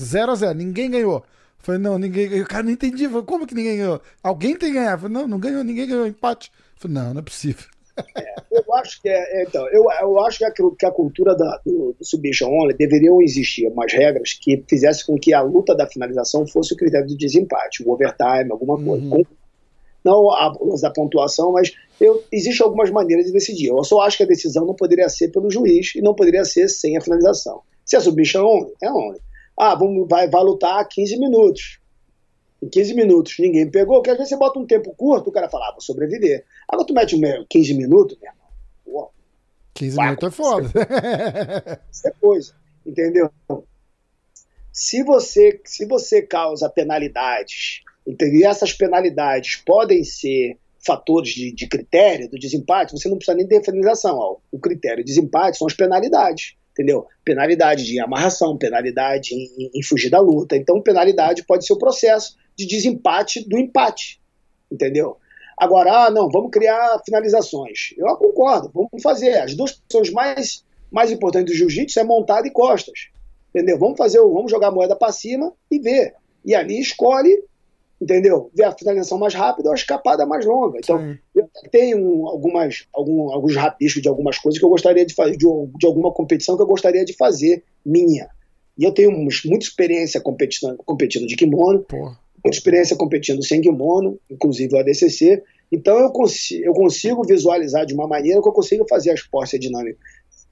0 0.00 0.32
a 0.32 0.34
0 0.34 0.54
ninguém 0.54 0.90
ganhou. 0.90 1.22
Falei, 1.58 1.78
não, 1.78 1.98
ninguém 1.98 2.40
O 2.40 2.46
cara 2.46 2.62
não 2.62 2.70
entendia. 2.70 3.10
Falei, 3.10 3.26
como 3.26 3.46
que 3.46 3.54
ninguém 3.54 3.76
ganhou? 3.76 4.00
Alguém 4.22 4.56
tem 4.56 4.70
que 4.72 4.78
ganhar. 4.78 4.98
Falei, 4.98 5.12
não, 5.12 5.28
não 5.28 5.38
ganhou, 5.38 5.62
ninguém 5.62 5.86
ganhou 5.86 6.06
empate. 6.06 6.50
Falei, 6.76 6.94
não, 6.94 7.12
não 7.12 7.20
é 7.20 7.22
possível. 7.22 7.66
É, 8.16 8.34
eu 8.50 8.74
acho 8.74 9.00
que 9.00 9.08
é, 9.08 9.40
é, 9.40 9.42
então, 9.44 9.66
eu, 9.68 9.84
eu 10.00 10.20
acho 10.20 10.38
que 10.38 10.44
a, 10.44 10.50
que 10.52 10.86
a 10.86 10.90
cultura 10.90 11.34
da, 11.36 11.60
do, 11.64 11.94
do 11.98 12.04
submission 12.04 12.48
only 12.48 12.74
deveriam 12.74 13.20
existir 13.20 13.66
umas 13.66 13.92
regras 13.92 14.32
que 14.32 14.62
fizessem 14.68 15.06
com 15.06 15.18
que 15.18 15.32
a 15.32 15.40
luta 15.40 15.74
da 15.74 15.86
finalização 15.86 16.46
fosse 16.46 16.74
o 16.74 16.76
critério 16.76 17.06
de 17.06 17.16
desempate, 17.16 17.82
o 17.82 17.90
overtime, 17.92 18.50
alguma 18.50 18.76
coisa. 18.76 19.04
Uhum. 19.04 19.24
Não 20.04 20.30
a 20.30 20.50
da 20.80 20.90
pontuação, 20.90 21.52
mas 21.52 21.72
eu, 22.00 22.22
existem 22.32 22.64
algumas 22.64 22.90
maneiras 22.90 23.26
de 23.26 23.32
decidir. 23.32 23.68
Eu 23.68 23.84
só 23.84 24.00
acho 24.00 24.16
que 24.16 24.22
a 24.22 24.26
decisão 24.26 24.64
não 24.64 24.74
poderia 24.74 25.08
ser 25.08 25.28
pelo 25.28 25.50
juiz 25.50 25.94
e 25.94 26.00
não 26.00 26.14
poderia 26.14 26.44
ser 26.44 26.68
sem 26.68 26.96
a 26.96 27.00
finalização. 27.00 27.60
Se 27.84 27.96
é 27.96 28.00
submission 28.00 28.42
only, 28.42 28.72
é 28.82 28.90
only. 28.90 29.20
Ah, 29.58 29.74
vamos, 29.74 30.08
vai, 30.08 30.28
vai 30.28 30.42
lutar 30.42 30.88
15 30.88 31.18
minutos 31.18 31.79
em 32.62 32.68
15 32.68 32.94
minutos 32.94 33.34
ninguém 33.38 33.70
pegou, 33.70 33.96
porque 33.96 34.10
às 34.10 34.16
vezes 34.16 34.30
você 34.30 34.36
bota 34.36 34.58
um 34.58 34.66
tempo 34.66 34.94
curto, 34.94 35.30
o 35.30 35.32
cara 35.32 35.48
fala, 35.48 35.68
ah, 35.68 35.72
vou 35.72 35.80
sobreviver. 35.80 36.44
Agora 36.68 36.86
tu 36.86 36.94
mete 36.94 37.16
um 37.16 37.46
15 37.48 37.74
minutos, 37.74 38.18
meu 38.20 38.30
irmão. 38.30 38.46
Pô, 38.84 39.12
15 39.74 39.98
minutos 39.98 40.28
é 40.28 40.30
foda. 40.30 40.68
Isso 41.90 42.08
é 42.08 42.12
coisa, 42.20 42.54
entendeu? 42.84 43.30
Se 44.72 45.02
você, 45.02 45.60
se 45.64 45.86
você 45.86 46.22
causa 46.22 46.68
penalidades, 46.68 47.82
entendeu? 48.06 48.40
e 48.40 48.44
essas 48.44 48.72
penalidades 48.72 49.56
podem 49.56 50.04
ser 50.04 50.58
fatores 50.84 51.32
de, 51.32 51.52
de 51.52 51.66
critério 51.66 52.28
do 52.30 52.38
desempate, 52.38 52.92
você 52.92 53.08
não 53.08 53.16
precisa 53.16 53.36
nem 53.36 53.46
ter 53.46 53.64
finalização. 53.64 54.16
Ó. 54.16 54.38
O 54.50 54.58
critério 54.58 55.04
de 55.04 55.10
desempate 55.10 55.58
são 55.58 55.66
as 55.66 55.74
penalidades 55.74 56.54
entendeu? 56.72 57.06
Penalidade 57.24 57.84
de 57.84 58.00
amarração, 58.00 58.56
penalidade 58.56 59.34
em, 59.34 59.70
em, 59.74 59.82
fugir 59.82 60.08
da 60.08 60.18
luta. 60.18 60.56
Então, 60.56 60.80
penalidade 60.80 61.44
pode 61.44 61.66
ser 61.66 61.74
o 61.74 61.78
processo 61.78 62.36
de 62.60 62.66
desempate 62.66 63.46
do 63.48 63.58
empate, 63.58 64.20
entendeu? 64.70 65.16
Agora, 65.56 66.06
ah, 66.06 66.10
não, 66.10 66.30
vamos 66.30 66.50
criar 66.50 67.00
finalizações. 67.04 67.94
Eu 67.96 68.06
concordo, 68.16 68.70
vamos 68.72 69.02
fazer. 69.02 69.38
As 69.38 69.54
duas 69.54 69.72
posições 69.72 70.10
mais, 70.10 70.64
mais 70.90 71.10
importantes 71.10 71.52
do 71.52 71.58
jiu-jitsu 71.58 72.00
é 72.00 72.04
montada 72.04 72.46
e 72.46 72.50
costas, 72.50 73.08
entendeu? 73.54 73.78
Vamos 73.78 73.98
fazer, 73.98 74.20
vamos 74.20 74.50
jogar 74.50 74.68
a 74.68 74.70
moeda 74.70 74.96
para 74.96 75.12
cima 75.12 75.52
e 75.70 75.78
ver. 75.78 76.14
E 76.44 76.54
ali 76.54 76.80
escolhe, 76.80 77.44
entendeu? 78.00 78.50
Ver 78.54 78.64
a 78.64 78.72
finalização 78.72 79.18
mais 79.18 79.34
rápida 79.34 79.68
ou 79.68 79.72
a 79.72 79.76
escapada 79.76 80.24
mais 80.24 80.46
longa. 80.46 80.78
Então, 80.78 80.98
Sim. 80.98 81.18
eu 81.34 81.48
tenho 81.70 82.26
algumas, 82.26 82.86
algum, 82.92 83.30
alguns 83.30 83.54
rabiscos 83.54 84.00
de 84.00 84.08
algumas 84.08 84.38
coisas 84.38 84.58
que 84.58 84.64
eu 84.64 84.70
gostaria 84.70 85.04
de 85.04 85.14
fazer, 85.14 85.36
de, 85.36 85.46
de 85.78 85.86
alguma 85.86 86.10
competição 86.10 86.56
que 86.56 86.62
eu 86.62 86.66
gostaria 86.66 87.04
de 87.04 87.14
fazer 87.14 87.62
minha. 87.84 88.30
E 88.78 88.84
eu 88.84 88.92
tenho 88.92 89.12
muita 89.12 89.66
experiência 89.66 90.22
competindo, 90.22 90.74
competindo 90.78 91.26
de 91.26 91.36
kimono. 91.36 91.80
Porra 91.80 92.18
experiência 92.48 92.96
competindo 92.96 93.44
sem 93.44 93.60
kimono, 93.60 94.18
inclusive 94.30 94.74
o 94.74 94.78
ADCC. 94.78 95.42
Então 95.70 95.98
eu 95.98 96.10
consigo, 96.10 96.64
eu 96.64 96.72
consigo 96.72 97.22
visualizar 97.22 97.84
de 97.84 97.94
uma 97.94 98.06
maneira 98.06 98.40
que 98.40 98.48
eu 98.48 98.52
consigo 98.52 98.86
fazer 98.88 99.10
as 99.10 99.22
postas 99.22 99.60
dinâmicas, 99.60 100.00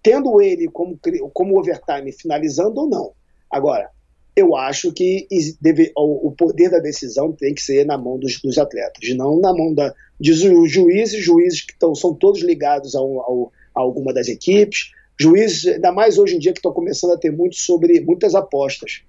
tendo 0.03 0.41
ele 0.41 0.69
como, 0.69 0.99
como 1.33 1.59
overtime 1.59 2.13
finalizando 2.13 2.81
ou 2.81 2.89
não. 2.89 3.13
Agora, 3.51 3.91
eu 4.37 4.55
acho 4.55 4.93
que 4.93 5.27
deve, 5.61 5.91
o, 5.97 6.31
poder 6.31 6.71
da 6.71 6.79
decisão 6.79 7.33
tem 7.33 7.53
que 7.53 7.63
ser 7.63 7.85
na 7.85 7.99
mão 7.99 8.19
dos, 8.19 8.41
dos 8.41 8.57
atletas, 8.57 9.09
não 9.17 9.41
na 9.41 9.53
mão 9.53 9.75
da, 9.75 9.93
de 10.21 10.33
juízes, 10.33 11.25
juízes 11.25 11.63
que 11.63 11.77
tão, 11.77 11.93
são 11.95 12.15
todos 12.15 12.41
ligados 12.43 12.95
ao, 12.95 13.21
ao, 13.21 13.53
a 13.75 13.81
alguma 13.81 14.15
das 14.15 14.29
equipes, 14.29 14.93
juízes, 15.21 15.67
ainda 15.67 15.91
mais 15.91 16.19
hoje 16.19 16.37
em 16.37 16.39
dia 16.39 16.53
que 16.53 16.61
estão 16.61 16.73
começando 16.73 17.15
a 17.15 17.19
ter 17.19 17.33
muito 17.33 17.57
sobre 17.57 18.01
muitas 18.01 18.37
apostas. 18.37 19.03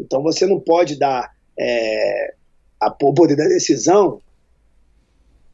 Então 0.00 0.22
você 0.22 0.46
não 0.46 0.58
pode 0.58 0.98
dar 0.98 1.30
é, 1.58 2.34
a, 2.80 2.94
o 3.02 3.14
poder 3.14 3.36
da 3.36 3.44
decisão 3.44 4.20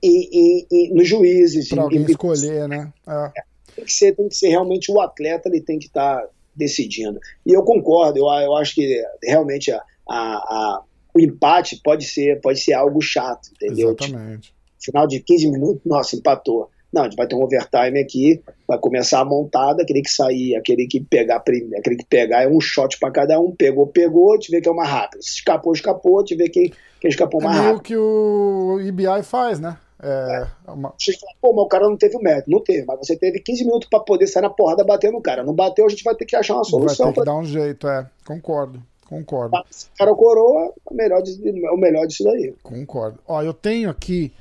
e, 0.03 0.65
e, 0.65 0.67
e 0.71 0.95
nos 0.95 1.09
juízes. 1.09 1.69
Para 1.69 1.83
alguém 1.83 2.05
escolher, 2.05 2.69
né? 2.69 2.93
É. 3.07 3.33
Tem, 3.75 3.85
que 3.85 3.93
ser, 3.93 4.15
tem 4.15 4.29
que 4.29 4.35
ser 4.35 4.49
realmente 4.49 4.91
o 4.91 5.01
atleta, 5.01 5.49
ele 5.49 5.61
tem 5.61 5.79
que 5.79 5.87
estar 5.87 6.21
tá 6.21 6.29
decidindo. 6.55 7.21
E 7.47 7.53
eu 7.53 7.63
concordo, 7.63 8.19
eu, 8.19 8.27
eu 8.27 8.57
acho 8.57 8.75
que 8.75 9.05
realmente 9.23 9.71
a, 9.71 9.83
a, 10.09 10.83
o 11.15 11.21
empate 11.21 11.81
pode 11.83 12.05
ser, 12.05 12.41
pode 12.41 12.61
ser 12.61 12.73
algo 12.73 13.01
chato, 13.01 13.51
entendeu? 13.55 13.97
Exatamente. 13.99 14.55
Final 14.81 15.07
de 15.07 15.21
15 15.21 15.51
minutos, 15.51 15.83
nossa, 15.85 16.17
empatou. 16.17 16.71
Não, 16.93 17.03
a 17.03 17.05
gente 17.05 17.17
vai 17.17 17.27
ter 17.27 17.35
um 17.35 17.43
overtime 17.43 18.01
aqui, 18.01 18.43
vai 18.67 18.79
começar 18.79 19.21
a 19.21 19.25
montada, 19.25 19.83
aquele 19.83 20.01
que 20.01 20.11
sair, 20.11 20.57
aquele 20.57 20.87
que 20.87 21.01
pegar 21.01 21.41
primeiro, 21.41 21.79
aquele 21.79 21.97
que 21.97 22.07
pegar 22.07 22.43
é 22.43 22.49
um 22.49 22.61
shot 22.61 22.99
para 22.99 23.11
cada 23.11 23.39
um, 23.39 23.55
pegou, 23.55 23.87
pegou, 23.87 24.39
te 24.39 24.51
vê 24.51 24.61
que 24.61 24.69
é 24.69 24.73
uma 24.73 24.87
rápida. 24.87 25.23
Se 25.23 25.37
escapou, 25.37 25.73
escapou, 25.73 26.25
te 26.25 26.35
vê 26.35 26.49
quem, 26.49 26.73
quem 26.99 27.11
escapou 27.11 27.43
mais 27.43 27.57
é 27.57 27.61
rápido. 27.61 27.75
É 27.75 27.77
o 27.77 27.81
que 27.83 27.97
o 27.97 28.81
EBI 28.81 29.23
faz, 29.23 29.61
né? 29.61 29.77
É, 30.03 30.49
é. 30.67 30.71
Uma... 30.71 30.95
Você 30.99 31.13
fala, 31.13 31.33
pô, 31.41 31.53
mas 31.53 31.65
o 31.65 31.69
cara 31.69 31.89
não 31.89 31.97
teve 31.97 32.17
o 32.17 32.23
mérito. 32.23 32.51
Não 32.51 32.61
teve, 32.61 32.85
mas 32.87 32.99
você 32.99 33.17
teve 33.17 33.41
15 33.41 33.65
minutos 33.65 33.89
para 33.89 34.01
poder 34.01 34.27
sair 34.27 34.43
na 34.43 34.51
porrada 34.51 34.85
batendo 34.85 35.15
no 35.15 35.21
cara. 35.23 35.43
Não 35.43 35.53
bateu, 35.53 35.85
a 35.85 35.89
gente 35.89 36.05
vai 36.05 36.15
ter 36.15 36.25
que 36.25 36.37
achar 36.37 36.55
uma 36.55 36.65
solução. 36.65 37.07
Vai 37.07 37.15
ter 37.15 37.21
que 37.21 37.25
pra... 37.25 37.33
dar 37.33 37.39
um 37.39 37.45
jeito, 37.45 37.89
é. 37.89 38.09
Concordo. 38.25 38.83
Concordo. 39.09 39.57
Se 39.71 39.87
o 39.87 39.99
cara 39.99 40.15
coroa, 40.15 40.73
o 40.85 40.95
melhor, 40.95 41.23
disso, 41.23 41.41
o 41.43 41.77
melhor 41.77 42.07
disso 42.07 42.25
daí. 42.25 42.55
Concordo. 42.63 43.19
Ó, 43.27 43.43
eu 43.43 43.55
tenho 43.55 43.89
aqui 43.89 44.33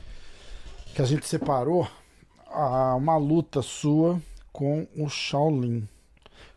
que 0.94 1.02
a 1.02 1.06
gente 1.06 1.26
separou 1.26 1.88
uma 2.96 3.18
luta 3.18 3.62
sua 3.62 4.20
com 4.52 4.88
o 4.96 5.08
Shaolin. 5.10 5.88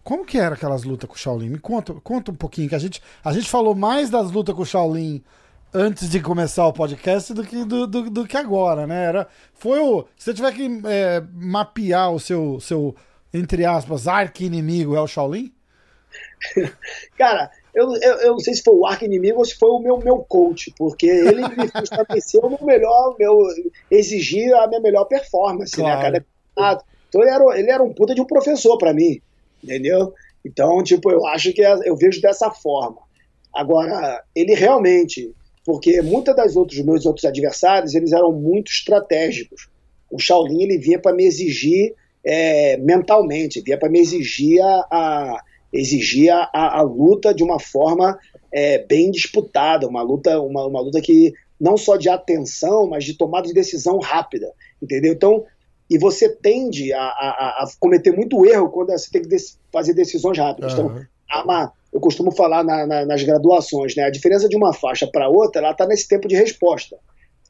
Como 0.02 0.24
que 0.24 0.39
era 0.39 0.55
aquelas 0.55 0.85
lutas 0.85 1.09
com 1.09 1.14
o 1.14 1.18
Shaolin? 1.18 1.51
Me 1.51 1.59
conta, 1.59 1.93
conta 1.94 2.31
um 2.31 2.35
pouquinho, 2.35 2.68
que 2.68 2.74
a 2.74 2.78
gente, 2.78 3.02
a 3.22 3.32
gente 3.32 3.48
falou 3.48 3.74
mais 3.74 4.09
das 4.09 4.31
lutas 4.31 4.55
com 4.55 4.62
o 4.62 4.66
Shaolin 4.66 5.22
antes 5.72 6.09
de 6.09 6.20
começar 6.20 6.66
o 6.66 6.72
podcast 6.72 7.32
do 7.35 7.44
que, 7.44 7.64
do, 7.64 7.86
do, 7.86 8.10
do 8.10 8.27
que 8.27 8.36
agora, 8.36 8.86
né? 8.86 9.05
Era, 9.05 9.28
foi 9.55 9.78
o. 9.78 10.06
Se 10.16 10.24
você 10.24 10.35
tiver 10.35 10.52
que 10.52 10.81
é, 10.86 11.22
mapear 11.32 12.10
o 12.12 12.18
seu, 12.18 12.59
seu, 12.60 12.94
entre 13.32 13.64
aspas, 13.64 14.09
arqui-inimigo, 14.09 14.97
é 14.97 15.01
o 15.01 15.06
Shaolin? 15.06 15.52
Cara, 17.16 17.51
eu, 17.74 17.95
eu, 17.97 18.15
eu, 18.20 18.32
não 18.32 18.39
sei 18.41 18.55
se 18.55 18.62
foi 18.62 18.74
o 18.74 18.87
arqui-inimigo 18.87 19.39
ou 19.39 19.45
se 19.45 19.55
foi 19.55 19.70
o 19.70 19.78
meu, 19.78 19.99
meu 19.99 20.19
coach, 20.19 20.73
porque 20.77 21.07
ele 21.07 21.43
me 21.43 21.82
estabeleceu 21.82 22.41
o 22.41 22.51
meu 22.51 22.65
melhor, 22.65 23.16
meu, 23.19 23.39
exigir 23.91 24.53
a 24.55 24.66
minha 24.66 24.81
melhor 24.81 25.05
performance, 25.05 25.77
né? 25.77 25.85
claro. 25.85 26.12
né? 26.12 26.24
Cada 26.57 26.85
Então 27.09 27.23
ele 27.23 27.31
era, 27.31 27.59
ele 27.59 27.70
era 27.70 27.82
um 27.82 27.93
puta 27.93 28.15
de 28.15 28.20
um 28.20 28.27
professor 28.27 28.77
para 28.78 28.93
mim, 28.93 29.20
entendeu? 29.62 30.12
Então, 30.45 30.82
tipo, 30.82 31.11
eu 31.11 31.27
acho 31.27 31.53
que 31.53 31.62
é, 31.62 31.78
eu 31.85 31.97
vejo 31.97 32.20
dessa 32.20 32.51
forma. 32.51 32.99
Agora, 33.55 34.23
ele 34.35 34.55
realmente 34.55 35.35
porque 35.65 36.01
muitas 36.03 36.35
das 36.35 36.57
outros 36.57 36.82
meus 36.85 37.07
outros 37.07 37.24
adversários 37.24 37.95
eles 37.95 38.12
eram 38.12 38.32
muito 38.32 38.70
estratégicos. 38.70 39.69
O 40.11 40.19
Shaolin 40.19 40.62
ele 40.62 40.78
vinha 40.78 40.99
para 40.99 41.15
me 41.15 41.24
exigir 41.24 41.95
é, 42.24 42.77
mentalmente, 42.78 43.61
vinha 43.61 43.78
para 43.78 43.89
me 43.89 44.01
exigir 44.01 44.61
a, 44.62 44.87
a 44.91 45.43
exigir 45.72 46.32
a, 46.32 46.48
a, 46.52 46.82
luta 46.82 47.32
de 47.32 47.42
uma 47.42 47.60
forma 47.60 48.18
é, 48.52 48.84
bem 48.86 49.10
disputada, 49.10 49.86
uma 49.86 50.02
luta, 50.02 50.40
uma, 50.40 50.66
uma 50.66 50.80
luta 50.80 51.01
que 51.01 51.32
não 51.60 51.76
só 51.76 51.97
de 51.97 52.09
atenção, 52.09 52.88
mas 52.88 53.05
de 53.05 53.14
tomada 53.14 53.47
de 53.47 53.55
decisão 53.55 53.98
rápida, 53.98 54.51
entendeu? 54.82 55.12
Então, 55.12 55.44
e 55.88 55.98
você 55.98 56.28
tende 56.28 56.92
a, 56.92 57.02
a, 57.02 57.64
a 57.64 57.70
cometer 57.78 58.12
muito 58.12 58.47
erro 58.47 58.70
quando 58.70 58.90
você 58.90 59.10
tem 59.10 59.22
que 59.22 59.36
fazer 59.72 59.92
decisões 59.92 60.38
rápidas. 60.38 60.72
Uhum. 60.74 60.86
Então, 60.86 61.06
uma, 61.44 61.72
eu 61.92 62.01
costumo 62.01 62.30
falar 62.30 62.64
na, 62.64 62.86
na, 62.86 63.05
nas 63.05 63.22
graduações, 63.22 63.94
né? 63.97 64.05
A 64.05 64.10
diferença 64.10 64.48
de 64.48 64.56
uma 64.56 64.72
faixa 64.72 65.06
para 65.06 65.28
outra, 65.28 65.60
ela 65.60 65.72
está 65.72 65.86
nesse 65.86 66.09
tempo 66.09 66.28
de 66.28 66.36
resposta. 66.36 66.97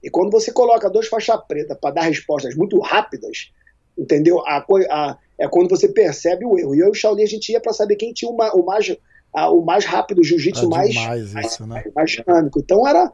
E 0.03 0.11
quando 0.11 0.31
você 0.31 0.51
coloca 0.51 0.89
duas 0.89 1.07
faixas 1.07 1.39
pretas 1.47 1.77
para 1.79 1.95
dar 1.95 2.03
respostas 2.03 2.55
muito 2.55 2.79
rápidas, 2.81 3.53
entendeu? 3.97 4.41
A, 4.47 4.65
a, 4.91 5.19
é 5.41 5.49
quando 5.49 5.71
você 5.71 5.89
percebe 5.89 6.45
o 6.45 6.59
erro. 6.59 6.75
E 6.75 6.81
eu 6.81 6.89
e 6.89 6.91
o 6.91 6.95
Shaolin, 6.95 7.23
a 7.23 7.27
gente 7.27 7.51
ia 7.51 7.61
para 7.61 7.73
saber 7.73 7.97
quem 7.97 8.13
tinha 8.13 8.31
uma, 8.31 8.55
o, 8.55 8.63
mais, 8.63 8.95
a, 9.35 9.51
o 9.51 9.65
mais 9.65 9.87
rápido, 9.87 10.21
o 10.21 10.25
jiu-jitsu 10.25 10.67
é 10.67 10.69
mais, 10.69 10.91
isso, 10.91 11.67
né? 11.67 11.83
mais, 11.83 11.95
mais, 11.95 12.11
dinâmico. 12.11 12.61
Então 12.61 12.87
era, 12.87 13.11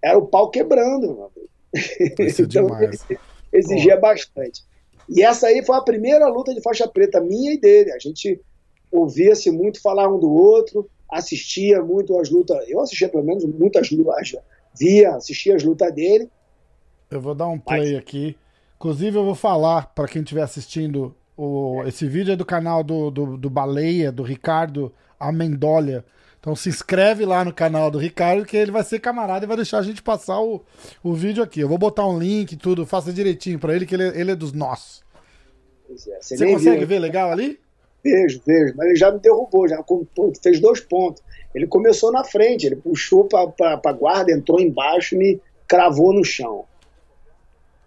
era 0.00 0.16
o 0.16 0.24
pau 0.24 0.50
quebrando. 0.50 1.30
Isso 1.74 2.42
é 2.42 2.44
então 2.46 2.66
demais. 2.66 3.04
exigia 3.52 3.96
Pô. 3.96 4.02
bastante. 4.02 4.62
E 5.08 5.22
essa 5.22 5.48
aí 5.48 5.64
foi 5.66 5.76
a 5.76 5.82
primeira 5.82 6.28
luta 6.28 6.54
de 6.54 6.62
faixa 6.62 6.86
preta 6.86 7.20
minha 7.20 7.52
e 7.52 7.60
dele. 7.60 7.90
A 7.90 7.98
gente 7.98 8.40
ouvia-se 8.90 9.50
muito 9.50 9.82
falar 9.82 10.08
um 10.08 10.20
do 10.20 10.32
outro, 10.32 10.88
assistia 11.10 11.82
muito 11.82 12.16
as 12.20 12.30
lutas, 12.30 12.64
eu 12.68 12.80
assistia 12.80 13.08
pelo 13.08 13.24
menos 13.24 13.44
muitas 13.44 13.90
lutas, 13.90 14.36
via, 14.78 15.16
assistia 15.16 15.56
as 15.56 15.64
lutas 15.64 15.92
dele. 15.92 16.30
Eu 17.10 17.20
vou 17.20 17.34
dar 17.34 17.48
um 17.48 17.58
play 17.58 17.94
Mas... 17.94 17.98
aqui. 17.98 18.36
Inclusive, 18.76 19.18
eu 19.18 19.24
vou 19.24 19.34
falar 19.34 19.92
para 19.92 20.06
quem 20.06 20.22
estiver 20.22 20.42
assistindo 20.42 21.14
o, 21.36 21.82
esse 21.86 22.06
vídeo 22.06 22.32
é 22.32 22.36
do 22.36 22.44
canal 22.44 22.82
do, 22.82 23.10
do, 23.10 23.36
do 23.36 23.50
Baleia, 23.50 24.12
do 24.12 24.22
Ricardo 24.22 24.92
Amendolia. 25.18 26.04
Então 26.38 26.54
se 26.54 26.68
inscreve 26.68 27.24
lá 27.24 27.44
no 27.44 27.54
canal 27.54 27.90
do 27.90 27.98
Ricardo, 27.98 28.44
que 28.44 28.56
ele 28.56 28.70
vai 28.70 28.84
ser 28.84 28.98
camarada 28.98 29.44
e 29.44 29.48
vai 29.48 29.56
deixar 29.56 29.78
a 29.78 29.82
gente 29.82 30.02
passar 30.02 30.40
o, 30.40 30.62
o 31.02 31.14
vídeo 31.14 31.42
aqui. 31.42 31.60
Eu 31.60 31.68
vou 31.68 31.78
botar 31.78 32.06
um 32.06 32.18
link 32.18 32.52
e 32.52 32.56
tudo, 32.56 32.84
faça 32.84 33.12
direitinho 33.12 33.58
para 33.58 33.74
ele, 33.74 33.86
que 33.86 33.94
ele, 33.94 34.08
ele 34.08 34.32
é 34.32 34.36
dos 34.36 34.52
nossos. 34.52 35.02
É, 35.88 35.94
você, 35.94 36.36
você 36.36 36.46
consegue 36.46 36.78
viu. 36.78 36.86
ver 36.86 36.98
legal 36.98 37.30
ali? 37.30 37.58
Vejo, 38.04 38.42
vejo, 38.46 38.74
mas 38.76 38.88
ele 38.88 38.96
já 38.96 39.10
me 39.10 39.18
derrubou, 39.18 39.66
já 39.66 39.82
fez 40.42 40.60
dois 40.60 40.80
pontos. 40.80 41.22
Ele 41.54 41.66
começou 41.66 42.12
na 42.12 42.22
frente, 42.22 42.66
ele 42.66 42.76
puxou 42.76 43.24
para 43.24 43.80
a 43.82 43.92
guarda, 43.92 44.30
entrou 44.30 44.60
embaixo 44.60 45.14
e 45.14 45.18
me 45.18 45.40
cravou 45.66 46.12
no 46.12 46.22
chão. 46.22 46.66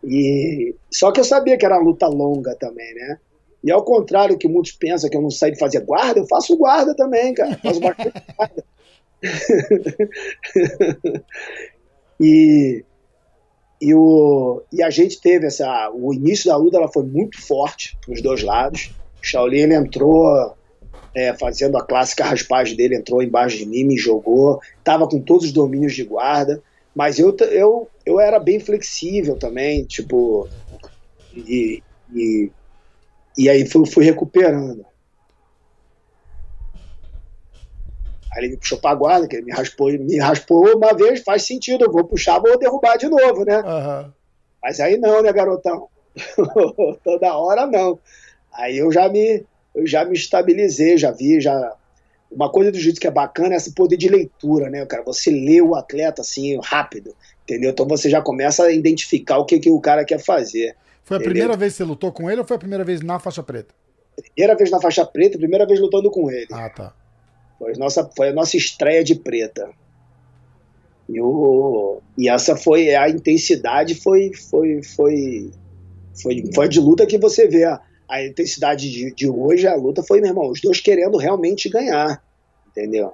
E 0.04 0.74
só 0.90 1.12
que 1.12 1.20
eu 1.20 1.24
sabia 1.24 1.58
que 1.58 1.66
era 1.66 1.76
uma 1.76 1.84
luta 1.84 2.08
longa 2.08 2.56
também, 2.56 2.92
né? 2.96 3.20
E 3.68 3.72
ao 3.72 3.84
contrário 3.84 4.38
que 4.38 4.48
muitos 4.48 4.72
pensam 4.72 5.10
que 5.10 5.18
eu 5.18 5.22
não 5.22 5.30
saio 5.30 5.52
de 5.52 5.60
fazer 5.60 5.82
guarda, 5.82 6.22
eu 6.22 6.26
faço 6.26 6.56
guarda 6.56 6.96
também, 6.96 7.34
cara. 7.34 7.54
Faço 7.62 7.82
bastante 7.82 8.24
guarda. 8.38 8.64
e, 12.18 12.86
e, 13.82 13.94
o, 13.94 14.64
e 14.72 14.82
a 14.82 14.90
gente 14.90 15.20
teve 15.20 15.48
essa. 15.48 15.92
O 15.94 16.14
início 16.14 16.50
da 16.50 16.56
luta 16.56 16.78
ela 16.78 16.88
foi 16.88 17.04
muito 17.04 17.42
forte 17.42 17.98
para 18.06 18.14
os 18.14 18.22
dois 18.22 18.42
lados. 18.42 18.96
Shaolin 19.22 19.64
ele 19.64 19.76
entrou 19.76 20.56
é, 21.14 21.34
fazendo 21.34 21.78
a 21.78 21.86
clássica 21.86 22.24
raspagem 22.24 22.78
dele, 22.78 22.96
entrou 22.96 23.22
embaixo 23.22 23.58
de 23.58 23.66
mim, 23.66 23.84
me 23.84 23.98
jogou, 23.98 24.62
estava 24.78 25.10
com 25.10 25.20
todos 25.20 25.44
os 25.44 25.52
domínios 25.52 25.94
de 25.94 26.06
guarda, 26.06 26.64
mas 26.96 27.20
eu, 27.20 27.36
eu, 27.52 27.90
eu 28.06 28.18
era 28.18 28.40
bem 28.40 28.62
flexível 28.62 29.36
também, 29.36 29.84
tipo, 29.84 30.48
e, 31.36 31.84
e, 32.16 32.50
e 33.38 33.50
aí 33.50 33.66
fui, 33.68 33.86
fui 33.86 34.04
recuperando. 34.04 34.86
Aí 38.34 38.44
ele 38.44 38.50
me 38.50 38.58
puxou 38.58 38.78
pra 38.78 38.96
guarda, 38.96 39.28
que 39.28 39.36
ele 39.36 39.46
me 39.46 39.52
raspou, 39.52 39.92
me 39.92 40.18
raspou 40.18 40.76
uma 40.76 40.94
vez, 40.94 41.22
faz 41.22 41.44
sentido, 41.44 41.86
eu 41.86 41.92
vou 41.92 42.04
puxar, 42.04 42.40
vou 42.40 42.58
derrubar 42.58 42.98
de 42.98 43.08
novo, 43.08 43.46
né? 43.46 43.60
Uhum. 43.60 44.12
Mas 44.62 44.80
aí 44.80 44.98
não, 44.98 45.22
né, 45.22 45.32
garotão? 45.32 45.88
Toda 47.04 47.38
hora 47.38 47.66
não. 47.68 48.00
Aí 48.54 48.78
eu 48.78 48.92
já 48.92 49.08
me, 49.08 49.46
eu 49.74 49.86
já 49.86 50.04
me 50.04 50.16
estabilizei, 50.16 50.98
já 50.98 51.12
vi, 51.12 51.40
já. 51.40 51.74
Uma 52.30 52.52
coisa 52.52 52.72
do 52.72 52.80
jeito 52.80 53.00
que 53.00 53.08
é 53.08 53.12
bacana 53.12 53.54
é 53.54 53.58
esse 53.58 53.74
poder 53.74 53.96
de 53.96 54.10
leitura, 54.10 54.70
né, 54.70 54.86
cara? 54.86 55.04
Você 55.04 55.32
lê 55.32 55.62
o 55.62 55.76
atleta 55.76 56.22
assim, 56.22 56.60
rápido, 56.62 57.16
entendeu? 57.44 57.70
Então 57.70 57.88
você 57.88 58.10
já 58.10 58.22
começa 58.22 58.64
a 58.64 58.72
identificar 58.72 59.38
o 59.38 59.46
que, 59.46 59.60
que 59.60 59.70
o 59.70 59.80
cara 59.80 60.04
quer 60.04 60.20
fazer. 60.20 60.76
Foi 61.08 61.16
a 61.16 61.20
entendeu? 61.20 61.32
primeira 61.32 61.56
vez 61.56 61.72
que 61.72 61.78
você 61.78 61.84
lutou 61.86 62.12
com 62.12 62.30
ele 62.30 62.42
ou 62.42 62.46
foi 62.46 62.58
a 62.58 62.60
primeira 62.60 62.84
vez 62.84 63.02
na 63.02 63.18
faixa 63.18 63.42
preta? 63.42 63.74
Primeira 64.36 64.58
vez 64.58 64.70
na 64.70 64.82
faixa 64.82 65.06
preta, 65.06 65.38
primeira 65.38 65.66
vez 65.66 65.80
lutando 65.80 66.12
com 66.12 66.30
ele. 66.30 66.48
Ah, 66.52 66.70
tá. 66.70 66.94
Foi 67.58 67.72
a 67.74 67.78
nossa, 67.78 68.10
foi 68.14 68.28
a 68.28 68.34
nossa 68.34 68.58
estreia 68.58 69.06
de 69.06 69.16
preta. 69.16 69.70
E, 71.08 71.22
o, 71.22 72.02
e 72.18 72.28
essa 72.28 72.58
foi 72.58 72.94
a 72.94 73.08
intensidade 73.08 73.96
foi 73.96 74.34
foi 74.34 74.84
foi 74.84 75.50
foi, 76.22 76.44
foi 76.54 76.68
de 76.68 76.82
luta 76.82 77.06
que 77.06 77.18
você 77.18 77.48
vê 77.48 77.64
a, 77.64 77.80
a 78.10 78.26
intensidade 78.26 78.92
de, 78.92 79.14
de 79.14 79.30
hoje, 79.30 79.66
a 79.66 79.76
luta 79.76 80.04
foi, 80.04 80.20
meu 80.20 80.32
irmão, 80.32 80.50
os 80.50 80.60
dois 80.60 80.82
querendo 80.82 81.18
realmente 81.18 81.70
ganhar, 81.70 82.22
entendeu? 82.68 83.14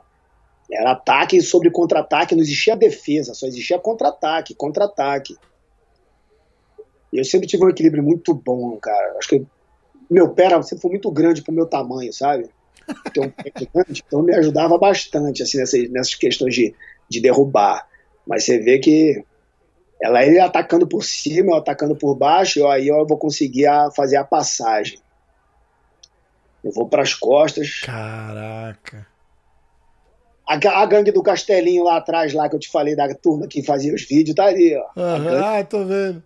Era 0.71 0.93
ataque 0.93 1.39
sobre 1.43 1.69
contra-ataque, 1.69 2.33
não 2.33 2.41
existia 2.41 2.75
defesa, 2.75 3.35
só 3.35 3.45
existia 3.45 3.77
contra-ataque, 3.77 4.55
contra-ataque. 4.55 5.35
Eu 7.13 7.23
sempre 7.23 7.47
tive 7.47 7.63
um 7.63 7.69
equilíbrio 7.69 8.03
muito 8.03 8.33
bom, 8.33 8.77
cara. 8.77 9.15
Acho 9.17 9.29
que 9.29 9.45
meu 10.09 10.29
pé 10.29 10.49
sempre 10.63 10.81
foi 10.81 10.91
muito 10.91 11.11
grande 11.11 11.41
pro 11.41 11.53
meu 11.53 11.65
tamanho, 11.65 12.11
sabe? 12.11 12.49
Então, 13.07 13.33
então 13.89 14.21
me 14.21 14.35
ajudava 14.35 14.77
bastante 14.77 15.43
assim, 15.43 15.57
nessas, 15.57 15.89
nessas 15.89 16.15
questões 16.15 16.53
de, 16.53 16.75
de 17.09 17.21
derrubar. 17.21 17.87
Mas 18.27 18.45
você 18.45 18.59
vê 18.59 18.79
que 18.79 19.23
ela 20.01 20.25
ele 20.25 20.39
atacando 20.39 20.87
por 20.87 21.03
cima, 21.03 21.51
eu 21.51 21.55
atacando 21.55 21.95
por 21.95 22.15
baixo, 22.15 22.59
e 22.59 22.65
aí 22.65 22.87
eu 22.87 23.05
vou 23.05 23.17
conseguir 23.17 23.67
a, 23.67 23.89
fazer 23.91 24.17
a 24.17 24.23
passagem. 24.23 24.99
Eu 26.63 26.71
vou 26.71 26.87
para 26.87 27.03
as 27.03 27.13
costas. 27.13 27.81
Caraca. 27.81 29.07
A, 30.47 30.55
a, 30.55 30.85
gangue 30.85 31.11
do 31.11 31.23
Castelinho 31.23 31.85
lá 31.85 31.97
atrás, 31.97 32.33
lá 32.33 32.49
que 32.49 32.55
eu 32.55 32.59
te 32.59 32.69
falei, 32.69 32.95
da 32.95 33.13
turma 33.15 33.47
que 33.47 33.63
fazia 33.63 33.93
os 33.93 34.03
vídeos, 34.03 34.35
tá 34.35 34.45
ali, 34.45 34.75
ó. 34.75 34.85
Ah, 34.97 35.63
tô 35.63 35.85
vendo. 35.85 36.21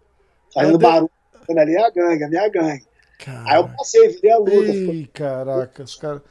Fazendo 0.54 0.78
barulho. 0.78 1.12
Ali 1.50 1.76
é 1.76 1.86
a 1.86 1.90
gangue, 1.90 2.24
a 2.24 2.30
minha 2.30 2.50
gangue. 2.50 2.86
Caraca. 3.20 3.50
Aí 3.50 3.58
eu 3.58 3.70
passei, 3.70 4.10
virei 4.10 4.32
a 4.32 4.38
luta. 4.38 4.52
Ih, 4.52 5.08
caraca, 5.08 5.84
os 5.84 5.96
caras. 5.96 6.22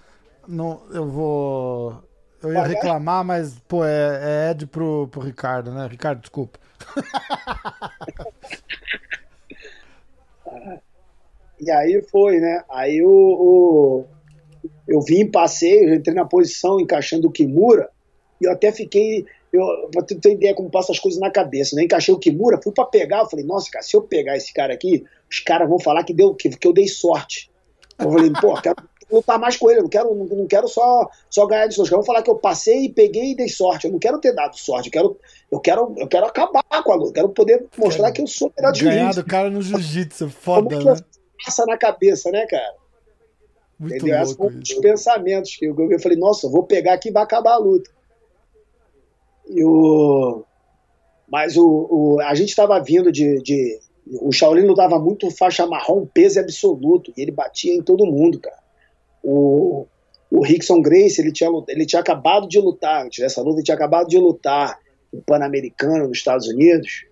Não, 0.46 0.82
eu 0.92 1.08
vou. 1.08 2.02
Eu 2.42 2.52
ia 2.52 2.62
reclamar, 2.62 3.24
mas, 3.24 3.58
pô, 3.66 3.84
é, 3.84 4.48
é 4.48 4.50
Ed 4.50 4.66
pro, 4.66 5.08
pro 5.08 5.20
Ricardo, 5.20 5.72
né? 5.72 5.88
Ricardo, 5.88 6.20
desculpa. 6.20 6.58
E 11.58 11.70
aí 11.70 12.02
foi, 12.10 12.38
né? 12.38 12.62
Aí 12.68 13.02
o, 13.02 13.08
o 13.08 14.04
eu 14.86 15.00
vim, 15.00 15.26
passei, 15.26 15.84
eu 15.84 15.94
entrei 15.94 16.14
na 16.14 16.24
posição 16.24 16.78
encaixando 16.78 17.26
o 17.26 17.32
Kimura, 17.32 17.90
e 18.40 18.46
eu 18.46 18.52
até 18.52 18.70
fiquei. 18.70 19.26
Eu, 19.56 19.88
pra 19.90 20.02
ter 20.02 20.32
ideia 20.32 20.54
como 20.54 20.70
passa 20.70 20.92
as 20.92 20.98
coisas 20.98 21.20
na 21.20 21.30
cabeça, 21.30 21.74
né? 21.76 21.84
Encaixei 21.84 22.14
o 22.14 22.18
Kimura, 22.18 22.60
fui 22.62 22.72
para 22.72 22.84
pegar, 22.86 23.20
eu 23.20 23.28
falei, 23.28 23.44
nossa, 23.44 23.70
cara, 23.70 23.84
se 23.84 23.96
eu 23.96 24.02
pegar 24.02 24.36
esse 24.36 24.52
cara 24.52 24.74
aqui, 24.74 25.04
os 25.30 25.40
caras 25.40 25.68
vão 25.68 25.78
falar 25.78 26.04
que, 26.04 26.14
deu, 26.14 26.34
que, 26.34 26.50
que 26.50 26.66
eu 26.66 26.72
dei 26.72 26.88
sorte. 26.88 27.50
Eu 27.98 28.10
falei, 28.10 28.30
pô, 28.40 28.54
quero 28.60 28.76
lutar 29.10 29.38
mais 29.38 29.56
com 29.56 29.70
ele, 29.70 29.80
eu 29.80 29.84
não 29.84 29.90
quero, 29.90 30.14
não, 30.14 30.24
não 30.26 30.46
quero 30.46 30.68
só, 30.68 31.08
só 31.30 31.46
ganhar 31.46 31.66
de 31.66 31.74
sorte. 31.74 31.92
Eu 31.92 31.98
vou 31.98 32.06
falar 32.06 32.22
que 32.22 32.30
eu 32.30 32.36
passei, 32.36 32.88
peguei 32.88 33.32
e 33.32 33.36
dei 33.36 33.48
sorte. 33.48 33.86
Eu 33.86 33.92
não 33.92 33.98
quero 33.98 34.20
ter 34.20 34.32
dado 34.34 34.56
sorte, 34.56 34.86
eu 34.88 34.92
quero, 34.92 35.18
eu 35.50 35.60
quero, 35.60 35.94
eu 35.96 36.08
quero 36.08 36.26
acabar 36.26 36.62
com 36.84 36.92
a 36.92 36.94
luta, 36.94 37.08
eu 37.10 37.14
quero 37.14 37.28
poder 37.30 37.66
mostrar 37.78 38.12
que 38.12 38.22
eu 38.22 38.26
sou 38.26 38.52
melhor 38.56 38.72
de 38.72 38.84
Ganhar 38.84 39.14
do 39.14 39.24
cara 39.24 39.50
no 39.50 39.62
jiu-jitsu, 39.62 40.28
foda, 40.30 40.78
né? 40.82 40.96
Passa 41.44 41.64
na 41.66 41.76
cabeça, 41.76 42.30
né, 42.30 42.46
cara? 42.46 42.74
Muito 43.78 43.96
Entendeu? 43.96 44.22
Esses 44.22 44.36
foram 44.36 44.58
os 44.58 44.74
pensamentos 44.74 45.56
que 45.56 45.66
eu, 45.66 45.76
eu 45.90 46.00
falei, 46.00 46.16
nossa, 46.16 46.48
vou 46.48 46.64
pegar 46.64 46.94
aqui 46.94 47.10
e 47.10 47.12
vai 47.12 47.22
acabar 47.22 47.52
a 47.52 47.58
luta. 47.58 47.90
E 49.48 49.64
o, 49.64 50.44
mas 51.28 51.56
o, 51.56 51.88
o 51.90 52.20
a 52.20 52.34
gente 52.34 52.50
estava 52.50 52.78
vindo 52.82 53.10
de, 53.10 53.40
de. 53.42 53.78
O 54.20 54.30
Shaolin 54.30 54.66
lutava 54.66 54.98
muito 54.98 55.30
faixa 55.30 55.66
marrom, 55.66 56.06
peso 56.06 56.38
absoluto, 56.38 57.12
e 57.16 57.22
ele 57.22 57.32
batia 57.32 57.74
em 57.74 57.82
todo 57.82 58.06
mundo, 58.06 58.38
cara. 58.38 58.58
O, 59.22 59.86
o 60.30 60.44
Rickson 60.44 60.80
Grace, 60.80 61.20
ele 61.20 61.32
tinha, 61.32 61.50
ele 61.68 61.84
tinha 61.84 62.00
acabado 62.00 62.48
de 62.48 62.60
lutar, 62.60 63.08
dessa 63.18 63.42
luta, 63.42 63.56
ele 63.56 63.64
tinha 63.64 63.74
acabado 63.74 64.06
de 64.06 64.18
lutar 64.18 64.78
no 65.12 65.20
Pan-Americano 65.22 66.06
nos 66.06 66.18
Estados 66.18 66.46
Unidos, 66.46 67.06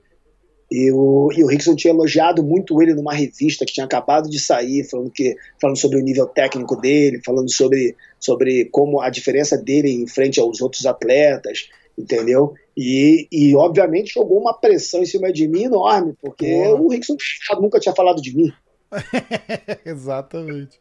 e 0.71 0.91
o, 0.93 1.31
e 1.33 1.43
o 1.45 1.47
Rickson 1.47 1.77
tinha 1.77 1.93
elogiado 1.93 2.43
muito 2.43 2.81
ele 2.83 2.95
numa 2.95 3.13
revista 3.13 3.65
que 3.65 3.73
tinha 3.73 3.87
acabado 3.87 4.29
de 4.29 4.41
sair, 4.41 4.85
falando, 4.85 5.11
que, 5.11 5.37
falando 5.61 5.77
sobre 5.77 5.99
o 5.99 6.03
nível 6.03 6.27
técnico 6.27 6.77
dele, 6.77 7.21
falando 7.25 7.53
sobre, 7.53 7.95
sobre 8.19 8.65
como 8.67 9.01
a 9.01 9.11
diferença 9.11 9.57
dele 9.57 9.91
em 9.91 10.07
frente 10.07 10.41
aos 10.41 10.61
outros 10.61 10.87
atletas, 10.87 11.69
entendeu? 11.97 12.55
E, 12.77 13.29
e 13.31 13.55
obviamente 13.55 14.15
jogou 14.15 14.41
uma 14.41 14.55
pressão 14.55 15.03
em 15.03 15.07
cima 15.07 15.33
de 15.33 15.47
mim 15.47 15.65
enorme, 15.65 16.15
porque 16.21 16.47
Porra. 16.47 16.81
o 16.81 16.89
Rickson 16.89 17.17
nunca 17.61 17.79
tinha 17.79 17.95
falado 17.95 18.21
de 18.21 18.37
mim. 18.37 18.53
Exatamente. 19.85 20.81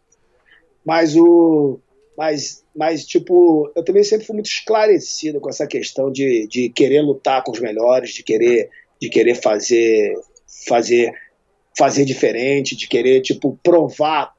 Mas 0.85 1.15
o. 1.15 1.79
Mas, 2.15 2.63
mas, 2.75 3.05
tipo, 3.05 3.71
eu 3.75 3.83
também 3.83 4.03
sempre 4.03 4.27
fui 4.27 4.35
muito 4.35 4.45
esclarecido 4.45 5.41
com 5.41 5.49
essa 5.49 5.65
questão 5.65 6.11
de, 6.11 6.47
de 6.47 6.69
querer 6.69 7.01
lutar 7.01 7.43
com 7.43 7.51
os 7.51 7.59
melhores, 7.59 8.11
de 8.11 8.21
querer 8.21 8.69
de 9.01 9.09
querer 9.09 9.35
fazer 9.35 10.13
fazer 10.67 11.13
fazer 11.75 12.05
diferente, 12.05 12.75
de 12.75 12.87
querer 12.87 13.21
tipo 13.21 13.59
provar 13.63 14.31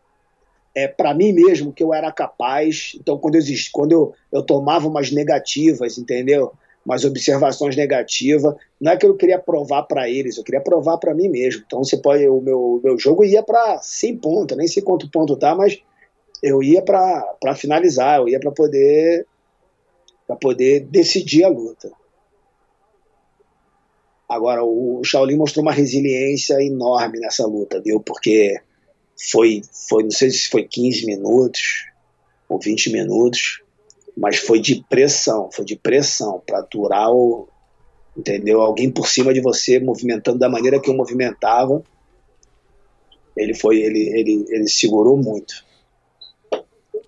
é, 0.72 0.86
para 0.88 1.12
mim 1.14 1.32
mesmo 1.32 1.72
que 1.72 1.82
eu 1.82 1.92
era 1.92 2.12
capaz. 2.12 2.92
Então 2.94 3.18
quando 3.18 3.34
eu 3.34 3.42
quando 3.72 3.92
eu, 3.92 4.14
eu 4.32 4.42
tomava 4.42 4.86
umas 4.86 5.10
negativas, 5.10 5.98
entendeu? 5.98 6.52
Umas 6.84 7.04
observações 7.04 7.76
negativas, 7.76 8.54
não 8.80 8.92
é 8.92 8.96
que 8.96 9.06
eu 9.06 9.16
queria 9.16 9.38
provar 9.38 9.84
para 9.84 10.08
eles, 10.08 10.36
eu 10.36 10.44
queria 10.44 10.60
provar 10.60 10.98
para 10.98 11.14
mim 11.14 11.28
mesmo. 11.28 11.62
Então 11.66 11.82
você 11.82 11.96
pode 11.96 12.28
o 12.28 12.40
meu 12.40 12.80
meu 12.84 12.98
jogo 12.98 13.24
ia 13.24 13.42
para 13.42 13.78
100 13.78 14.16
pontos, 14.18 14.56
nem 14.56 14.66
sei 14.66 14.82
quanto 14.82 15.10
ponto 15.10 15.36
tá, 15.36 15.54
mas 15.54 15.80
eu 16.42 16.62
ia 16.62 16.82
para 16.82 17.54
finalizar, 17.56 18.18
eu 18.18 18.28
ia 18.28 18.38
para 18.38 18.50
poder 18.50 19.26
para 20.26 20.36
poder 20.36 20.80
decidir 20.80 21.44
a 21.44 21.48
luta. 21.48 21.90
Agora, 24.28 24.64
o 24.64 25.02
Shaolin 25.04 25.36
mostrou 25.36 25.62
uma 25.62 25.72
resiliência 25.72 26.62
enorme 26.62 27.20
nessa 27.20 27.46
luta, 27.46 27.80
viu? 27.80 28.00
Porque 28.00 28.58
foi, 29.30 29.62
foi, 29.88 30.02
não 30.02 30.10
sei 30.10 30.30
se 30.30 30.48
foi 30.48 30.64
15 30.64 31.06
minutos 31.06 31.86
ou 32.48 32.58
20 32.58 32.90
minutos, 32.90 33.62
mas 34.16 34.38
foi 34.38 34.60
de 34.60 34.84
pressão, 34.88 35.50
foi 35.52 35.64
de 35.64 35.76
pressão 35.76 36.42
para 36.46 36.60
aturar 36.60 37.10
o, 37.10 37.48
entendeu? 38.16 38.60
Alguém 38.60 38.90
por 38.90 39.08
cima 39.08 39.32
de 39.34 39.40
você 39.40 39.80
movimentando 39.80 40.38
da 40.38 40.48
maneira 40.48 40.80
que 40.80 40.88
eu 40.88 40.94
movimentava. 40.94 41.82
Ele 43.36 43.54
foi, 43.54 43.78
ele, 43.78 44.08
ele, 44.16 44.46
ele 44.48 44.68
segurou 44.68 45.16
muito. 45.16 45.64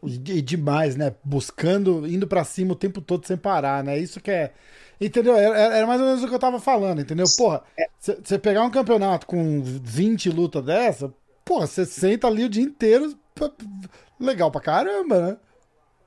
E 0.03 0.43
demais, 0.43 0.97
né? 0.97 1.15
Buscando, 1.23 2.07
indo 2.07 2.27
para 2.27 2.45
cima 2.45 2.73
o 2.73 2.77
tempo 2.77 3.01
todo 3.01 3.27
sem 3.27 3.37
parar, 3.37 3.83
né? 3.83 3.99
Isso 3.99 4.21
que 4.21 4.31
é 4.31 4.53
Entendeu? 5.01 5.37
Era, 5.37 5.87
mais 5.87 6.01
ou 6.01 6.07
menos 6.07 6.23
o 6.23 6.29
que 6.29 6.35
eu 6.35 6.39
tava 6.39 6.59
falando, 6.59 7.03
entendeu? 7.03 7.27
Porra, 7.37 7.63
você 8.01 8.39
pegar 8.39 8.63
um 8.63 8.71
campeonato 8.71 9.27
com 9.27 9.63
20 9.63 10.31
lutas 10.31 10.65
dessa, 10.65 11.13
porra, 11.45 11.67
você 11.67 11.85
senta 11.85 12.27
ali 12.27 12.45
o 12.45 12.49
dia 12.49 12.63
inteiro, 12.63 13.15
legal 14.19 14.51
pra 14.51 14.61
caramba, 14.61 15.21
né? 15.21 15.37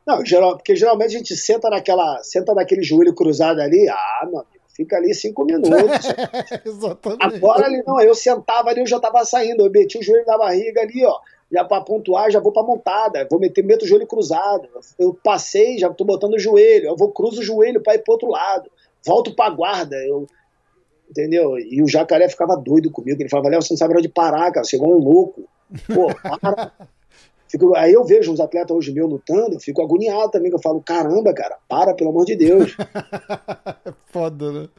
Não, 0.05 0.25
geral, 0.25 0.57
porque 0.57 0.75
geralmente 0.75 1.15
a 1.15 1.17
gente 1.19 1.35
senta 1.35 1.69
naquela, 1.69 2.21
senta 2.23 2.53
naquele 2.53 2.81
joelho 2.83 3.13
cruzado 3.13 3.61
ali, 3.61 3.87
ah, 3.89 4.21
meu 4.23 4.39
amigo, 4.39 4.63
fica 4.75 4.97
ali 4.97 5.13
cinco 5.13 5.45
minutos. 5.45 5.69
Agora 7.19 7.65
ali 7.65 7.83
não, 7.85 7.99
eu 8.01 8.15
sentava 8.15 8.69
ali, 8.69 8.81
eu 8.81 8.87
já 8.87 8.99
tava 8.99 9.23
saindo, 9.23 9.65
eu 9.65 9.71
meti 9.71 9.97
o 9.97 10.03
joelho 10.03 10.25
na 10.25 10.37
barriga 10.37 10.81
ali, 10.81 11.05
ó, 11.05 11.19
já 11.51 11.63
para 11.63 11.83
pontuar, 11.83 12.31
já 12.31 12.39
vou 12.39 12.51
para 12.51 12.63
montada, 12.63 13.27
vou 13.29 13.39
meter 13.39 13.63
meto 13.63 13.83
o 13.83 13.87
joelho 13.87 14.07
cruzado. 14.07 14.67
Eu 14.97 15.13
passei, 15.23 15.77
já 15.77 15.89
tô 15.89 16.05
botando 16.05 16.33
o 16.33 16.39
joelho, 16.39 16.87
eu 16.87 16.95
vou 16.95 17.11
cruzo 17.11 17.41
o 17.41 17.43
joelho 17.43 17.81
para 17.81 17.95
ir 17.95 18.03
pro 18.03 18.13
outro 18.13 18.29
lado 18.29 18.69
volto 19.05 19.33
pra 19.33 19.49
guarda. 19.49 19.95
Eu, 19.97 20.27
entendeu? 21.09 21.57
E 21.57 21.81
o 21.81 21.87
jacaré 21.87 22.27
ficava 22.29 22.55
doido 22.55 22.91
comigo. 22.91 23.21
Ele 23.21 23.29
falava, 23.29 23.49
Léo, 23.49 23.61
você 23.61 23.73
não 23.73 23.77
sabe 23.77 23.97
onde 23.97 24.09
parar, 24.09 24.51
cara. 24.51 24.63
Você 24.63 24.75
igual 24.75 24.91
um 24.91 25.03
louco. 25.03 25.47
Pô, 25.93 26.07
para. 26.39 26.71
Fico, 27.49 27.75
aí 27.75 27.93
eu 27.93 28.03
vejo 28.03 28.31
uns 28.31 28.39
atletas 28.39 28.75
hoje 28.75 28.93
meus 28.93 29.09
lutando, 29.09 29.55
eu 29.55 29.59
fico 29.59 29.81
agoniado 29.81 30.29
também, 30.29 30.51
que 30.51 30.55
eu 30.55 30.61
falo, 30.61 30.81
caramba, 30.81 31.33
cara, 31.33 31.57
para, 31.67 31.95
pelo 31.95 32.11
amor 32.11 32.23
de 32.25 32.35
Deus. 32.35 32.77
Foda, 34.13 34.51
né? 34.51 34.69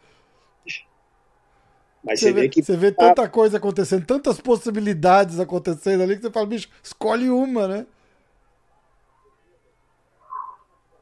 Mas 2.03 2.21
você, 2.21 2.27
você 2.27 2.33
vê, 2.33 2.41
vê, 2.43 2.49
que. 2.49 2.63
Você 2.63 2.77
vê 2.77 2.93
tanta 2.93 3.29
coisa 3.29 3.59
acontecendo, 3.59 4.07
tantas 4.07 4.41
possibilidades 4.41 5.41
acontecendo 5.41 6.03
ali 6.03 6.17
que 6.17 6.23
você 6.23 6.31
fala, 6.31 6.47
bicho, 6.47 6.69
escolhe 6.83 7.29
uma, 7.29 7.67
né? 7.67 7.87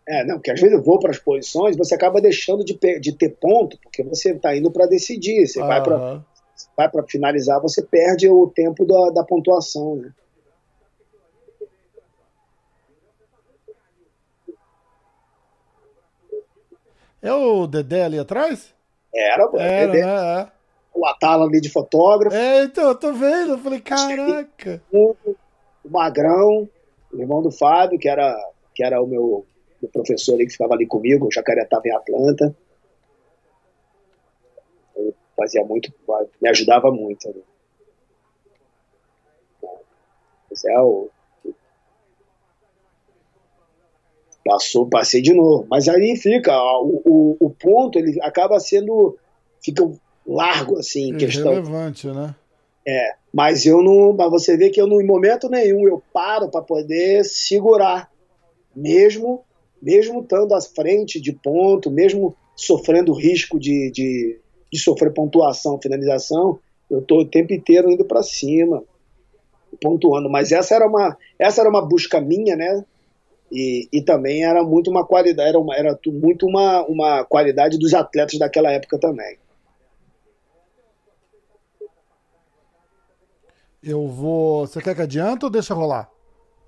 É, 0.09 0.25
não, 0.25 0.37
porque 0.37 0.51
às 0.51 0.59
vezes 0.59 0.75
eu 0.75 0.83
vou 0.83 0.99
para 0.99 1.11
as 1.11 1.19
posições, 1.19 1.77
você 1.77 1.95
acaba 1.95 2.19
deixando 2.19 2.65
de, 2.65 2.79
de 2.99 3.13
ter 3.13 3.29
ponto, 3.29 3.79
porque 3.83 4.03
você 4.03 4.33
está 4.33 4.57
indo 4.57 4.71
para 4.71 4.87
decidir. 4.87 5.47
Você 5.47 5.61
uhum. 5.61 5.67
vai 5.67 5.83
para 5.83 6.25
vai 6.77 6.91
para 6.91 7.05
finalizar, 7.05 7.61
você 7.61 7.83
perde 7.83 8.29
o 8.29 8.49
tempo 8.49 8.85
da, 8.85 9.11
da 9.11 9.25
pontuação, 9.25 9.97
né? 9.97 10.11
É 17.29 17.35
o 17.35 17.67
Dedé 17.67 18.05
ali 18.05 18.19
atrás? 18.19 18.75
Era, 19.15 19.49
Era 19.55 19.87
Dedé. 19.93 20.05
Né? 20.05 20.43
É. 20.43 20.49
O 20.95 21.07
Atala 21.07 21.47
ali 21.47 21.61
de 21.61 21.69
fotógrafo. 21.69 22.35
É, 22.35 22.65
então, 22.65 22.89
eu 22.89 22.95
tô 22.95 23.13
vendo. 23.13 23.53
Eu 23.53 23.59
falei, 23.59 23.81
caraca. 23.81 24.83
O 24.93 25.15
Magrão, 25.85 26.69
o 27.13 27.21
irmão 27.21 27.41
do 27.43 27.51
Fábio, 27.51 27.99
que 27.99 28.09
era, 28.09 28.35
que 28.75 28.83
era 28.83 29.01
o 29.01 29.07
meu 29.07 29.47
do 29.81 29.89
professor 29.89 30.39
aí 30.39 30.47
que 30.47 30.53
ficava 30.53 30.75
ali 30.75 30.87
comigo, 30.87 31.27
o 31.27 31.33
Jacaré 31.33 31.63
estava 31.63 31.87
em 31.87 31.95
Atlanta. 31.95 32.57
Ele 34.97 35.15
fazia 35.37 35.65
muito, 35.65 35.93
me 36.41 36.49
ajudava 36.49 36.91
muito. 36.91 37.29
Ali. 37.29 37.45
Mas 40.51 40.65
é 40.65 40.81
o. 40.81 41.09
Passou, 44.49 44.89
passei 44.89 45.21
de 45.21 45.35
novo. 45.35 45.67
Mas 45.69 45.89
aí 45.89 46.17
fica, 46.17 46.57
o, 46.81 47.03
o, 47.05 47.37
o 47.39 47.51
ponto 47.51 47.99
ele 47.99 48.19
acaba 48.23 48.59
sendo. 48.59 49.19
fica 49.63 49.87
largo, 50.27 50.79
assim, 50.79 51.11
em 51.11 51.17
questão. 51.19 51.53
Relevante, 51.53 52.07
né? 52.07 52.35
É, 52.87 53.15
mas 53.31 53.67
eu 53.67 53.83
não. 53.83 54.15
Mas 54.15 54.31
você 54.31 54.57
vê 54.57 54.71
que 54.71 54.81
eu, 54.81 54.87
não, 54.87 55.03
em 55.03 55.07
momento 55.07 55.51
nenhum, 55.51 55.87
eu 55.87 56.03
paro 56.13 56.49
para 56.49 56.63
poder 56.63 57.25
segurar. 57.27 58.11
Mesmo 58.75 59.45
mesmo 59.81 60.21
estando 60.21 60.55
à 60.55 60.61
frente 60.61 61.21
de 61.21 61.33
ponto, 61.33 61.91
mesmo 61.91 62.35
sofrendo 62.57 63.13
risco 63.13 63.59
de, 63.59 63.91
de, 63.93 64.41
de 64.73 64.79
sofrer 64.79 65.13
pontuação, 65.13 65.81
finalização, 65.81 66.59
eu 66.91 67.01
estou 67.01 67.21
o 67.21 67.25
tempo 67.25 67.53
inteiro 67.53 67.91
indo 67.91 68.05
para 68.05 68.23
cima, 68.23 68.83
pontuando. 69.81 70.29
Mas 70.29 70.53
essa 70.53 70.75
era 70.75 70.87
uma, 70.87 71.17
essa 71.39 71.61
era 71.61 71.71
uma 71.71 71.87
busca 71.87 72.21
minha, 72.21 72.57
né? 72.57 72.85
E, 73.51 73.89
e 73.93 74.03
também 74.03 74.45
era 74.45 74.63
muito 74.63 74.91
uma 74.91 75.07
qualidade, 75.07 75.49
era, 75.49 75.59
uma, 75.59 75.75
era 75.75 75.99
muito 76.07 76.47
uma, 76.47 76.85
uma 76.87 77.25
qualidade 77.25 77.79
dos 77.79 77.95
atletas 77.95 78.39
daquela 78.39 78.71
época 78.71 78.99
também. 78.99 79.39
Eu 83.83 84.07
vou. 84.09 84.67
Você 84.67 84.83
quer 84.83 84.95
que 84.95 85.03
adianta 85.03 85.47
ou 85.47 85.51
deixa 85.51 85.73
rolar? 85.73 86.11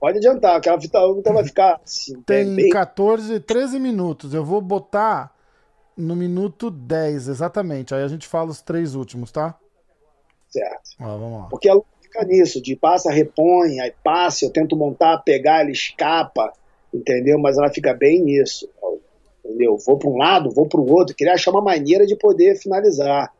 Pode 0.00 0.16
adiantar, 0.16 0.56
aquela 0.56 0.78
luta 1.04 1.32
vai 1.32 1.44
ficar 1.44 1.78
assim. 1.84 2.22
Tem 2.22 2.54
bem... 2.54 2.70
14, 2.70 3.40
13 3.40 3.78
minutos. 3.78 4.32
Eu 4.32 4.42
vou 4.42 4.62
botar 4.62 5.34
no 5.94 6.16
minuto 6.16 6.70
10, 6.70 7.28
exatamente. 7.28 7.94
Aí 7.94 8.02
a 8.02 8.08
gente 8.08 8.26
fala 8.26 8.50
os 8.50 8.62
três 8.62 8.94
últimos, 8.94 9.30
tá? 9.30 9.58
Certo. 10.48 10.90
Ó, 10.98 11.18
vamos 11.18 11.40
lá. 11.40 11.46
Porque 11.48 11.68
a 11.68 11.74
luta 11.74 11.86
fica 12.00 12.24
nisso, 12.24 12.62
de 12.62 12.74
passa, 12.74 13.10
repõe, 13.10 13.78
aí 13.80 13.92
passa, 14.02 14.46
eu 14.46 14.50
tento 14.50 14.74
montar, 14.74 15.18
pegar, 15.18 15.60
ela 15.60 15.70
escapa, 15.70 16.50
entendeu? 16.92 17.38
Mas 17.38 17.58
ela 17.58 17.70
fica 17.70 17.94
bem 17.94 18.22
nisso, 18.22 18.68
entendeu? 19.44 19.76
Vou 19.84 19.98
para 19.98 20.10
um 20.10 20.16
lado, 20.16 20.50
vou 20.50 20.68
para 20.68 20.80
o 20.80 20.92
outro, 20.92 21.14
queria 21.14 21.34
achar 21.34 21.50
uma 21.50 21.62
maneira 21.62 22.06
de 22.06 22.16
poder 22.16 22.56
finalizar, 22.56 23.32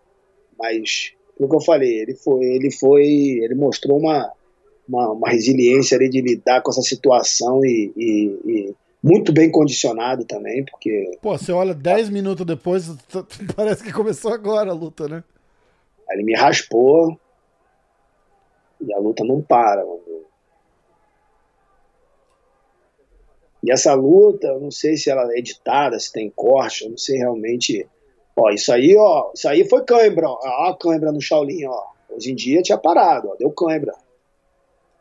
mas, 0.58 1.12
o 1.38 1.48
que 1.48 1.56
eu 1.56 1.60
falei, 1.60 2.00
ele 2.00 2.14
foi, 2.14 2.44
ele 2.44 2.70
foi, 2.70 3.06
ele 3.42 3.54
mostrou 3.54 3.98
uma, 3.98 4.32
uma, 4.88 5.12
uma 5.12 5.30
resiliência 5.30 5.96
ali 5.96 6.08
de 6.08 6.20
lidar 6.20 6.62
com 6.62 6.70
essa 6.70 6.82
situação 6.82 7.64
e, 7.64 7.92
e, 7.96 8.40
e 8.46 8.74
muito 9.02 9.32
bem 9.32 9.50
condicionado 9.50 10.24
também, 10.24 10.64
porque... 10.64 11.12
Pô, 11.22 11.36
você 11.36 11.50
olha 11.50 11.72
10 11.72 12.10
minutos 12.10 12.44
depois, 12.44 12.90
parece 13.56 13.82
que 13.82 13.92
começou 13.92 14.32
agora 14.32 14.70
a 14.70 14.74
luta, 14.74 15.08
né? 15.08 15.24
ele 16.12 16.24
me 16.24 16.34
raspou 16.34 17.18
e 18.80 18.92
a 18.92 18.98
luta 18.98 19.24
não 19.24 19.40
para, 19.40 19.84
mano. 19.84 20.00
E 23.62 23.70
essa 23.70 23.92
luta, 23.94 24.48
eu 24.48 24.60
não 24.60 24.70
sei 24.70 24.96
se 24.96 25.10
ela 25.10 25.30
é 25.32 25.38
editada, 25.38 25.98
se 25.98 26.12
tem 26.12 26.30
corte, 26.30 26.84
eu 26.84 26.90
não 26.90 26.96
sei 26.96 27.18
realmente. 27.18 27.86
Ó, 28.36 28.50
isso 28.50 28.72
aí, 28.72 28.96
ó, 28.96 29.30
isso 29.34 29.48
aí 29.48 29.68
foi 29.68 29.84
cãibra, 29.84 30.28
ó. 30.28 30.38
Ó 30.42 30.70
a 30.70 30.78
cãibra 30.78 31.12
no 31.12 31.20
Shaolin, 31.20 31.66
ó. 31.66 31.84
Hoje 32.08 32.32
em 32.32 32.34
dia 32.34 32.62
tinha 32.62 32.78
parado, 32.78 33.28
ó, 33.28 33.36
deu 33.36 33.50
cãibra. 33.50 33.92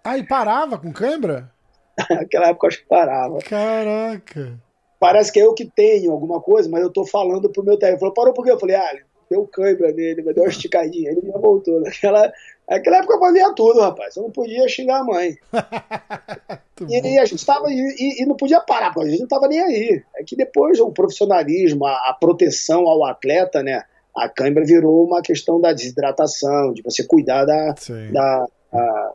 Ah, 0.03 0.17
e 0.17 0.25
parava 0.25 0.77
com 0.77 0.91
cãibra? 0.91 1.51
Naquela 2.09 2.49
época 2.49 2.65
eu 2.65 2.69
acho 2.69 2.79
que 2.79 2.87
parava. 2.87 3.39
Caraca. 3.39 4.59
Parece 4.99 5.31
que 5.31 5.39
é 5.39 5.43
eu 5.45 5.53
que 5.53 5.65
tenho 5.65 6.11
alguma 6.11 6.41
coisa, 6.41 6.69
mas 6.69 6.81
eu 6.81 6.89
tô 6.91 7.05
falando 7.05 7.49
pro 7.49 7.63
meu 7.63 7.77
técnico. 7.77 8.01
Falou, 8.01 8.13
parou 8.13 8.33
por 8.33 8.43
quê? 8.43 8.51
Eu 8.51 8.59
falei, 8.59 8.75
ah, 8.75 8.97
deu 9.29 9.47
cãibra 9.47 9.91
nele, 9.93 10.21
deu 10.21 10.43
uma 10.43 10.49
esticadinha. 10.49 11.11
Ele 11.11 11.21
já 11.25 11.37
voltou. 11.37 11.79
Naquela, 11.81 12.33
naquela 12.69 12.97
época 12.97 13.13
eu 13.13 13.19
fazia 13.19 13.53
tudo, 13.53 13.79
rapaz. 13.79 14.15
Eu 14.15 14.23
não 14.23 14.31
podia 14.31 14.67
xingar 14.67 14.99
a 14.99 15.03
mãe. 15.03 15.37
e, 16.87 17.13
e, 17.13 17.19
a 17.19 17.25
gente 17.25 17.45
tava. 17.45 17.67
E, 17.69 18.21
e, 18.21 18.25
não 18.25 18.35
podia 18.35 18.61
parar, 18.61 18.93
porque 18.93 19.07
a 19.07 19.11
gente 19.11 19.21
não 19.21 19.27
tava 19.27 19.47
nem 19.47 19.59
aí. 19.59 20.03
É 20.15 20.23
que 20.23 20.35
depois 20.35 20.79
o 20.79 20.91
profissionalismo, 20.91 21.85
a, 21.85 22.09
a 22.09 22.17
proteção 22.19 22.87
ao 22.87 23.05
atleta, 23.05 23.61
né? 23.63 23.83
A 24.15 24.27
cãibra 24.27 24.65
virou 24.65 25.05
uma 25.05 25.21
questão 25.21 25.59
da 25.59 25.73
desidratação, 25.73 26.73
de 26.73 26.81
você 26.81 27.03
cuidar 27.03 27.45
da, 27.45 27.75
da, 28.11 28.47
a, 28.73 29.13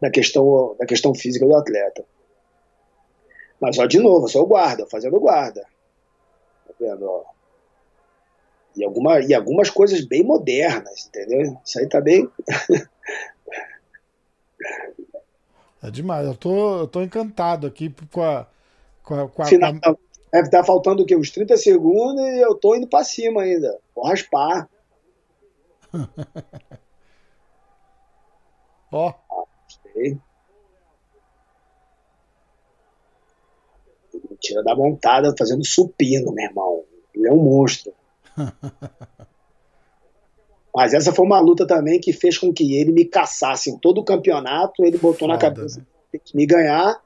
da, 0.00 0.10
questão, 0.10 0.74
da 0.78 0.86
questão 0.86 1.14
física 1.14 1.46
do 1.46 1.56
atleta. 1.56 2.04
Mas, 3.60 3.78
ó, 3.78 3.86
de 3.86 3.98
novo, 3.98 4.24
eu 4.24 4.28
sou 4.28 4.42
o 4.42 4.46
guarda, 4.46 4.86
fazendo 4.86 5.20
guarda. 5.20 5.62
Tá 6.66 6.74
vendo, 6.80 7.04
ó? 7.04 7.22
E, 8.74 8.84
alguma, 8.84 9.20
e 9.20 9.34
algumas 9.34 9.70
coisas 9.70 10.04
bem 10.04 10.22
modernas, 10.22 11.06
entendeu? 11.06 11.56
Isso 11.64 11.78
aí 11.78 11.88
tá 11.88 12.00
bem. 12.00 12.28
é 15.82 15.90
demais. 15.90 16.26
Eu 16.26 16.34
tô, 16.34 16.80
eu 16.80 16.86
tô 16.86 17.02
encantado 17.02 17.66
aqui 17.66 17.94
com 18.10 18.22
a. 18.22 18.46
Com 19.02 19.14
a, 19.14 19.28
com 19.28 19.42
a, 19.42 19.46
Final, 19.46 19.74
Deve 20.32 20.46
estar 20.46 20.64
faltando 20.64 21.02
o 21.02 21.06
quê? 21.06 21.14
Uns 21.14 21.30
30 21.30 21.56
segundos 21.58 22.24
e 22.24 22.40
eu 22.40 22.54
tô 22.54 22.74
indo 22.74 22.86
pra 22.86 23.04
cima 23.04 23.42
ainda. 23.42 23.78
Vou 23.94 24.06
raspar. 24.06 24.66
Ó. 28.90 29.12
oh. 29.30 29.44
Tira 34.40 34.62
da 34.64 34.74
montada 34.74 35.34
fazendo 35.38 35.64
supino, 35.66 36.32
meu 36.32 36.46
irmão. 36.46 36.82
Ele 37.14 37.28
é 37.28 37.32
um 37.32 37.42
monstro. 37.42 37.92
Mas 40.74 40.94
essa 40.94 41.12
foi 41.12 41.24
uma 41.24 41.38
luta 41.38 41.66
também 41.66 42.00
que 42.00 42.12
fez 42.12 42.38
com 42.38 42.52
que 42.52 42.76
ele 42.76 42.92
me 42.92 43.04
caçasse 43.04 43.70
em 43.70 43.78
todo 43.78 43.98
o 43.98 44.04
campeonato. 44.04 44.84
Ele 44.84 44.96
botou 44.96 45.28
Foda, 45.28 45.34
na 45.34 45.38
cabeça 45.38 45.80
né? 45.80 45.86
que 46.10 46.18
tem 46.18 46.20
que 46.24 46.36
me 46.36 46.46
ganhar. 46.46 46.98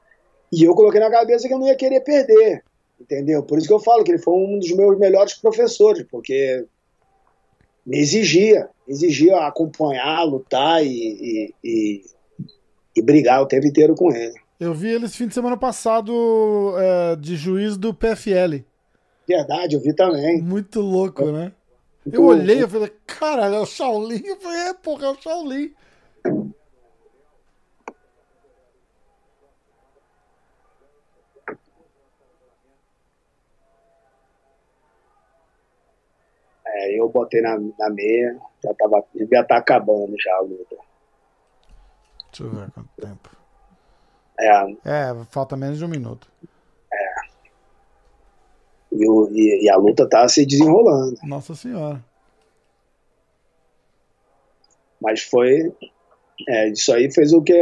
E 0.53 0.63
eu 0.63 0.75
coloquei 0.75 1.01
na 1.01 1.11
cabeça 1.11 1.49
que 1.49 1.55
eu 1.55 1.59
não 1.59 1.67
ia 1.67 1.75
querer 1.75 2.01
perder. 2.01 2.63
Entendeu? 3.01 3.43
Por 3.43 3.59
isso 3.59 3.67
que 3.67 3.73
eu 3.75 3.81
falo 3.81 4.05
que 4.05 4.11
ele 4.11 4.23
foi 4.23 4.35
um 4.35 4.59
dos 4.59 4.71
meus 4.73 4.99
melhores 4.99 5.35
professores, 5.35 6.07
porque 6.11 6.65
me 7.85 7.99
exigia, 7.99 8.69
exigia 8.89 9.37
acompanhar, 9.47 10.23
lutar 10.25 10.85
e, 10.85 10.89
e, 10.89 11.55
e, 11.63 12.03
e 12.97 13.03
brigar 13.03 13.43
o 13.43 13.47
tempo 13.47 13.67
inteiro 13.67 13.95
com 13.95 14.13
ele. 14.13 14.35
Eu 14.59 14.73
vi 14.73 14.89
ele 14.89 15.05
esse 15.05 15.19
fim 15.19 15.27
de 15.27 15.35
semana 15.35 15.57
passado 15.57 16.75
é, 16.79 17.17
de 17.17 17.37
juiz 17.37 17.77
do 17.77 17.93
PFL. 17.93 18.65
Verdade, 19.29 19.75
eu 19.77 19.81
vi 19.81 19.93
também. 19.93 20.41
Muito 20.41 20.81
louco, 20.81 21.23
eu, 21.23 21.33
né? 21.33 21.53
Eu 22.13 22.25
olhei 22.25 22.63
e 22.63 22.69
falei, 22.69 22.93
caralho, 23.07 23.57
é 23.57 23.61
o 23.61 23.67
Shaolin? 23.67 24.23
Eu 24.25 24.37
falei, 24.41 24.61
é, 24.69 24.75
porra, 24.75 25.07
é 25.07 25.11
o 25.11 25.21
Shaolin. 25.21 25.75
É, 36.65 37.01
eu 37.01 37.09
botei 37.09 37.41
na, 37.41 37.59
na 37.59 37.91
meia, 37.91 38.39
já 38.63 38.75
tava, 38.75 39.05
devia 39.13 39.41
estar 39.41 39.55
tá 39.55 39.57
acabando 39.57 40.15
já 40.21 40.35
a 40.37 40.41
luta. 40.41 40.77
Deixa 42.27 42.45
eu 42.45 42.51
ver 42.51 42.71
quanto 42.71 42.91
tempo. 43.01 43.31
É, 44.39 44.49
é 44.85 45.25
falta 45.31 45.57
menos 45.57 45.79
de 45.79 45.85
um 45.85 45.89
minuto. 45.89 46.31
E, 48.99 49.09
o, 49.09 49.29
e, 49.33 49.65
e 49.65 49.71
a 49.71 49.77
luta 49.77 50.09
tá 50.09 50.29
se 50.29 50.45
desenrolando. 50.47 51.17
Nossa 51.25 51.55
Senhora. 51.55 52.03
Mas 55.01 55.23
foi. 55.23 55.73
É, 56.49 56.69
isso 56.69 56.93
aí 56.93 57.13
fez 57.13 57.33
o 57.33 57.43
que. 57.43 57.55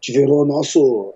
Te 0.00 0.12
virou 0.12 0.44
nosso. 0.44 1.14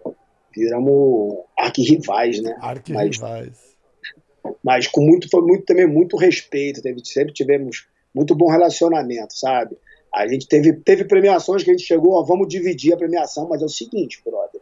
Viramos 0.55 1.39
arquirrivais, 1.57 2.43
né? 2.43 2.57
Arquirrivais. 2.61 3.19
Mas, 3.21 4.57
mas 4.65 4.87
com 4.89 5.03
muito, 5.03 5.29
foi 5.31 5.43
muito 5.43 5.65
também 5.65 5.87
muito 5.87 6.17
respeito. 6.17 6.83
Teve, 6.83 7.05
sempre 7.05 7.33
tivemos 7.33 7.87
muito 8.15 8.35
bom 8.35 8.51
relacionamento, 8.51 9.37
sabe? 9.37 9.77
A 10.13 10.27
gente 10.27 10.49
teve, 10.49 10.73
teve 10.73 11.05
premiações 11.05 11.63
que 11.63 11.71
a 11.71 11.75
gente 11.75 11.87
chegou, 11.87 12.15
ó, 12.15 12.25
vamos 12.25 12.49
dividir 12.49 12.95
a 12.95 12.97
premiação, 12.97 13.47
mas 13.49 13.61
é 13.61 13.65
o 13.65 13.69
seguinte, 13.69 14.21
brother, 14.25 14.61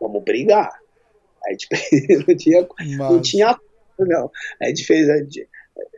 vamos 0.00 0.22
brigar. 0.24 0.80
A 1.46 1.50
gente 1.50 1.68
não 2.26 2.36
tinha, 2.36 2.68
Mas... 2.78 2.98
não 2.98 3.20
tinha 3.20 3.58
não. 3.98 4.30
A 4.60 4.66
gente 4.66 4.84
fez. 4.84 5.08
A 5.08 5.18
gente, 5.18 5.48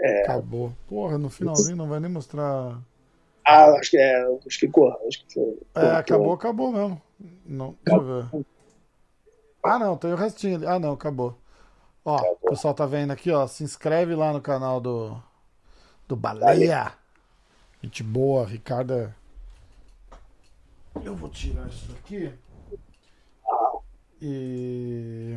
é... 0.00 0.22
Acabou. 0.22 0.72
Porra, 0.88 1.18
no 1.18 1.30
finalzinho 1.30 1.76
não 1.76 1.88
vai 1.88 2.00
nem 2.00 2.10
mostrar. 2.10 2.80
Ah, 3.46 3.66
acho 3.72 3.90
que 3.90 3.98
é. 3.98 4.24
Acho 4.46 4.58
que 4.60 4.68
corra. 4.68 4.96
Acho 5.06 5.24
que 5.24 5.34
foi. 5.34 5.58
É, 5.74 5.90
acabou, 5.92 6.32
acabou 6.32 6.72
mesmo. 6.72 7.00
Não, 7.44 7.76
deixa 7.84 8.00
eu 8.00 8.22
ver. 8.22 8.46
Ah, 9.64 9.78
não, 9.78 9.96
tem 9.96 10.12
o 10.12 10.16
restinho 10.16 10.56
ali. 10.56 10.66
Ah, 10.66 10.78
não, 10.78 10.92
acabou. 10.92 11.36
Ó, 12.04 12.16
acabou. 12.16 12.38
o 12.42 12.50
pessoal 12.50 12.74
tá 12.74 12.86
vendo 12.86 13.12
aqui, 13.12 13.30
ó. 13.30 13.46
Se 13.46 13.64
inscreve 13.64 14.14
lá 14.14 14.32
no 14.32 14.40
canal 14.40 14.80
do. 14.80 15.20
Do 16.06 16.16
Baleia. 16.16 16.92
Gente 17.82 18.02
boa, 18.02 18.46
Ricardo. 18.46 18.94
É- 18.94 19.12
eu 21.04 21.16
vou 21.16 21.28
tirar 21.30 21.66
isso 21.68 21.90
aqui. 21.92 22.32
E. 24.22 25.36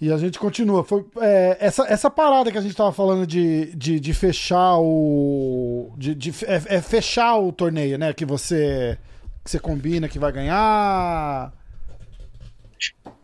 E 0.00 0.12
a 0.12 0.18
gente 0.18 0.38
continua. 0.38 0.84
Foi, 0.84 1.04
é, 1.20 1.56
essa, 1.58 1.82
essa 1.88 2.10
parada 2.10 2.52
que 2.52 2.58
a 2.58 2.60
gente 2.60 2.76
tava 2.76 2.92
falando 2.92 3.26
de, 3.26 3.74
de, 3.74 3.98
de 3.98 4.14
fechar 4.14 4.78
o. 4.78 5.90
De, 5.96 6.14
de 6.14 6.30
é, 6.44 6.76
é, 6.76 6.82
fechar 6.82 7.38
o 7.38 7.50
torneio, 7.50 7.98
né? 7.98 8.12
Que 8.12 8.26
você, 8.26 8.98
que 9.42 9.50
você 9.50 9.58
combina 9.58 10.08
que 10.08 10.18
vai 10.18 10.30
ganhar. 10.30 11.52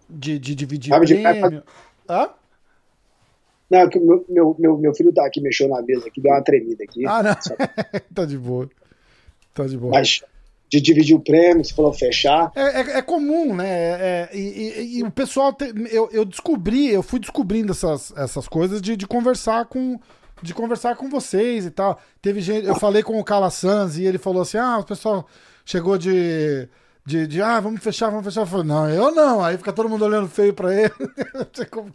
De, 0.09 0.39
de 0.39 0.55
dividir 0.55 0.91
Sabe 0.91 1.07
prêmio. 1.07 1.51
De... 1.51 1.63
Hã? 2.09 2.31
Não, 3.71 3.79
é 3.81 3.89
que 3.89 3.99
meu, 3.99 4.25
meu, 4.29 4.57
meu, 4.59 4.79
meu 4.79 4.95
filho 4.95 5.13
tá 5.13 5.27
aqui, 5.27 5.41
mexeu 5.41 5.69
na 5.69 5.83
mesa 5.83 6.07
aqui, 6.07 6.21
deu 6.21 6.33
uma 6.33 6.43
tremida 6.43 6.85
aqui. 6.85 7.07
Ah, 7.07 7.23
não. 7.23 7.35
tá 8.15 8.25
de 8.25 8.39
boa. 8.39 8.71
Tá 9.53 9.67
de 9.67 9.77
boa. 9.77 9.93
Mas 9.93 10.23
de 10.75 10.81
dividir 10.81 11.15
o 11.15 11.21
prêmio, 11.21 11.65
você 11.65 11.73
falou 11.73 11.93
fechar. 11.93 12.51
É, 12.57 12.81
é, 12.81 12.99
é 12.99 13.03
comum, 13.03 13.55
né? 13.55 13.69
É, 13.69 14.29
é, 14.33 14.37
e, 14.37 14.41
e, 14.41 14.99
e, 14.99 15.03
o 15.05 15.11
pessoal, 15.11 15.53
te, 15.53 15.73
eu, 15.91 16.09
eu 16.11 16.25
descobri, 16.25 16.91
eu 16.91 17.03
fui 17.03 17.21
descobrindo 17.21 17.71
essas, 17.71 18.13
essas 18.17 18.49
coisas 18.49 18.83
de, 18.83 18.97
de 18.97 19.07
conversar 19.07 19.67
com 19.67 19.99
de 20.43 20.53
conversar 20.53 20.97
com 20.97 21.09
vocês 21.09 21.65
e 21.65 21.71
tal. 21.71 21.99
Teve 22.21 22.41
gente, 22.41 22.67
eu 22.67 22.75
falei 22.75 23.03
com 23.03 23.19
o 23.19 23.25
Cala 23.25 23.51
Sanz 23.51 23.97
e 23.97 24.05
ele 24.05 24.19
falou 24.19 24.43
assim: 24.43 24.59
ah, 24.59 24.79
o 24.79 24.85
pessoal 24.85 25.27
chegou 25.65 25.97
de. 25.97 26.69
De, 27.07 27.27
de, 27.27 27.43
ah, 27.43 27.61
vamos 27.61 27.85
fechar, 27.85 28.09
vamos 28.09 28.25
fechar. 28.25 28.41
Eu 28.41 28.47
falei, 28.47 28.67
não, 28.67 28.89
eu 28.89 29.15
não. 29.15 29.45
Aí 29.45 29.59
fica 29.59 29.75
todo 29.75 29.91
mundo 29.91 30.07
olhando 30.07 30.27
feio 30.27 30.55
pra 30.55 30.75
ele. 30.75 30.91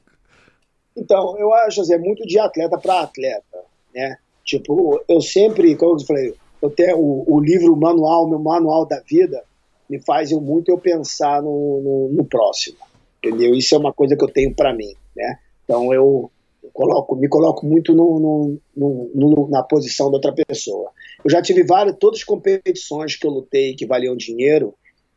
então, 0.95 1.35
eu 1.39 1.51
acho 1.51 1.81
assim, 1.81 1.95
é 1.95 1.97
muito 1.97 2.23
de 2.27 2.37
atleta 2.37 2.77
para 2.77 3.01
atleta, 3.01 3.57
né? 3.91 4.17
Tipo, 4.45 5.03
eu 5.09 5.19
sempre, 5.19 5.75
como 5.75 5.99
eu 5.99 6.05
falei, 6.05 6.35
eu 6.61 6.69
tenho 6.69 6.97
o, 6.97 7.35
o, 7.35 7.39
livro 7.39 7.75
manual, 7.75 8.27
meu 8.27 8.39
manual 8.39 8.85
da 8.85 8.99
vida, 8.99 9.43
me 9.89 9.99
faz 9.99 10.31
eu 10.31 10.41
muito 10.41 10.69
eu 10.69 10.77
pensar 10.77 11.41
no, 11.41 11.81
no, 11.81 12.09
no, 12.13 12.25
próximo, 12.25 12.77
entendeu? 13.17 13.53
Isso 13.55 13.73
é 13.73 13.77
uma 13.77 13.93
coisa 13.93 14.15
que 14.15 14.23
eu 14.23 14.31
tenho 14.31 14.53
para 14.53 14.73
mim, 14.73 14.93
né? 15.15 15.39
Então 15.63 15.93
eu 15.93 16.29
coloco, 16.73 17.15
me 17.15 17.27
coloco 17.27 17.65
muito 17.65 17.93
no, 17.93 18.59
no, 18.75 19.49
na 19.49 19.63
posição 19.63 20.09
da 20.09 20.17
outra 20.17 20.33
pessoa. 20.33 20.91
Eu 21.23 21.31
já 21.31 21.41
tive 21.41 21.63
várias, 21.63 21.95
todas 21.97 22.19
as 22.19 22.25
competições 22.25 23.15
que 23.15 23.25
eu 23.25 23.31
lutei 23.31 23.75
que 23.75 23.85
valiam 23.85 24.15
dinheiro, 24.15 24.73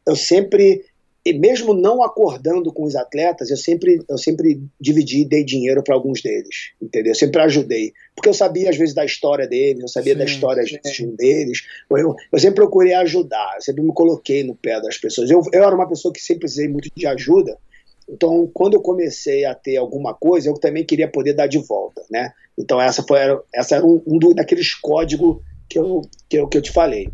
eu 0.07 0.17
sempre, 0.17 0.85
e 1.25 1.33
mesmo 1.33 1.73
não 1.73 2.03
acordando 2.03 2.73
com 2.73 2.83
os 2.83 2.97
atletas, 2.97 3.51
eu 3.51 3.57
sempre, 3.57 4.01
eu 4.09 4.19
sempre 4.19 4.61
dividi 4.81 5.23
e 5.23 5.25
dei 5.25 5.45
dinheiro 5.45 5.83
para 5.83 5.95
alguns 5.95 6.21
deles, 6.21 6.73
entendeu? 6.81 7.13
Eu 7.13 7.17
sempre 7.17 7.41
ajudei, 7.43 7.93
porque 8.15 8.29
eu 8.29 8.35
sabia 8.35 8.71
às 8.71 8.77
vezes 8.77 8.95
da 8.95 9.05
história 9.05 9.47
deles, 9.47 9.83
eu 9.83 9.89
sabia 9.89 10.15
sim, 10.15 10.19
da 10.19 10.25
história 10.25 10.65
de 10.65 11.07
um 11.07 11.15
deles, 11.15 11.63
eu, 11.91 12.15
eu 12.33 12.39
sempre 12.39 12.57
procurei 12.57 12.95
ajudar, 12.95 13.53
eu 13.57 13.63
sempre 13.63 13.83
me 13.83 13.93
coloquei 13.93 14.43
no 14.43 14.57
pé 14.57 14.81
das 14.81 14.99
pessoas. 14.99 15.31
Eu, 15.31 15.43
eu 15.53 15.63
era 15.63 15.75
uma 15.75 15.89
pessoa 15.89 16.13
que 16.13 16.21
sempre 16.21 16.41
precisei 16.41 16.69
muito 16.69 16.91
de 16.95 17.07
ajuda, 17.07 17.57
então, 18.09 18.51
quando 18.53 18.75
eu 18.75 18.83
comecei 18.83 19.45
a 19.45 19.55
ter 19.55 19.77
alguma 19.77 20.13
coisa, 20.13 20.49
eu 20.49 20.55
também 20.55 20.85
queria 20.85 21.09
poder 21.09 21.35
dar 21.35 21.47
de 21.47 21.59
volta, 21.59 22.03
né? 22.11 22.33
Então, 22.59 22.81
essa 22.81 23.03
foi 23.03 23.19
essa 23.55 23.77
era 23.77 23.87
um, 23.87 24.03
um 24.07 24.19
daqueles 24.35 24.75
códigos 24.75 25.39
que 25.69 25.79
eu, 25.79 26.03
que 26.29 26.37
eu, 26.37 26.49
que 26.49 26.59
eu 26.59 26.63
te 26.63 26.73
falei. 26.73 27.09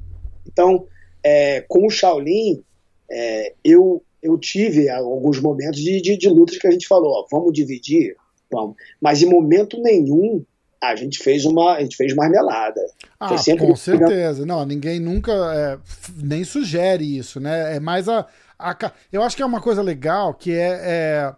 Então, 0.47 0.87
é, 1.23 1.61
com 1.69 1.87
o 1.87 1.91
Shaolin, 1.91 2.63
é, 3.11 3.55
eu, 3.65 4.03
eu 4.23 4.39
tive 4.39 4.89
alguns 4.89 5.41
momentos 5.41 5.81
de, 5.81 6.01
de, 6.01 6.17
de, 6.17 6.29
lutas 6.29 6.59
que 6.59 6.67
a 6.67 6.71
gente 6.71 6.87
falou, 6.87 7.13
ó, 7.13 7.27
vamos 7.31 7.53
dividir, 7.53 8.17
vamos. 8.51 8.77
Mas 9.01 9.23
em 9.23 9.27
momento 9.27 9.81
nenhum 9.81 10.45
a 10.81 10.95
gente 10.95 11.19
fez 11.19 11.45
uma, 11.45 11.75
a 11.75 11.81
gente 11.81 11.97
fez 11.97 12.15
marmelada. 12.15 12.81
Ah, 13.19 13.31
com 13.59 13.75
certeza. 13.75 14.47
Não, 14.47 14.65
ninguém 14.65 15.01
nunca 15.01 15.33
é, 15.33 15.79
nem 16.23 16.45
sugere 16.45 17.19
isso, 17.19 17.41
né? 17.41 17.77
É 17.77 17.81
mais 17.81 18.09
a 18.09 18.27
a, 18.59 18.93
eu 19.13 19.23
acho 19.23 19.37
que 19.37 19.43
é 19.43 19.47
uma 19.47 19.61
coisa 19.61 19.81
legal 19.83 20.35
que 20.35 20.53
é, 20.53 21.37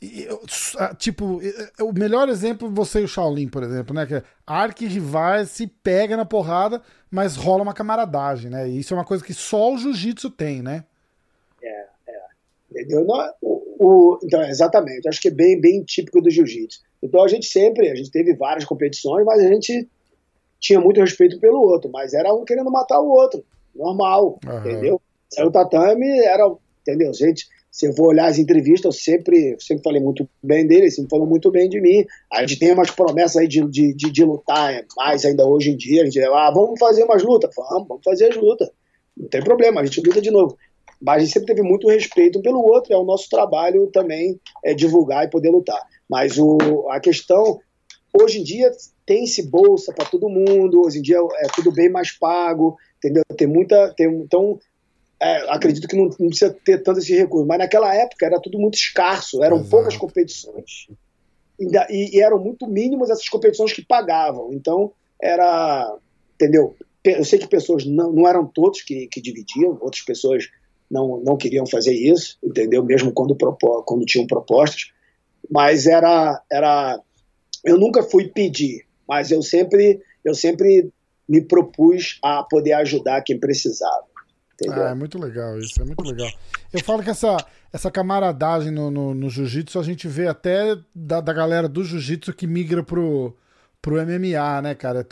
é 0.00 0.94
tipo, 0.96 1.40
o 1.80 1.92
melhor 1.92 2.28
exemplo 2.28 2.70
você 2.70 3.00
e 3.00 3.04
o 3.04 3.08
Shaolin, 3.08 3.48
por 3.48 3.62
exemplo, 3.62 3.94
né? 3.94 4.06
Que 4.06 4.14
é 4.14 4.22
arquirrivais 4.46 5.50
se 5.50 5.66
pega 5.66 6.16
na 6.16 6.24
porrada, 6.24 6.80
mas 7.10 7.36
rola 7.36 7.62
uma 7.62 7.74
camaradagem, 7.74 8.50
né? 8.50 8.68
E 8.68 8.78
isso 8.78 8.94
é 8.94 8.96
uma 8.96 9.04
coisa 9.04 9.22
que 9.22 9.34
só 9.34 9.74
o 9.74 9.78
jiu-jitsu 9.78 10.30
tem, 10.30 10.62
né? 10.62 10.84
É, 12.76 12.80
é. 12.80 12.82
Entendeu? 12.82 13.04
Não, 13.04 13.32
o, 13.42 13.62
o, 13.78 14.18
então, 14.22 14.42
exatamente. 14.42 15.08
Acho 15.08 15.20
que 15.20 15.28
é 15.28 15.32
bem, 15.32 15.60
bem 15.60 15.82
típico 15.82 16.20
do 16.20 16.30
jiu-jitsu. 16.30 16.80
Então 17.02 17.22
a 17.22 17.28
gente 17.28 17.46
sempre, 17.46 17.90
a 17.90 17.94
gente 17.94 18.10
teve 18.10 18.34
várias 18.34 18.64
competições, 18.64 19.24
mas 19.24 19.42
a 19.42 19.48
gente 19.48 19.88
tinha 20.58 20.80
muito 20.80 21.00
respeito 21.00 21.38
pelo 21.38 21.60
outro, 21.60 21.90
mas 21.92 22.14
era 22.14 22.32
um 22.34 22.44
querendo 22.44 22.70
matar 22.70 23.00
o 23.00 23.08
outro. 23.08 23.44
Normal, 23.74 24.38
uhum. 24.46 24.58
entendeu? 24.58 25.00
O 25.38 25.50
tatame 25.50 26.20
era, 26.20 26.50
entendeu? 26.80 27.12
Gente, 27.12 27.46
se 27.70 27.86
eu 27.86 27.92
vou 27.92 28.08
olhar 28.08 28.26
as 28.26 28.38
entrevistas, 28.38 28.84
eu 28.86 28.92
sempre, 28.92 29.54
sempre 29.60 29.82
falei 29.82 30.00
muito 30.00 30.26
bem 30.42 30.66
dele, 30.66 30.90
sempre 30.90 31.10
falou 31.10 31.26
muito 31.26 31.50
bem 31.50 31.68
de 31.68 31.78
mim. 31.78 32.06
A 32.32 32.40
gente 32.40 32.58
tem 32.58 32.72
umas 32.72 32.90
promessas 32.90 33.36
aí 33.36 33.46
de, 33.46 33.60
de, 33.68 33.92
de, 33.92 34.10
de 34.10 34.24
lutar 34.24 34.82
mais 34.96 35.26
ainda 35.26 35.46
hoje 35.46 35.72
em 35.72 35.76
dia. 35.76 36.00
A 36.00 36.04
gente, 36.06 36.18
ah, 36.22 36.50
vamos 36.54 36.78
fazer 36.80 37.04
umas 37.04 37.22
lutas. 37.22 37.54
Vamos, 37.54 37.86
vamos 37.86 38.02
fazer 38.02 38.30
as 38.30 38.36
lutas. 38.36 38.70
Não 39.14 39.28
tem 39.28 39.42
problema, 39.42 39.82
a 39.82 39.84
gente 39.84 40.00
luta 40.00 40.22
de 40.22 40.30
novo. 40.30 40.56
Mas 41.00 41.16
a 41.16 41.18
gente 41.20 41.32
sempre 41.32 41.54
teve 41.54 41.62
muito 41.62 41.88
respeito 41.88 42.38
um 42.38 42.42
pelo 42.42 42.60
outro, 42.60 42.92
é 42.92 42.96
o 42.96 43.04
nosso 43.04 43.28
trabalho 43.28 43.88
também 43.88 44.40
é 44.64 44.74
divulgar 44.74 45.24
e 45.24 45.30
poder 45.30 45.50
lutar. 45.50 45.80
Mas 46.08 46.38
o, 46.38 46.88
a 46.90 47.00
questão, 47.00 47.60
hoje 48.12 48.40
em 48.40 48.44
dia, 48.44 48.70
tem-se 49.04 49.42
bolsa 49.42 49.92
para 49.92 50.06
todo 50.06 50.28
mundo, 50.28 50.82
hoje 50.84 50.98
em 50.98 51.02
dia 51.02 51.18
é 51.18 51.46
tudo 51.54 51.70
bem 51.72 51.90
mais 51.90 52.10
pago, 52.10 52.76
entendeu? 52.98 53.22
Tem 53.36 53.46
muita. 53.46 53.92
Tem, 53.94 54.06
então, 54.06 54.58
é, 55.20 55.50
acredito 55.50 55.88
que 55.88 55.96
não, 55.96 56.04
não, 56.18 56.28
precisa 56.28 56.54
ter 56.64 56.82
tanto 56.82 56.98
esse 56.98 57.14
recurso, 57.14 57.46
mas 57.46 57.58
naquela 57.58 57.94
época 57.94 58.26
era 58.26 58.40
tudo 58.40 58.58
muito 58.58 58.74
escasso, 58.74 59.42
eram 59.42 59.56
Exato. 59.58 59.70
poucas 59.70 59.96
competições. 59.96 60.88
E, 61.58 62.16
e, 62.16 62.20
eram 62.20 62.38
muito 62.38 62.66
mínimas 62.66 63.08
essas 63.08 63.28
competições 63.28 63.72
que 63.72 63.84
pagavam. 63.84 64.52
Então, 64.52 64.92
era. 65.20 65.96
Entendeu? 66.34 66.76
Eu 67.02 67.24
sei 67.24 67.38
que 67.38 67.46
pessoas 67.46 67.86
não, 67.86 68.12
não 68.12 68.28
eram 68.28 68.46
todos 68.46 68.82
que, 68.82 69.06
que 69.06 69.20
dividiam, 69.20 69.78
outras 69.80 70.02
pessoas 70.02 70.48
não, 70.90 71.20
não 71.24 71.36
queriam 71.36 71.66
fazer 71.66 71.92
isso, 71.92 72.38
entendeu? 72.42 72.84
Mesmo 72.84 73.12
quando, 73.12 73.36
quando 73.84 74.04
tinham 74.04 74.26
propostas. 74.26 74.90
Mas 75.50 75.86
era, 75.86 76.42
era. 76.50 77.00
Eu 77.64 77.78
nunca 77.78 78.02
fui 78.02 78.28
pedir, 78.28 78.84
mas 79.08 79.30
eu 79.30 79.42
sempre, 79.42 80.00
eu 80.24 80.34
sempre 80.34 80.90
me 81.28 81.40
propus 81.40 82.18
a 82.22 82.42
poder 82.42 82.72
ajudar 82.74 83.22
quem 83.22 83.38
precisava. 83.38 84.04
Ah, 84.70 84.90
é 84.90 84.94
muito 84.94 85.18
legal 85.18 85.58
isso, 85.58 85.80
é 85.82 85.84
muito 85.84 86.02
legal. 86.02 86.28
Eu 86.72 86.82
falo 86.82 87.02
que 87.02 87.10
essa, 87.10 87.36
essa 87.72 87.90
camaradagem 87.90 88.70
no, 88.70 88.90
no, 88.90 89.14
no 89.14 89.28
jiu-jitsu 89.28 89.78
a 89.78 89.82
gente 89.82 90.08
vê 90.08 90.28
até 90.28 90.76
da, 90.94 91.20
da 91.20 91.32
galera 91.32 91.68
do 91.68 91.84
jiu-jitsu 91.84 92.32
que 92.32 92.46
migra 92.46 92.82
pro, 92.82 93.36
pro 93.82 93.96
MMA, 93.96 94.62
né, 94.62 94.74
cara? 94.74 95.06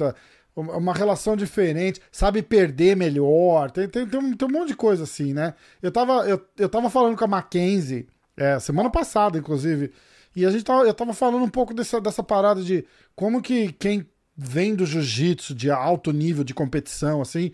Uma 0.57 0.95
relação 0.95 1.37
diferente, 1.37 2.01
sabe 2.13 2.41
perder 2.41 2.97
melhor, 2.97 3.73
tem, 3.73 3.89
tem, 3.89 4.07
tem, 4.07 4.21
um, 4.21 4.37
tem 4.37 4.49
um 4.49 4.53
monte 4.53 4.69
de 4.69 4.77
coisa 4.77 5.03
assim, 5.03 5.35
né? 5.35 5.55
Eu 5.83 5.91
tava, 5.91 6.29
eu, 6.29 6.41
eu 6.57 6.69
tava 6.69 6.89
falando 6.89 7.17
com 7.17 7.25
a 7.25 7.29
Mackenzie, 7.29 8.07
é, 8.37 8.61
semana 8.61 8.89
passada, 8.89 9.37
inclusive, 9.37 9.91
e 10.37 10.47
a 10.47 10.51
gente 10.51 10.63
tava, 10.65 10.85
eu 10.85 10.95
tava 10.95 11.13
falando 11.13 11.43
um 11.43 11.49
pouco 11.49 11.75
dessa, 11.75 12.01
dessa 12.01 12.23
parada 12.23 12.63
de 12.63 12.85
como 13.17 13.43
que 13.43 13.73
quem 13.73 14.07
vem 14.37 14.75
do 14.75 14.87
jiu-jitsu 14.87 15.55
de 15.55 15.71
alto 15.71 16.13
nível 16.13 16.45
de 16.45 16.55
competição, 16.55 17.21
assim, 17.21 17.53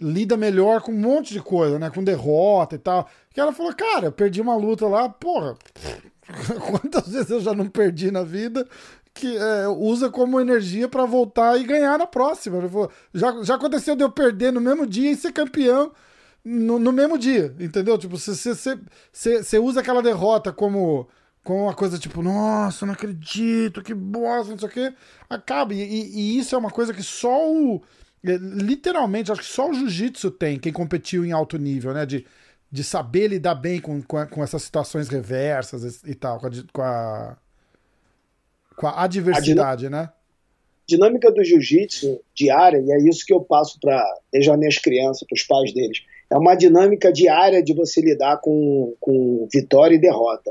lida 0.00 0.36
melhor 0.36 0.80
com 0.80 0.92
um 0.92 0.98
monte 0.98 1.32
de 1.32 1.40
coisa, 1.40 1.78
né? 1.78 1.90
Com 1.90 2.02
derrota 2.02 2.76
e 2.76 2.78
tal. 2.78 3.08
Que 3.32 3.40
ela 3.40 3.52
falou, 3.52 3.74
cara, 3.74 4.06
eu 4.06 4.12
perdi 4.12 4.40
uma 4.40 4.56
luta 4.56 4.86
lá, 4.86 5.08
porra. 5.08 5.56
Quantas 6.70 7.08
vezes 7.08 7.30
eu 7.30 7.40
já 7.40 7.52
não 7.52 7.68
perdi 7.68 8.10
na 8.10 8.22
vida 8.22 8.66
que 9.20 9.36
é, 9.36 9.68
usa 9.68 10.10
como 10.10 10.40
energia 10.40 10.88
para 10.88 11.04
voltar 11.04 11.60
e 11.60 11.64
ganhar 11.64 11.98
na 11.98 12.06
próxima. 12.06 12.60
Já, 13.14 13.42
já 13.42 13.54
aconteceu 13.54 13.94
de 13.94 14.02
eu 14.02 14.10
perder 14.10 14.52
no 14.52 14.60
mesmo 14.60 14.86
dia 14.86 15.10
e 15.10 15.16
ser 15.16 15.32
campeão 15.32 15.92
no, 16.44 16.78
no 16.78 16.92
mesmo 16.92 17.18
dia, 17.18 17.54
entendeu? 17.60 17.98
Tipo, 17.98 18.16
você 18.16 19.58
usa 19.58 19.80
aquela 19.80 20.02
derrota 20.02 20.52
como 20.52 21.08
com 21.42 21.64
uma 21.64 21.74
coisa 21.74 21.98
tipo, 21.98 22.22
nossa, 22.22 22.84
não 22.84 22.92
acredito, 22.92 23.82
que 23.82 23.94
bosta, 23.94 24.50
não 24.50 24.58
sei 24.58 24.68
o 24.68 24.72
quê, 24.72 24.94
acaba. 25.28 25.72
E, 25.74 25.80
e, 25.80 26.20
e 26.20 26.38
isso 26.38 26.54
é 26.54 26.58
uma 26.58 26.70
coisa 26.70 26.92
que 26.92 27.02
só 27.02 27.50
o 27.50 27.82
é, 28.24 28.36
literalmente, 28.36 29.32
acho 29.32 29.40
que 29.40 29.46
só 29.46 29.70
o 29.70 29.74
jiu-jitsu 29.74 30.30
tem, 30.30 30.58
quem 30.58 30.72
competiu 30.72 31.24
em 31.24 31.32
alto 31.32 31.56
nível, 31.58 31.94
né? 31.94 32.04
De, 32.04 32.26
de 32.70 32.84
saber 32.84 33.28
lidar 33.28 33.54
bem 33.54 33.80
com, 33.80 34.02
com, 34.02 34.24
com 34.26 34.42
essas 34.42 34.62
situações 34.62 35.08
reversas 35.08 36.02
e 36.04 36.14
tal, 36.14 36.38
com 36.38 36.46
a, 36.46 36.50
com 36.72 36.82
a, 36.82 37.36
com 38.76 38.86
a 38.86 39.04
adversidade, 39.04 39.86
a 39.86 39.90
né? 39.90 40.10
dinâmica 40.90 41.30
do 41.30 41.44
jiu-jitsu 41.44 42.20
diária, 42.34 42.78
e 42.78 42.92
é 42.92 42.98
isso 43.08 43.24
que 43.24 43.32
eu 43.32 43.40
passo 43.40 43.78
para 43.80 44.04
desde 44.32 44.50
as 44.50 44.58
minhas 44.58 44.78
crianças, 44.78 45.26
para 45.26 45.36
os 45.36 45.44
pais 45.44 45.72
deles, 45.72 46.02
é 46.28 46.36
uma 46.36 46.54
dinâmica 46.54 47.12
diária 47.12 47.62
de 47.62 47.72
você 47.74 48.00
lidar 48.00 48.38
com, 48.38 48.94
com 49.00 49.48
vitória 49.52 49.94
e 49.94 50.00
derrota. 50.00 50.50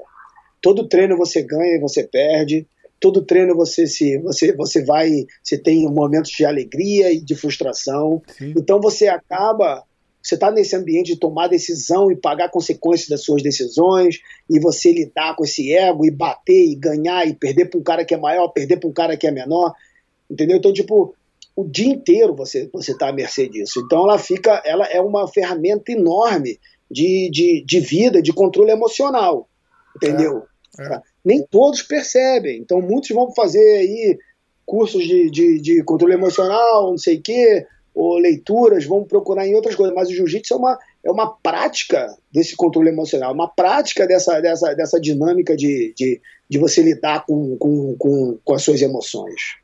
Todo 0.62 0.88
treino 0.88 1.18
você 1.18 1.42
ganha 1.42 1.76
e 1.76 1.80
você 1.80 2.04
perde, 2.04 2.68
todo 3.00 3.26
treino 3.26 3.56
você 3.56 3.88
se 3.88 4.18
você 4.20 4.54
você 4.54 4.84
vai 4.84 5.26
você 5.42 5.58
tem 5.58 5.86
momentos 5.90 6.32
de 6.32 6.46
alegria 6.46 7.12
e 7.14 7.22
de 7.22 7.34
frustração 7.34 8.22
Sim. 8.38 8.54
então 8.58 8.82
você 8.82 9.08
acaba 9.08 9.84
você 10.22 10.36
está 10.36 10.52
nesse 10.52 10.76
ambiente 10.76 11.14
de 11.14 11.20
tomar 11.20 11.48
decisão 11.48 12.12
e 12.12 12.16
pagar 12.16 12.50
consequências 12.50 13.08
das 13.08 13.24
suas 13.24 13.42
decisões 13.42 14.20
e 14.50 14.60
você 14.60 14.92
lidar 14.92 15.36
com 15.36 15.44
esse 15.44 15.74
ego 15.74 16.06
e 16.06 16.12
bater 16.12 16.72
e 16.72 16.76
ganhar 16.76 17.28
e 17.28 17.34
perder 17.34 17.66
para 17.66 17.80
um 17.80 17.84
cara 17.84 18.06
que 18.06 18.14
é 18.14 18.18
maior 18.18 18.50
perder 18.50 18.78
para 18.78 18.90
um 18.90 18.94
cara 18.94 19.16
que 19.16 19.28
é 19.28 19.32
menor 19.32 19.74
entendeu 20.30 20.58
então 20.58 20.74
tipo 20.74 21.16
o 21.56 21.64
dia 21.64 21.88
inteiro 21.88 22.36
você 22.36 22.70
você 22.72 22.92
está 22.92 23.10
à 23.10 23.14
mercê 23.14 23.48
disso 23.48 23.82
então 23.86 24.04
ela 24.04 24.18
fica 24.18 24.62
ela 24.66 24.86
é 24.86 25.00
uma 25.00 25.28
ferramenta 25.28 25.92
enorme 25.92 26.60
de, 26.92 27.30
de, 27.32 27.64
de 27.66 27.80
vida 27.80 28.22
de 28.22 28.34
controle 28.34 28.72
emocional 28.72 29.48
entendeu 29.96 30.44
é. 30.80 30.96
É 30.96 31.02
nem 31.24 31.46
todos 31.46 31.82
percebem. 31.82 32.60
Então, 32.60 32.82
muitos 32.82 33.10
vão 33.10 33.34
fazer 33.34 33.60
aí 33.60 34.18
cursos 34.66 35.04
de, 35.04 35.30
de, 35.30 35.60
de 35.60 35.84
controle 35.84 36.14
emocional, 36.14 36.92
não 36.92 36.98
sei 36.98 37.18
o 37.18 37.22
quê, 37.22 37.66
ou 37.94 38.18
leituras, 38.18 38.86
vão 38.86 39.04
procurar 39.04 39.48
em 39.48 39.56
outras 39.56 39.76
coisas. 39.76 39.96
Mas 39.96 40.10
o 40.10 40.14
jiu-jitsu 40.14 40.54
é 40.54 40.58
uma, 40.58 40.80
é 41.04 41.12
uma 41.12 41.36
prática 41.36 42.08
desse 42.32 42.56
controle 42.56 42.90
emocional, 42.90 43.34
uma 43.34 43.48
prática 43.48 44.08
dessa, 44.08 44.40
dessa, 44.40 44.74
dessa 44.74 45.00
dinâmica 45.00 45.56
de, 45.56 45.94
de, 45.96 46.22
de 46.50 46.58
você 46.58 46.82
lidar 46.82 47.26
com, 47.26 47.58
com, 47.58 47.96
com, 47.98 48.40
com 48.44 48.54
as 48.54 48.62
suas 48.64 48.82
emoções. 48.82 49.60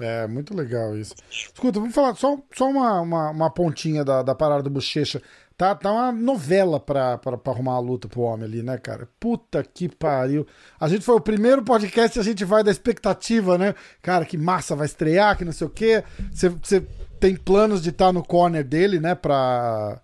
É, 0.00 0.26
muito 0.26 0.56
legal 0.56 0.96
isso. 0.96 1.14
Escuta, 1.30 1.78
vamos 1.78 1.94
falar 1.94 2.16
só, 2.16 2.36
só 2.52 2.68
uma, 2.68 3.00
uma, 3.00 3.30
uma 3.30 3.50
pontinha 3.50 4.04
da, 4.04 4.22
da 4.22 4.34
parada 4.34 4.62
do 4.62 4.70
Bochecha. 4.70 5.22
Tá, 5.56 5.72
tá 5.72 5.92
uma 5.92 6.10
novela 6.10 6.80
pra, 6.80 7.16
pra, 7.16 7.38
pra 7.38 7.52
arrumar 7.52 7.74
a 7.74 7.78
luta 7.78 8.08
pro 8.08 8.22
homem 8.22 8.44
ali, 8.44 8.60
né, 8.60 8.76
cara? 8.76 9.08
Puta 9.20 9.62
que 9.62 9.88
pariu. 9.88 10.44
A 10.80 10.88
gente 10.88 11.04
foi 11.04 11.14
o 11.14 11.20
primeiro 11.20 11.62
podcast 11.62 12.18
a 12.18 12.24
gente 12.24 12.44
vai 12.44 12.64
da 12.64 12.72
expectativa, 12.72 13.56
né? 13.56 13.72
Cara, 14.02 14.24
que 14.24 14.36
massa, 14.36 14.74
vai 14.74 14.86
estrear, 14.86 15.38
que 15.38 15.44
não 15.44 15.52
sei 15.52 15.68
o 15.68 15.70
quê. 15.70 16.02
Você 16.32 16.84
tem 17.24 17.34
planos 17.34 17.80
de 17.80 17.88
estar 17.88 18.08
tá 18.08 18.12
no 18.12 18.22
corner 18.22 18.62
dele, 18.62 19.00
né, 19.00 19.14
pra, 19.14 19.98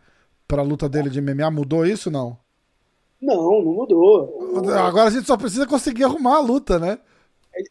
pra 0.49 0.63
luta 0.63 0.89
dele 0.89 1.11
de 1.11 1.21
MMA? 1.21 1.51
Mudou 1.51 1.85
isso 1.85 2.11
não? 2.11 2.39
Não, 3.21 3.63
não 3.63 3.75
mudou. 3.75 4.65
Agora 4.75 5.09
a 5.09 5.11
gente 5.11 5.27
só 5.27 5.37
precisa 5.37 5.67
conseguir 5.67 6.05
arrumar 6.05 6.37
a 6.37 6.41
luta, 6.41 6.79
né? 6.79 6.99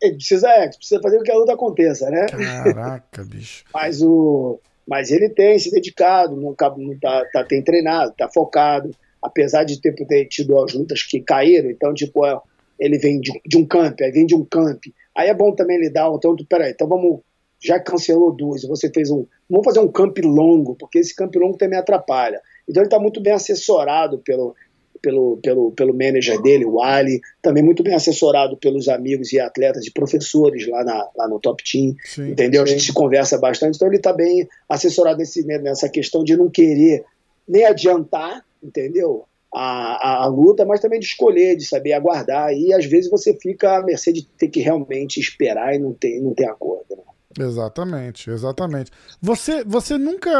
é, 0.03 0.11
precisa, 0.11 0.47
é, 0.49 0.67
precisa 0.67 1.01
fazer 1.01 1.17
com 1.17 1.23
que 1.23 1.31
a 1.31 1.35
luta 1.35 1.53
aconteça, 1.53 2.11
né? 2.11 2.27
Caraca, 2.27 3.23
bicho. 3.25 3.63
mas, 3.73 4.03
o, 4.03 4.59
mas 4.87 5.09
ele 5.09 5.29
tem 5.29 5.57
se 5.57 5.71
dedicado, 5.71 6.35
não, 6.35 6.55
não 6.77 6.99
tá, 6.99 7.25
tá, 7.33 7.43
tem 7.43 7.63
treinado, 7.63 8.13
tá 8.15 8.29
focado, 8.31 8.91
apesar 9.19 9.63
de 9.63 9.81
ter, 9.81 9.93
ter 9.93 10.25
tido 10.27 10.61
as 10.61 10.73
lutas 10.75 11.01
que 11.01 11.21
caíram, 11.21 11.71
então, 11.71 11.91
tipo, 11.91 12.23
é, 12.23 12.39
ele 12.79 12.99
vem 12.99 13.19
de, 13.19 13.31
de, 13.47 13.57
um 13.57 13.65
camp, 13.65 13.99
aí 14.01 14.11
vem 14.11 14.27
de 14.27 14.35
um 14.35 14.45
camp. 14.45 14.83
Aí 15.17 15.27
é 15.27 15.33
bom 15.33 15.55
também 15.55 15.79
lidar, 15.79 16.07
então, 16.13 16.35
peraí, 16.47 16.71
então 16.71 16.87
vamos, 16.87 17.21
já 17.61 17.79
cancelou 17.79 18.31
duas, 18.31 18.63
você 18.63 18.89
fez 18.89 19.11
um, 19.11 19.25
vamos 19.49 19.65
fazer 19.65 19.79
um 19.79 19.91
camp 19.91 20.17
longo, 20.23 20.75
porque 20.75 20.99
esse 20.99 21.15
camp 21.15 21.35
longo 21.35 21.57
também 21.57 21.77
atrapalha. 21.77 22.41
Então 22.67 22.81
ele 22.81 22.87
está 22.87 22.99
muito 22.99 23.21
bem 23.21 23.33
assessorado 23.33 24.19
pelo, 24.19 24.55
pelo, 25.01 25.37
pelo, 25.37 25.71
pelo 25.71 25.93
manager 25.93 26.41
dele, 26.41 26.65
o 26.65 26.81
Ali, 26.81 27.19
também 27.41 27.63
muito 27.63 27.83
bem 27.83 27.93
assessorado 27.93 28.57
pelos 28.57 28.87
amigos 28.87 29.33
e 29.33 29.39
atletas 29.39 29.85
e 29.85 29.91
professores 29.91 30.67
lá, 30.67 30.83
na, 30.83 31.09
lá 31.15 31.27
no 31.27 31.39
Top 31.39 31.63
Team, 31.63 31.95
sim, 32.05 32.31
entendeu? 32.31 32.65
Sim. 32.65 32.73
A 32.73 32.75
gente 32.75 32.85
se 32.85 32.93
conversa 32.93 33.37
bastante, 33.37 33.75
então 33.75 33.87
ele 33.87 33.97
está 33.97 34.13
bem 34.13 34.47
assessorado 34.67 35.17
nesse, 35.17 35.43
nessa 35.45 35.89
questão 35.89 36.23
de 36.23 36.37
não 36.37 36.49
querer 36.49 37.03
nem 37.47 37.65
adiantar, 37.65 38.43
entendeu? 38.63 39.25
A, 39.51 39.61
a, 39.61 40.23
a, 40.25 40.27
luta, 40.27 40.63
mas 40.63 40.79
também 40.79 40.99
de 40.99 41.07
escolher, 41.07 41.55
de 41.55 41.65
saber 41.65 41.93
aguardar, 41.93 42.53
e 42.53 42.71
às 42.71 42.85
vezes 42.85 43.09
você 43.09 43.35
fica 43.35 43.77
à 43.77 43.83
mercê 43.83 44.13
de 44.13 44.23
ter 44.23 44.47
que 44.47 44.59
realmente 44.59 45.19
esperar 45.19 45.73
e 45.73 45.79
não 45.79 45.91
tem, 45.91 46.21
não 46.21 46.35
tem 46.35 46.47
acordo. 46.47 46.85
Né? 46.95 47.03
Exatamente, 47.37 48.29
exatamente. 48.29 48.91
Você, 49.21 49.63
você 49.63 49.97
nunca 49.97 50.31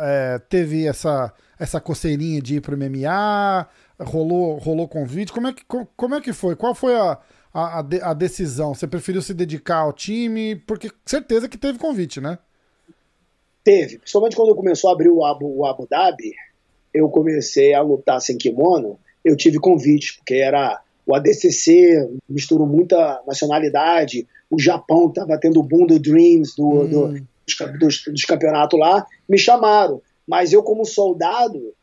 é, 0.00 0.38
teve 0.38 0.86
essa, 0.86 1.32
essa 1.58 1.80
coceirinha 1.80 2.40
de 2.40 2.56
ir 2.56 2.60
pro 2.60 2.76
MMA? 2.76 3.68
rolou, 4.00 4.58
rolou 4.58 4.88
convite? 4.88 5.32
Como 5.32 5.48
é 5.48 5.52
que, 5.52 5.64
como 5.96 6.14
é 6.14 6.20
que 6.20 6.32
foi? 6.32 6.56
Qual 6.56 6.74
foi 6.74 6.96
a, 6.96 7.18
a, 7.52 8.10
a 8.10 8.14
decisão? 8.14 8.74
Você 8.74 8.86
preferiu 8.86 9.22
se 9.22 9.34
dedicar 9.34 9.78
ao 9.78 9.92
time? 9.92 10.56
Porque 10.56 10.90
certeza 11.04 11.48
que 11.48 11.58
teve 11.58 11.78
convite, 11.78 12.20
né? 12.20 12.38
Teve. 13.62 13.98
Principalmente 13.98 14.36
quando 14.36 14.54
começou 14.54 14.90
a 14.90 14.92
abrir 14.92 15.08
o 15.08 15.24
Abu, 15.24 15.58
o 15.58 15.66
Abu 15.66 15.86
Dhabi, 15.88 16.32
eu 16.92 17.08
comecei 17.08 17.74
a 17.74 17.80
lutar 17.80 18.20
sem 18.20 18.36
kimono, 18.36 18.98
eu 19.24 19.36
tive 19.36 19.58
convite, 19.58 20.16
porque 20.16 20.34
era 20.34 20.80
o 21.06 21.14
ADCC, 21.14 22.08
misturou 22.28 22.66
muita 22.66 23.22
nacionalidade, 23.26 24.26
o 24.54 24.58
Japão 24.58 25.08
estava 25.08 25.38
tendo 25.38 25.60
o 25.60 25.62
boom 25.62 25.86
do 25.86 25.98
Dreams, 25.98 26.54
do, 26.56 26.68
hum. 26.68 26.88
do 26.88 27.34
dos, 27.46 27.78
dos, 27.78 28.04
dos 28.12 28.24
campeonatos 28.24 28.78
lá, 28.78 29.06
me 29.28 29.38
chamaram. 29.38 30.00
Mas 30.26 30.52
eu, 30.52 30.62
como 30.62 30.84
soldado, 30.86 31.74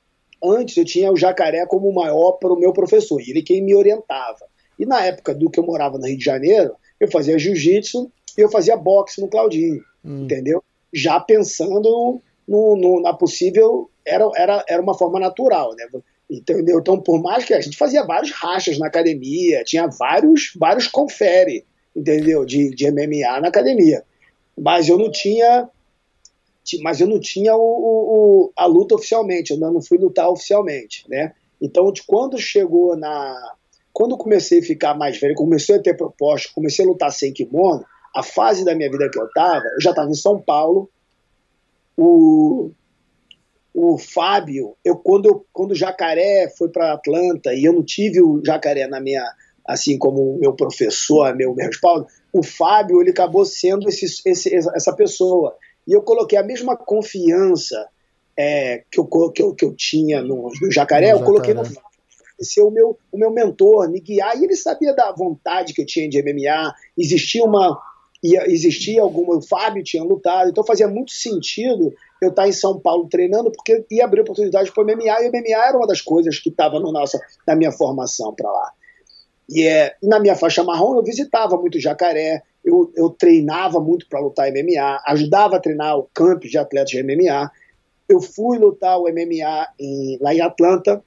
Antes 0.44 0.76
eu 0.76 0.84
tinha 0.86 1.12
o 1.12 1.18
jacaré 1.18 1.66
como 1.68 1.88
o 1.88 1.94
maior 1.94 2.34
para 2.34 2.52
o 2.52 2.60
meu 2.60 2.74
professor, 2.74 3.22
e 3.22 3.30
ele 3.30 3.44
quem 3.44 3.64
me 3.64 3.76
orientava. 3.76 4.50
E 4.80 4.86
na 4.86 5.06
época 5.06 5.36
do 5.36 5.50
que 5.50 5.60
eu 5.60 5.66
morava 5.66 6.00
no 6.00 6.08
Rio 6.08 6.18
de 6.18 6.26
Janeiro, 6.26 6.74
eu 7.00 7.12
fazia 7.12 7.38
jiu-jitsu 7.38 8.12
e 8.38 8.42
eu 8.42 8.50
fazia 8.50 8.76
boxe 8.76 9.22
no 9.22 9.28
Claudinho, 9.28 9.84
hum. 10.04 10.24
entendeu? 10.24 10.64
Já 10.92 11.20
pensando 11.20 12.20
no, 12.48 12.76
no, 12.76 13.02
na 13.02 13.14
possível, 13.14 13.90
era, 14.06 14.28
era, 14.36 14.66
era 14.68 14.82
uma 14.82 14.98
forma 14.98 15.20
natural, 15.20 15.76
né? 15.76 15.88
Entendeu? 16.30 16.80
Então, 16.80 17.00
por 17.00 17.22
mais 17.22 17.46
que 17.46 17.54
a 17.54 17.62
gente 17.62 17.78
fazia 17.78 18.04
vários 18.04 18.32
rachas 18.32 18.80
na 18.80 18.88
academia, 18.88 19.64
tinha 19.64 19.88
vários, 19.88 20.54
vários 20.58 20.88
confere, 20.88 21.66
entendeu? 21.96 22.46
De, 22.46 22.70
de 22.70 22.92
MMA 22.92 23.40
na 23.42 23.48
academia. 23.48 24.04
Mas 24.58 24.90
eu 24.90 24.98
não 24.98 25.12
tinha 25.12 25.70
mas 26.82 27.02
eu 27.02 27.08
não 27.08 27.20
tinha 27.20 27.56
o, 27.56 27.60
o, 27.60 28.54
a 28.56 28.66
luta 28.66 28.96
oficialmente, 28.96 29.52
eu 29.52 29.60
não 29.60 29.82
fui 29.82 29.98
lutar 29.98 30.30
oficialmente, 30.30 31.04
né? 31.10 31.34
Então, 31.62 31.92
de 31.92 32.04
quando 32.04 32.38
chegou 32.40 32.96
na. 32.96 33.36
Quando 33.94 34.18
comecei 34.18 34.60
a 34.60 34.64
ficar 34.64 34.94
mais 34.94 35.20
velho, 35.20 35.36
comecei 35.36 35.76
a 35.76 35.82
ter 35.82 35.98
proposta, 35.98 36.50
comecei 36.56 36.86
a 36.86 36.88
lutar 36.88 37.12
sem 37.12 37.34
kimono, 37.34 37.86
a 38.16 38.24
fase 38.24 38.64
da 38.64 38.74
minha 38.74 38.90
vida 38.90 39.10
que 39.10 39.20
eu 39.20 39.26
estava, 39.26 39.66
eu 39.66 39.82
já 39.82 39.90
estava 39.90 40.10
em 40.10 40.16
São 40.16 40.42
Paulo, 40.42 40.90
o, 41.98 42.72
o 43.74 43.98
Fábio, 43.98 44.78
eu 44.84 44.96
quando, 44.96 45.26
eu, 45.26 45.46
quando 45.52 45.72
o 45.72 45.76
Jacaré 45.76 46.50
foi 46.58 46.70
para 46.70 46.94
Atlanta 46.94 47.54
e 47.54 47.66
eu 47.66 47.74
não 47.74 47.84
tive 47.84 48.22
o 48.22 48.42
Jacaré 48.46 48.88
na 48.88 49.02
minha, 49.02 49.24
assim 49.72 49.98
como 49.98 50.38
meu 50.40 50.54
professor, 50.54 51.36
meu, 51.36 51.56
meu 51.56 51.68
respaldo, 51.68 52.06
o 52.34 52.44
Fábio 52.44 53.02
ele 53.02 53.12
acabou 53.12 53.46
sendo 53.46 53.88
esse, 53.88 54.06
esse, 54.26 54.56
essa 54.56 54.94
pessoa. 54.94 55.56
E 55.88 55.94
eu 55.94 56.02
coloquei 56.02 56.38
a 56.38 56.44
mesma 56.44 56.76
confiança 56.76 57.88
é, 58.38 58.84
que, 58.92 59.00
eu, 59.00 59.06
que, 59.06 59.42
eu, 59.42 59.56
que 59.56 59.66
eu 59.66 59.74
tinha 59.76 60.22
no, 60.22 60.50
no 60.62 60.72
Jacaré, 60.72 61.14
no 61.14 61.20
eu 61.20 61.24
coloquei 61.24 61.54
no 61.54 61.64
ser 62.44 62.62
o 62.62 62.72
meu, 62.72 62.98
o 63.12 63.18
meu 63.18 63.32
mentor, 63.32 63.88
me 63.90 64.00
guiar, 64.00 64.36
e 64.36 64.44
ele 64.44 64.56
sabia 64.56 64.96
da 64.96 65.12
vontade 65.12 65.74
que 65.74 65.82
eu 65.82 65.86
tinha 65.86 66.10
de 66.10 66.22
MMA, 66.22 66.74
existia 66.98 67.44
uma 67.44 67.80
ia, 68.24 68.50
existia 68.52 69.02
alguma, 69.02 69.38
o 69.38 69.42
Fábio 69.42 69.84
tinha 69.84 70.04
lutado, 70.04 70.50
então 70.50 70.64
fazia 70.64 70.88
muito 70.88 71.12
sentido 71.12 71.94
eu 72.22 72.30
estar 72.30 72.48
em 72.48 72.52
São 72.52 72.80
Paulo 72.80 73.08
treinando, 73.10 73.52
porque 73.52 73.86
ia 73.90 74.06
abrir 74.06 74.22
oportunidade 74.22 74.72
para 74.72 74.84
o 74.84 74.86
MMA, 74.86 75.22
e 75.22 75.30
o 75.30 75.32
MMA 75.32 75.68
era 75.68 75.78
uma 75.78 75.88
das 75.88 76.02
coisas 76.02 76.40
que 76.40 76.50
estava 76.50 76.80
na 76.80 77.56
minha 77.56 77.72
formação 77.72 78.34
para 78.34 78.52
lá. 78.52 78.72
E 79.50 79.68
é, 79.68 79.96
na 80.02 80.20
minha 80.20 80.36
faixa 80.36 80.64
marrom 80.64 80.96
eu 80.96 81.04
visitava 81.04 81.58
muito 81.58 81.80
Jacaré, 81.80 82.44
eu, 82.64 82.92
eu 82.96 83.10
treinava 83.10 83.80
muito 83.80 84.08
para 84.08 84.20
lutar 84.20 84.52
MMA, 84.52 85.02
ajudava 85.08 85.58
a 85.58 85.60
treinar 85.60 85.98
o 85.98 86.08
campo 86.14 86.48
de 86.48 86.58
atletas 86.58 86.92
de 86.92 87.04
MMA. 87.04 87.52
Eu 88.08 88.22
fui 88.22 88.58
lutar 88.58 88.98
o 89.00 89.04
MMA 89.04 89.68
em, 89.80 90.18
lá 90.22 90.34
em 90.34 90.42
Atlanta 90.42 91.04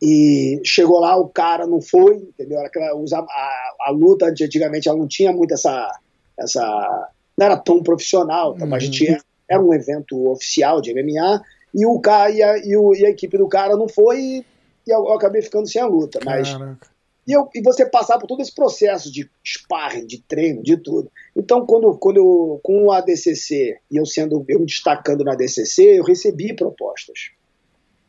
e 0.00 0.60
chegou 0.64 1.00
lá, 1.00 1.16
o 1.16 1.28
cara 1.28 1.66
não 1.66 1.80
foi, 1.80 2.16
entendeu? 2.16 2.60
Aquela, 2.60 2.88
a, 2.92 3.74
a 3.86 3.90
luta 3.90 4.26
antigamente 4.26 4.88
ela 4.88 4.98
não 4.98 5.08
tinha 5.08 5.32
muito 5.32 5.54
essa. 5.54 5.90
essa 6.38 7.08
não 7.36 7.46
era 7.46 7.56
tão 7.56 7.82
profissional, 7.82 8.54
tá? 8.54 8.64
mas 8.66 8.82
a 8.82 8.86
gente 8.86 9.08
era, 9.08 9.22
era 9.48 9.62
um 9.62 9.72
evento 9.72 10.30
oficial 10.30 10.80
de 10.80 10.92
MMA 10.92 11.42
e, 11.74 11.84
o 11.84 12.00
cara, 12.00 12.30
e, 12.30 12.42
a, 12.42 12.58
e, 12.58 12.76
o, 12.76 12.94
e 12.94 13.04
a 13.04 13.10
equipe 13.10 13.36
do 13.36 13.48
cara 13.48 13.76
não 13.76 13.88
foi 13.88 14.18
e, 14.18 14.44
e 14.86 14.90
eu, 14.90 15.04
eu, 15.04 15.12
acabei 15.12 15.42
ficando 15.42 15.68
sem 15.68 15.80
a 15.80 15.86
luta. 15.86 16.18
Mas 16.24 16.50
Caraca. 16.50 16.95
E, 17.26 17.32
eu, 17.32 17.48
e 17.54 17.60
você 17.60 17.84
passar 17.84 18.18
por 18.18 18.26
todo 18.26 18.40
esse 18.40 18.54
processo 18.54 19.10
de 19.10 19.28
sparring, 19.44 20.06
de 20.06 20.22
treino, 20.22 20.62
de 20.62 20.76
tudo. 20.76 21.10
Então, 21.34 21.66
quando, 21.66 21.96
quando 21.98 22.18
eu, 22.18 22.60
com 22.62 22.84
o 22.84 22.92
ADCC, 22.92 23.78
e 23.90 23.96
eu 23.96 24.06
sendo 24.06 24.44
eu 24.48 24.60
me 24.60 24.66
destacando 24.66 25.24
no 25.24 25.32
ADCC, 25.32 25.98
eu 25.98 26.04
recebi 26.04 26.54
propostas 26.54 27.30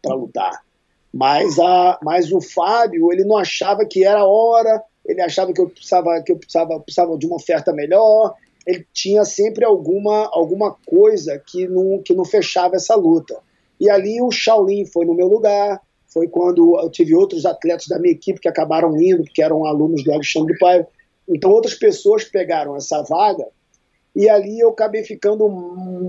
para 0.01 0.15
lutar. 0.15 0.63
Mas, 1.11 1.57
a, 1.57 1.97
mas 2.03 2.31
o 2.31 2.39
Fábio, 2.39 3.11
ele 3.11 3.23
não 3.23 3.37
achava 3.37 3.85
que 3.85 4.05
era 4.05 4.23
hora, 4.23 4.83
ele 5.03 5.21
achava 5.21 5.51
que 5.51 5.61
eu 5.61 5.69
precisava, 5.69 6.21
que 6.21 6.31
eu 6.31 6.37
precisava, 6.37 6.79
precisava 6.79 7.17
de 7.17 7.25
uma 7.25 7.37
oferta 7.37 7.73
melhor, 7.73 8.35
ele 8.67 8.85
tinha 8.93 9.23
sempre 9.23 9.65
alguma, 9.65 10.29
alguma 10.31 10.75
coisa 10.85 11.41
que 11.43 11.65
não, 11.67 12.01
que 12.03 12.13
não 12.13 12.25
fechava 12.25 12.75
essa 12.75 12.93
luta. 12.95 13.39
E 13.79 13.89
ali 13.89 14.21
o 14.21 14.29
Shaolin 14.29 14.85
foi 14.85 15.05
no 15.05 15.13
meu 15.13 15.27
lugar, 15.27 15.81
foi 16.07 16.27
quando 16.27 16.79
eu 16.79 16.89
tive 16.89 17.15
outros 17.15 17.45
atletas 17.45 17.87
da 17.87 17.99
minha 17.99 18.13
equipe 18.13 18.39
que 18.39 18.47
acabaram 18.47 18.99
indo, 18.99 19.23
que 19.23 19.41
eram 19.41 19.65
alunos 19.65 20.03
do 20.03 20.11
Alexandre 20.11 20.57
Paiva. 20.57 20.87
Então 21.27 21.51
outras 21.51 21.73
pessoas 21.73 22.23
pegaram 22.23 22.75
essa 22.75 23.01
vaga 23.03 23.45
e 24.15 24.29
ali 24.29 24.59
eu 24.59 24.69
acabei 24.69 25.03
ficando 25.03 25.47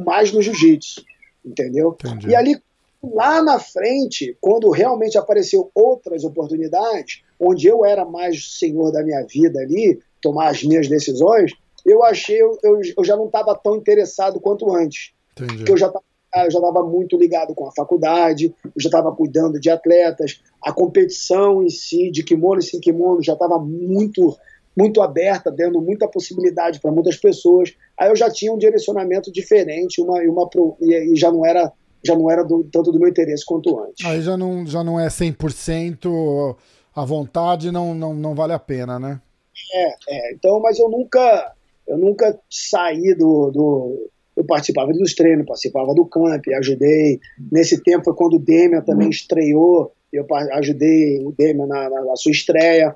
mais 0.05 0.33
no 0.33 0.41
jiu-jitsu, 0.41 1.05
entendeu? 1.45 1.97
Entendi. 2.05 2.29
E 2.29 2.37
ali 2.37 2.62
lá 3.03 3.43
na 3.43 3.59
frente, 3.59 4.37
quando 4.41 4.70
realmente 4.70 5.19
apareceu 5.19 5.70
outras 5.75 6.25
oportunidades, 6.25 7.23
onde 7.39 7.66
eu 7.66 7.85
era 7.85 8.05
mais 8.05 8.59
senhor 8.59 8.91
da 8.93 9.03
minha 9.03 9.25
vida 9.27 9.61
ali, 9.61 10.01
tomar 10.23 10.49
as 10.49 10.62
minhas 10.62 10.89
decisões, 10.89 11.53
eu 11.85 12.03
achei 12.03 12.41
eu, 12.41 12.59
eu, 12.62 12.81
eu 12.97 13.05
já 13.05 13.16
não 13.16 13.27
estava 13.27 13.55
tão 13.55 13.77
interessado 13.77 14.41
quanto 14.41 14.75
antes. 14.75 15.12
Entendi. 15.33 15.59
Porque 15.59 15.73
eu 15.73 15.77
já 15.77 15.87
estava 15.87 16.05
ah, 16.34 16.44
eu 16.44 16.50
já 16.50 16.59
estava 16.59 16.82
muito 16.82 17.16
ligado 17.16 17.55
com 17.55 17.66
a 17.66 17.72
faculdade, 17.72 18.55
eu 18.64 18.80
já 18.80 18.88
estava 18.88 19.14
cuidando 19.14 19.59
de 19.59 19.70
atletas, 19.70 20.40
a 20.62 20.72
competição 20.72 21.62
em 21.62 21.70
si, 21.70 22.10
de 22.10 22.22
kimono 22.22 22.60
e 22.60 22.64
sem 22.64 22.80
kimono, 22.80 23.22
já 23.22 23.32
estava 23.32 23.59
muito 23.59 24.36
muito 24.76 25.02
aberta, 25.02 25.50
dando 25.50 25.80
muita 25.80 26.06
possibilidade 26.06 26.78
para 26.78 26.92
muitas 26.92 27.16
pessoas. 27.16 27.74
Aí 27.98 28.10
eu 28.10 28.14
já 28.14 28.30
tinha 28.30 28.52
um 28.52 28.59
direcionamento 28.59 29.32
diferente, 29.32 30.00
uma, 30.00 30.20
uma 30.20 30.48
e, 30.80 31.16
já 31.16 31.32
não 31.32 31.44
era 31.44 31.72
já 32.05 32.14
não 32.14 32.30
era 32.30 32.44
do, 32.44 32.62
tanto 32.62 32.92
do 32.92 33.00
meu 33.00 33.09
interesse 33.09 33.44
quanto 33.44 33.76
antes. 33.80 34.06
Aí 34.06 34.22
já 34.22 34.36
não, 34.36 34.64
já 34.64 34.84
não 34.84 35.00
é 35.00 35.09
100% 35.09 36.56
à 36.94 37.05
vontade, 37.05 37.72
não, 37.72 37.92
não, 37.92 38.14
não 38.14 38.36
vale 38.36 38.52
a 38.52 38.59
pena, 38.59 39.00
né? 39.00 39.20
É, 39.74 39.88
é, 40.09 40.32
então, 40.32 40.60
mas 40.60 40.78
eu 40.78 40.88
nunca 40.88 41.52
eu 41.88 41.98
nunca 41.98 42.38
saí 42.48 43.16
do, 43.16 43.50
do 43.50 44.10
eu 44.39 44.44
participava 44.44 44.93
dos 44.93 45.15
treinos, 45.15 45.44
participava 45.44 45.93
do 45.93 46.06
camp, 46.06 46.44
ajudei. 46.59 47.19
Nesse 47.51 47.82
tempo 47.82 48.05
foi 48.05 48.15
quando 48.15 48.35
o 48.35 48.39
Demian 48.39 48.81
também 48.82 49.10
estreou, 49.10 49.93
eu 50.12 50.24
ajudei 50.52 51.19
o 51.24 51.35
Demian 51.36 51.66
na, 51.66 51.90
na, 51.90 52.05
na, 52.05 52.16
sua 52.16 52.31
estreia. 52.31 52.94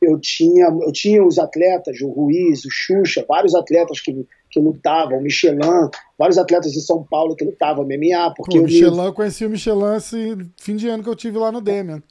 Eu 0.00 0.18
tinha, 0.18 0.68
eu 0.68 0.90
tinha 0.90 1.22
os 1.22 1.38
atletas, 1.38 2.00
o 2.00 2.08
Ruiz, 2.08 2.64
o 2.64 2.70
Xuxa, 2.70 3.22
vários 3.28 3.54
atletas 3.54 4.00
que, 4.00 4.26
que 4.50 4.58
lutavam, 4.58 5.18
o 5.18 5.22
Michelin, 5.22 5.90
vários 6.18 6.38
atletas 6.38 6.72
de 6.72 6.80
São 6.80 7.04
Paulo 7.04 7.36
que 7.36 7.44
lutavam 7.44 7.84
MMA. 7.84 8.32
Porque 8.34 8.56
Pô, 8.56 8.64
o 8.64 8.66
Michelin, 8.66 9.04
eu 9.04 9.12
conheci 9.12 9.44
o 9.44 9.50
Michelin 9.50 9.96
esse 9.98 10.38
fim 10.58 10.76
de 10.76 10.88
ano 10.88 11.02
que 11.02 11.10
eu 11.10 11.14
tive 11.14 11.36
lá 11.36 11.52
no 11.52 11.60
Demian. 11.60 12.02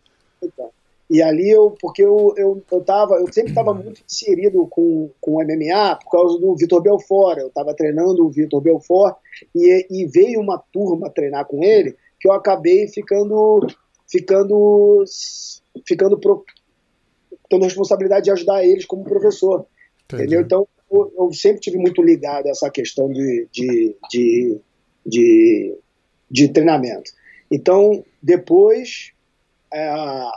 Então, 0.43 0.69
E 1.09 1.23
ali 1.23 1.49
eu, 1.49 1.75
porque 1.81 2.03
eu, 2.03 2.33
eu, 2.37 2.63
eu, 2.71 2.81
tava, 2.81 3.15
eu 3.15 3.33
sempre 3.33 3.49
estava 3.49 3.73
muito 3.73 4.01
inserido 4.07 4.67
com, 4.67 5.09
com 5.19 5.37
o 5.37 5.43
MMA 5.43 5.95
por 5.95 6.11
causa 6.11 6.39
do 6.39 6.55
Vitor 6.55 6.81
Belfort. 6.81 7.39
Eu 7.39 7.47
estava 7.47 7.73
treinando 7.73 8.25
o 8.25 8.29
Vitor 8.29 8.61
Belfort 8.61 9.17
e, 9.55 9.87
e 9.89 10.05
veio 10.05 10.39
uma 10.39 10.59
turma 10.71 11.09
treinar 11.09 11.45
com 11.47 11.63
ele 11.63 11.95
que 12.19 12.27
eu 12.27 12.33
acabei 12.33 12.87
ficando, 12.87 13.65
ficando, 14.07 15.03
ficando 15.87 16.19
pro, 16.19 16.45
tendo 17.49 17.63
a 17.63 17.67
responsabilidade 17.67 18.25
de 18.25 18.31
ajudar 18.31 18.63
eles 18.63 18.85
como 18.85 19.03
professor. 19.03 19.65
Entendi. 20.05 20.23
Entendeu? 20.23 20.41
Então 20.41 20.67
eu, 20.91 21.13
eu, 21.17 21.33
sempre 21.33 21.61
tive 21.61 21.77
muito 21.77 22.03
ligado 22.03 22.45
a 22.45 22.51
essa 22.51 22.69
questão 22.69 23.11
de, 23.11 23.47
de, 23.51 23.95
de, 24.11 24.61
de, 25.03 25.77
de 26.29 26.49
treinamento. 26.49 27.11
Então 27.49 28.03
depois 28.21 29.11
é, 29.71 29.87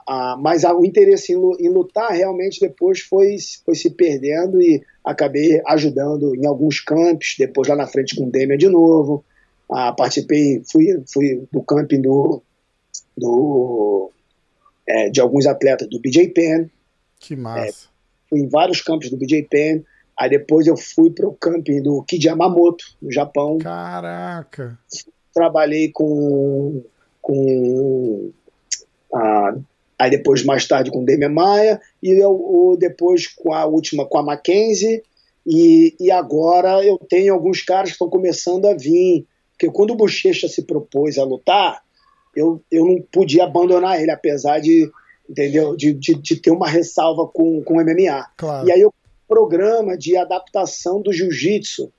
a, 0.06 0.36
mas 0.38 0.62
o 0.64 0.84
interesse 0.84 1.32
em, 1.32 1.66
em, 1.66 1.68
lutar 1.68 2.12
realmente 2.12 2.60
depois 2.60 3.00
foi, 3.00 3.36
foi 3.64 3.74
se 3.74 3.90
perdendo 3.90 4.60
e 4.60 4.82
acabei 5.02 5.60
ajudando 5.66 6.34
em 6.36 6.46
alguns 6.46 6.80
campos, 6.80 7.34
depois 7.38 7.66
lá 7.68 7.74
na 7.74 7.86
frente 7.86 8.14
com 8.14 8.26
o 8.26 8.30
Demian 8.30 8.59
de 8.59 8.68
novo. 8.68 9.24
Ah, 9.70 9.92
participei, 9.92 10.62
fui, 10.70 11.02
fui 11.10 11.48
do 11.50 11.62
camping 11.62 12.02
do, 12.02 12.42
do, 13.16 14.10
é, 14.86 15.09
de 15.09 15.20
alguns 15.20 15.46
atletas 15.46 15.88
do 15.88 15.98
BJ 15.98 16.28
Penn. 16.28 16.66
Que 17.18 17.34
massa. 17.34 17.66
É, 17.66 18.28
fui 18.28 18.40
em 18.40 18.48
vários 18.48 18.82
campos 18.82 19.09
do 19.09 19.16
BJ 19.16 19.44
Penn. 19.44 19.82
Aí 20.18 20.28
depois 20.28 20.66
eu 20.66 20.76
fui 20.76 21.10
para 21.10 21.26
o 21.26 21.34
camping 21.34 21.80
do 21.80 22.02
Kid 22.02 22.26
Yamamoto, 22.26 22.84
no 23.00 23.10
Japão. 23.10 23.56
Caraca! 23.56 24.78
Trabalhei 25.32 25.90
com, 25.90 26.84
com 27.22 28.30
ah, 29.14 29.55
aí 29.98 30.10
depois, 30.10 30.44
mais 30.44 30.66
tarde, 30.66 30.90
com 30.90 31.02
o 31.02 31.05
Demian 31.05 31.28
Maia, 31.28 31.80
e 32.02 32.10
eu, 32.10 32.76
depois 32.78 33.26
com 33.26 33.52
a 33.52 33.64
última, 33.66 34.06
com 34.06 34.18
a 34.18 34.22
Mackenzie, 34.22 35.02
e, 35.47 35.94
e 36.01 36.10
agora 36.10 36.84
eu 36.84 36.98
tenho 36.98 37.34
alguns 37.34 37.62
caras 37.62 37.90
que 37.90 37.94
estão 37.94 38.09
começando 38.09 38.66
a 38.66 38.74
vir, 38.74 39.26
porque 39.52 39.70
quando 39.70 39.93
o 39.93 39.97
Bochecha 39.97 40.48
se 40.48 40.62
propôs 40.62 41.18
a 41.18 41.24
lutar, 41.24 41.82
eu, 42.34 42.62
eu 42.70 42.84
não 42.84 43.02
podia 43.12 43.44
abandonar 43.44 44.01
ele, 44.01 44.10
apesar 44.10 44.60
de, 44.60 44.90
entendeu, 45.28 45.76
de, 45.76 45.93
de, 45.93 46.14
de 46.14 46.36
ter 46.36 46.51
uma 46.51 46.68
ressalva 46.68 47.26
com, 47.26 47.62
com 47.62 47.74
o 47.74 47.84
MMA. 47.84 48.26
Claro. 48.36 48.68
E 48.68 48.72
aí 48.72 48.80
eu 48.80 48.93
programa 49.28 49.97
de 49.97 50.14
adaptação 50.14 51.01
do 51.01 51.10
jiu-jitsu, 51.10 51.90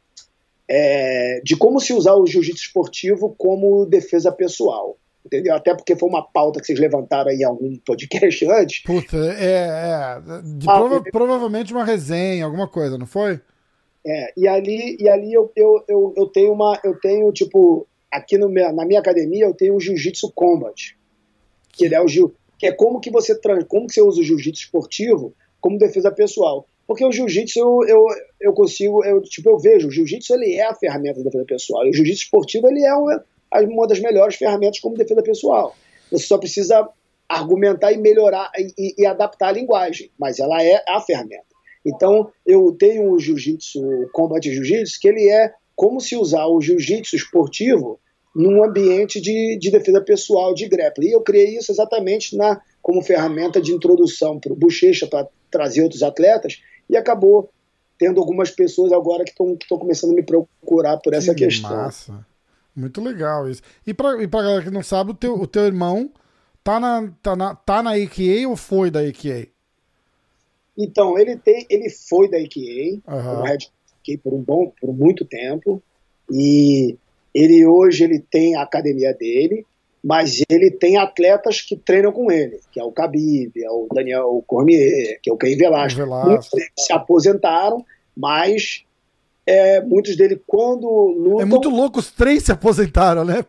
é, 0.70 1.42
de 1.44 1.56
como 1.56 1.80
se 1.80 1.92
usar 1.92 2.14
o 2.14 2.28
jiu-jitsu 2.28 2.66
esportivo 2.66 3.34
como 3.36 3.88
defesa 3.88 4.32
pessoal 4.32 4.98
entendeu? 5.26 5.56
Até 5.56 5.74
porque 5.76 5.96
foi 5.96 6.10
uma 6.10 6.24
pauta 6.24 6.60
que 6.60 6.66
vocês 6.66 6.80
levantaram 6.80 7.30
aí 7.30 7.38
em 7.38 7.44
algum 7.44 7.76
podcast 7.86 8.46
antes. 8.52 8.84
Puta, 8.84 9.18
é. 9.18 10.18
é 10.18 10.22
de 10.44 10.70
ah, 10.70 10.76
prova, 10.76 11.04
provavelmente 11.12 11.74
uma 11.74 11.86
resenha, 11.86 12.46
alguma 12.46 12.68
coisa, 12.68 12.98
não 12.98 13.06
foi? 13.06 13.40
É, 14.06 14.34
e 14.36 14.48
ali, 14.48 14.98
e 15.00 15.08
ali 15.08 15.34
eu, 15.34 15.52
eu, 15.56 15.84
eu, 15.88 16.14
eu 16.18 16.28
tenho 16.28 16.52
uma. 16.52 16.80
Eu 16.84 17.00
tenho, 17.00 17.32
tipo, 17.32 17.88
aqui 18.12 18.38
no 18.38 18.50
meu, 18.50 18.74
na 18.74 18.86
minha 18.86 19.00
academia 19.00 19.46
eu 19.46 19.54
tenho 19.54 19.76
o 19.76 19.80
Jiu-Jitsu 19.80 20.32
Combat. 20.34 20.98
Que 21.72 21.86
ele 21.86 21.96
é 21.96 22.02
o 22.02 22.08
Jiu, 22.08 22.36
que 22.64 22.68
é 22.68 22.72
como 22.72 23.02
que 23.02 23.12
você 23.12 23.38
como 23.68 23.88
que 23.88 23.94
você 23.94 24.02
usa 24.02 24.22
o 24.22 24.24
jiu-jitsu 24.24 24.64
esportivo 24.64 25.34
como 25.60 25.78
defesa 25.78 26.10
pessoal. 26.10 26.66
Porque 26.88 27.04
o 27.04 27.12
jiu-jitsu 27.12 27.60
eu, 27.60 27.80
eu, 27.88 28.06
eu 28.40 28.54
consigo, 28.54 29.04
eu, 29.04 29.22
tipo, 29.22 29.50
eu 29.50 29.60
vejo, 29.60 29.90
o 29.90 29.92
jiu-jitsu 29.92 30.34
ele 30.34 30.54
é 30.54 30.66
a 30.66 30.74
ferramenta 30.74 31.20
da 31.20 31.26
defesa 31.26 31.46
pessoal. 31.46 31.86
E 31.86 31.90
o 31.90 31.94
jiu-jitsu 31.94 32.24
esportivo 32.24 32.68
ele 32.70 32.86
é 32.86 32.94
uma, 32.94 33.26
uma 33.62 33.88
das 33.88 34.00
melhores 34.00 34.36
ferramentas 34.36 34.80
como 34.80 34.98
defesa 34.98 35.22
pessoal. 35.22 35.76
Você 36.12 36.26
só 36.26 36.38
precisa 36.38 36.88
argumentar 37.28 37.92
e 37.92 37.98
melhorar 37.98 38.52
e, 38.58 38.96
e 38.98 39.06
adaptar 39.06 39.50
a 39.50 39.52
linguagem, 39.54 40.12
mas 40.20 40.40
ela 40.40 40.64
é 40.64 40.84
a 40.88 41.00
ferramenta. 41.02 41.54
Então, 41.86 42.32
eu 42.46 42.72
tenho 42.72 43.12
o 43.12 43.20
jiu-jitsu, 43.20 43.80
o 43.80 44.10
combate 44.12 44.54
jiu-jitsu, 44.54 45.00
que 45.00 45.08
ele 45.08 45.30
é 45.30 45.54
como 45.76 46.00
se 46.00 46.16
usar 46.16 46.46
o 46.48 46.62
jiu-jitsu 46.62 47.16
esportivo 47.16 48.00
num 48.36 48.64
ambiente 48.64 49.22
de, 49.22 49.58
de, 49.60 49.70
defesa 49.70 50.02
pessoal, 50.02 50.54
de 50.54 50.68
grappling. 50.68 51.08
E 51.08 51.12
eu 51.12 51.22
criei 51.22 51.58
isso 51.58 51.72
exatamente 51.72 52.36
na, 52.36 52.60
como 52.82 53.02
ferramenta 53.02 53.62
de 53.62 53.74
introdução 53.74 54.40
para 54.40 54.54
o 54.54 54.56
Bochecha, 54.56 55.08
para 55.08 55.28
trazer 55.52 55.84
outros 55.84 56.02
atletas, 56.02 56.62
e 56.90 56.98
acabou 56.98 57.50
tendo 57.98 58.20
algumas 58.20 58.50
pessoas 58.50 58.92
agora 58.92 59.24
que 59.24 59.32
estão 59.32 59.78
começando 59.78 60.12
a 60.12 60.16
me 60.16 60.24
procurar 60.24 60.98
por 60.98 61.14
essa 61.14 61.34
que 61.36 61.46
questão. 61.46 61.70
Massa. 61.70 62.26
Muito 62.76 63.02
legal 63.02 63.50
isso. 63.50 63.62
E 63.86 63.94
pra, 63.94 64.22
e 64.22 64.28
pra 64.28 64.42
galera 64.42 64.64
que 64.64 64.72
não 64.72 64.84
sabe, 64.84 65.12
o 65.12 65.14
teu, 65.14 65.36
o 65.36 65.48
teu 65.48 65.64
irmão 65.64 66.12
tá 66.64 66.80
na, 66.80 67.12
tá, 67.22 67.36
na, 67.36 67.56
tá 67.56 67.84
na 67.84 67.92
AKA 67.92 68.48
ou 68.48 68.56
foi 68.56 68.90
da 68.90 69.02
AKA? 69.02 69.48
Então, 70.78 71.18
ele 71.20 71.38
tem, 71.38 71.66
ele 71.70 71.90
foi 71.90 72.30
da 72.30 72.38
AKA, 72.38 73.02
uhum. 73.08 73.42
Red 73.44 73.58
por 74.22 74.34
um 74.34 74.42
bom, 74.42 74.72
por 74.82 74.94
muito 74.94 75.24
tempo, 75.24 75.82
e 76.30 76.98
ele 77.34 77.66
hoje 77.66 78.04
ele 78.04 78.20
tem 78.20 78.56
a 78.56 78.64
academia 78.64 79.14
dele, 79.14 79.66
mas 80.04 80.42
ele 80.50 80.70
tem 80.70 80.98
atletas 80.98 81.62
que 81.62 81.78
treinam 81.78 82.12
com 82.12 82.30
ele, 82.30 82.60
que 82.72 82.80
é 82.80 82.84
o 82.84 82.92
Khabib, 82.92 83.54
é 83.56 83.70
o 83.70 83.88
Daniel 83.94 84.44
Cormier, 84.46 85.20
que 85.22 85.30
é 85.30 85.34
o 85.34 85.38
Caim. 85.38 85.56
Muitos 85.56 86.50
deles 86.50 86.72
se 86.78 86.92
aposentaram, 86.92 87.86
mas 88.16 88.84
é, 89.46 89.82
muitos 89.82 90.16
dele 90.16 90.42
quando 90.46 90.88
lutam. 90.88 91.42
É 91.42 91.46
muito 91.46 91.70
louco, 91.70 92.00
os 92.00 92.12
três 92.12 92.44
se 92.44 92.52
aposentaram, 92.52 93.26
né? 93.26 93.46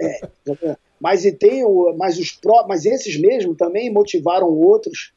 É, 0.00 0.28
mas 1.00 1.24
e 1.24 1.32
tem 1.32 1.62
mas 1.96 2.18
os 2.18 2.32
pró, 2.32 2.66
mas 2.66 2.86
esses 2.86 3.20
mesmo 3.20 3.54
também 3.54 3.92
motivaram 3.92 4.48
outros 4.48 5.12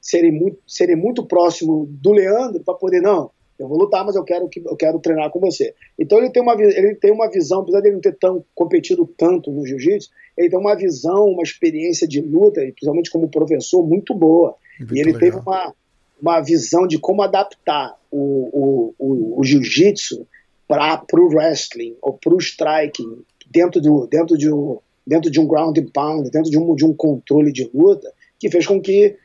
serem 0.00 0.30
muito, 0.30 0.58
serem 0.66 0.96
muito 0.96 1.26
próximos 1.26 1.88
do 1.88 2.12
Leandro 2.12 2.62
para 2.62 2.74
poder 2.74 3.00
não, 3.00 3.30
eu 3.58 3.66
vou 3.66 3.78
lutar, 3.78 4.04
mas 4.04 4.14
eu 4.14 4.22
quero 4.22 4.48
que 4.48 4.60
eu 4.64 4.76
quero 4.76 5.00
treinar 5.00 5.30
com 5.30 5.40
você. 5.40 5.74
Então 5.98 6.18
ele 6.18 6.30
tem 6.30 6.42
uma 6.42 6.54
ele 6.54 6.94
tem 6.94 7.10
uma 7.10 7.28
visão, 7.28 7.60
apesar 7.60 7.80
de 7.80 7.88
ele 7.88 7.94
não 7.94 8.00
ter 8.00 8.16
tão 8.16 8.44
competido 8.54 9.06
tanto 9.16 9.50
no 9.50 9.66
jiu-jitsu, 9.66 10.10
ele 10.36 10.50
tem 10.50 10.58
uma 10.58 10.76
visão, 10.76 11.26
uma 11.26 11.42
experiência 11.42 12.06
de 12.06 12.20
luta, 12.20 12.60
principalmente 12.60 13.10
como 13.10 13.28
professor 13.28 13.82
muito 13.86 14.14
boa. 14.14 14.54
Muito 14.78 14.94
e 14.94 15.00
ele 15.00 15.12
legal. 15.12 15.20
teve 15.20 15.36
uma 15.38 15.74
uma 16.20 16.40
visão 16.40 16.86
de 16.86 16.98
como 16.98 17.22
adaptar 17.22 17.94
o, 18.10 18.18
o, 18.18 18.94
o, 18.98 19.40
o 19.40 19.44
jiu-jitsu 19.44 20.26
para 20.66 21.02
o 21.14 21.28
wrestling 21.28 21.96
ou 22.02 22.14
para 22.14 22.34
o 22.34 22.38
striking 22.38 23.22
dentro, 23.50 23.80
do, 23.80 24.06
dentro, 24.06 24.36
de 24.36 24.52
um, 24.52 24.78
dentro 25.06 25.30
de 25.30 25.38
um 25.38 25.46
ground 25.46 25.78
and 25.78 25.90
pound, 25.92 26.30
dentro 26.30 26.50
de 26.50 26.58
um, 26.58 26.74
de 26.74 26.84
um 26.84 26.92
controle 26.92 27.52
de 27.52 27.70
luta, 27.72 28.12
que 28.38 28.50
fez 28.50 28.66
com 28.66 28.80
que 28.80 29.16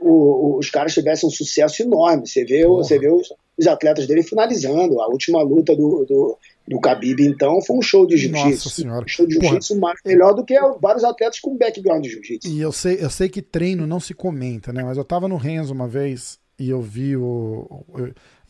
o, 0.00 0.58
os 0.58 0.70
caras 0.70 0.94
tivessem 0.94 1.28
um 1.28 1.32
sucesso 1.32 1.82
enorme. 1.82 2.26
Você 2.26 2.44
vê, 2.44 2.66
você 2.66 2.98
vê 2.98 3.08
os, 3.08 3.32
os, 3.56 3.66
atletas 3.66 4.06
dele 4.06 4.22
finalizando. 4.22 5.00
A 5.00 5.08
última 5.08 5.42
luta 5.42 5.76
do, 5.76 6.04
do, 6.06 6.38
do 6.66 6.78
Khabib, 6.78 7.20
então, 7.20 7.60
foi 7.60 7.76
um 7.76 7.82
show 7.82 8.06
de 8.06 8.16
jiu-jitsu. 8.16 8.86
Um 8.86 9.02
show 9.06 9.26
de 9.26 9.34
jiu-jitsu 9.34 9.80
melhor 10.04 10.34
do 10.34 10.44
que 10.44 10.58
vários 10.80 11.04
atletas 11.04 11.38
com 11.40 11.56
background 11.56 12.02
de 12.02 12.10
jiu-jitsu. 12.10 12.48
E 12.48 12.60
eu 12.60 12.72
sei, 12.72 12.98
eu 13.00 13.10
sei 13.10 13.28
que 13.28 13.42
treino 13.42 13.86
não 13.86 14.00
se 14.00 14.14
comenta, 14.14 14.72
né? 14.72 14.82
Mas 14.82 14.96
eu 14.96 15.04
tava 15.04 15.28
no 15.28 15.36
Renzo 15.36 15.72
uma 15.72 15.86
vez 15.86 16.39
e 16.60 16.68
eu 16.68 16.82
vi 16.82 17.16
o. 17.16 17.82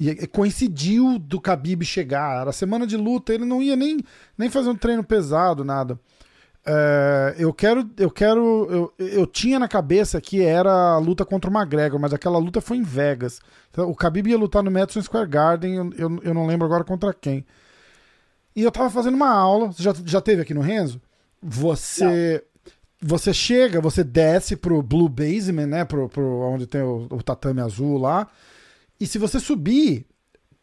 e 0.01 0.27
coincidiu 0.27 1.17
do 1.17 1.39
Khabib 1.39 1.85
chegar. 1.85 2.41
Era 2.41 2.51
semana 2.51 2.85
de 2.85 2.97
luta, 2.97 3.33
ele 3.33 3.45
não 3.45 3.63
ia 3.63 3.77
nem, 3.77 4.01
nem 4.37 4.51
fazer 4.51 4.69
um 4.69 4.75
treino 4.75 5.05
pesado, 5.05 5.65
nada. 5.65 5.97
É, 6.67 7.37
eu 7.39 7.55
quero. 7.55 7.89
Eu 7.97 8.11
quero. 8.11 8.93
Eu, 8.99 9.07
eu 9.07 9.27
tinha 9.29 9.61
na 9.61 9.69
cabeça 9.69 10.21
que 10.21 10.43
era 10.43 10.73
a 10.73 10.99
luta 10.99 11.25
contra 11.25 11.49
o 11.49 11.55
McGregor, 11.55 12.01
mas 12.01 12.13
aquela 12.13 12.37
luta 12.37 12.61
foi 12.61 12.79
em 12.79 12.83
Vegas. 12.83 13.41
Então, 13.71 13.89
o 13.89 13.95
Khabib 13.95 14.29
ia 14.29 14.37
lutar 14.37 14.65
no 14.65 14.73
Madison 14.73 15.01
Square 15.03 15.29
Garden, 15.29 15.77
eu, 15.77 15.91
eu, 15.97 16.21
eu, 16.25 16.35
não 16.35 16.49
lembro 16.49 16.67
agora 16.67 16.83
contra 16.83 17.15
quem. 17.15 17.47
E 18.57 18.65
eu 18.65 18.73
tava 18.73 18.91
fazendo 18.91 19.15
uma 19.15 19.31
aula. 19.31 19.69
Você 19.69 19.85
já, 19.85 19.95
já 20.05 20.21
teve 20.21 20.43
aqui 20.43 20.53
no 20.53 20.63
Renzo? 20.63 21.01
Você. 21.41 22.43
Não 22.43 22.50
você 23.01 23.33
chega, 23.33 23.81
você 23.81 24.05
desce 24.05 24.57
pro 24.57 24.83
Blue 24.83 25.09
Basement, 25.09 25.67
né? 25.67 25.85
Pro, 25.85 26.09
pro, 26.09 26.41
onde 26.43 26.67
tem 26.67 26.83
o, 26.83 27.07
o 27.11 27.23
tatame 27.23 27.61
azul 27.61 27.99
lá. 27.99 28.29
E 28.99 29.07
se 29.07 29.19
você 29.19 29.41
subir, 29.41 30.07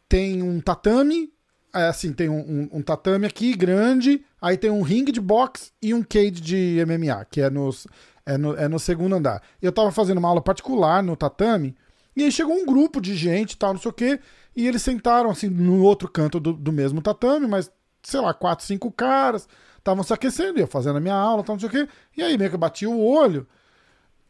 tem 0.08 0.42
um 0.42 0.60
tatame. 0.60 1.32
É 1.74 1.88
assim, 1.88 2.12
tem 2.12 2.28
um, 2.28 2.38
um, 2.38 2.78
um, 2.78 2.82
tatame 2.82 3.26
aqui 3.26 3.54
grande, 3.54 4.24
aí 4.40 4.56
tem 4.56 4.70
um 4.70 4.80
ringue 4.80 5.12
de 5.12 5.20
boxe 5.20 5.70
e 5.82 5.92
um 5.92 6.02
cage 6.02 6.30
de 6.30 6.82
MMA, 6.86 7.26
que 7.26 7.42
é, 7.42 7.50
nos, 7.50 7.86
é, 8.24 8.38
no, 8.38 8.56
é 8.56 8.66
no 8.66 8.78
segundo 8.78 9.14
andar. 9.14 9.42
Eu 9.60 9.70
tava 9.70 9.92
fazendo 9.92 10.16
uma 10.16 10.28
aula 10.28 10.40
particular 10.40 11.02
no 11.02 11.14
tatame, 11.14 11.76
e 12.16 12.24
aí 12.24 12.32
chegou 12.32 12.54
um 12.54 12.64
grupo 12.64 13.02
de 13.02 13.14
gente 13.14 13.54
tal, 13.54 13.74
não 13.74 13.80
sei 13.80 13.90
o 13.90 13.94
quê, 13.94 14.18
e 14.56 14.66
eles 14.66 14.80
sentaram 14.80 15.28
assim 15.28 15.50
no 15.50 15.82
outro 15.82 16.08
canto 16.08 16.40
do, 16.40 16.54
do 16.54 16.72
mesmo 16.72 17.02
tatame, 17.02 17.46
mas 17.46 17.70
sei 18.02 18.20
lá, 18.20 18.32
quatro, 18.32 18.64
cinco 18.64 18.90
caras 18.90 19.46
estavam 19.88 20.04
se 20.04 20.12
aquecendo, 20.12 20.58
ia 20.58 20.66
fazendo 20.66 20.98
a 20.98 21.00
minha 21.00 21.14
aula, 21.14 21.42
tal, 21.42 21.56
não 21.56 21.60
sei 21.60 21.68
o 21.68 21.72
quê. 21.72 21.88
E 22.16 22.22
aí 22.22 22.36
meio 22.36 22.50
que 22.50 22.56
eu 22.56 22.60
bati 22.60 22.86
o 22.86 23.00
olho. 23.00 23.46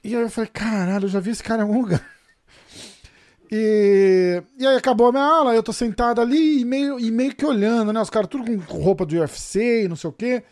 E 0.05 0.15
aí 0.15 0.23
eu 0.23 0.31
falei, 0.31 0.49
caralho, 0.53 1.07
eu 1.07 1.09
já 1.09 1.21
vi 1.21 1.31
esse 1.31 1.43
cara 1.43 1.63
em 1.63 1.67
algum 1.67 1.83
lugar. 1.83 2.05
E, 3.51 4.43
e 4.59 4.67
aí 4.67 4.77
acabou 4.77 5.07
a 5.07 5.11
minha 5.11 5.25
aula, 5.25 5.55
eu 5.55 5.63
tô 5.63 5.73
sentado 5.73 6.21
ali 6.21 6.61
e 6.61 6.65
meio, 6.67 7.01
e 7.01 7.11
meio 7.11 7.35
que 7.35 7.47
olhando, 7.47 7.95
né? 7.95 8.03
Os 8.03 8.11
caras 8.11 8.29
tudo 8.29 8.45
com 8.67 8.77
roupa 8.77 9.07
do 9.07 9.19
UFC 9.19 9.85
e 9.85 9.89
não 9.89 9.97
sei 9.97 10.11
o 10.11 10.13
quê. 10.13 10.43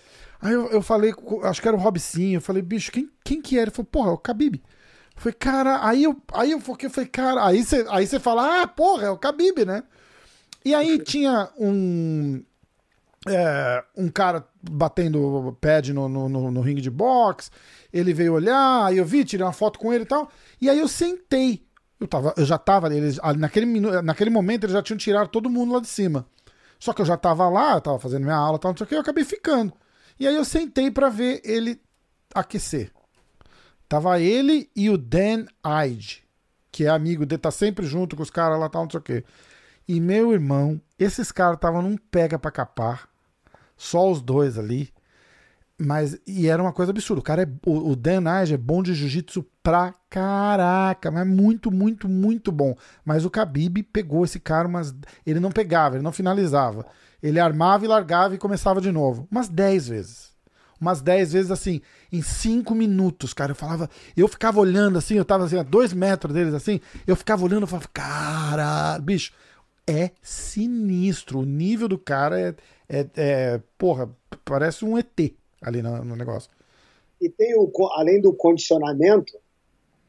Aí 0.41 0.55
eu, 0.55 0.67
eu 0.69 0.81
falei, 0.81 1.13
acho 1.43 1.61
que 1.61 1.69
era 1.69 1.77
o 1.77 1.81
Robicinho, 1.81 2.39
eu 2.39 2.41
falei, 2.41 2.63
bicho, 2.63 2.91
quem, 2.91 3.11
quem 3.23 3.43
que 3.43 3.57
era? 3.57 3.65
Ele 3.65 3.71
falou, 3.71 3.89
porra, 3.93 4.09
é 4.09 4.13
o 4.15 4.17
Khabib. 4.17 4.63
Foi, 5.15 5.31
cara, 5.31 5.87
aí 5.87 6.05
eu, 6.05 6.17
aí 6.33 6.53
eu 6.53 6.59
foquei, 6.59 6.89
falei, 6.89 7.11
cara, 7.11 7.47
aí 7.47 7.63
você 7.63 7.85
aí 7.91 8.07
fala, 8.19 8.63
ah, 8.63 8.67
porra, 8.67 9.09
é 9.09 9.11
o 9.11 9.19
Khabib, 9.19 9.67
né? 9.67 9.83
E 10.65 10.75
aí 10.75 10.99
tinha 11.05 11.51
um, 11.59 12.43
é, 13.29 13.85
um 13.97 14.09
cara 14.09 14.47
batendo 14.63 15.57
pad 15.61 15.93
no, 15.93 16.09
no, 16.09 16.29
no, 16.29 16.51
no, 16.51 16.61
ringue 16.61 16.81
de 16.81 16.91
boxe, 16.91 17.51
ele 17.93 18.13
veio 18.13 18.35
olhar, 18.35 18.87
aí 18.87 18.99
eu 18.99 19.05
vi, 19.05 19.25
tirei 19.25 19.45
uma 19.45 19.53
foto 19.53 19.79
com 19.79 19.93
ele 19.93 20.05
e 20.05 20.07
tal, 20.07 20.31
e 20.61 20.71
aí 20.71 20.79
eu 20.79 20.89
sentei. 20.89 21.67
Eu, 21.99 22.07
tava, 22.07 22.35
eu 22.37 22.45
já 22.45 22.59
tava, 22.59 22.95
eles, 22.95 23.19
naquele, 23.39 23.81
naquele 24.03 24.31
momento 24.31 24.65
eles 24.65 24.75
já 24.75 24.83
tinham 24.83 24.99
tirado 24.99 25.29
todo 25.29 25.49
mundo 25.49 25.73
lá 25.73 25.81
de 25.81 25.89
cima. 25.89 26.27
Só 26.79 26.93
que 26.93 27.01
eu 27.01 27.07
já 27.07 27.17
tava 27.17 27.49
lá, 27.49 27.75
eu 27.75 27.81
tava 27.81 27.99
fazendo 27.99 28.25
minha 28.25 28.37
aula 28.37 28.59
tal, 28.59 28.73
não 28.73 28.77
sei 28.77 28.85
o 28.85 28.89
que, 28.89 28.95
eu 28.95 29.01
acabei 29.01 29.25
ficando. 29.25 29.73
E 30.21 30.27
aí 30.27 30.37
eu 30.37 30.45
sentei 30.45 30.91
para 30.91 31.09
ver 31.09 31.41
ele 31.43 31.81
aquecer. 32.35 32.93
Tava 33.89 34.21
ele 34.21 34.71
e 34.77 34.91
o 34.91 34.99
Dan 34.99 35.47
Ide, 35.87 36.25
que 36.71 36.85
é 36.85 36.89
amigo 36.89 37.25
dele, 37.25 37.41
tá 37.41 37.51
sempre 37.51 37.87
junto 37.87 38.15
com 38.15 38.23
os 38.23 38.31
caras 38.31 38.59
lá, 38.59 38.69
tal, 38.69 38.85
não 38.85 38.91
sei 38.91 39.01
o 39.01 39.03
quê. 39.03 39.25
E 39.89 40.01
meu 40.01 40.33
irmão, 40.33 40.81
esses 40.99 41.31
caras 41.31 41.57
estavam 41.57 41.81
num 41.81 41.97
pega 41.97 42.39
pra 42.39 42.51
capar, 42.51 43.09
só 43.77 44.11
os 44.11 44.21
dois 44.21 44.59
ali. 44.59 44.91
Mas, 45.79 46.19
e 46.27 46.47
era 46.49 46.63
uma 46.63 46.73
coisa 46.73 46.91
absurda. 46.91 47.21
O 47.21 47.25
cara 47.25 47.43
é, 47.43 47.49
o, 47.67 47.91
o 47.91 47.97
Dan 47.97 48.23
Ige 48.43 48.55
é 48.55 48.57
bom 48.57 48.83
de 48.83 48.95
jiu-jitsu 48.95 49.45
pra 49.63 49.93
caraca, 50.09 51.11
mas 51.11 51.27
muito, 51.27 51.71
muito, 51.71 52.09
muito 52.09 52.51
bom. 52.51 52.75
Mas 53.05 53.27
o 53.27 53.29
Khabib 53.29 53.83
pegou 53.83 54.25
esse 54.25 54.41
cara, 54.41 54.67
mas 54.67 54.95
ele 55.27 55.39
não 55.39 55.53
pegava, 55.53 55.97
ele 55.97 56.05
não 56.05 56.13
finalizava. 56.13 56.87
Ele 57.23 57.39
armava 57.39 57.85
e 57.85 57.89
largava 57.89 58.35
e 58.35 58.39
começava 58.39 58.81
de 58.81 58.91
novo. 58.91 59.29
Umas 59.31 59.49
10 59.49 59.89
vezes. 59.89 60.37
Umas 60.81 61.01
10 61.01 61.33
vezes 61.33 61.51
assim, 61.51 61.81
em 62.13 62.23
5 62.23 62.75
minutos, 62.75 63.35
cara. 63.35 63.53
Eu 63.53 63.57
falava, 63.57 63.91
eu 64.17 64.29
ficava 64.29 64.61
olhando 64.61 64.99
assim, 64.99 65.15
eu 65.15 65.25
tava 65.25 65.45
assim, 65.45 65.59
a 65.59 65.63
2 65.63 65.93
metros 65.93 66.35
deles 66.35 66.55
assim, 66.55 66.81
eu 67.07 67.17
ficava 67.17 67.45
olhando 67.45 67.65
e 67.65 67.69
falava, 67.69 67.89
cara, 67.93 68.99
bicho, 68.99 69.33
é 69.87 70.11
sinistro. 70.21 71.41
O 71.41 71.45
nível 71.45 71.89
do 71.89 71.99
cara 71.99 72.39
é, 72.41 72.55
é, 72.89 73.07
é 73.17 73.61
porra, 73.79 74.09
parece 74.45 74.85
um 74.85 74.99
ET 74.99 75.33
ali 75.63 75.83
no, 75.83 76.05
no 76.05 76.17
negócio. 76.17 76.51
E 77.21 77.29
tem 77.29 77.55
o, 77.57 77.71
além 77.93 78.21
do 78.21 78.33
condicionamento, 78.33 79.33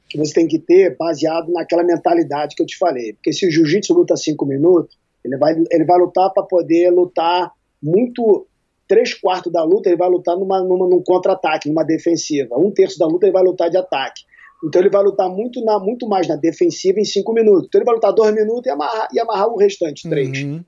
que 0.09 0.17
você 0.17 0.33
tem 0.33 0.47
que 0.47 0.59
ter 0.59 0.95
baseado 0.95 1.51
naquela 1.51 1.83
mentalidade 1.83 2.55
que 2.55 2.61
eu 2.61 2.65
te 2.65 2.77
falei. 2.77 3.13
Porque 3.13 3.33
se 3.33 3.47
o 3.47 3.51
jiu-jitsu 3.51 3.93
luta 3.93 4.15
cinco 4.15 4.45
minutos, 4.45 4.97
ele 5.23 5.37
vai, 5.37 5.55
ele 5.71 5.85
vai 5.85 5.99
lutar 5.99 6.31
para 6.31 6.43
poder 6.43 6.89
lutar 6.91 7.51
muito. 7.81 8.47
Três 8.87 9.13
quartos 9.13 9.51
da 9.51 9.63
luta 9.63 9.89
ele 9.89 9.97
vai 9.97 10.09
lutar 10.09 10.37
numa, 10.37 10.63
numa, 10.63 10.87
num 10.87 11.03
contra-ataque, 11.03 11.67
numa 11.67 11.83
defensiva. 11.83 12.57
Um 12.57 12.71
terço 12.71 12.97
da 12.97 13.05
luta 13.05 13.25
ele 13.25 13.33
vai 13.33 13.43
lutar 13.43 13.69
de 13.69 13.77
ataque. 13.77 14.23
Então 14.63 14.81
ele 14.81 14.89
vai 14.89 15.03
lutar 15.03 15.29
muito, 15.29 15.63
na, 15.63 15.77
muito 15.77 16.07
mais 16.07 16.25
na 16.27 16.37
defensiva 16.37 16.99
em 16.99 17.05
cinco 17.05 17.33
minutos. 17.33 17.67
Então 17.67 17.79
ele 17.79 17.85
vai 17.85 17.95
lutar 17.95 18.13
dois 18.13 18.33
minutos 18.33 18.65
e 18.65 18.69
amarrar, 18.69 19.07
e 19.13 19.19
amarrar 19.19 19.49
o 19.49 19.57
restante, 19.57 20.09
três. 20.09 20.41
Uhum. 20.41 20.63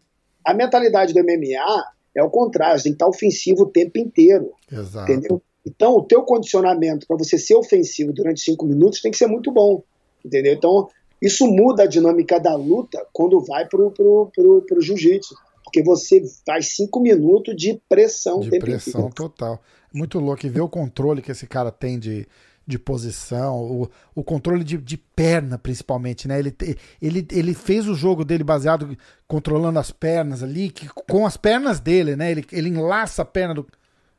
A 0.46 0.54
mentalidade 0.54 1.14
do 1.14 1.24
MMA 1.24 1.86
é 2.16 2.24
o 2.24 2.30
contrário, 2.30 2.78
você 2.78 2.84
tem 2.84 2.92
que 2.92 2.96
estar 2.96 3.08
ofensivo 3.08 3.64
o 3.64 3.70
tempo 3.70 3.98
inteiro. 3.98 4.52
Exato. 4.72 5.12
Entendeu? 5.12 5.42
Então, 5.66 5.96
o 5.96 6.04
teu 6.04 6.24
condicionamento 6.24 7.06
para 7.06 7.18
você 7.18 7.38
ser 7.38 7.56
ofensivo 7.56 8.12
durante 8.14 8.42
cinco 8.42 8.66
minutos 8.66 9.02
tem 9.02 9.12
que 9.12 9.18
ser 9.18 9.28
muito 9.28 9.52
bom, 9.52 9.84
entendeu? 10.26 10.54
Então, 10.54 10.88
isso 11.22 11.46
muda 11.48 11.84
a 11.84 11.88
dinâmica 11.88 12.40
da 12.40 12.56
luta 12.56 13.06
quando 13.12 13.40
vai 13.42 13.68
pro, 13.68 13.92
pro, 13.92 14.32
pro, 14.34 14.62
pro 14.62 14.82
jiu-jitsu, 14.82 15.36
porque 15.64 15.84
você 15.84 16.24
faz 16.46 16.76
cinco 16.76 17.00
minutos 17.00 17.56
de 17.56 17.80
pressão. 17.88 18.40
De 18.40 18.50
pressão 18.58 19.08
inteiro. 19.08 19.16
total. 19.16 19.62
Muito 19.94 20.20
louco. 20.20 20.46
E 20.46 20.50
ver 20.50 20.62
o 20.62 20.70
controle 20.70 21.22
que 21.22 21.32
esse 21.32 21.46
cara 21.46 21.72
tem 21.72 22.00
de, 22.00 22.26
de 22.70 22.78
posição, 22.78 23.60
o, 23.60 23.90
o 24.14 24.24
controle 24.24 24.64
de, 24.64 24.78
de 24.78 24.96
perna, 24.96 25.58
principalmente, 25.58 26.28
né? 26.28 26.38
Ele, 26.38 26.56
ele, 27.02 27.28
ele 27.32 27.54
fez 27.56 27.88
o 27.88 27.96
jogo 27.96 28.24
dele 28.24 28.44
baseado 28.44 28.96
controlando 29.28 29.80
as 29.80 29.92
pernas 29.92 30.44
ali, 30.44 30.70
que, 30.70 30.88
com 30.88 31.26
as 31.26 31.36
pernas 31.36 31.80
dele, 31.80 32.16
né? 32.16 32.30
Ele, 32.30 32.46
ele 32.52 32.70
enlaça 32.70 33.24
a 33.24 33.26
perna 33.26 33.56
do. 33.56 33.68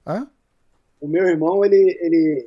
Hã? 0.05 0.27
O 1.01 1.07
meu 1.07 1.29
irmão, 1.29 1.65
ele, 1.65 1.97
ele 2.01 2.47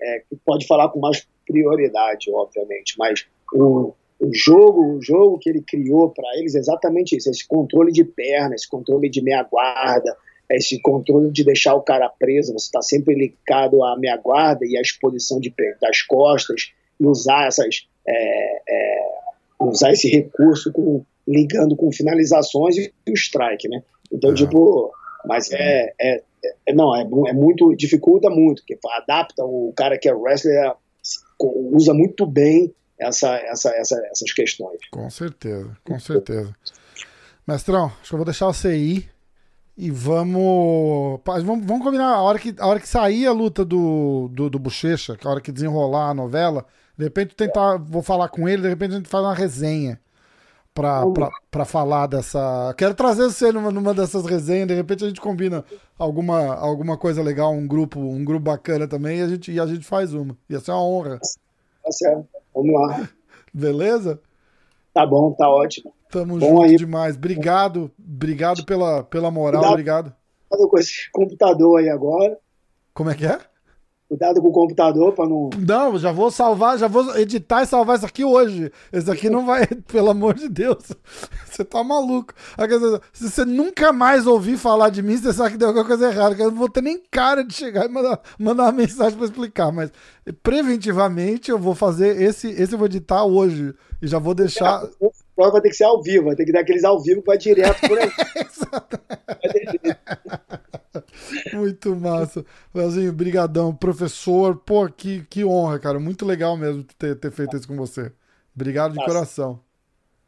é, 0.00 0.22
pode 0.44 0.64
falar 0.66 0.88
com 0.90 1.00
mais 1.00 1.26
prioridade, 1.44 2.30
obviamente, 2.32 2.94
mas 2.96 3.26
o, 3.52 3.92
o 4.20 4.32
jogo, 4.32 4.96
o 4.96 5.02
jogo 5.02 5.38
que 5.38 5.50
ele 5.50 5.60
criou 5.60 6.10
para 6.10 6.28
eles 6.38 6.54
é 6.54 6.58
exatamente 6.58 7.16
isso, 7.16 7.28
esse 7.28 7.46
controle 7.46 7.90
de 7.90 8.04
perna, 8.04 8.54
esse 8.54 8.68
controle 8.68 9.10
de 9.10 9.20
meia 9.20 9.42
guarda, 9.42 10.16
esse 10.50 10.80
controle 10.80 11.30
de 11.30 11.44
deixar 11.44 11.74
o 11.74 11.82
cara 11.82 12.08
preso, 12.08 12.52
você 12.52 12.66
está 12.66 12.82
sempre 12.82 13.14
ligado 13.14 13.82
à 13.82 13.96
meia 13.98 14.16
guarda 14.16 14.64
e 14.64 14.76
à 14.76 14.80
exposição 14.80 15.40
de, 15.40 15.52
das 15.80 16.02
costas 16.02 16.72
e 17.00 17.06
usar 17.06 17.46
essas 17.46 17.86
é, 18.06 18.62
é, 18.68 19.16
usar 19.60 19.92
esse 19.92 20.08
recurso 20.08 20.72
com, 20.72 21.04
ligando 21.26 21.76
com 21.76 21.90
finalizações 21.92 22.76
e 22.76 22.92
o 23.08 23.14
strike, 23.14 23.68
né? 23.68 23.82
Então, 24.12 24.30
uhum. 24.30 24.36
tipo, 24.36 24.92
mas 25.24 25.50
é, 25.50 25.92
é, 26.00 26.22
é, 26.66 26.72
não, 26.72 26.94
é, 26.94 27.02
é 27.02 27.32
muito, 27.32 27.74
dificulta 27.74 28.30
muito, 28.30 28.62
porque 28.62 28.78
adapta 28.96 29.44
o 29.44 29.72
cara 29.76 29.98
que 29.98 30.08
é 30.08 30.14
wrestler, 30.14 30.72
usa 31.40 31.92
muito 31.92 32.26
bem 32.26 32.72
essa, 32.98 33.36
essa, 33.36 33.70
essa, 33.70 34.00
essas 34.10 34.32
questões. 34.32 34.78
Com 34.90 35.10
certeza, 35.10 35.76
com 35.84 35.98
certeza. 35.98 36.54
Mestrão, 37.46 37.86
acho 37.86 38.08
que 38.08 38.14
eu 38.14 38.18
vou 38.18 38.24
deixar 38.24 38.46
você 38.46 38.76
ir 38.76 39.15
e 39.76 39.90
vamos, 39.90 41.20
vamos. 41.24 41.66
Vamos 41.66 41.84
combinar 41.84 42.14
a 42.14 42.22
hora 42.22 42.38
que, 42.38 42.54
a 42.58 42.66
hora 42.66 42.80
que 42.80 42.88
sair 42.88 43.26
a 43.26 43.32
luta 43.32 43.64
do, 43.64 44.28
do, 44.32 44.48
do 44.48 44.58
Bochecha, 44.58 45.18
a 45.22 45.28
hora 45.28 45.40
que 45.40 45.52
desenrolar 45.52 46.10
a 46.10 46.14
novela, 46.14 46.64
de 46.96 47.04
repente 47.04 47.36
tentar. 47.36 47.76
Vou 47.76 48.02
falar 48.02 48.28
com 48.30 48.48
ele, 48.48 48.62
de 48.62 48.68
repente 48.68 48.94
a 48.94 48.96
gente 48.96 49.08
faz 49.08 49.22
uma 49.22 49.34
resenha 49.34 50.00
para 50.72 51.64
falar 51.66 52.06
dessa. 52.06 52.74
Quero 52.76 52.94
trazer 52.94 53.24
você 53.24 53.52
numa, 53.52 53.70
numa 53.70 53.92
dessas 53.92 54.24
resenhas, 54.24 54.68
de 54.68 54.74
repente 54.74 55.04
a 55.04 55.08
gente 55.08 55.20
combina 55.20 55.64
alguma, 55.98 56.54
alguma 56.54 56.96
coisa 56.96 57.22
legal, 57.22 57.52
um 57.52 57.66
grupo, 57.66 58.00
um 58.00 58.24
grupo 58.24 58.44
bacana 58.44 58.88
também, 58.88 59.18
e 59.18 59.22
a 59.22 59.28
gente, 59.28 59.52
e 59.52 59.60
a 59.60 59.66
gente 59.66 59.84
faz 59.84 60.14
uma. 60.14 60.36
Ia 60.48 60.60
ser 60.60 60.70
uma 60.70 60.82
honra. 60.82 61.18
Tá 61.18 61.92
certo, 61.92 62.26
vamos 62.54 62.72
lá. 62.72 63.08
Beleza? 63.52 64.20
Tá 64.94 65.06
bom, 65.06 65.32
tá 65.32 65.48
ótimo. 65.48 65.92
Tamo 66.16 66.38
bom 66.38 66.48
junto 66.48 66.62
aí. 66.62 66.76
demais. 66.76 67.14
Obrigado, 67.14 67.90
obrigado 67.98 68.64
pela, 68.64 69.04
pela 69.04 69.30
moral, 69.30 69.62
obrigado. 69.64 70.14
Obrigado 70.48 70.70
com 70.70 70.78
esse 70.78 71.10
computador 71.12 71.78
aí 71.78 71.90
agora. 71.90 72.38
Como 72.94 73.10
é 73.10 73.14
que 73.14 73.26
é? 73.26 73.38
Cuidado 74.08 74.40
com 74.40 74.48
o 74.48 74.52
computador 74.52 75.12
para 75.12 75.28
não. 75.28 75.50
Não, 75.58 75.98
já 75.98 76.12
vou 76.12 76.30
salvar, 76.30 76.78
já 76.78 76.88
vou 76.88 77.14
editar 77.18 77.62
e 77.62 77.66
salvar 77.66 77.96
isso 77.96 78.06
aqui 78.06 78.24
hoje. 78.24 78.72
Esse 78.90 79.10
aqui 79.10 79.28
não 79.28 79.44
vai, 79.44 79.66
pelo 79.92 80.08
amor 80.08 80.34
de 80.34 80.48
Deus. 80.48 80.84
Você 81.44 81.62
tá 81.64 81.84
maluco. 81.84 82.32
Se 83.12 83.28
você 83.28 83.44
nunca 83.44 83.92
mais 83.92 84.26
ouvir 84.26 84.56
falar 84.56 84.90
de 84.90 85.02
mim, 85.02 85.16
você 85.16 85.32
sabe 85.32 85.52
que 85.52 85.56
deu 85.56 85.68
alguma 85.68 85.86
coisa 85.86 86.08
errada. 86.08 86.36
Eu 86.38 86.50
não 86.50 86.58
vou 86.58 86.68
ter 86.68 86.82
nem 86.82 87.02
cara 87.10 87.42
de 87.42 87.54
chegar 87.54 87.86
e 87.86 87.88
mandar, 87.88 88.20
mandar 88.38 88.64
uma 88.64 88.72
mensagem 88.72 89.16
para 89.16 89.26
explicar. 89.26 89.72
Mas 89.72 89.90
preventivamente 90.42 91.50
eu 91.50 91.58
vou 91.58 91.74
fazer 91.74 92.20
esse. 92.20 92.48
Esse 92.48 92.74
eu 92.74 92.78
vou 92.78 92.86
editar 92.86 93.24
hoje. 93.24 93.74
E 94.00 94.06
já 94.06 94.18
vou 94.18 94.34
deixar. 94.34 94.86
Prova 95.36 95.52
vai 95.52 95.60
ter 95.60 95.68
que 95.68 95.76
ser 95.76 95.84
ao 95.84 96.02
vivo, 96.02 96.24
vai 96.24 96.34
ter 96.34 96.46
que 96.46 96.52
dar 96.52 96.60
aqueles 96.60 96.82
ao 96.82 96.98
vivo 96.98 97.20
que 97.20 97.26
vai 97.26 97.36
direto 97.36 97.86
por 97.86 97.98
aí. 97.98 98.10
Muito 101.52 101.94
massa. 101.94 102.42
Leozinho, 102.74 103.12
brigadão. 103.12 103.76
Professor, 103.76 104.56
pô, 104.56 104.88
que, 104.88 105.24
que 105.24 105.44
honra, 105.44 105.78
cara. 105.78 106.00
Muito 106.00 106.24
legal 106.24 106.56
mesmo 106.56 106.82
ter, 106.98 107.14
ter 107.16 107.30
feito 107.30 107.54
isso 107.54 107.68
com 107.68 107.76
você. 107.76 108.10
Obrigado 108.54 108.94
de 108.94 109.04
coração. 109.04 109.60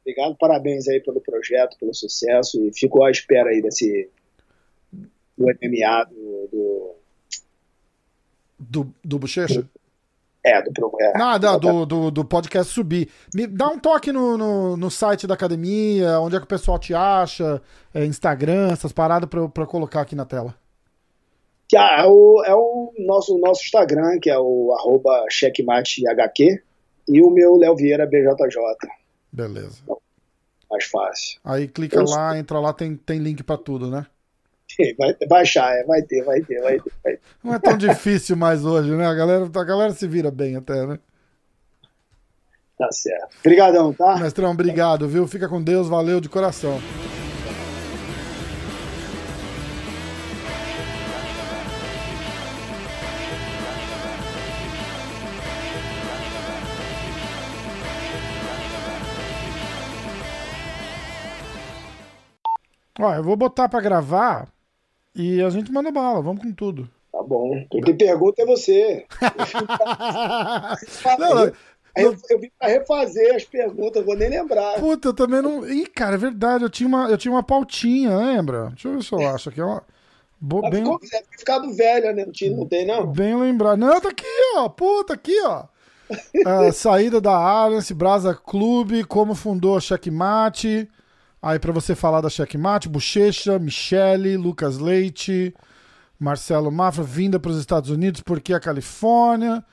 Obrigado, 0.02 0.36
parabéns 0.36 0.86
aí 0.88 1.00
pelo 1.00 1.20
projeto, 1.20 1.78
pelo 1.78 1.94
sucesso 1.94 2.62
e 2.62 2.70
fico 2.72 3.02
à 3.02 3.10
espera 3.10 3.48
aí 3.48 3.62
desse 3.62 4.10
do 5.36 5.46
MMA 5.46 6.04
do 6.10 6.48
do, 6.50 6.94
do, 8.58 8.94
do 9.04 9.18
Bochecha? 9.18 9.68
É, 10.44 10.62
do 10.62 10.72
programa. 10.72 11.12
É, 11.14 11.18
Nada, 11.18 11.58
do, 11.58 11.84
do, 11.84 12.10
do, 12.10 12.24
podcast 12.24 12.72
subir. 12.72 13.10
Me 13.34 13.46
dá 13.46 13.68
um 13.68 13.78
toque 13.78 14.12
no, 14.12 14.38
no, 14.38 14.76
no, 14.76 14.90
site 14.90 15.26
da 15.26 15.34
academia, 15.34 16.20
onde 16.20 16.36
é 16.36 16.38
que 16.38 16.44
o 16.44 16.48
pessoal 16.48 16.78
te 16.78 16.94
acha, 16.94 17.60
é, 17.92 18.04
Instagram, 18.04 18.70
essas 18.72 18.92
paradas 18.92 19.28
pra, 19.28 19.48
pra 19.48 19.66
colocar 19.66 20.00
aqui 20.00 20.14
na 20.14 20.24
tela. 20.24 20.54
Ah, 21.76 22.02
é, 22.02 22.06
o, 22.06 22.42
é 22.46 22.54
o 22.54 22.92
nosso, 22.98 23.36
nosso 23.38 23.62
Instagram, 23.64 24.18
que 24.20 24.30
é 24.30 24.38
o 24.38 24.74
arroba 24.78 25.26
checkmatehq, 25.28 26.62
e 27.08 27.22
o 27.22 27.30
meu 27.30 27.56
Léo 27.56 27.76
Vieira 27.76 28.06
BJJ. 28.06 28.58
Beleza. 29.32 29.80
Então, 29.82 29.98
mais 30.70 30.84
fácil. 30.84 31.40
Aí 31.44 31.66
clica 31.68 31.98
Eu 31.98 32.04
lá, 32.04 32.38
entra 32.38 32.58
lá, 32.58 32.72
tem, 32.72 32.96
tem 32.96 33.18
link 33.18 33.42
para 33.42 33.58
tudo, 33.58 33.90
né? 33.90 34.06
vai, 34.96 35.16
vai 35.28 35.42
achar, 35.42 35.72
é, 35.76 35.84
vai 35.84 36.02
ter, 36.02 36.22
vai 36.22 36.40
ter, 36.40 36.60
vai 36.60 36.78
ter, 36.78 36.92
vai 37.02 37.12
ter. 37.14 37.20
Não 37.42 37.54
é 37.54 37.58
tão 37.58 37.76
difícil 37.76 38.36
mais 38.36 38.64
hoje, 38.64 38.90
né? 38.92 39.06
A 39.06 39.14
galera, 39.14 39.44
a 39.44 39.64
galera 39.64 39.92
se 39.92 40.06
vira 40.06 40.30
bem 40.30 40.56
até, 40.56 40.86
né? 40.86 40.98
Tá 42.78 42.88
certo. 42.92 43.34
Obrigadão, 43.40 43.92
tá? 43.92 44.16
Mestrão, 44.18 44.52
obrigado, 44.52 45.08
viu? 45.08 45.26
Fica 45.26 45.48
com 45.48 45.60
Deus, 45.60 45.88
valeu 45.88 46.20
de 46.20 46.28
coração. 46.28 46.80
Ó, 63.00 63.14
eu 63.14 63.22
vou 63.22 63.36
botar 63.36 63.68
para 63.68 63.80
gravar 63.80 64.48
e 65.18 65.42
a 65.42 65.50
gente 65.50 65.72
manda 65.72 65.90
bala, 65.90 66.22
vamos 66.22 66.42
com 66.42 66.52
tudo. 66.52 66.88
Tá 67.10 67.22
bom. 67.22 67.66
Quem 67.84 67.96
pergunta 67.96 68.42
é 68.42 68.46
você. 68.46 69.04
não, 71.18 71.44
eu, 71.44 71.52
eu, 71.96 72.16
eu 72.30 72.38
vim 72.38 72.50
pra 72.56 72.68
refazer 72.68 73.34
as 73.34 73.44
perguntas, 73.44 74.04
vou 74.04 74.16
nem 74.16 74.30
lembrar. 74.30 74.78
Puta, 74.78 75.08
eu 75.08 75.14
também 75.14 75.42
não. 75.42 75.68
Ih, 75.68 75.86
cara, 75.86 76.14
é 76.14 76.18
verdade. 76.18 76.64
Eu 76.64 76.70
tinha 76.70 76.86
uma, 76.86 77.10
eu 77.10 77.18
tinha 77.18 77.32
uma 77.32 77.42
pautinha, 77.42 78.16
lembra? 78.16 78.68
Deixa 78.68 78.88
eu 78.88 78.94
ver 78.94 79.02
se 79.02 79.12
eu 79.12 79.28
acho 79.28 79.48
aqui. 79.48 79.60
Ó. 79.60 79.80
Bo... 80.40 80.60
Bem... 80.70 80.84
Ficou, 80.84 81.00
ficado 81.36 81.74
velha, 81.74 82.12
né? 82.12 82.24
Não, 82.24 82.56
não 82.56 82.66
tem, 82.66 82.86
não? 82.86 83.06
Bem 83.06 83.36
lembrado. 83.36 83.78
Não, 83.78 84.00
tá 84.00 84.10
aqui, 84.10 84.24
ó. 84.56 84.68
Puta, 84.68 85.14
aqui, 85.14 85.36
ó. 85.44 85.64
É, 86.46 86.70
saída 86.72 87.20
da 87.20 87.34
Allianz, 87.34 87.90
Brasa 87.90 88.34
Clube, 88.34 89.04
como 89.04 89.34
fundou 89.34 89.76
a 89.76 89.80
Checkmate. 89.80 90.88
Aí 91.40 91.58
para 91.58 91.72
você 91.72 91.94
falar 91.94 92.20
da 92.20 92.28
Checkmate, 92.28 92.88
Bochecha, 92.88 93.58
Michele, 93.58 94.36
Lucas 94.36 94.78
Leite, 94.78 95.54
Marcelo 96.18 96.70
Mafra, 96.70 97.04
vinda 97.04 97.38
para 97.38 97.52
os 97.52 97.58
Estados 97.58 97.90
Unidos, 97.90 98.20
por 98.20 98.40
que 98.40 98.52
a 98.52 98.60
Califórnia? 98.60 99.64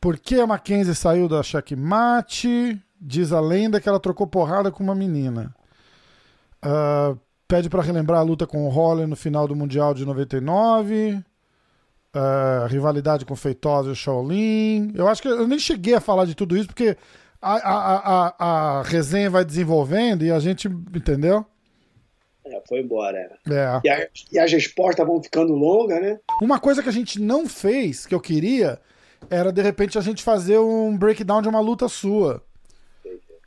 Por 0.00 0.18
que 0.18 0.40
a 0.40 0.46
Mackenzie 0.46 0.94
saiu 0.94 1.28
da 1.28 1.42
Checkmate? 1.42 2.80
Diz 3.00 3.32
a 3.32 3.40
lenda 3.40 3.80
que 3.80 3.88
ela 3.88 4.00
trocou 4.00 4.26
porrada 4.26 4.70
com 4.70 4.82
uma 4.82 4.94
menina. 4.94 5.54
Uh, 6.64 7.18
pede 7.46 7.70
para 7.70 7.82
relembrar 7.82 8.20
a 8.20 8.22
luta 8.22 8.46
com 8.46 8.66
o 8.66 8.68
Holler 8.68 9.06
no 9.06 9.16
final 9.16 9.46
do 9.46 9.54
Mundial 9.54 9.94
de 9.94 10.04
99. 10.04 11.22
Uh, 12.14 12.66
rivalidade 12.68 13.24
com 13.24 13.36
Feitosa 13.36 13.88
e 13.88 13.92
o 13.92 13.96
Shaolin. 13.96 14.92
Eu 14.94 15.08
acho 15.08 15.22
que 15.22 15.28
eu 15.28 15.46
nem 15.46 15.58
cheguei 15.58 15.94
a 15.94 16.00
falar 16.00 16.24
de 16.24 16.34
tudo 16.34 16.56
isso, 16.56 16.66
porque 16.66 16.96
a, 17.44 17.56
a, 17.56 18.28
a, 18.28 18.78
a 18.78 18.82
resenha 18.82 19.28
vai 19.28 19.44
desenvolvendo 19.44 20.24
e 20.24 20.30
a 20.30 20.38
gente. 20.38 20.68
Entendeu? 20.68 21.44
É, 22.46 22.62
foi 22.68 22.80
embora. 22.80 23.18
É. 23.18 23.80
E, 23.84 23.88
a, 23.88 24.08
e 24.32 24.38
as 24.38 24.52
respostas 24.52 25.06
vão 25.06 25.22
ficando 25.22 25.54
longas, 25.54 26.00
né? 26.00 26.18
Uma 26.40 26.58
coisa 26.58 26.82
que 26.82 26.88
a 26.88 26.92
gente 26.92 27.20
não 27.20 27.46
fez, 27.46 28.06
que 28.06 28.14
eu 28.14 28.20
queria, 28.20 28.80
era 29.30 29.52
de 29.52 29.62
repente 29.62 29.98
a 29.98 30.00
gente 30.00 30.22
fazer 30.22 30.58
um 30.58 30.96
breakdown 30.96 31.42
de 31.42 31.48
uma 31.48 31.60
luta 31.60 31.88
sua. 31.88 32.42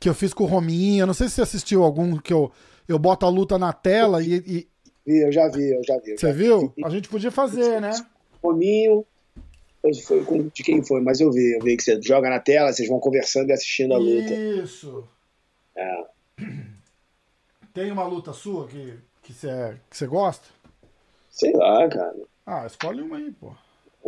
Que 0.00 0.08
eu 0.08 0.14
fiz 0.14 0.32
com 0.32 0.44
o 0.44 0.46
Rominha. 0.46 1.06
Não 1.06 1.14
sei 1.14 1.28
se 1.28 1.34
você 1.34 1.42
assistiu 1.42 1.82
algum 1.82 2.16
que 2.18 2.32
eu, 2.32 2.52
eu 2.88 2.98
boto 2.98 3.26
a 3.26 3.28
luta 3.28 3.58
na 3.58 3.72
tela 3.72 4.22
e. 4.22 4.34
e... 4.46 4.68
Eu 5.06 5.32
já 5.32 5.48
vi, 5.48 5.70
eu 5.70 5.82
já 5.82 5.98
vi. 5.98 6.10
Eu 6.10 6.18
você 6.18 6.26
já 6.26 6.32
viu? 6.32 6.72
Vi. 6.76 6.84
A 6.84 6.88
gente 6.88 7.08
podia 7.08 7.30
fazer, 7.30 7.80
né? 7.80 7.90
Rominho. 8.42 9.04
Foi 9.80 10.50
de 10.52 10.62
quem 10.62 10.82
foi, 10.82 11.00
mas 11.00 11.20
eu 11.20 11.30
vi. 11.30 11.54
Eu 11.54 11.60
vi 11.62 11.76
que 11.76 11.82
você 11.82 12.00
joga 12.02 12.28
na 12.28 12.40
tela, 12.40 12.72
vocês 12.72 12.88
vão 12.88 12.98
conversando 12.98 13.50
e 13.50 13.52
assistindo 13.52 13.94
a 13.94 13.98
luta. 13.98 14.34
Isso. 14.34 15.04
É. 15.76 16.04
Tem 17.72 17.92
uma 17.92 18.04
luta 18.04 18.32
sua 18.32 18.66
que, 18.66 18.94
que, 19.22 19.32
você, 19.32 19.76
que 19.88 19.96
você 19.96 20.06
gosta? 20.06 20.48
Sei 21.30 21.52
lá, 21.52 21.88
cara. 21.88 22.16
Ah, 22.44 22.66
escolhe 22.66 23.02
uma 23.02 23.16
aí, 23.16 23.30
pô. 23.30 23.52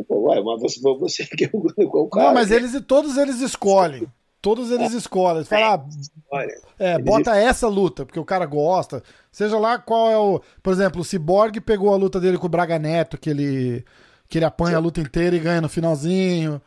Ué, 0.08 0.42
mas 0.42 0.60
você, 0.60 0.80
você 0.80 1.24
que 1.26 1.44
é 1.44 1.50
o 1.52 2.08
cara. 2.10 2.26
Não, 2.26 2.34
mas 2.34 2.50
eles, 2.50 2.80
todos 2.86 3.16
eles 3.16 3.40
escolhem. 3.40 4.06
Todos 4.42 4.70
eles 4.70 4.92
escolhem. 4.92 5.44
Falam, 5.44 5.86
ah, 6.32 6.46
é, 6.78 6.98
bota 6.98 7.36
essa 7.36 7.68
luta, 7.68 8.06
porque 8.06 8.18
o 8.18 8.24
cara 8.24 8.46
gosta. 8.46 9.02
Seja 9.30 9.58
lá 9.58 9.78
qual 9.78 10.10
é 10.10 10.16
o. 10.16 10.40
Por 10.62 10.72
exemplo, 10.72 11.02
o 11.02 11.04
Cyborg 11.04 11.60
pegou 11.60 11.92
a 11.92 11.96
luta 11.96 12.18
dele 12.18 12.38
com 12.38 12.46
o 12.46 12.50
Braga 12.50 12.78
Neto, 12.78 13.18
que 13.18 13.28
ele, 13.28 13.84
que 14.30 14.38
ele 14.38 14.44
apanha 14.44 14.76
a 14.76 14.80
luta 14.80 15.00
inteira 15.00 15.34
e 15.34 15.40
ganha 15.40 15.60
no 15.60 15.68
finalzinho. 15.68 16.62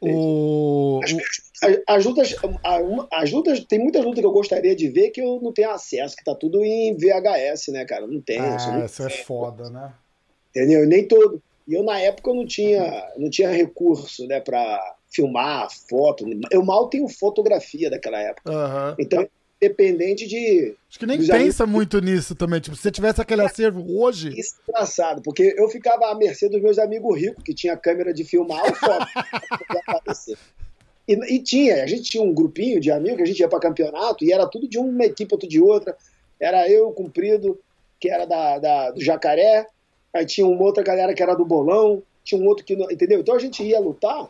O, 0.00 1.00
as, 1.86 2.04
lutas, 2.04 2.34
as 3.12 3.30
lutas, 3.30 3.60
tem 3.64 3.78
muitas 3.78 4.04
lutas 4.04 4.20
que 4.20 4.26
eu 4.26 4.32
gostaria 4.32 4.74
de 4.74 4.88
ver 4.88 5.10
que 5.10 5.20
eu 5.20 5.38
não 5.40 5.52
tenho 5.52 5.70
acesso, 5.70 6.16
que 6.16 6.24
tá 6.24 6.34
tudo 6.34 6.64
em 6.64 6.94
VHS, 6.96 7.68
né, 7.68 7.84
cara? 7.84 8.06
Não 8.06 8.20
tem. 8.20 8.40
Ah, 8.40 8.84
isso 8.84 9.02
é 9.02 9.10
foda, 9.10 9.70
né? 9.70 9.92
Entendeu? 10.50 10.86
Nem 10.86 11.06
todo. 11.06 11.42
E 11.66 11.74
eu, 11.74 11.82
na 11.82 11.98
época, 12.00 12.30
eu 12.30 12.34
não 12.34 12.46
tinha, 12.46 13.12
não 13.16 13.30
tinha 13.30 13.50
recurso, 13.50 14.26
né, 14.26 14.40
pra 14.40 14.96
filmar 15.10 15.68
foto. 15.88 16.26
Eu 16.50 16.64
mal 16.64 16.88
tenho 16.88 17.08
fotografia 17.08 17.90
daquela 17.90 18.18
época. 18.18 18.50
Uhum. 18.50 18.94
Então, 18.98 19.26
dependente 19.68 20.26
de. 20.26 20.74
Acho 20.88 20.98
que 20.98 21.06
nem 21.06 21.18
pensa 21.18 21.64
amigos. 21.64 21.68
muito 21.68 22.00
nisso 22.00 22.34
também. 22.34 22.60
Tipo, 22.60 22.76
se 22.76 22.82
você 22.82 22.90
tivesse 22.90 23.20
aquele 23.20 23.42
acervo 23.42 23.84
hoje. 23.98 24.28
Isso 24.38 24.56
é 24.56 24.70
engraçado, 24.70 25.22
porque 25.22 25.54
eu 25.56 25.68
ficava 25.68 26.10
à 26.10 26.14
mercê 26.14 26.48
dos 26.48 26.60
meus 26.60 26.78
amigos 26.78 27.18
ricos, 27.18 27.42
que 27.42 27.54
tinha 27.54 27.76
câmera 27.76 28.12
de 28.12 28.24
filmar 28.24 28.62
ou 28.64 28.74
foto. 28.74 29.06
e, 31.08 31.34
e, 31.34 31.42
tinha, 31.42 31.82
a 31.82 31.86
gente 31.86 32.10
tinha 32.10 32.22
um 32.22 32.34
grupinho 32.34 32.80
de 32.80 32.90
amigos, 32.90 33.22
a 33.22 33.26
gente 33.26 33.40
ia 33.40 33.48
para 33.48 33.60
campeonato 33.60 34.24
e 34.24 34.32
era 34.32 34.46
tudo 34.46 34.68
de 34.68 34.78
uma 34.78 35.04
equipe, 35.04 35.34
outro 35.34 35.48
de 35.48 35.60
outra. 35.60 35.96
Era 36.38 36.68
eu, 36.68 36.90
Cumprido, 36.92 37.58
que 37.98 38.10
era 38.10 38.26
da, 38.26 38.58
da, 38.58 38.90
do 38.90 39.02
Jacaré, 39.02 39.66
aí 40.12 40.26
tinha 40.26 40.46
uma 40.46 40.62
outra 40.62 40.82
galera 40.82 41.14
que 41.14 41.22
era 41.22 41.34
do 41.34 41.44
Bolão, 41.44 42.02
tinha 42.22 42.40
um 42.40 42.46
outro 42.46 42.64
que. 42.64 42.76
Não, 42.76 42.90
entendeu? 42.90 43.20
Então 43.20 43.34
a 43.34 43.38
gente 43.38 43.62
ia 43.62 43.80
lutar 43.80 44.28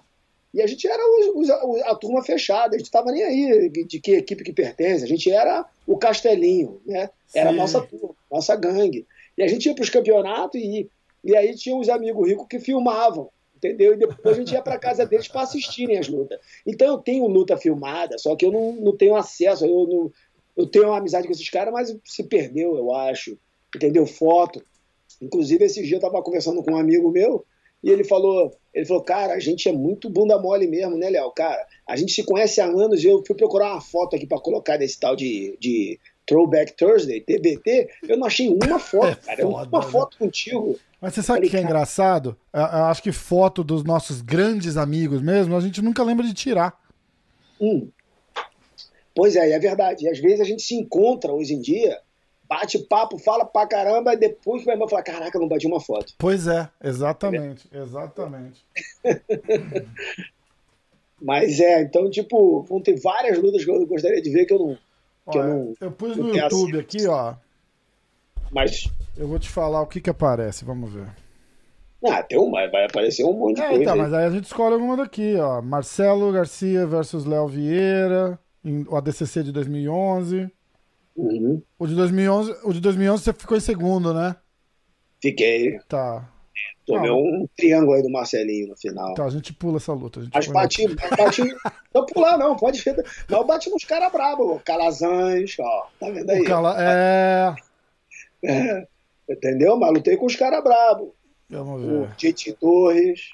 e 0.55 0.62
a 0.62 0.68
gente 0.68 0.86
era 0.86 1.02
os, 1.02 1.51
os, 1.51 1.82
a 1.82 1.97
turma 1.97 2.22
fechada, 2.22 2.76
a 2.76 2.78
gente 2.78 2.86
estava 2.86 3.10
nem 3.10 3.24
aí 3.24 3.68
de, 3.68 3.85
de, 3.85 4.01
que 4.01 4.12
equipe 4.12 4.44
que 4.44 4.52
pertence, 4.52 5.02
a 5.02 5.09
gente 5.09 5.28
era 5.28 5.66
o 5.85 5.98
Castelinho, 5.98 6.81
né? 6.86 7.10
Era 7.35 7.51
a 7.51 7.52
nossa 7.52 7.81
turma, 7.81 8.14
nossa 8.31 8.55
gangue. 8.55 9.05
E 9.36 9.43
a 9.43 9.48
gente 9.48 9.66
ia 9.66 9.74
para 9.74 9.82
os 9.82 9.90
campeonatos 9.90 10.60
e, 10.60 10.89
e 11.24 11.36
aí 11.36 11.56
tinha 11.56 11.76
os 11.76 11.89
amigos 11.89 12.28
ricos 12.28 12.47
que 12.48 12.60
filmavam, 12.60 13.31
entendeu? 13.56 13.94
E 13.94 13.97
depois 13.97 14.36
a 14.36 14.39
gente 14.39 14.52
ia 14.52 14.62
para 14.62 14.78
casa 14.78 15.05
deles 15.05 15.26
para 15.26 15.43
assistirem 15.43 15.98
as 15.98 16.06
lutas. 16.06 16.39
Então 16.64 16.86
eu 16.86 16.98
tenho 16.98 17.26
luta 17.26 17.56
filmada, 17.56 18.16
só 18.16 18.36
que 18.36 18.47
eu 18.47 18.52
não, 18.52 18.74
não 18.74 18.97
tenho 18.97 19.16
acesso, 19.16 19.66
eu, 19.66 19.89
não, 19.89 20.12
eu 20.56 20.68
tenho 20.68 20.86
uma 20.86 20.98
amizade 20.98 21.26
com 21.26 21.32
esses 21.32 21.51
caras, 21.51 21.72
mas 21.72 21.97
se 22.05 22.22
perdeu, 22.22 22.76
eu 22.76 22.94
acho, 22.94 23.36
entendeu? 23.74 24.06
Foto. 24.06 24.64
Inclusive, 25.20 25.64
esse 25.64 25.82
dia 25.82 25.97
eu 25.97 25.98
estava 25.98 26.22
conversando 26.22 26.62
com 26.62 26.70
um 26.70 26.76
amigo 26.76 27.10
meu, 27.10 27.44
e 27.85 27.90
ele 27.90 28.02
falou, 28.02 28.51
ele 28.73 28.86
falou, 28.86 29.02
cara, 29.02 29.35
a 29.35 29.39
gente 29.39 29.69
é 29.69 29.73
muito 29.73 30.09
bunda 30.09 30.39
mole 30.39 30.66
mesmo, 30.66 30.97
né, 30.97 31.11
Léo? 31.11 31.31
Cara, 31.32 31.66
a 31.86 31.94
gente 31.97 32.12
se 32.12 32.24
conhece 32.24 32.59
há 32.59 32.65
anos 32.65 33.05
e 33.05 33.09
eu 33.09 33.23
fui 33.27 33.36
procurar 33.36 33.73
uma 33.73 33.81
foto 33.82 34.16
aqui 34.16 34.27
para 34.27 34.40
colocar 34.40 34.78
desse 34.78 34.98
tal 34.98 35.15
de, 35.15 35.55
de 35.61 36.01
Throwback 36.27 36.73
Thursday, 36.73 37.20
TBT, 37.20 37.90
eu 38.09 38.16
não 38.16 38.27
achei 38.27 38.48
uma 38.48 38.78
foto, 38.78 39.19
é 39.28 39.36
cara. 39.36 39.43
Foda, 39.43 39.69
uma 39.69 39.85
né? 39.85 39.93
foto 39.93 40.16
contigo. 40.16 40.78
Mas 40.98 41.12
você 41.12 41.23
sabe 41.23 41.47
o 41.47 41.51
que 41.51 41.59
é 41.59 41.61
engraçado? 41.61 42.35
Eu, 42.51 42.61
eu 42.61 42.85
acho 42.85 43.02
que 43.02 43.12
foto 43.12 43.62
dos 43.62 43.85
nossos 43.85 44.23
grandes 44.23 44.78
amigos 44.78 45.20
mesmo, 45.20 45.55
a 45.55 45.61
gente 45.61 45.82
nunca 45.82 46.02
lembra 46.02 46.27
de 46.27 46.32
tirar. 46.32 46.74
Hum. 47.61 47.90
Pois 49.15 49.36
é, 49.36 49.51
é 49.51 49.59
verdade. 49.59 50.06
E 50.06 50.09
às 50.09 50.19
vezes 50.19 50.40
a 50.40 50.44
gente 50.44 50.62
se 50.62 50.74
encontra 50.74 51.35
hoje 51.35 51.52
em 51.52 51.61
dia 51.61 51.98
bate 52.55 52.78
papo, 52.78 53.18
fala 53.18 53.44
pra 53.44 53.66
caramba, 53.66 54.14
e 54.14 54.16
depois 54.16 54.64
vai 54.64 54.76
falar, 54.89 55.02
caraca, 55.02 55.39
não 55.39 55.48
bati 55.48 55.66
uma 55.66 55.81
foto. 55.81 56.14
Pois 56.18 56.47
é, 56.47 56.68
exatamente, 56.82 57.68
exatamente. 57.72 58.64
Mas 61.20 61.59
é, 61.59 61.82
então, 61.82 62.09
tipo, 62.10 62.62
vão 62.62 62.81
ter 62.81 63.01
várias 63.01 63.39
lutas 63.39 63.64
que 63.64 63.70
eu 63.70 63.86
gostaria 63.86 64.20
de 64.20 64.31
ver 64.31 64.44
que 64.44 64.52
eu 64.52 64.59
não. 64.59 64.78
Que 65.31 65.39
eu, 65.39 65.44
não 65.44 65.74
eu 65.81 65.90
pus 65.90 66.16
no 66.16 66.36
YouTube 66.36 66.78
aqui, 66.78 67.06
ó. 67.06 67.35
Mas. 68.51 68.89
Eu 69.16 69.26
vou 69.26 69.39
te 69.39 69.48
falar 69.48 69.81
o 69.81 69.86
que 69.86 70.01
que 70.01 70.10
aparece, 70.10 70.64
vamos 70.64 70.93
ver. 70.93 71.09
Ah, 72.06 72.22
tem 72.22 72.39
uma, 72.39 72.68
vai 72.68 72.85
aparecer 72.85 73.24
um 73.24 73.32
monte 73.32 73.56
de 73.56 73.62
é, 73.62 73.68
coisa. 73.70 73.85
Tá, 73.85 73.97
mas 73.97 74.12
aí 74.12 74.26
a 74.26 74.31
gente 74.31 74.44
escolhe 74.44 74.74
alguma 74.74 74.98
daqui, 74.98 75.36
ó. 75.36 75.62
Marcelo 75.62 76.31
Garcia 76.31 76.86
versus 76.86 77.24
Léo 77.24 77.48
Vieira, 77.48 78.39
o 78.89 78.97
ADCC 78.97 79.43
de 79.43 79.52
2011. 79.52 80.51
Uhum. 81.16 81.62
O, 81.78 81.86
de 81.86 81.95
2011, 81.95 82.57
o 82.65 82.73
de 82.73 82.81
2011 82.81 83.23
você 83.23 83.32
ficou 83.32 83.57
em 83.57 83.61
segundo, 83.61 84.12
né? 84.12 84.36
Fiquei. 85.20 85.78
Tá. 85.89 86.28
Tomei 86.86 87.11
ah, 87.11 87.15
um 87.15 87.49
triângulo 87.57 87.95
aí 87.95 88.03
do 88.03 88.11
Marcelinho 88.11 88.69
no 88.69 88.77
final. 88.77 89.15
Tá, 89.15 89.24
a 89.24 89.31
gente 89.31 89.53
pula 89.55 89.78
essa 89.78 89.93
luta. 89.93 90.20
A 90.20 90.23
gente 90.24 90.35
Mas 90.35 90.47
bati, 90.49 90.86
bati. 91.16 91.43
não 91.95 92.05
pular, 92.05 92.36
não, 92.36 92.57
pode 92.57 92.81
ver. 92.82 93.03
Não 93.28 93.47
bati 93.47 93.70
nos 93.70 93.85
caras 93.85 94.12
bravos, 94.12 94.61
Calazans, 94.62 95.57
ó. 95.59 95.86
Tá 95.99 96.11
vendo 96.11 96.31
aí? 96.31 96.45
Cala... 96.45 96.77
É... 96.78 97.55
é. 98.45 98.86
Entendeu? 99.28 99.78
Mas 99.78 99.93
lutei 99.93 100.16
com 100.16 100.27
os 100.27 100.36
caras 100.36 100.62
bravos. 100.62 101.09
Vamos 101.49 101.82
ver. 101.82 101.93
O 101.93 102.07
Titi 102.16 102.53
Torres. 102.53 103.31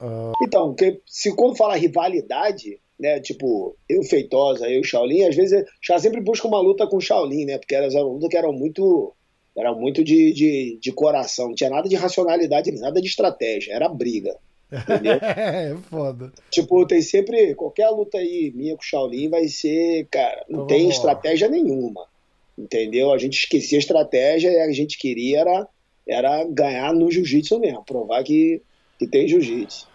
Uh... 0.00 0.32
Então, 0.42 0.74
que, 0.74 1.00
se 1.06 1.34
quando 1.34 1.56
fala 1.56 1.76
rivalidade, 1.76 2.80
né? 2.98 3.20
Tipo, 3.20 3.76
eu 3.88 4.02
Feitosa, 4.02 4.68
eu 4.68 4.82
Shaolin, 4.82 5.24
às 5.24 5.36
vezes 5.36 5.64
já 5.82 5.98
sempre 5.98 6.20
busca 6.20 6.48
uma 6.48 6.60
luta 6.60 6.86
com 6.86 7.00
Shaolin, 7.00 7.44
né? 7.44 7.58
Porque 7.58 7.74
eram 7.74 8.08
lutas 8.08 8.28
que 8.28 8.36
eram 8.36 8.52
muito 8.52 9.12
era 9.56 9.74
muito 9.74 10.04
de, 10.04 10.32
de, 10.34 10.78
de, 10.80 10.92
coração, 10.92 11.48
não 11.48 11.54
tinha 11.54 11.70
nada 11.70 11.88
de 11.88 11.96
racionalidade, 11.96 12.70
nada 12.72 13.00
de 13.00 13.08
estratégia, 13.08 13.72
era 13.72 13.88
briga. 13.88 14.36
Entendeu? 14.70 15.14
é 15.22 15.74
foda. 15.88 16.30
Tipo, 16.50 16.86
tem 16.86 17.00
sempre. 17.00 17.54
Qualquer 17.54 17.88
luta 17.88 18.18
aí 18.18 18.52
minha 18.54 18.76
com 18.76 18.82
o 18.82 18.84
Shaolin 18.84 19.30
vai 19.30 19.48
ser, 19.48 20.06
cara, 20.10 20.44
não 20.48 20.64
então, 20.64 20.66
tem 20.66 20.88
estratégia 20.88 21.48
nenhuma. 21.48 22.06
Entendeu? 22.58 23.12
A 23.12 23.18
gente 23.18 23.38
esquecia 23.38 23.78
a 23.78 23.80
estratégia 23.80 24.50
e 24.50 24.60
a 24.60 24.72
gente 24.72 24.98
queria 24.98 25.40
era, 25.40 25.68
era 26.06 26.44
ganhar 26.44 26.92
no 26.92 27.10
jiu-jitsu 27.10 27.58
mesmo, 27.58 27.84
provar 27.84 28.22
que, 28.24 28.60
que 28.98 29.06
tem 29.06 29.28
jiu-jitsu. 29.28 29.88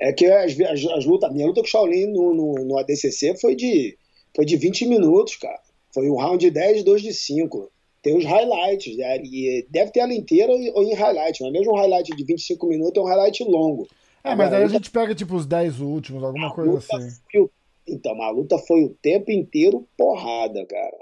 É 0.00 0.12
que 0.12 0.26
as, 0.26 0.58
as, 0.58 0.84
as 0.86 1.04
lutas, 1.04 1.32
minha 1.32 1.46
luta 1.46 1.60
com 1.60 1.66
o 1.66 1.70
Shaolin 1.70 2.06
no, 2.06 2.34
no, 2.34 2.54
no, 2.64 2.78
ADCC 2.78 3.36
foi 3.38 3.54
de, 3.54 3.96
foi 4.34 4.46
de 4.46 4.56
20 4.56 4.86
minutos, 4.86 5.36
cara. 5.36 5.60
Foi 5.92 6.08
um 6.08 6.16
round 6.16 6.44
de 6.44 6.50
10, 6.50 6.84
dois 6.84 7.02
de 7.02 7.12
5. 7.12 7.70
tem 8.02 8.16
os 8.16 8.24
highlights, 8.24 8.96
né? 8.96 9.18
e 9.22 9.66
deve 9.68 9.92
ter 9.92 10.00
ela 10.00 10.14
inteira 10.14 10.52
ou 10.52 10.82
em 10.82 10.94
highlight, 10.94 11.42
mas 11.42 11.52
mesmo 11.52 11.72
um 11.72 11.76
highlight 11.76 12.16
de 12.16 12.24
25 12.24 12.66
minutos 12.66 12.96
é 12.96 13.00
um 13.00 13.08
highlight 13.08 13.44
longo. 13.44 13.86
É, 14.24 14.34
mas 14.34 14.52
aí 14.52 14.64
a 14.64 14.68
gente 14.68 14.90
pega 14.90 15.14
tipo 15.14 15.34
os 15.34 15.46
10 15.46 15.80
últimos, 15.80 16.22
alguma 16.22 16.52
coisa 16.52 16.78
assim. 16.78 17.10
Foi, 17.30 17.50
então, 17.90 18.22
a 18.22 18.30
luta 18.30 18.56
foi 18.58 18.84
o 18.84 18.90
tempo 19.02 19.30
inteiro 19.30 19.86
porrada, 19.96 20.64
cara. 20.64 20.96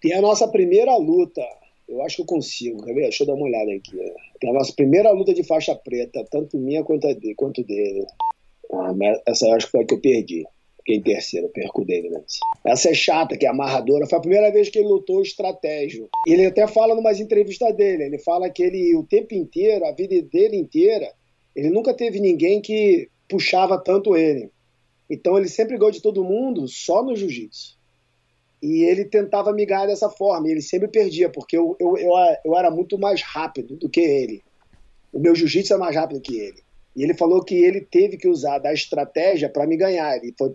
Tem 0.00 0.14
a 0.14 0.20
nossa 0.20 0.48
primeira 0.48 0.96
luta. 0.96 1.42
Eu 1.88 2.02
acho 2.02 2.16
que 2.16 2.22
eu 2.22 2.26
consigo, 2.26 2.82
quer 2.82 2.94
ver? 2.94 3.02
Deixa 3.02 3.22
eu 3.22 3.26
dar 3.26 3.34
uma 3.34 3.44
olhada 3.44 3.70
aqui. 3.72 3.98
Tem 4.40 4.50
a 4.50 4.54
nossa 4.54 4.72
primeira 4.72 5.10
luta 5.10 5.34
de 5.34 5.44
faixa 5.44 5.74
preta, 5.74 6.24
tanto 6.30 6.56
minha 6.56 6.82
quanto, 6.82 7.06
a 7.06 7.12
dele, 7.12 7.34
quanto 7.34 7.62
dele. 7.62 8.06
Ah, 8.72 8.92
essa 9.26 9.46
eu 9.46 9.54
acho 9.54 9.66
que 9.66 9.72
foi 9.72 9.82
a 9.82 9.86
que 9.86 9.94
eu 9.94 10.00
perdi. 10.00 10.44
Fiquei 10.78 10.96
em 10.96 11.02
terceiro, 11.02 11.48
perco 11.48 11.84
dele 11.84 12.10
nessa. 12.10 12.38
Essa 12.64 12.90
é 12.90 12.94
chata, 12.94 13.36
que 13.36 13.46
é 13.46 13.48
amarradora. 13.48 14.06
Foi 14.06 14.18
a 14.18 14.20
primeira 14.20 14.50
vez 14.50 14.68
que 14.68 14.80
ele 14.80 14.88
lutou 14.88 15.22
estratégia. 15.22 16.08
Ele 16.26 16.46
até 16.46 16.66
fala 16.66 16.94
numas 16.94 17.20
entrevistas 17.20 17.74
dele. 17.76 18.04
Ele 18.04 18.18
fala 18.18 18.50
que 18.50 18.62
ele, 18.62 18.96
o 18.96 19.04
tempo 19.04 19.32
inteiro, 19.34 19.84
a 19.86 19.92
vida 19.92 20.20
dele 20.22 20.56
inteira, 20.56 21.12
ele 21.54 21.70
nunca 21.70 21.94
teve 21.94 22.18
ninguém 22.18 22.60
que 22.60 23.08
puxava 23.28 23.78
tanto 23.78 24.16
ele. 24.16 24.50
Então 25.08 25.38
ele 25.38 25.48
sempre 25.48 25.78
ganhou 25.78 25.92
de 25.92 26.02
todo 26.02 26.24
mundo 26.24 26.66
só 26.66 27.02
no 27.02 27.14
jiu-jitsu. 27.14 27.78
E 28.60 28.84
ele 28.84 29.04
tentava 29.04 29.52
me 29.52 29.64
ganhar 29.64 29.86
dessa 29.86 30.10
forma. 30.10 30.48
E 30.48 30.50
ele 30.50 30.62
sempre 30.62 30.88
perdia, 30.88 31.28
porque 31.28 31.56
eu, 31.56 31.76
eu, 31.78 31.96
eu, 31.96 32.12
eu 32.44 32.56
era 32.56 32.70
muito 32.70 32.98
mais 32.98 33.22
rápido 33.22 33.76
do 33.76 33.88
que 33.88 34.00
ele. 34.00 34.42
O 35.12 35.20
meu 35.20 35.34
jiu-jitsu 35.34 35.74
é 35.74 35.76
mais 35.76 35.94
rápido 35.94 36.20
que 36.20 36.36
ele. 36.36 36.62
E 36.94 37.02
ele 37.02 37.14
falou 37.14 37.42
que 37.42 37.54
ele 37.54 37.80
teve 37.80 38.18
que 38.18 38.28
usar 38.28 38.58
da 38.58 38.72
estratégia 38.72 39.48
para 39.48 39.66
me 39.66 39.76
ganhar. 39.76 40.16
Ele 40.16 40.34
foi, 40.36 40.52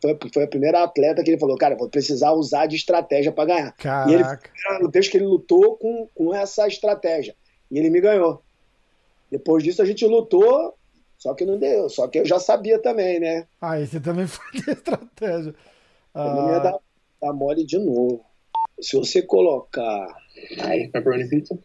foi, 0.00 0.18
foi, 0.32 0.44
a 0.44 0.48
primeira 0.48 0.82
atleta 0.82 1.22
que 1.22 1.30
ele 1.30 1.40
falou, 1.40 1.56
cara, 1.56 1.76
vou 1.76 1.88
precisar 1.88 2.32
usar 2.32 2.66
de 2.66 2.76
estratégia 2.76 3.32
para 3.32 3.46
ganhar. 3.46 3.72
Caraca. 3.72 4.10
E 4.10 4.14
ele 4.14 4.24
foi 4.24 4.90
vez 4.90 5.08
que 5.08 5.16
ele 5.16 5.26
lutou 5.26 5.76
com, 5.76 6.06
com 6.14 6.34
essa 6.34 6.68
estratégia. 6.68 7.34
E 7.70 7.78
ele 7.78 7.88
me 7.88 8.00
ganhou. 8.00 8.42
Depois 9.30 9.64
disso 9.64 9.80
a 9.80 9.86
gente 9.86 10.06
lutou, 10.06 10.74
só 11.16 11.32
que 11.34 11.46
não 11.46 11.58
deu. 11.58 11.88
Só 11.88 12.06
que 12.06 12.18
eu 12.18 12.26
já 12.26 12.38
sabia 12.38 12.78
também, 12.78 13.18
né? 13.18 13.46
Ah, 13.60 13.80
e 13.80 13.86
você 13.86 13.98
também 13.98 14.26
foi 14.28 14.60
de 14.60 14.70
estratégia. 14.70 15.54
Ah... 16.14 16.36
Eu 16.36 16.54
ia 16.54 16.58
dar, 16.60 16.78
dar 17.20 17.32
mole 17.32 17.64
de 17.64 17.78
novo. 17.78 18.22
Se 18.78 18.96
você 18.96 19.22
colocar 19.22 20.14
Aí, 20.60 20.88
pepperoni 20.88 21.28
pizza. 21.28 21.58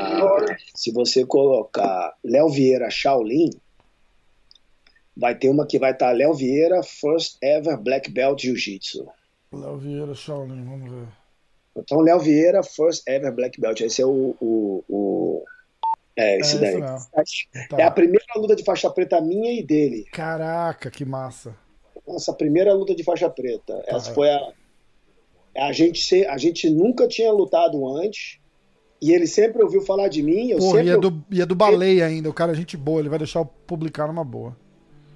Ah, 0.00 0.56
se 0.74 0.92
você 0.92 1.24
colocar 1.24 2.14
Léo 2.24 2.48
Vieira 2.48 2.90
Shaolin, 2.90 3.50
vai 5.16 5.34
ter 5.34 5.48
uma 5.48 5.66
que 5.66 5.78
vai 5.78 5.92
estar 5.92 6.06
tá 6.06 6.12
Léo 6.12 6.34
Vieira, 6.34 6.82
First 6.82 7.36
Ever 7.42 7.78
Black 7.78 8.10
Belt 8.10 8.42
Jiu-Jitsu. 8.42 9.06
Léo 9.52 9.78
Vieira, 9.78 10.14
Shaolin, 10.14 10.64
vamos 10.64 10.90
ver. 10.90 11.08
Então, 11.76 12.00
Léo 12.00 12.18
Vieira, 12.18 12.62
First 12.62 13.06
Ever 13.06 13.32
Black 13.34 13.60
Belt. 13.60 13.80
Esse 13.80 14.02
é 14.02 14.06
o. 14.06 14.36
o, 14.40 14.84
o... 14.88 15.44
É, 16.16 16.38
esse 16.38 16.56
é 16.56 16.60
daí. 16.60 16.80
Tá. 17.68 17.78
É 17.78 17.82
a 17.84 17.90
primeira 17.90 18.26
luta 18.36 18.54
de 18.54 18.64
faixa 18.64 18.90
preta 18.90 19.20
minha 19.20 19.52
e 19.58 19.62
dele. 19.64 20.04
Caraca, 20.12 20.90
que 20.90 21.04
massa. 21.04 21.54
Nossa, 22.06 22.32
primeira 22.32 22.74
luta 22.74 22.94
de 22.94 23.04
faixa 23.04 23.30
preta. 23.30 23.74
Tá. 23.74 23.96
Essa 23.96 24.12
foi 24.12 24.30
a. 24.30 24.52
A 25.56 25.72
gente, 25.72 26.26
a 26.26 26.38
gente 26.38 26.70
nunca 26.70 27.08
tinha 27.08 27.32
lutado 27.32 27.86
antes. 27.96 28.38
E 29.02 29.12
ele 29.12 29.26
sempre 29.26 29.62
ouviu 29.62 29.80
falar 29.80 30.08
de 30.08 30.22
mim. 30.22 30.50
Eu 30.50 30.58
Porra, 30.58 30.78
sempre... 30.78 30.88
e, 30.88 30.90
é 30.90 30.98
do, 30.98 31.24
e 31.30 31.40
é 31.40 31.46
do 31.46 31.54
Baleia 31.54 32.06
ainda. 32.06 32.28
O 32.28 32.34
cara 32.34 32.52
é 32.52 32.54
gente 32.54 32.76
boa. 32.76 33.00
Ele 33.00 33.08
vai 33.08 33.18
deixar 33.18 33.40
eu 33.40 33.46
publicar 33.46 34.06
numa 34.06 34.22
boa. 34.22 34.54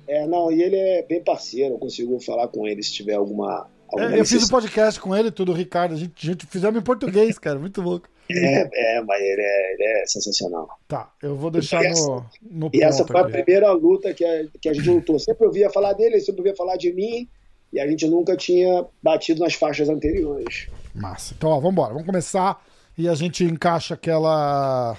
É, 0.06 0.26
não, 0.26 0.50
e 0.50 0.62
ele 0.62 0.76
é 0.76 1.02
bem 1.02 1.22
parceiro, 1.22 1.74
eu 1.74 1.78
consigo 1.78 2.18
falar 2.20 2.48
com 2.48 2.66
ele 2.66 2.82
se 2.82 2.92
tiver 2.92 3.14
alguma. 3.14 3.68
alguma 3.88 4.14
é, 4.14 4.20
eu 4.20 4.24
fiz 4.24 4.44
um 4.44 4.48
podcast 4.48 5.00
com 5.00 5.14
ele, 5.16 5.30
tudo, 5.30 5.52
Ricardo. 5.52 5.94
A 5.94 5.96
gente, 5.96 6.12
a 6.16 6.32
gente 6.32 6.46
fizemos 6.46 6.80
em 6.80 6.84
português, 6.84 7.38
cara, 7.38 7.58
muito 7.58 7.80
louco. 7.80 8.08
É, 8.30 8.96
é 8.96 9.02
mas 9.02 9.20
ele 9.20 9.42
é, 9.42 9.74
ele 9.74 9.84
é 9.84 10.06
sensacional. 10.06 10.68
Tá, 10.88 11.12
eu 11.22 11.36
vou 11.36 11.50
deixar 11.50 11.82
e 11.82 11.86
essa, 11.88 12.08
no, 12.08 12.26
no 12.42 12.70
E 12.72 12.82
essa 12.82 13.06
foi 13.06 13.20
aqui. 13.20 13.28
a 13.28 13.32
primeira 13.32 13.72
luta 13.72 14.14
que 14.14 14.24
a, 14.24 14.46
que 14.60 14.68
a 14.68 14.72
gente 14.72 14.88
lutou. 14.88 15.18
Sempre 15.18 15.46
ouvia 15.46 15.70
falar 15.70 15.92
dele, 15.92 16.20
sempre 16.20 16.40
ouvia 16.40 16.56
falar 16.56 16.76
de 16.76 16.92
mim, 16.92 17.28
e 17.72 17.80
a 17.80 17.86
gente 17.86 18.06
nunca 18.06 18.36
tinha 18.36 18.86
batido 19.02 19.40
nas 19.40 19.54
faixas 19.54 19.88
anteriores. 19.88 20.68
Massa. 20.94 21.34
Então, 21.36 21.50
ó, 21.50 21.56
vamos 21.56 21.72
embora, 21.72 21.92
vamos 21.92 22.06
começar 22.06 22.64
e 22.96 23.08
a 23.08 23.14
gente 23.14 23.44
encaixa 23.44 23.94
aquela 23.94 24.96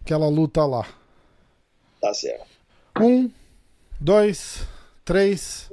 aquela 0.00 0.28
luta 0.28 0.64
lá. 0.64 0.86
Tá 2.00 2.12
certo. 2.12 2.46
Um, 3.00 3.30
dois, 4.04 4.66
três. 5.02 5.70